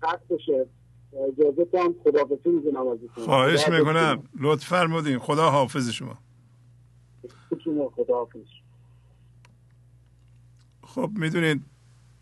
[0.02, 0.66] قطع بشه.
[1.12, 4.22] اجازه تام خدافزی می‌زنم ازتون خواهش می‌کنم.
[4.40, 5.18] لطف فرمودین.
[5.18, 6.18] خدا حافظ شما.
[7.96, 8.46] خدا حافظ
[10.82, 11.64] خب می‌دونید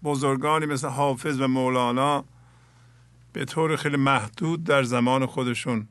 [0.04, 2.24] بزرگانی مثل حافظ و مولانا
[3.32, 5.88] به طور خیلی محدود در زمان خودشون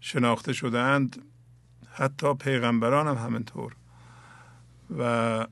[0.00, 1.22] شناخته شدند
[1.92, 3.76] حتی پیغمبران هم همینطور.
[4.98, 5.46] و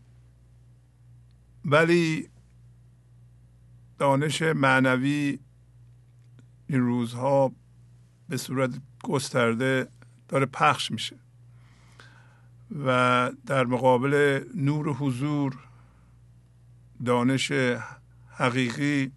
[1.64, 2.28] ولی
[3.98, 5.38] دانش معنوی
[6.66, 7.52] این روزها
[8.28, 8.70] به صورت
[9.02, 9.88] گسترده
[10.28, 11.16] داره پخش میشه.
[12.84, 15.58] و در مقابل نور حضور
[17.04, 17.52] دانش
[18.28, 19.12] حقیقی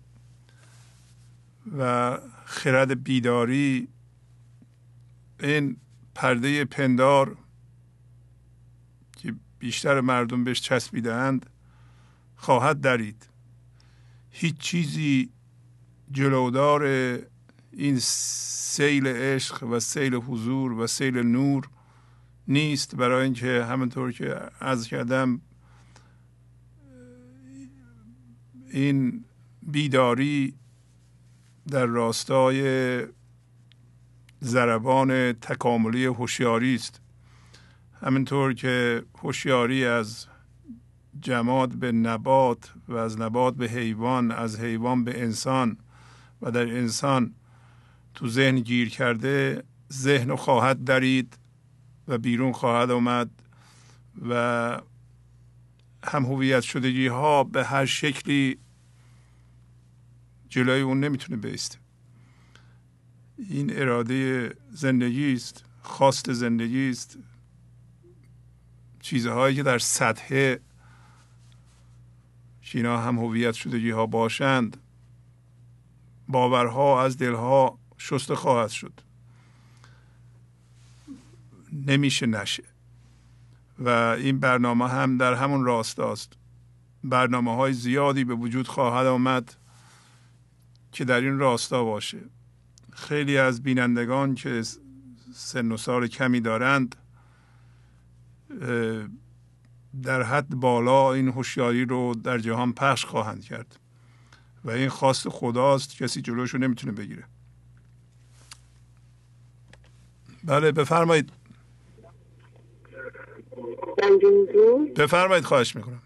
[1.78, 3.88] و خرد بیداری
[5.40, 5.78] این
[6.16, 7.38] پرده پندار
[9.18, 11.50] که بیشتر مردم بهش چسبیدهاند
[12.36, 13.30] خواهد درید.
[14.30, 15.30] هیچ چیزی
[16.12, 16.84] جلودار
[17.72, 21.70] این سیل عشق و سیل حضور و سیل نور
[22.48, 25.42] نیست برای اینکه همونطور که از کردم
[28.70, 29.26] این
[29.62, 30.54] بیداری
[31.68, 33.02] در راستای
[34.44, 37.02] ضربان تکاملی هوشیاری است.
[38.02, 40.28] همینطور که هوشیاری از
[41.22, 45.78] جماد به نبات و از نبات به حیوان از حیوان به انسان
[46.42, 47.34] و در انسان
[48.14, 49.64] تو ذهن گیر کرده
[49.94, 51.38] ذهن خواهد درید
[52.08, 53.30] و بیرون خواهد آمد
[54.30, 54.82] و
[56.10, 58.58] هم هویت شدگی ها به هر شکلی
[60.50, 61.78] جلوی اون نمی‌تونه بیسته
[63.38, 67.18] این اراده زندگی است خواست زندگی است.
[69.00, 70.56] چیزهایی که در سطح
[72.74, 74.78] اینا هم هویت شدگی ها باشند
[76.28, 78.94] باورها از دلها شسته خواهد شد.
[81.74, 82.64] نمیشه نشه.
[83.80, 86.34] و این برنامه هم در همون راست است.
[87.04, 89.56] برنامه های زیادی به وجود خواهد آمد
[90.92, 92.20] که در این راستا باشه.
[92.92, 94.64] خیلی از بینندگان که
[95.34, 96.96] سن و سال کمی دارند
[100.04, 103.80] در حد بالا این هوشیاری رو در جهان پخش خواهند کرد
[104.66, 107.24] و این خواست خداست کسی جلوش رو نمی‌تونه بگیره.
[110.44, 111.32] بله بفرمایید.
[114.96, 116.02] بفرمایید خواهش می‌کنم.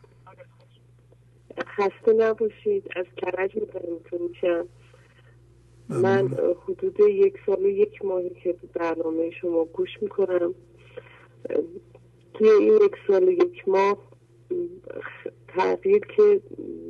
[1.65, 2.91] خسته نباشید.
[2.95, 3.51] از کرج
[4.11, 4.67] میشم
[5.89, 6.27] من
[6.67, 10.53] حدود یک سال و یک ماهی که برنامه شما گوش می‌کنم
[12.33, 13.97] توی این یک سال و یک ماه
[15.47, 16.41] تغییر که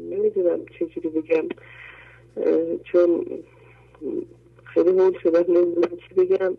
[0.10, 1.48] نمی‌دونم چجوری بگم
[2.84, 3.26] چون
[4.64, 6.58] خیلی هول شدم نمی‌دونم چی بگم.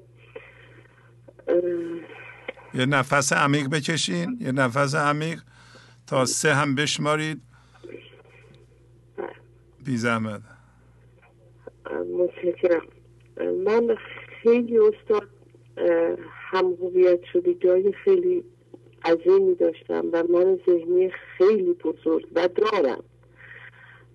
[2.74, 5.42] یه نفس عمیق بکشین یه نفس عمیق
[6.06, 7.40] تا سه هم بشمارید.
[9.84, 10.42] بی زحمت.
[13.64, 13.96] من
[14.42, 15.28] خیلی استاد
[16.26, 18.44] هم هویت شده جای خیلی
[19.04, 23.02] عظیمی داشتم و من ذهنی خیلی بزرگ و دارم.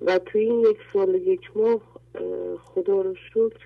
[0.01, 1.81] و تو این یک سال یک ماه
[2.63, 3.57] خدا رو شکر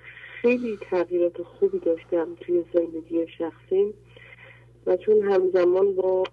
[0.42, 3.94] خیلی تغییرات خوبی داشتم توی زندگی شخصیم.
[4.86, 6.24] و چون همزمان با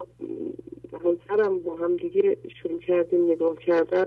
[1.04, 4.06] همسرم با هم دیگه شروع کردیم نگاه کردن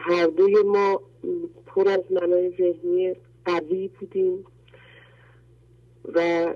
[0.00, 1.00] هر دوی ما
[1.66, 4.44] پر از منای ذهنی قوی بودیم
[6.14, 6.46] و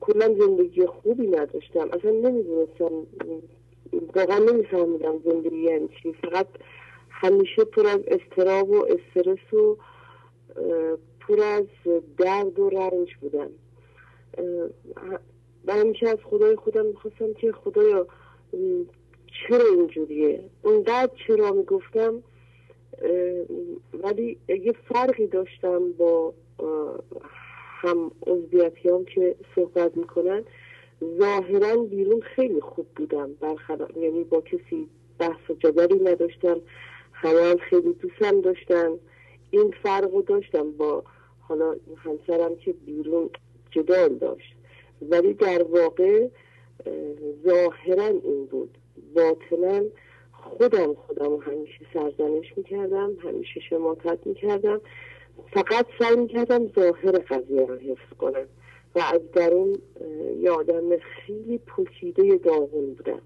[0.00, 1.88] کلا زندگی خوبی نداشتم.
[1.92, 3.06] اصلا نمی‌دونستم
[4.16, 6.12] واقعا نمیفهمیدم زندگی یعنی چی.
[6.12, 6.46] فقط
[7.10, 9.76] همیشه پر از استراب و استرس و
[11.20, 11.64] پر از
[12.18, 13.50] درد و رنج بودم
[15.66, 18.06] و همیشه از خدای خودم می‌خواستم که خدایا
[19.48, 22.22] چرا اینجوریه؟ اونقدر چرا می‌گفتم؟
[24.02, 26.34] ولی یه فرقی داشتم با
[27.80, 30.44] هم عضویتیان که صحبت می‌کنن.
[31.18, 33.34] ظاهرا بیرون خیلی خوب بودم.
[33.40, 36.60] برخلاف یعنی با کسی بحث و جدلی نداشتم.
[37.12, 38.90] همه هم خیلی دوستم داشتن.
[39.50, 41.04] این فرق داشتم با
[41.40, 43.30] حالا همسرم که بیرون
[43.70, 44.54] جدال داشت.
[45.10, 46.28] ولی در واقع
[47.46, 48.78] ظاهرا این بود.
[49.14, 49.82] باطنا
[50.32, 54.80] خودم خودم همیشه سرزنش می‌کردم همیشه شماتت می‌کردم.
[55.52, 58.46] فقط سعی می‌کردم ظاهر قضیه رو حفظ کنم.
[58.94, 59.78] و از درون
[60.40, 63.22] یه آدم خیلی پوشیده داغون بودم.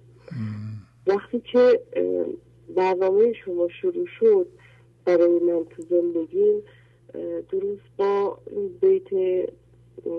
[1.07, 1.81] وقتی که
[2.77, 4.47] برنامه شما شروع شد
[5.05, 6.63] برای من تو زندگیم
[7.51, 8.39] درست با
[8.81, 9.09] بیت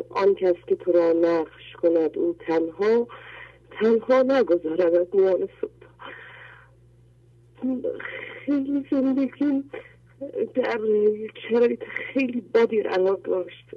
[0.09, 3.07] آن کس که تو را نقش کند او تنها
[3.71, 5.49] تنها نگذارد میان
[8.45, 9.63] خیلی زندگی
[10.55, 10.79] در
[11.49, 13.71] شرایط خیلی بدی قرار داشت.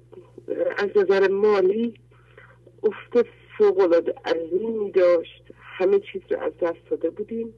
[0.77, 1.95] از نظر مالی
[2.83, 3.29] افت
[3.59, 5.45] فوقالعاده عظیمی داشت.
[5.55, 7.55] همه چیز رو از دست داده بودیم.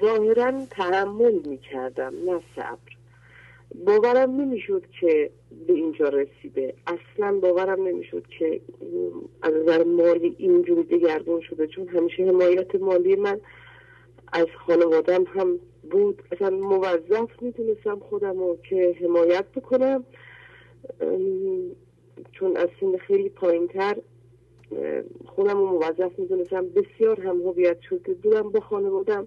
[0.00, 3.03] ظاهرا تحمل می‌کردم نه صبر.
[3.74, 5.30] باورم نمی‌شد که
[5.66, 6.74] به اینجا رسیده.
[6.86, 8.60] اصلا باورم نمی‌شد که
[9.42, 13.40] از نظر مالی اینجوری دگرگون شده چون همیشه حمایت مالی من
[14.32, 15.58] از خانوادم هم
[15.90, 16.22] بود.
[16.32, 20.04] اصلا موظف می‌دونستم خودم رو که حمایت بکنم
[22.32, 23.96] چون از سن خیلی پایین تر
[25.26, 29.26] خودم رو موظف می‌دونستم بسیار هم هویت شده بودم با خانوادم.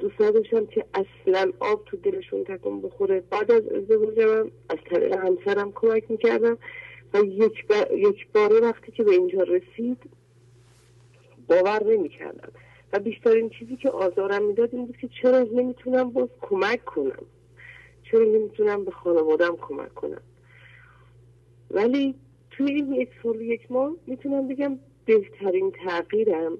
[0.00, 3.20] دوست نداشتم که اصلا آب تو دلشون تکون بخوره.
[3.30, 6.58] بعد از ازدواجم از طریق همسرم کمک می‌کردم
[7.14, 9.98] و یک, یک باره وقتی که به اینجا رسید
[11.48, 12.52] باور نمی‌کردم.
[12.92, 17.22] و بیشترین چیزی که آزارم می‌داد این بود که چرا نمی‌تونم باز کمک کنم؟
[18.02, 20.22] چرا نمی‌تونم به خانوادم کمک کنم؟
[21.70, 22.14] ولی
[22.50, 26.58] توی این یک سال یک ماه می‌تونم بگم بهترین تغییرم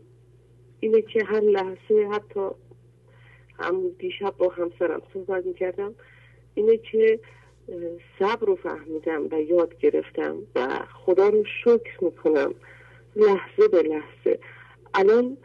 [0.81, 2.49] اینه که هر لحظه حتی
[3.63, 5.95] هم دیشب با همسرم صحبت می‌کردم.
[6.55, 7.21] اینه که
[8.19, 12.55] صبر رو فهمیدم و یاد گرفتم و خدا رو شکر می‌کنم.
[13.17, 14.39] لحظه به لحظه.
[14.95, 15.37] الان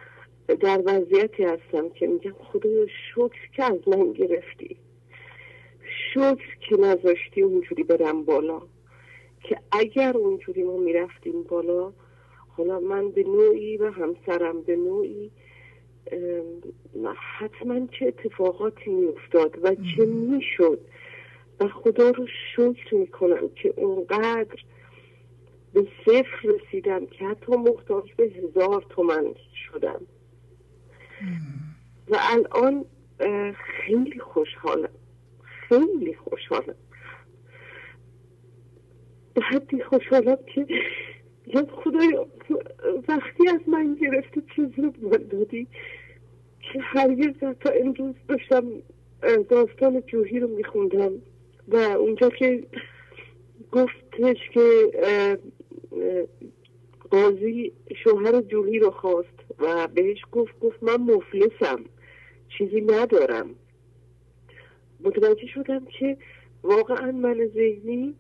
[0.48, 4.78] در وضعیتی هستم که میگم خدایا شکر که از من گرفتی.
[6.14, 8.62] شکر که نذاشتی اونجوری برم بالا.
[9.44, 11.94] که اگر اونجوری ما می‌رفتیم بالا
[12.58, 15.32] حالا من به نوعی و همسرم به نوعی
[17.18, 20.80] حتما چه اتفاقاتی میافتاد و چه می‌شد؟
[21.60, 24.64] و خدا رو شکر می‌کنم که اونقدر
[25.74, 30.02] به صفر رسیدم که حتی محتاج به هزار تومن شدم.
[32.10, 32.86] و الان
[33.54, 34.90] خیلی خوشحالم.
[35.42, 36.76] خیلی خوشحالم.
[39.34, 40.68] به حدی خوشحالم که
[41.48, 42.28] یا خدایا
[43.08, 45.68] وقتی از من گرفتی چیزی رو دادی
[46.74, 48.64] که هرگز تا امروز داشتم
[49.50, 51.12] داستان جوهی رو میخوندم
[51.68, 52.64] و اونجا که
[53.72, 54.92] گفتش که
[57.10, 57.72] قاضی
[58.04, 61.86] شوهر جوهی رو خواست و بهش گفت گفت من مفلسم
[62.58, 63.50] چیزی ندارم.
[65.00, 66.18] متوجه شدم که
[66.64, 68.16] واقعا من ذهنی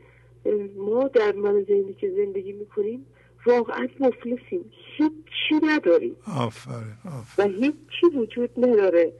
[0.75, 3.05] ما در من ذهنی که زندگی می‌کنیم
[3.45, 6.15] واقعا مفلسیم هیچی نداریم.
[6.37, 6.95] آفرین
[7.37, 9.13] و هیچی وجود نداره.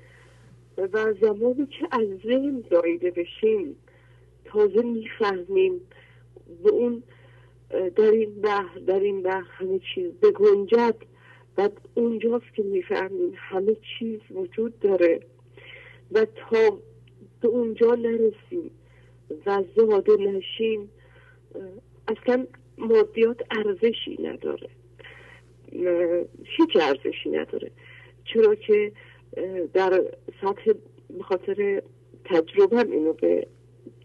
[0.78, 3.76] و زمانی که از ذهن زایده بشیم
[4.46, 5.82] تازه می‌فهمیم
[6.64, 7.04] به اون
[7.70, 10.96] در این بحر در این بحر همه چیز بگنجد.
[11.58, 15.20] و اونجاست که می‌فهمیم همه چیز وجود داره.
[16.12, 16.78] و تا
[17.42, 18.72] به اونجا نرسیم
[19.46, 20.90] و زاده نشیم
[22.08, 22.48] اصلا
[22.78, 24.70] مادیات ارزشی نداره.
[26.44, 27.72] هیچ ارزشی نداره.
[28.26, 28.92] چرا که
[29.74, 30.04] در
[30.42, 30.72] سطح
[31.20, 31.82] بخاطر
[32.26, 33.48] تجربه اینو به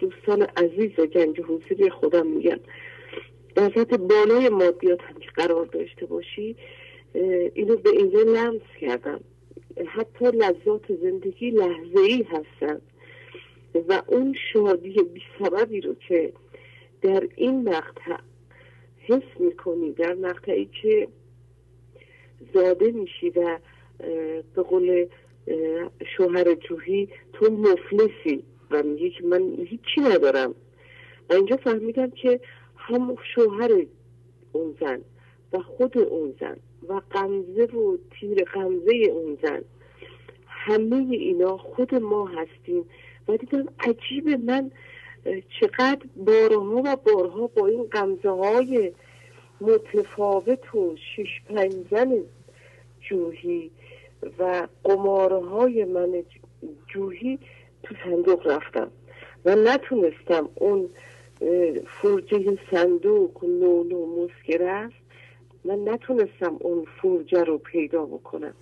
[0.01, 2.61] دوستان عزیز گنج حضوری خودم میگم.
[3.55, 6.57] در سطح بالای مادیات هم که قرار داشته باشی
[7.55, 9.21] اینو به اینجا لمس کردم.
[9.87, 12.81] حتی لذات زندگی لحظه ای هستن
[13.89, 14.97] و اون شادی
[15.69, 16.33] بی رو که
[17.03, 18.17] در این مقطع
[19.07, 21.09] حس می‌کنی در مقطعی که
[22.55, 23.59] زاده میشی و
[24.55, 25.07] به قول
[26.17, 30.55] شوهر جوهی تو مفلسی و میگی که من هیچی ندارم.
[31.31, 32.41] و اینجا فهمیدم که
[32.77, 33.87] هم شوهر
[34.53, 35.01] اون زن
[35.53, 36.57] و خود اون زن
[36.89, 39.65] و قمزه و تیر قمزه اون زن
[40.47, 42.85] همه اینا خود ما هستیم.
[43.29, 44.71] و دیدم عجیب من
[45.61, 48.93] چقدر بارها و بارها با این قمزه های
[49.61, 52.13] متفاوت و شش پنجن
[53.01, 53.71] جوهی
[54.39, 56.23] و قمارهای من
[56.89, 57.39] جوهی
[57.83, 58.91] تو صندوق رفتم
[59.45, 60.89] و نتونستم اون
[62.03, 64.95] فرجه صندوق نولو مسکره است
[65.65, 68.55] من نتونستم اون فرجه رو پیدا بکنم.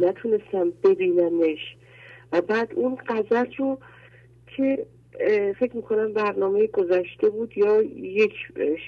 [0.00, 1.76] نتونستم ببینمش.
[2.32, 3.78] و بعد اون قذر رو
[4.46, 4.86] که
[5.58, 8.32] فکر می‌کنم برنامه گذشته بود یا یک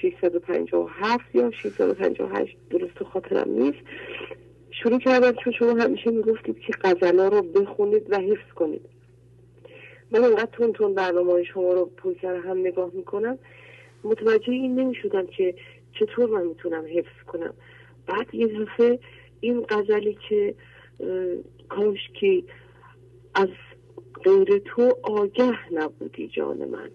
[0.01, 3.79] 657 یا 658 درست خاطرم نیست.
[4.71, 8.81] شروع کردم چون شما همیشه می‌گفتید که غزلا رو بخونید و حفظ کنید.
[10.11, 13.37] من انقدر تون تون برنامه شما رو پویتر هم نگاه می‌کنم.
[14.03, 15.55] متوجه این نمی‌شدم که
[15.99, 17.53] چطور من می‌تونم حفظ کنم.
[18.07, 18.99] بعد یه دفعه
[19.39, 20.55] این غزلی که
[21.69, 22.43] کاش که
[23.35, 23.49] از
[24.23, 26.91] غیر تو آگه نبودی جان من.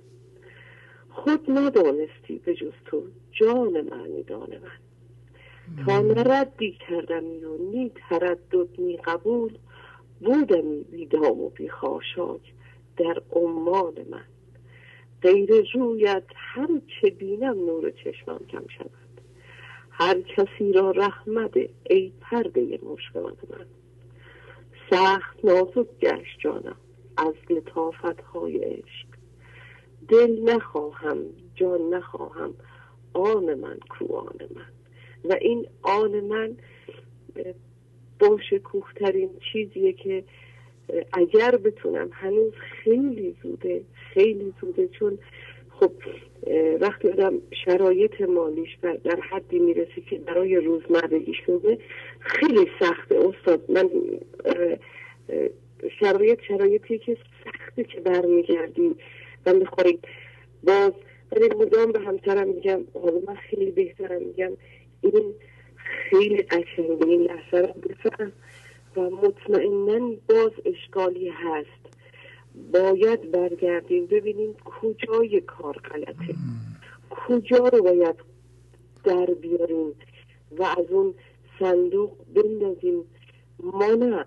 [1.11, 4.79] خود ندانستی به جز تو جان من دان من.
[5.87, 9.59] تا نردی کردمی و نی تردد نی قبول
[10.21, 12.41] بودمی بیدام و بیخاشاک
[12.97, 14.25] در عمان من.
[15.23, 18.91] غیر رویت هر چه بینم نور چشمم کم شود.
[19.91, 21.57] هر کسی را رحمت
[21.91, 23.67] ای پرده مشکلات من.
[24.91, 26.77] سخت نازک گشت جانم.
[27.17, 29.07] از لطافت های عشق.
[30.09, 31.19] دل نخواهم
[31.55, 32.55] جان نخواهم
[33.13, 34.73] آن من کو آن من.
[35.25, 36.57] و این آن من
[38.19, 40.25] با شکوهترین چیزیه که
[41.13, 45.19] اگر بتونم هنوز خیلی زوده خیلی زوده چون
[45.71, 45.93] خب
[46.81, 47.33] وقتی آدم
[47.65, 51.79] شرایط مالیش در حدی می‌رسه که برای روزمرگی شده
[52.21, 53.19] خیلی سخته.
[53.19, 53.91] استاد من
[56.01, 58.95] شرایط شرایطی که سخته که برمیگردی
[59.47, 59.99] و میخوایی
[60.63, 60.93] باز
[61.33, 64.53] ولی مدام به همسرم میگم حالا من خیلی بهترم میگم
[65.01, 65.35] این
[66.11, 68.33] خیلی قشنگه این لحظه رو بفهم
[68.97, 71.95] و مطمئنا باز اشکالی هست.
[72.73, 76.35] باید برگردیم ببینیم کجای کار غلطه.
[77.11, 78.17] کجا رو باید
[79.05, 79.93] در بیاریم
[80.59, 81.15] و از اون
[81.59, 83.05] صندوق بندازیم.
[83.63, 84.25] ما نه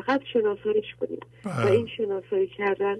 [0.00, 1.20] فقط شناساییش کنیم.
[1.44, 1.70] و بله.
[1.70, 2.96] این شناسایی کردن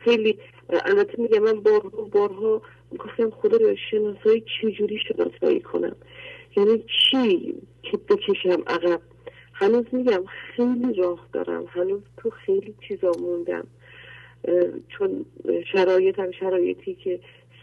[0.00, 0.38] خیلی
[0.84, 2.62] البته میگم من بارها بارها
[2.98, 5.96] گفتم خدا رو شناسایی چجوری شناسایی کنم؟
[6.56, 9.00] یعنی چی که بکشم عقب؟
[9.52, 11.64] هنوز میگم خیلی راه دارم.
[11.68, 13.66] هنوز تو خیلی چیزا موندم.
[14.88, 15.26] چون
[15.72, 17.20] شرایطم شرایطی که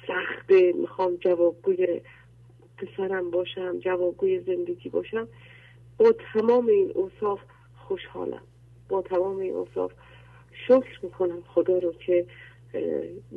[0.07, 2.01] سخته می‌خوام جوابگوی
[2.77, 5.27] پسرم باشم جوابگوی زندگی باشم.
[5.97, 7.39] با تمام این اوصاف
[7.87, 8.41] خوشحالم.
[8.89, 9.91] با تمام این اوصاف
[10.67, 12.25] شکر می‌کنم خدا رو که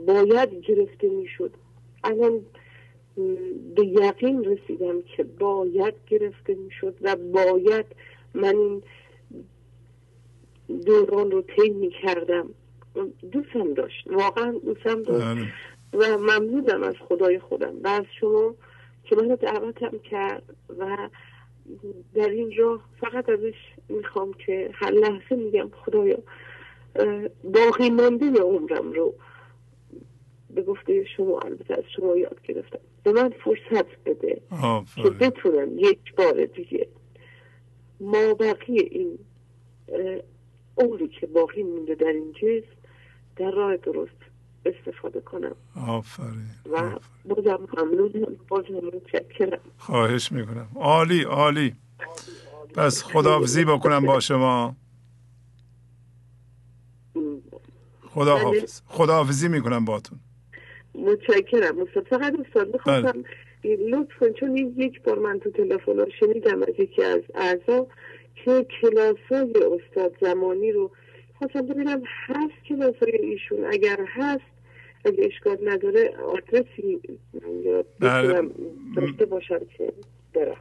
[0.06, 1.50] باید گرفته می‌شد.
[2.04, 2.40] الان
[3.74, 7.86] به یقین رسیدم که باید گرفته می‌شد و باید
[8.34, 8.82] من این
[10.86, 12.48] دوران رو طی می‌کردم.
[13.32, 15.24] دوستم داشت واقعا دوستم داشت.
[15.24, 15.52] بله.
[15.92, 17.74] و ممنونم از خدای خودم.
[17.82, 18.54] و از شما
[19.04, 21.08] که منو دعوتم کرد و
[22.14, 23.54] در این راه فقط ازش
[23.92, 26.18] می‌خوام که هر لحظه میگم خدایا
[27.44, 29.14] باقی مانده عمرم رو
[30.50, 32.78] به گفته شما البته از شما یاد گرفتم.
[33.04, 34.42] به من فرصت بده
[34.96, 36.88] که بتونم یک بار دیگه
[38.00, 39.18] ما بقیه این
[40.76, 42.76] عمری که باقی مونده در این جسم
[43.36, 44.12] در راه درست
[44.66, 45.54] استفاده کنم.
[45.88, 49.60] آفرین و بازم ممنونم بازم متشکرم.
[49.78, 50.68] خواهش می‌کنم.
[50.76, 51.74] عالی عالی.
[52.74, 54.76] پس خداحافظی بکنم با شما.
[58.02, 60.18] خدا حافظ خداحافظی می‌کنم باتون
[60.94, 61.78] متشکرم.
[61.80, 63.24] استاد فقط استاد می‌خواستم
[63.64, 67.86] لطفا چون این یک بار من تو تلفن شنیدم از یکی از اعضا
[68.34, 70.90] که کلاس های استاد زمانی رو
[71.38, 73.64] خواستم ببینم هست کلاس های ایشون.
[73.64, 74.52] اگر هست
[75.04, 77.00] اگه اشکال نداره آدرسی
[78.00, 78.50] بله.
[78.96, 79.92] داشته باشم که
[80.34, 80.56] برم.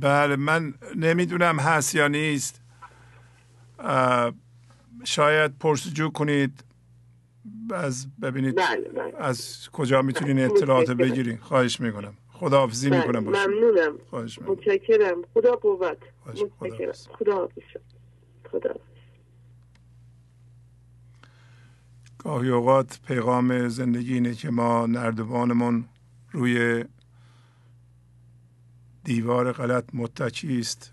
[0.00, 2.60] بله من نمی‌دونم هست یا نیست.
[5.04, 6.64] شاید پرسجو کنید
[7.74, 9.12] از ببینید بله بله.
[9.18, 11.36] از کجا می‌تونین اطلاعات بگیرین.
[11.36, 12.14] خواهش می‌کنم.
[12.32, 12.98] خداحافظی بله.
[12.98, 13.46] می‌کنم باشه.
[13.46, 13.98] ممنونم.
[14.10, 14.54] خواهش می‌کنم.
[14.56, 15.22] متشکرم.
[15.34, 15.98] خدا قوت.
[16.26, 16.92] متشکرم.
[17.18, 17.48] خدا
[18.50, 18.74] خدا
[22.18, 25.84] گاهی اوقات پیغام زندگی اینه که ما نردبانمون
[26.32, 26.84] روی
[29.04, 30.92] دیوار غلط متکی است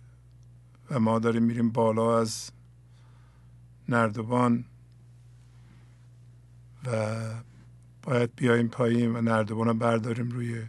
[0.91, 2.51] و ما داریم میریم بالا از
[3.89, 4.65] نردبان
[6.85, 7.17] و
[8.03, 10.65] باید بیایم پایین و نردبان برداریم روی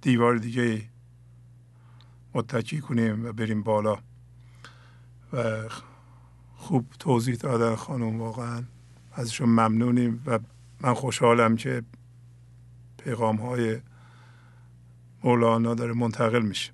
[0.00, 0.82] دیوار دیگه
[2.34, 3.98] متکی کنیم و بریم بالا.
[5.32, 5.68] و
[6.56, 8.62] خوب توضیح دادن خانم واقعا
[9.12, 10.38] ازشون ممنونیم و
[10.80, 11.82] من خوشحالم که
[12.98, 13.80] پیغام های
[15.24, 16.72] مولانا داره منتقل میشه.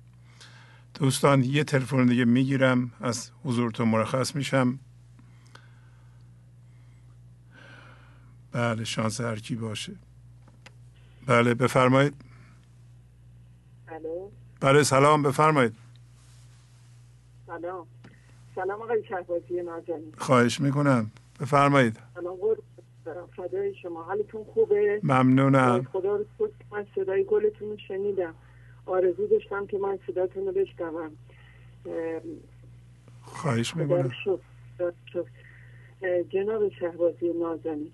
[0.93, 4.79] دوستان یه تلفن دیگه می‌گیرم از حضورتون مرخص میشم.
[8.51, 9.95] بله شانس هر کی باشه.
[11.25, 12.13] بله بفرمایید.
[14.59, 15.75] بله سلام بفرمایید.
[17.47, 17.87] سلام.
[18.55, 21.11] سلام آقای شهبازی نازنین خواهش می‌کنم.
[21.39, 21.99] بفرمایید.
[22.15, 22.37] سلام
[23.35, 24.03] فدای شما.
[24.03, 25.87] حالتون خوبه؟ ممنونم.
[25.93, 26.25] خدا رو
[26.71, 28.33] من صدای گلتون رو شنیدم.
[28.85, 31.11] آرزو داشتم که من صداتون رو بشنوم.
[33.21, 34.11] خواهش می‌کنم.
[36.29, 37.91] جناب شهبازی نازنین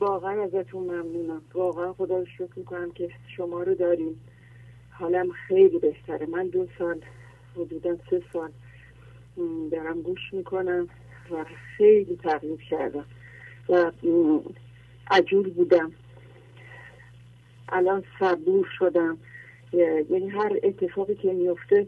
[0.00, 1.42] واقعا ازتون ممنونم.
[1.54, 4.20] واقعا خدا رو شکر می‌کنم که شما رو داریم.
[4.90, 6.26] حالم خیلی بهتره.
[6.26, 7.00] من دو سال
[7.56, 8.50] حدودا سه سال
[9.72, 10.88] دارم گوش می‌کنم
[11.30, 11.44] و
[11.76, 13.04] خیلی تغییر کردم.
[15.10, 15.92] عجول بودم.
[17.68, 19.18] الان صبور شدم.
[20.10, 21.86] یعنی هر اتفاقی که میفته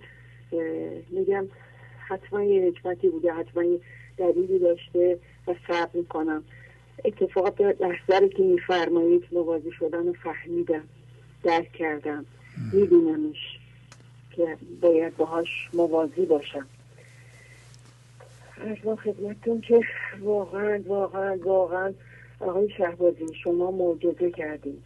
[1.11, 1.47] میگم
[2.09, 3.81] حتما یه حکمتی بوده حتما یه
[4.17, 6.45] دلیلی داشته و صبر می‌کنم.
[7.05, 10.85] اتفاقات لحظه که میفرمایید موازی شدن و فهمیدم
[11.43, 12.27] درک کردم.
[12.73, 13.59] میدونمش
[14.37, 16.67] که باید باهاش موازی باشم.
[18.60, 19.81] ارزا خدمتتون که
[20.20, 21.94] واقعا واقعا واقعا
[22.41, 24.84] آقای شهبازی شما معجزه کردیم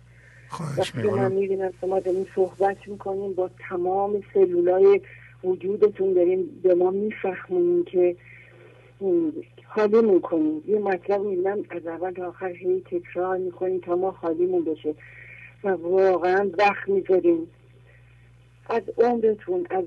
[0.79, 5.01] وقتی من می‌بینم شما داریم صحبت می‌کنیم با تمام سلولای
[5.45, 8.17] وجودتون داریم به ما میفهمونیم که
[9.65, 14.65] حالیمون کنیم یه مطلب می‌بینم از اول تا آخر هی تکرار می‌کنیم تا ما حالیمون
[14.65, 14.95] بشه.
[15.65, 17.47] و واقعا وقت می‌ذاریم
[18.71, 19.85] از عمرتون از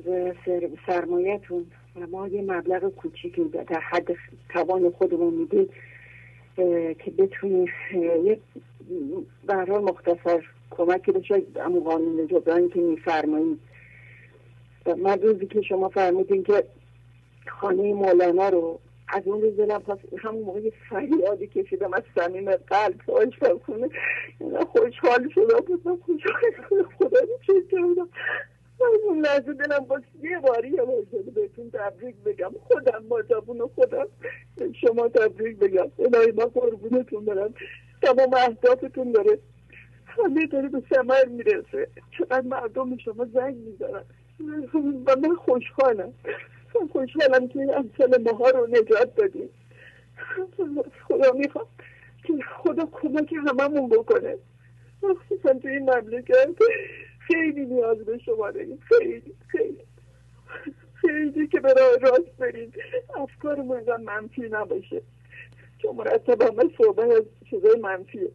[0.88, 4.08] سرمایتون و ما یه مبلغ کوچیکی در حد
[4.50, 5.70] توان خودمون میدیم
[7.00, 7.68] که بتونیم
[8.24, 8.40] یه
[9.46, 13.60] برای مختصر کمکی بشه امو قانون جبرانی که میفرمایید.
[14.98, 16.64] من روزی که شما فرمودین که
[17.48, 23.02] خانه مولانا رو از اون روز دلم پس همون موقع فریادی کشیدم از صمیم قلب
[23.68, 23.90] کنه
[24.66, 28.10] خوشحال شده بودم خوشحال خدا رو کردم.
[29.04, 31.02] اون لحظه دلم باز یه باری یه بار
[31.36, 32.52] بهتون تبریک بگم.
[32.60, 34.08] خودم مادابون و خودم.
[34.82, 35.92] شما تبریک بگم.
[36.00, 37.54] الهی ما قربونتون برم.
[38.02, 39.40] تمام اهدافتون داره.
[40.06, 41.88] همه داره به سمر می‌رسه.
[42.18, 44.04] چقدر مردم شما زنگ می‌زنن.
[45.06, 46.14] و من خوشحالم.
[46.76, 49.50] من خوشحالم که امثال ماها رو نجات دادیم.
[51.08, 51.66] خدا می‌خوام
[52.24, 54.36] که خدا کمک هممون بکنه.
[55.04, 56.50] خصوصا تو این مملکت.
[57.32, 58.80] خیلی نیاز به شما داریم.
[58.82, 59.86] خیلی خیلی.
[60.94, 62.76] خیلی که به راست برید.
[63.16, 65.02] افکارمون اینقدر منفی نباشه.
[65.78, 68.32] چون مرتب همه صحبت از چیزای منفیه.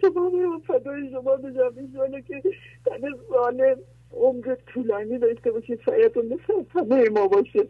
[0.00, 2.42] شما فدای شما این که
[2.84, 3.76] تن ظالم
[4.12, 7.68] عمر طولانی داشته باشید سعیتون مثل همه ما باشه.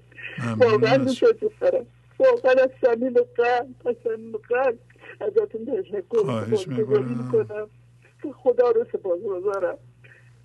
[0.58, 1.86] واقعا دوستتون دارم.
[2.18, 4.78] واقعا از صمیم قلب از صمیم قلب
[5.20, 7.70] ازتون تشکر می‌کنم.
[8.34, 9.78] خدا رو سپاس گذارم.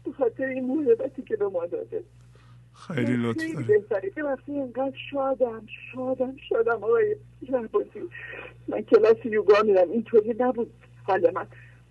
[0.05, 2.03] به خاطر این محبتی که به ما داده.
[2.73, 4.09] خیلی لطف خیلی بهتره.
[4.09, 6.83] که وقتی اینقدر شادم شادم شادم.
[6.83, 7.15] آقای
[7.47, 7.89] شهبازی
[8.67, 9.91] من کلاس یوگا میرم.
[9.91, 10.71] اینطوری نبود.
[11.03, 11.47] حال من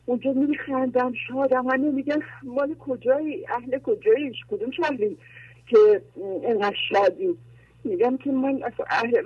[0.07, 1.67] اونجا میخندم شادم.
[1.67, 5.19] همه میگن مال کجایی؟ اهل کجاییش کدوم شهری
[5.67, 6.02] که
[6.43, 7.39] اینقدر شادی؟
[7.85, 9.23] میگم که من اصلا اهل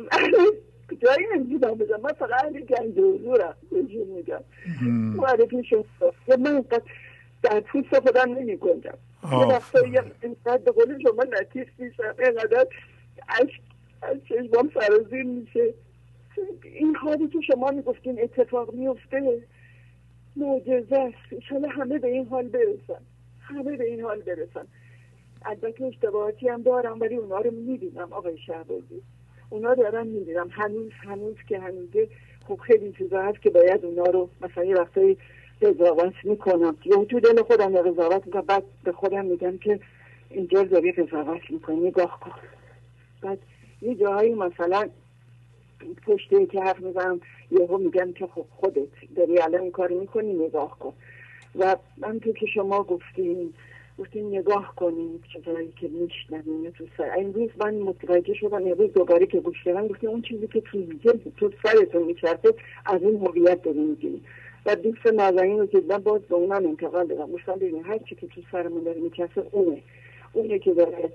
[0.94, 2.94] جایی نمی‌دونم بزن من فقط اهل گنج
[3.70, 4.40] بهشون میگم.
[5.16, 5.84] معرفی شد
[6.39, 6.65] من
[7.42, 8.81] در پوست خودم نمی کنم
[9.32, 12.66] یه وقتایی اینقدر به قول شما لطیف میشم اینقدر
[13.28, 13.60] عشق
[14.02, 15.74] از چشمام سرازیر میشه.
[16.62, 19.42] این حالی که شما می‌گفتین اتفاق میفته
[20.36, 21.32] معجزه است.
[21.32, 23.02] انشالله همه به این حال برسن.
[23.40, 24.66] همه به این حال برسن.
[25.44, 29.02] البته اشتباهاتی هم دارم ولی اونا رو می‌بینم آقای شهبازی.
[29.50, 32.08] اونا دارم می‌بینم هنوز هنوز که هنوزه
[32.49, 35.18] خب خیلی چیزا هست که باید اونا رو مثلا یه وقتایی
[35.62, 36.76] قضاوت می‌کنم.
[36.84, 38.42] یا تو دل خودم قضاوت می‌کنم.
[38.42, 39.81] بعد به خودم میگم که
[40.31, 41.81] اینجا داری قضاوت می‌کنی.
[41.81, 42.41] نگاه کن.
[43.23, 43.39] بعد
[43.83, 44.89] یه جاهایی مثلا
[46.07, 50.92] پشته که حرف می‌زنم یهو میگم که خب خودت داری الان کار می‌کنی نگاه کن.
[51.58, 53.55] و من تو که شما گفتین
[53.99, 57.10] گفتیم نگاه کنیم چیزایی که میشنویم تو سر.
[57.18, 60.83] امروز من متوجه شدم امروز دوباره که گوش کردم گفتیم اون چیزی که تو
[61.36, 62.55] تو سرتون میچرخه
[62.86, 64.20] از اون هویت داری می‌گیری
[64.66, 67.33] و دوست نازنین رو که باز به اونم انتقال دادم.
[67.33, 69.83] گفتم ببین هر چی که تو سرمون داره میچرخه اونه.
[70.33, 71.12] اونه که داره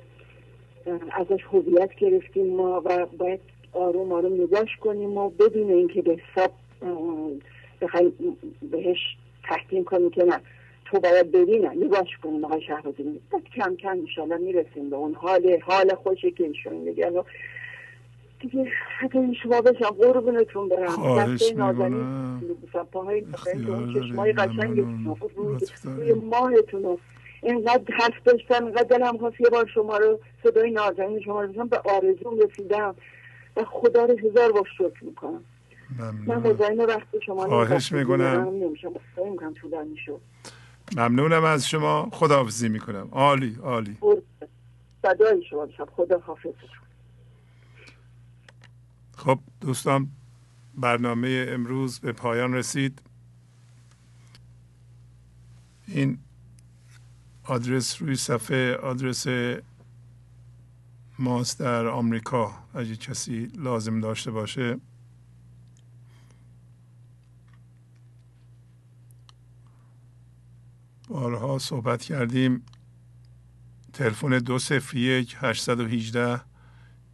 [1.11, 3.39] ازش هویت گرفتیم ما و باید
[3.73, 6.51] آروم آروم نگاش کنیم و بدون اینکه به حساب
[8.61, 10.41] بهش تحکیم کنیم که نه.
[10.91, 13.21] تو باید ببینم نگاش کنیم آقای شهبازی
[13.55, 17.23] کم کم انشالله می‌رسیم به اون حال حال خوشی که ایشون میگن
[18.39, 20.87] دیگه حتی شما بشم قربونتون برم.
[20.87, 22.41] خواهش می‌کنم.
[22.91, 23.25] پاهای
[23.93, 24.79] چشمای قشنگ
[25.83, 26.97] روی ماهتون
[27.43, 31.77] اینقدر حرف داشتم اینقدر دلم خواست یه بار شما رو صدای نازنین شما رو به
[31.77, 32.95] آرزوم رسیدم.
[33.57, 35.43] و خدا رو هزار بار شکر می‌کنم.
[36.27, 38.47] من مزاین وقت شما خواهش می‌کنم.
[40.95, 42.09] ممنونم از شما.
[42.11, 43.09] خداحافظی می‌کنم.
[43.11, 43.97] عالی عالی.
[45.01, 46.21] صدای شما بشم خدا
[49.17, 50.07] خب دوستان
[50.75, 53.01] برنامه امروز به پایان رسید.
[55.87, 56.17] این
[57.43, 59.27] آدرس روی صفحه آدرس
[61.19, 62.53] ماست در آمریکا.
[62.73, 64.79] اگه کسی لازم داشته باشه
[71.11, 72.65] بارها صحبت کردیم.
[73.93, 76.41] تلفن دو صفر یک هشتصد و هیجده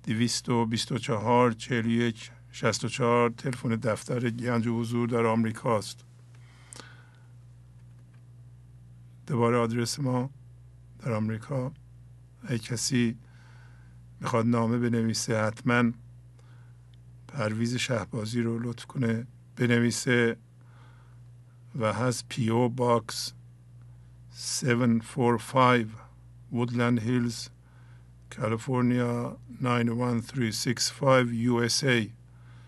[0.03, 3.29] دویست و بیست و چهار چهل یک شست و چهار.
[3.29, 6.05] تلفن دفتر گنج و حضور در آمریکاست.
[9.27, 10.29] دوباره آدرس ما
[10.99, 11.71] در آمریکا.
[12.49, 13.17] ای کسی
[14.21, 15.91] می‌خواد نامه بنویسه حتما
[17.27, 20.37] پرویز شهبازی رو لطف کنه بنویسه
[21.79, 22.69] و هست P.O.
[22.69, 23.33] Box
[24.37, 25.87] 745
[26.51, 27.47] Woodland Hills
[28.29, 32.09] کالیفرنیا 91365 USA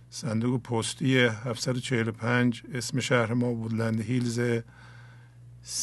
[0.09, 4.39] صندوق پستی 745 اسم شهر ما Woodland Hills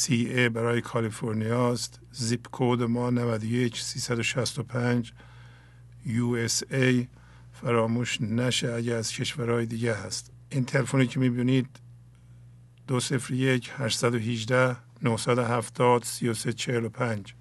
[0.08, 5.12] CA برای کالیفرنیا است zip code ما 91 365
[6.06, 7.08] یو اس ای
[7.52, 11.68] فراموش نشه اگه از کشورهای دیگه هست این تلفنی که می‌بینید
[12.86, 17.34] دو صفر یک 818 970 3345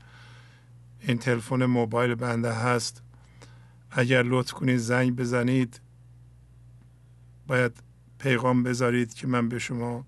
[0.99, 3.01] این تلفن موبایل بنده هست.
[3.91, 5.81] اگر لطف کنید زنگ بزنید.
[7.47, 7.83] باید
[8.19, 10.05] پیغام بذارید که من به شما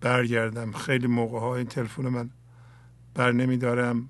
[0.00, 0.72] برگردم.
[0.72, 2.30] خیلی موقع ها این تلفن من
[3.14, 4.08] بر نمیدارم.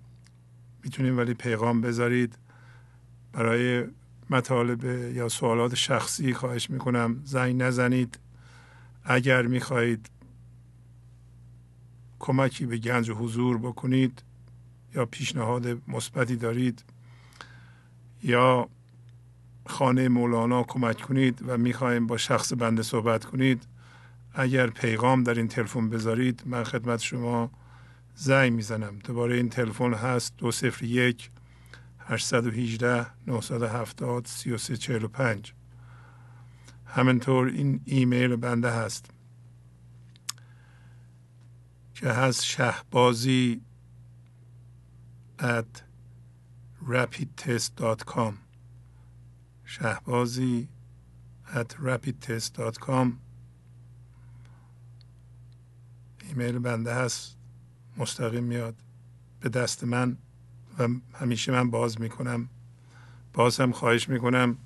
[0.84, 2.38] می‌تونید ولی پیغام بذارید.
[3.32, 3.84] برای
[4.30, 7.20] مطالب یا سوالات شخصی خواهش می‌کنم.
[7.24, 8.18] زنگ نزنید.
[9.04, 10.10] اگر می‌خواهید
[12.18, 14.22] کمکی به گنج حضور بکنید
[14.94, 16.84] یا پیشنهاد مثبتی دارید
[18.22, 18.68] یا
[19.66, 23.66] خانه مولانا کمک کنید و می‌خواهیم با شخص بنده صحبت کنید
[24.34, 27.50] اگر پیغام در این تلفن بذارید من خدمت شما
[28.14, 28.98] زنگ می‌زنم.
[28.98, 31.30] دوباره این تلفن هست دو صفر یک
[31.98, 35.52] 818 970 3345
[36.86, 39.10] همینطور این ایمیل بنده هست.
[42.00, 43.60] که هست شهبازی
[45.38, 45.80] at
[46.88, 48.32] rapidtest.com
[49.64, 50.68] شهبازی
[51.46, 53.08] at rapidtest.com
[56.28, 57.36] ایمیل بنده هست.
[57.96, 58.74] مستقیم میاد.
[59.40, 60.16] به دست من
[60.78, 62.48] و همیشه من باز می‌کنم.
[63.32, 64.58] باز هم خواهش می‌کنم.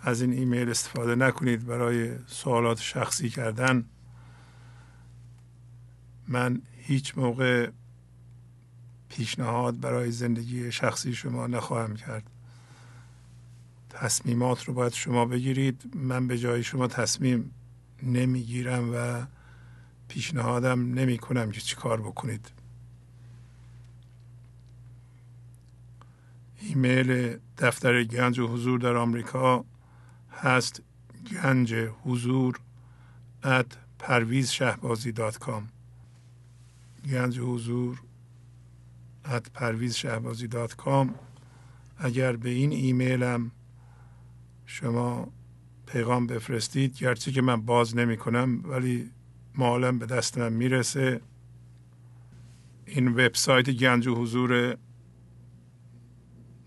[0.00, 1.66] از این ایمیل استفاده نکنید.
[1.66, 3.84] برای سوالات شخصی کردن
[6.28, 7.70] من هیچ موقع
[9.08, 12.30] پیشنهاد برای زندگی شخصی شما نخواهم کرد.
[13.90, 15.92] تصمیمات رو باید شما بگیرید.
[15.94, 17.50] من به جای شما تصمیم
[18.02, 19.26] نمی‌گیرم و
[20.08, 22.50] پیشنهادم نمی کنم که چی کار بکنید.
[26.60, 29.64] ایمیل دفتر گنج حضور در آمریکا
[30.32, 30.82] هست
[31.30, 32.60] گنج حضور
[33.42, 33.66] at
[33.98, 35.68] پرویز شهبازی dot com
[37.10, 38.02] گنج حضور
[39.24, 41.14] at پرویز شهبازی dot com
[41.98, 43.50] اگر به این ایمیلم
[44.66, 45.28] شما
[45.86, 49.10] پیغام بفرستید گرچه که من باز نمی کنم ولی
[49.54, 51.20] مآلاً به دست من می‌رسه.
[52.86, 54.76] این وبسایت گنج حضور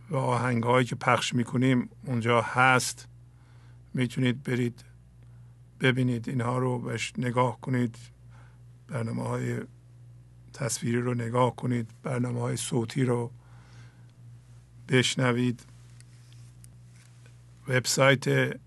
[0.09, 3.07] و آهنگ هایی که پخش می‌کنیم اونجا هست.
[3.93, 4.83] می‌تونید برید
[5.81, 6.29] ببینید.
[6.29, 7.97] اینها رو بهش نگاه کنید.
[8.87, 9.59] برنامه های
[10.53, 11.89] تصویری رو نگاه کنید.
[12.03, 13.31] برنامه های صوتی رو
[14.89, 15.65] بشنوید.
[17.67, 18.59] وبسایت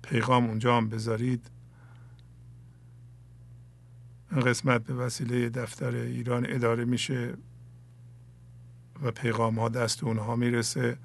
[0.01, 1.51] پیغام اونجا هم بذارید
[4.31, 7.33] این قسمت به وسیله دفتر ایران اداره میشه
[9.01, 10.97] و پیغام ها دست اونها می‌رسه.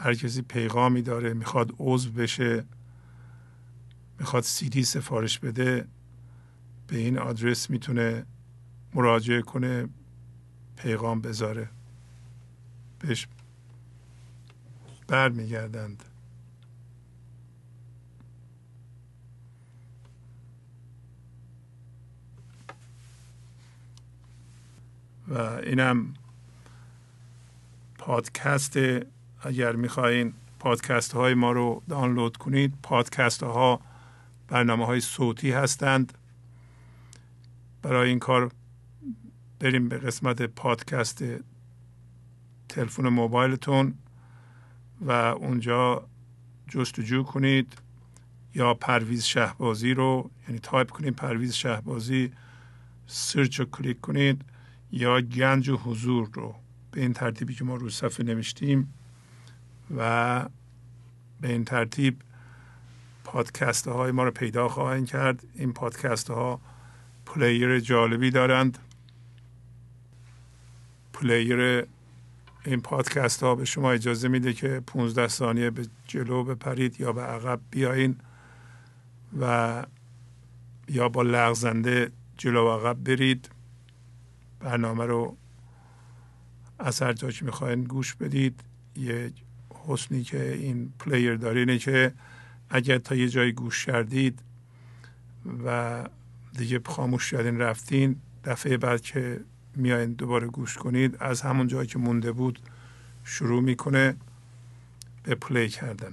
[0.00, 2.64] هر کسی پیغامی داره می‌خواد عضو بشه
[4.18, 5.88] می‌خواد سیدی سفارش بده
[6.86, 8.26] به این آدرس می‌تونه
[8.94, 9.88] مراجعه کنه
[10.76, 11.68] پیغام بذاره.
[12.98, 13.28] بهش
[15.08, 16.04] برمیگردند.
[25.28, 26.14] و اینم
[27.98, 28.78] پادکست
[29.42, 33.80] اگر می‌خواین پادکست های ما رو دانلود کنید پادکست ها
[34.48, 36.18] برنامه های صوتی هستند.
[37.82, 38.50] برای این کار
[39.60, 41.24] بریم به قسمت پادکست
[42.68, 43.94] تلفن موبایلتون
[45.00, 46.08] و اونجا
[46.68, 47.72] جستجو کنید
[48.54, 52.32] یا پرویز شهبازی رو یعنی تایپ کنید پرویز شهبازی
[53.06, 54.44] search رو کلیک کنید
[54.92, 56.54] یا گنج حضور رو.
[56.90, 58.94] به این ترتیبی که ما رو صفحه نوشتیم
[59.96, 60.44] و
[61.40, 62.22] به این ترتیب
[63.24, 65.46] پادکست های ما رو پیدا خواهند کرد.
[65.54, 66.60] این پادکست ها
[67.26, 68.78] player جالبی دارند.
[71.12, 71.86] player
[72.64, 77.22] این پادکست ها به شما اجازه میده که 15 ثانیه به جلو بپرید یا به
[77.22, 78.16] عقب بیاین
[79.40, 79.84] و
[80.88, 83.50] یا با لغزنده جلو و عقب برید.
[84.60, 85.36] برنامه رو
[86.78, 88.60] از هر جا که می‌خواین گوش بدید.
[88.96, 89.32] یه
[89.88, 92.12] حسنی که این player داره اینه که
[92.70, 94.42] اگر تا یه جایی گوش کردید
[95.64, 96.04] و
[96.58, 99.40] دیگه خاموش کردین رفتین دفعه بعد که
[99.76, 102.58] میاین دوباره گوش کنید از همون جایی که مونده بود
[103.24, 104.16] شروع می‌کنه
[105.22, 106.12] به play کردن.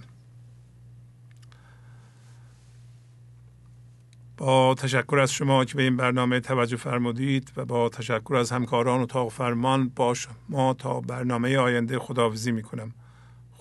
[4.37, 9.01] با تشکر از شما که به این برنامه توجه فرمودید و با تشکر از همکاران
[9.01, 10.15] و اتاق فرمان با
[10.49, 12.93] ما تا برنامه آینده خداویزی می‌کنم.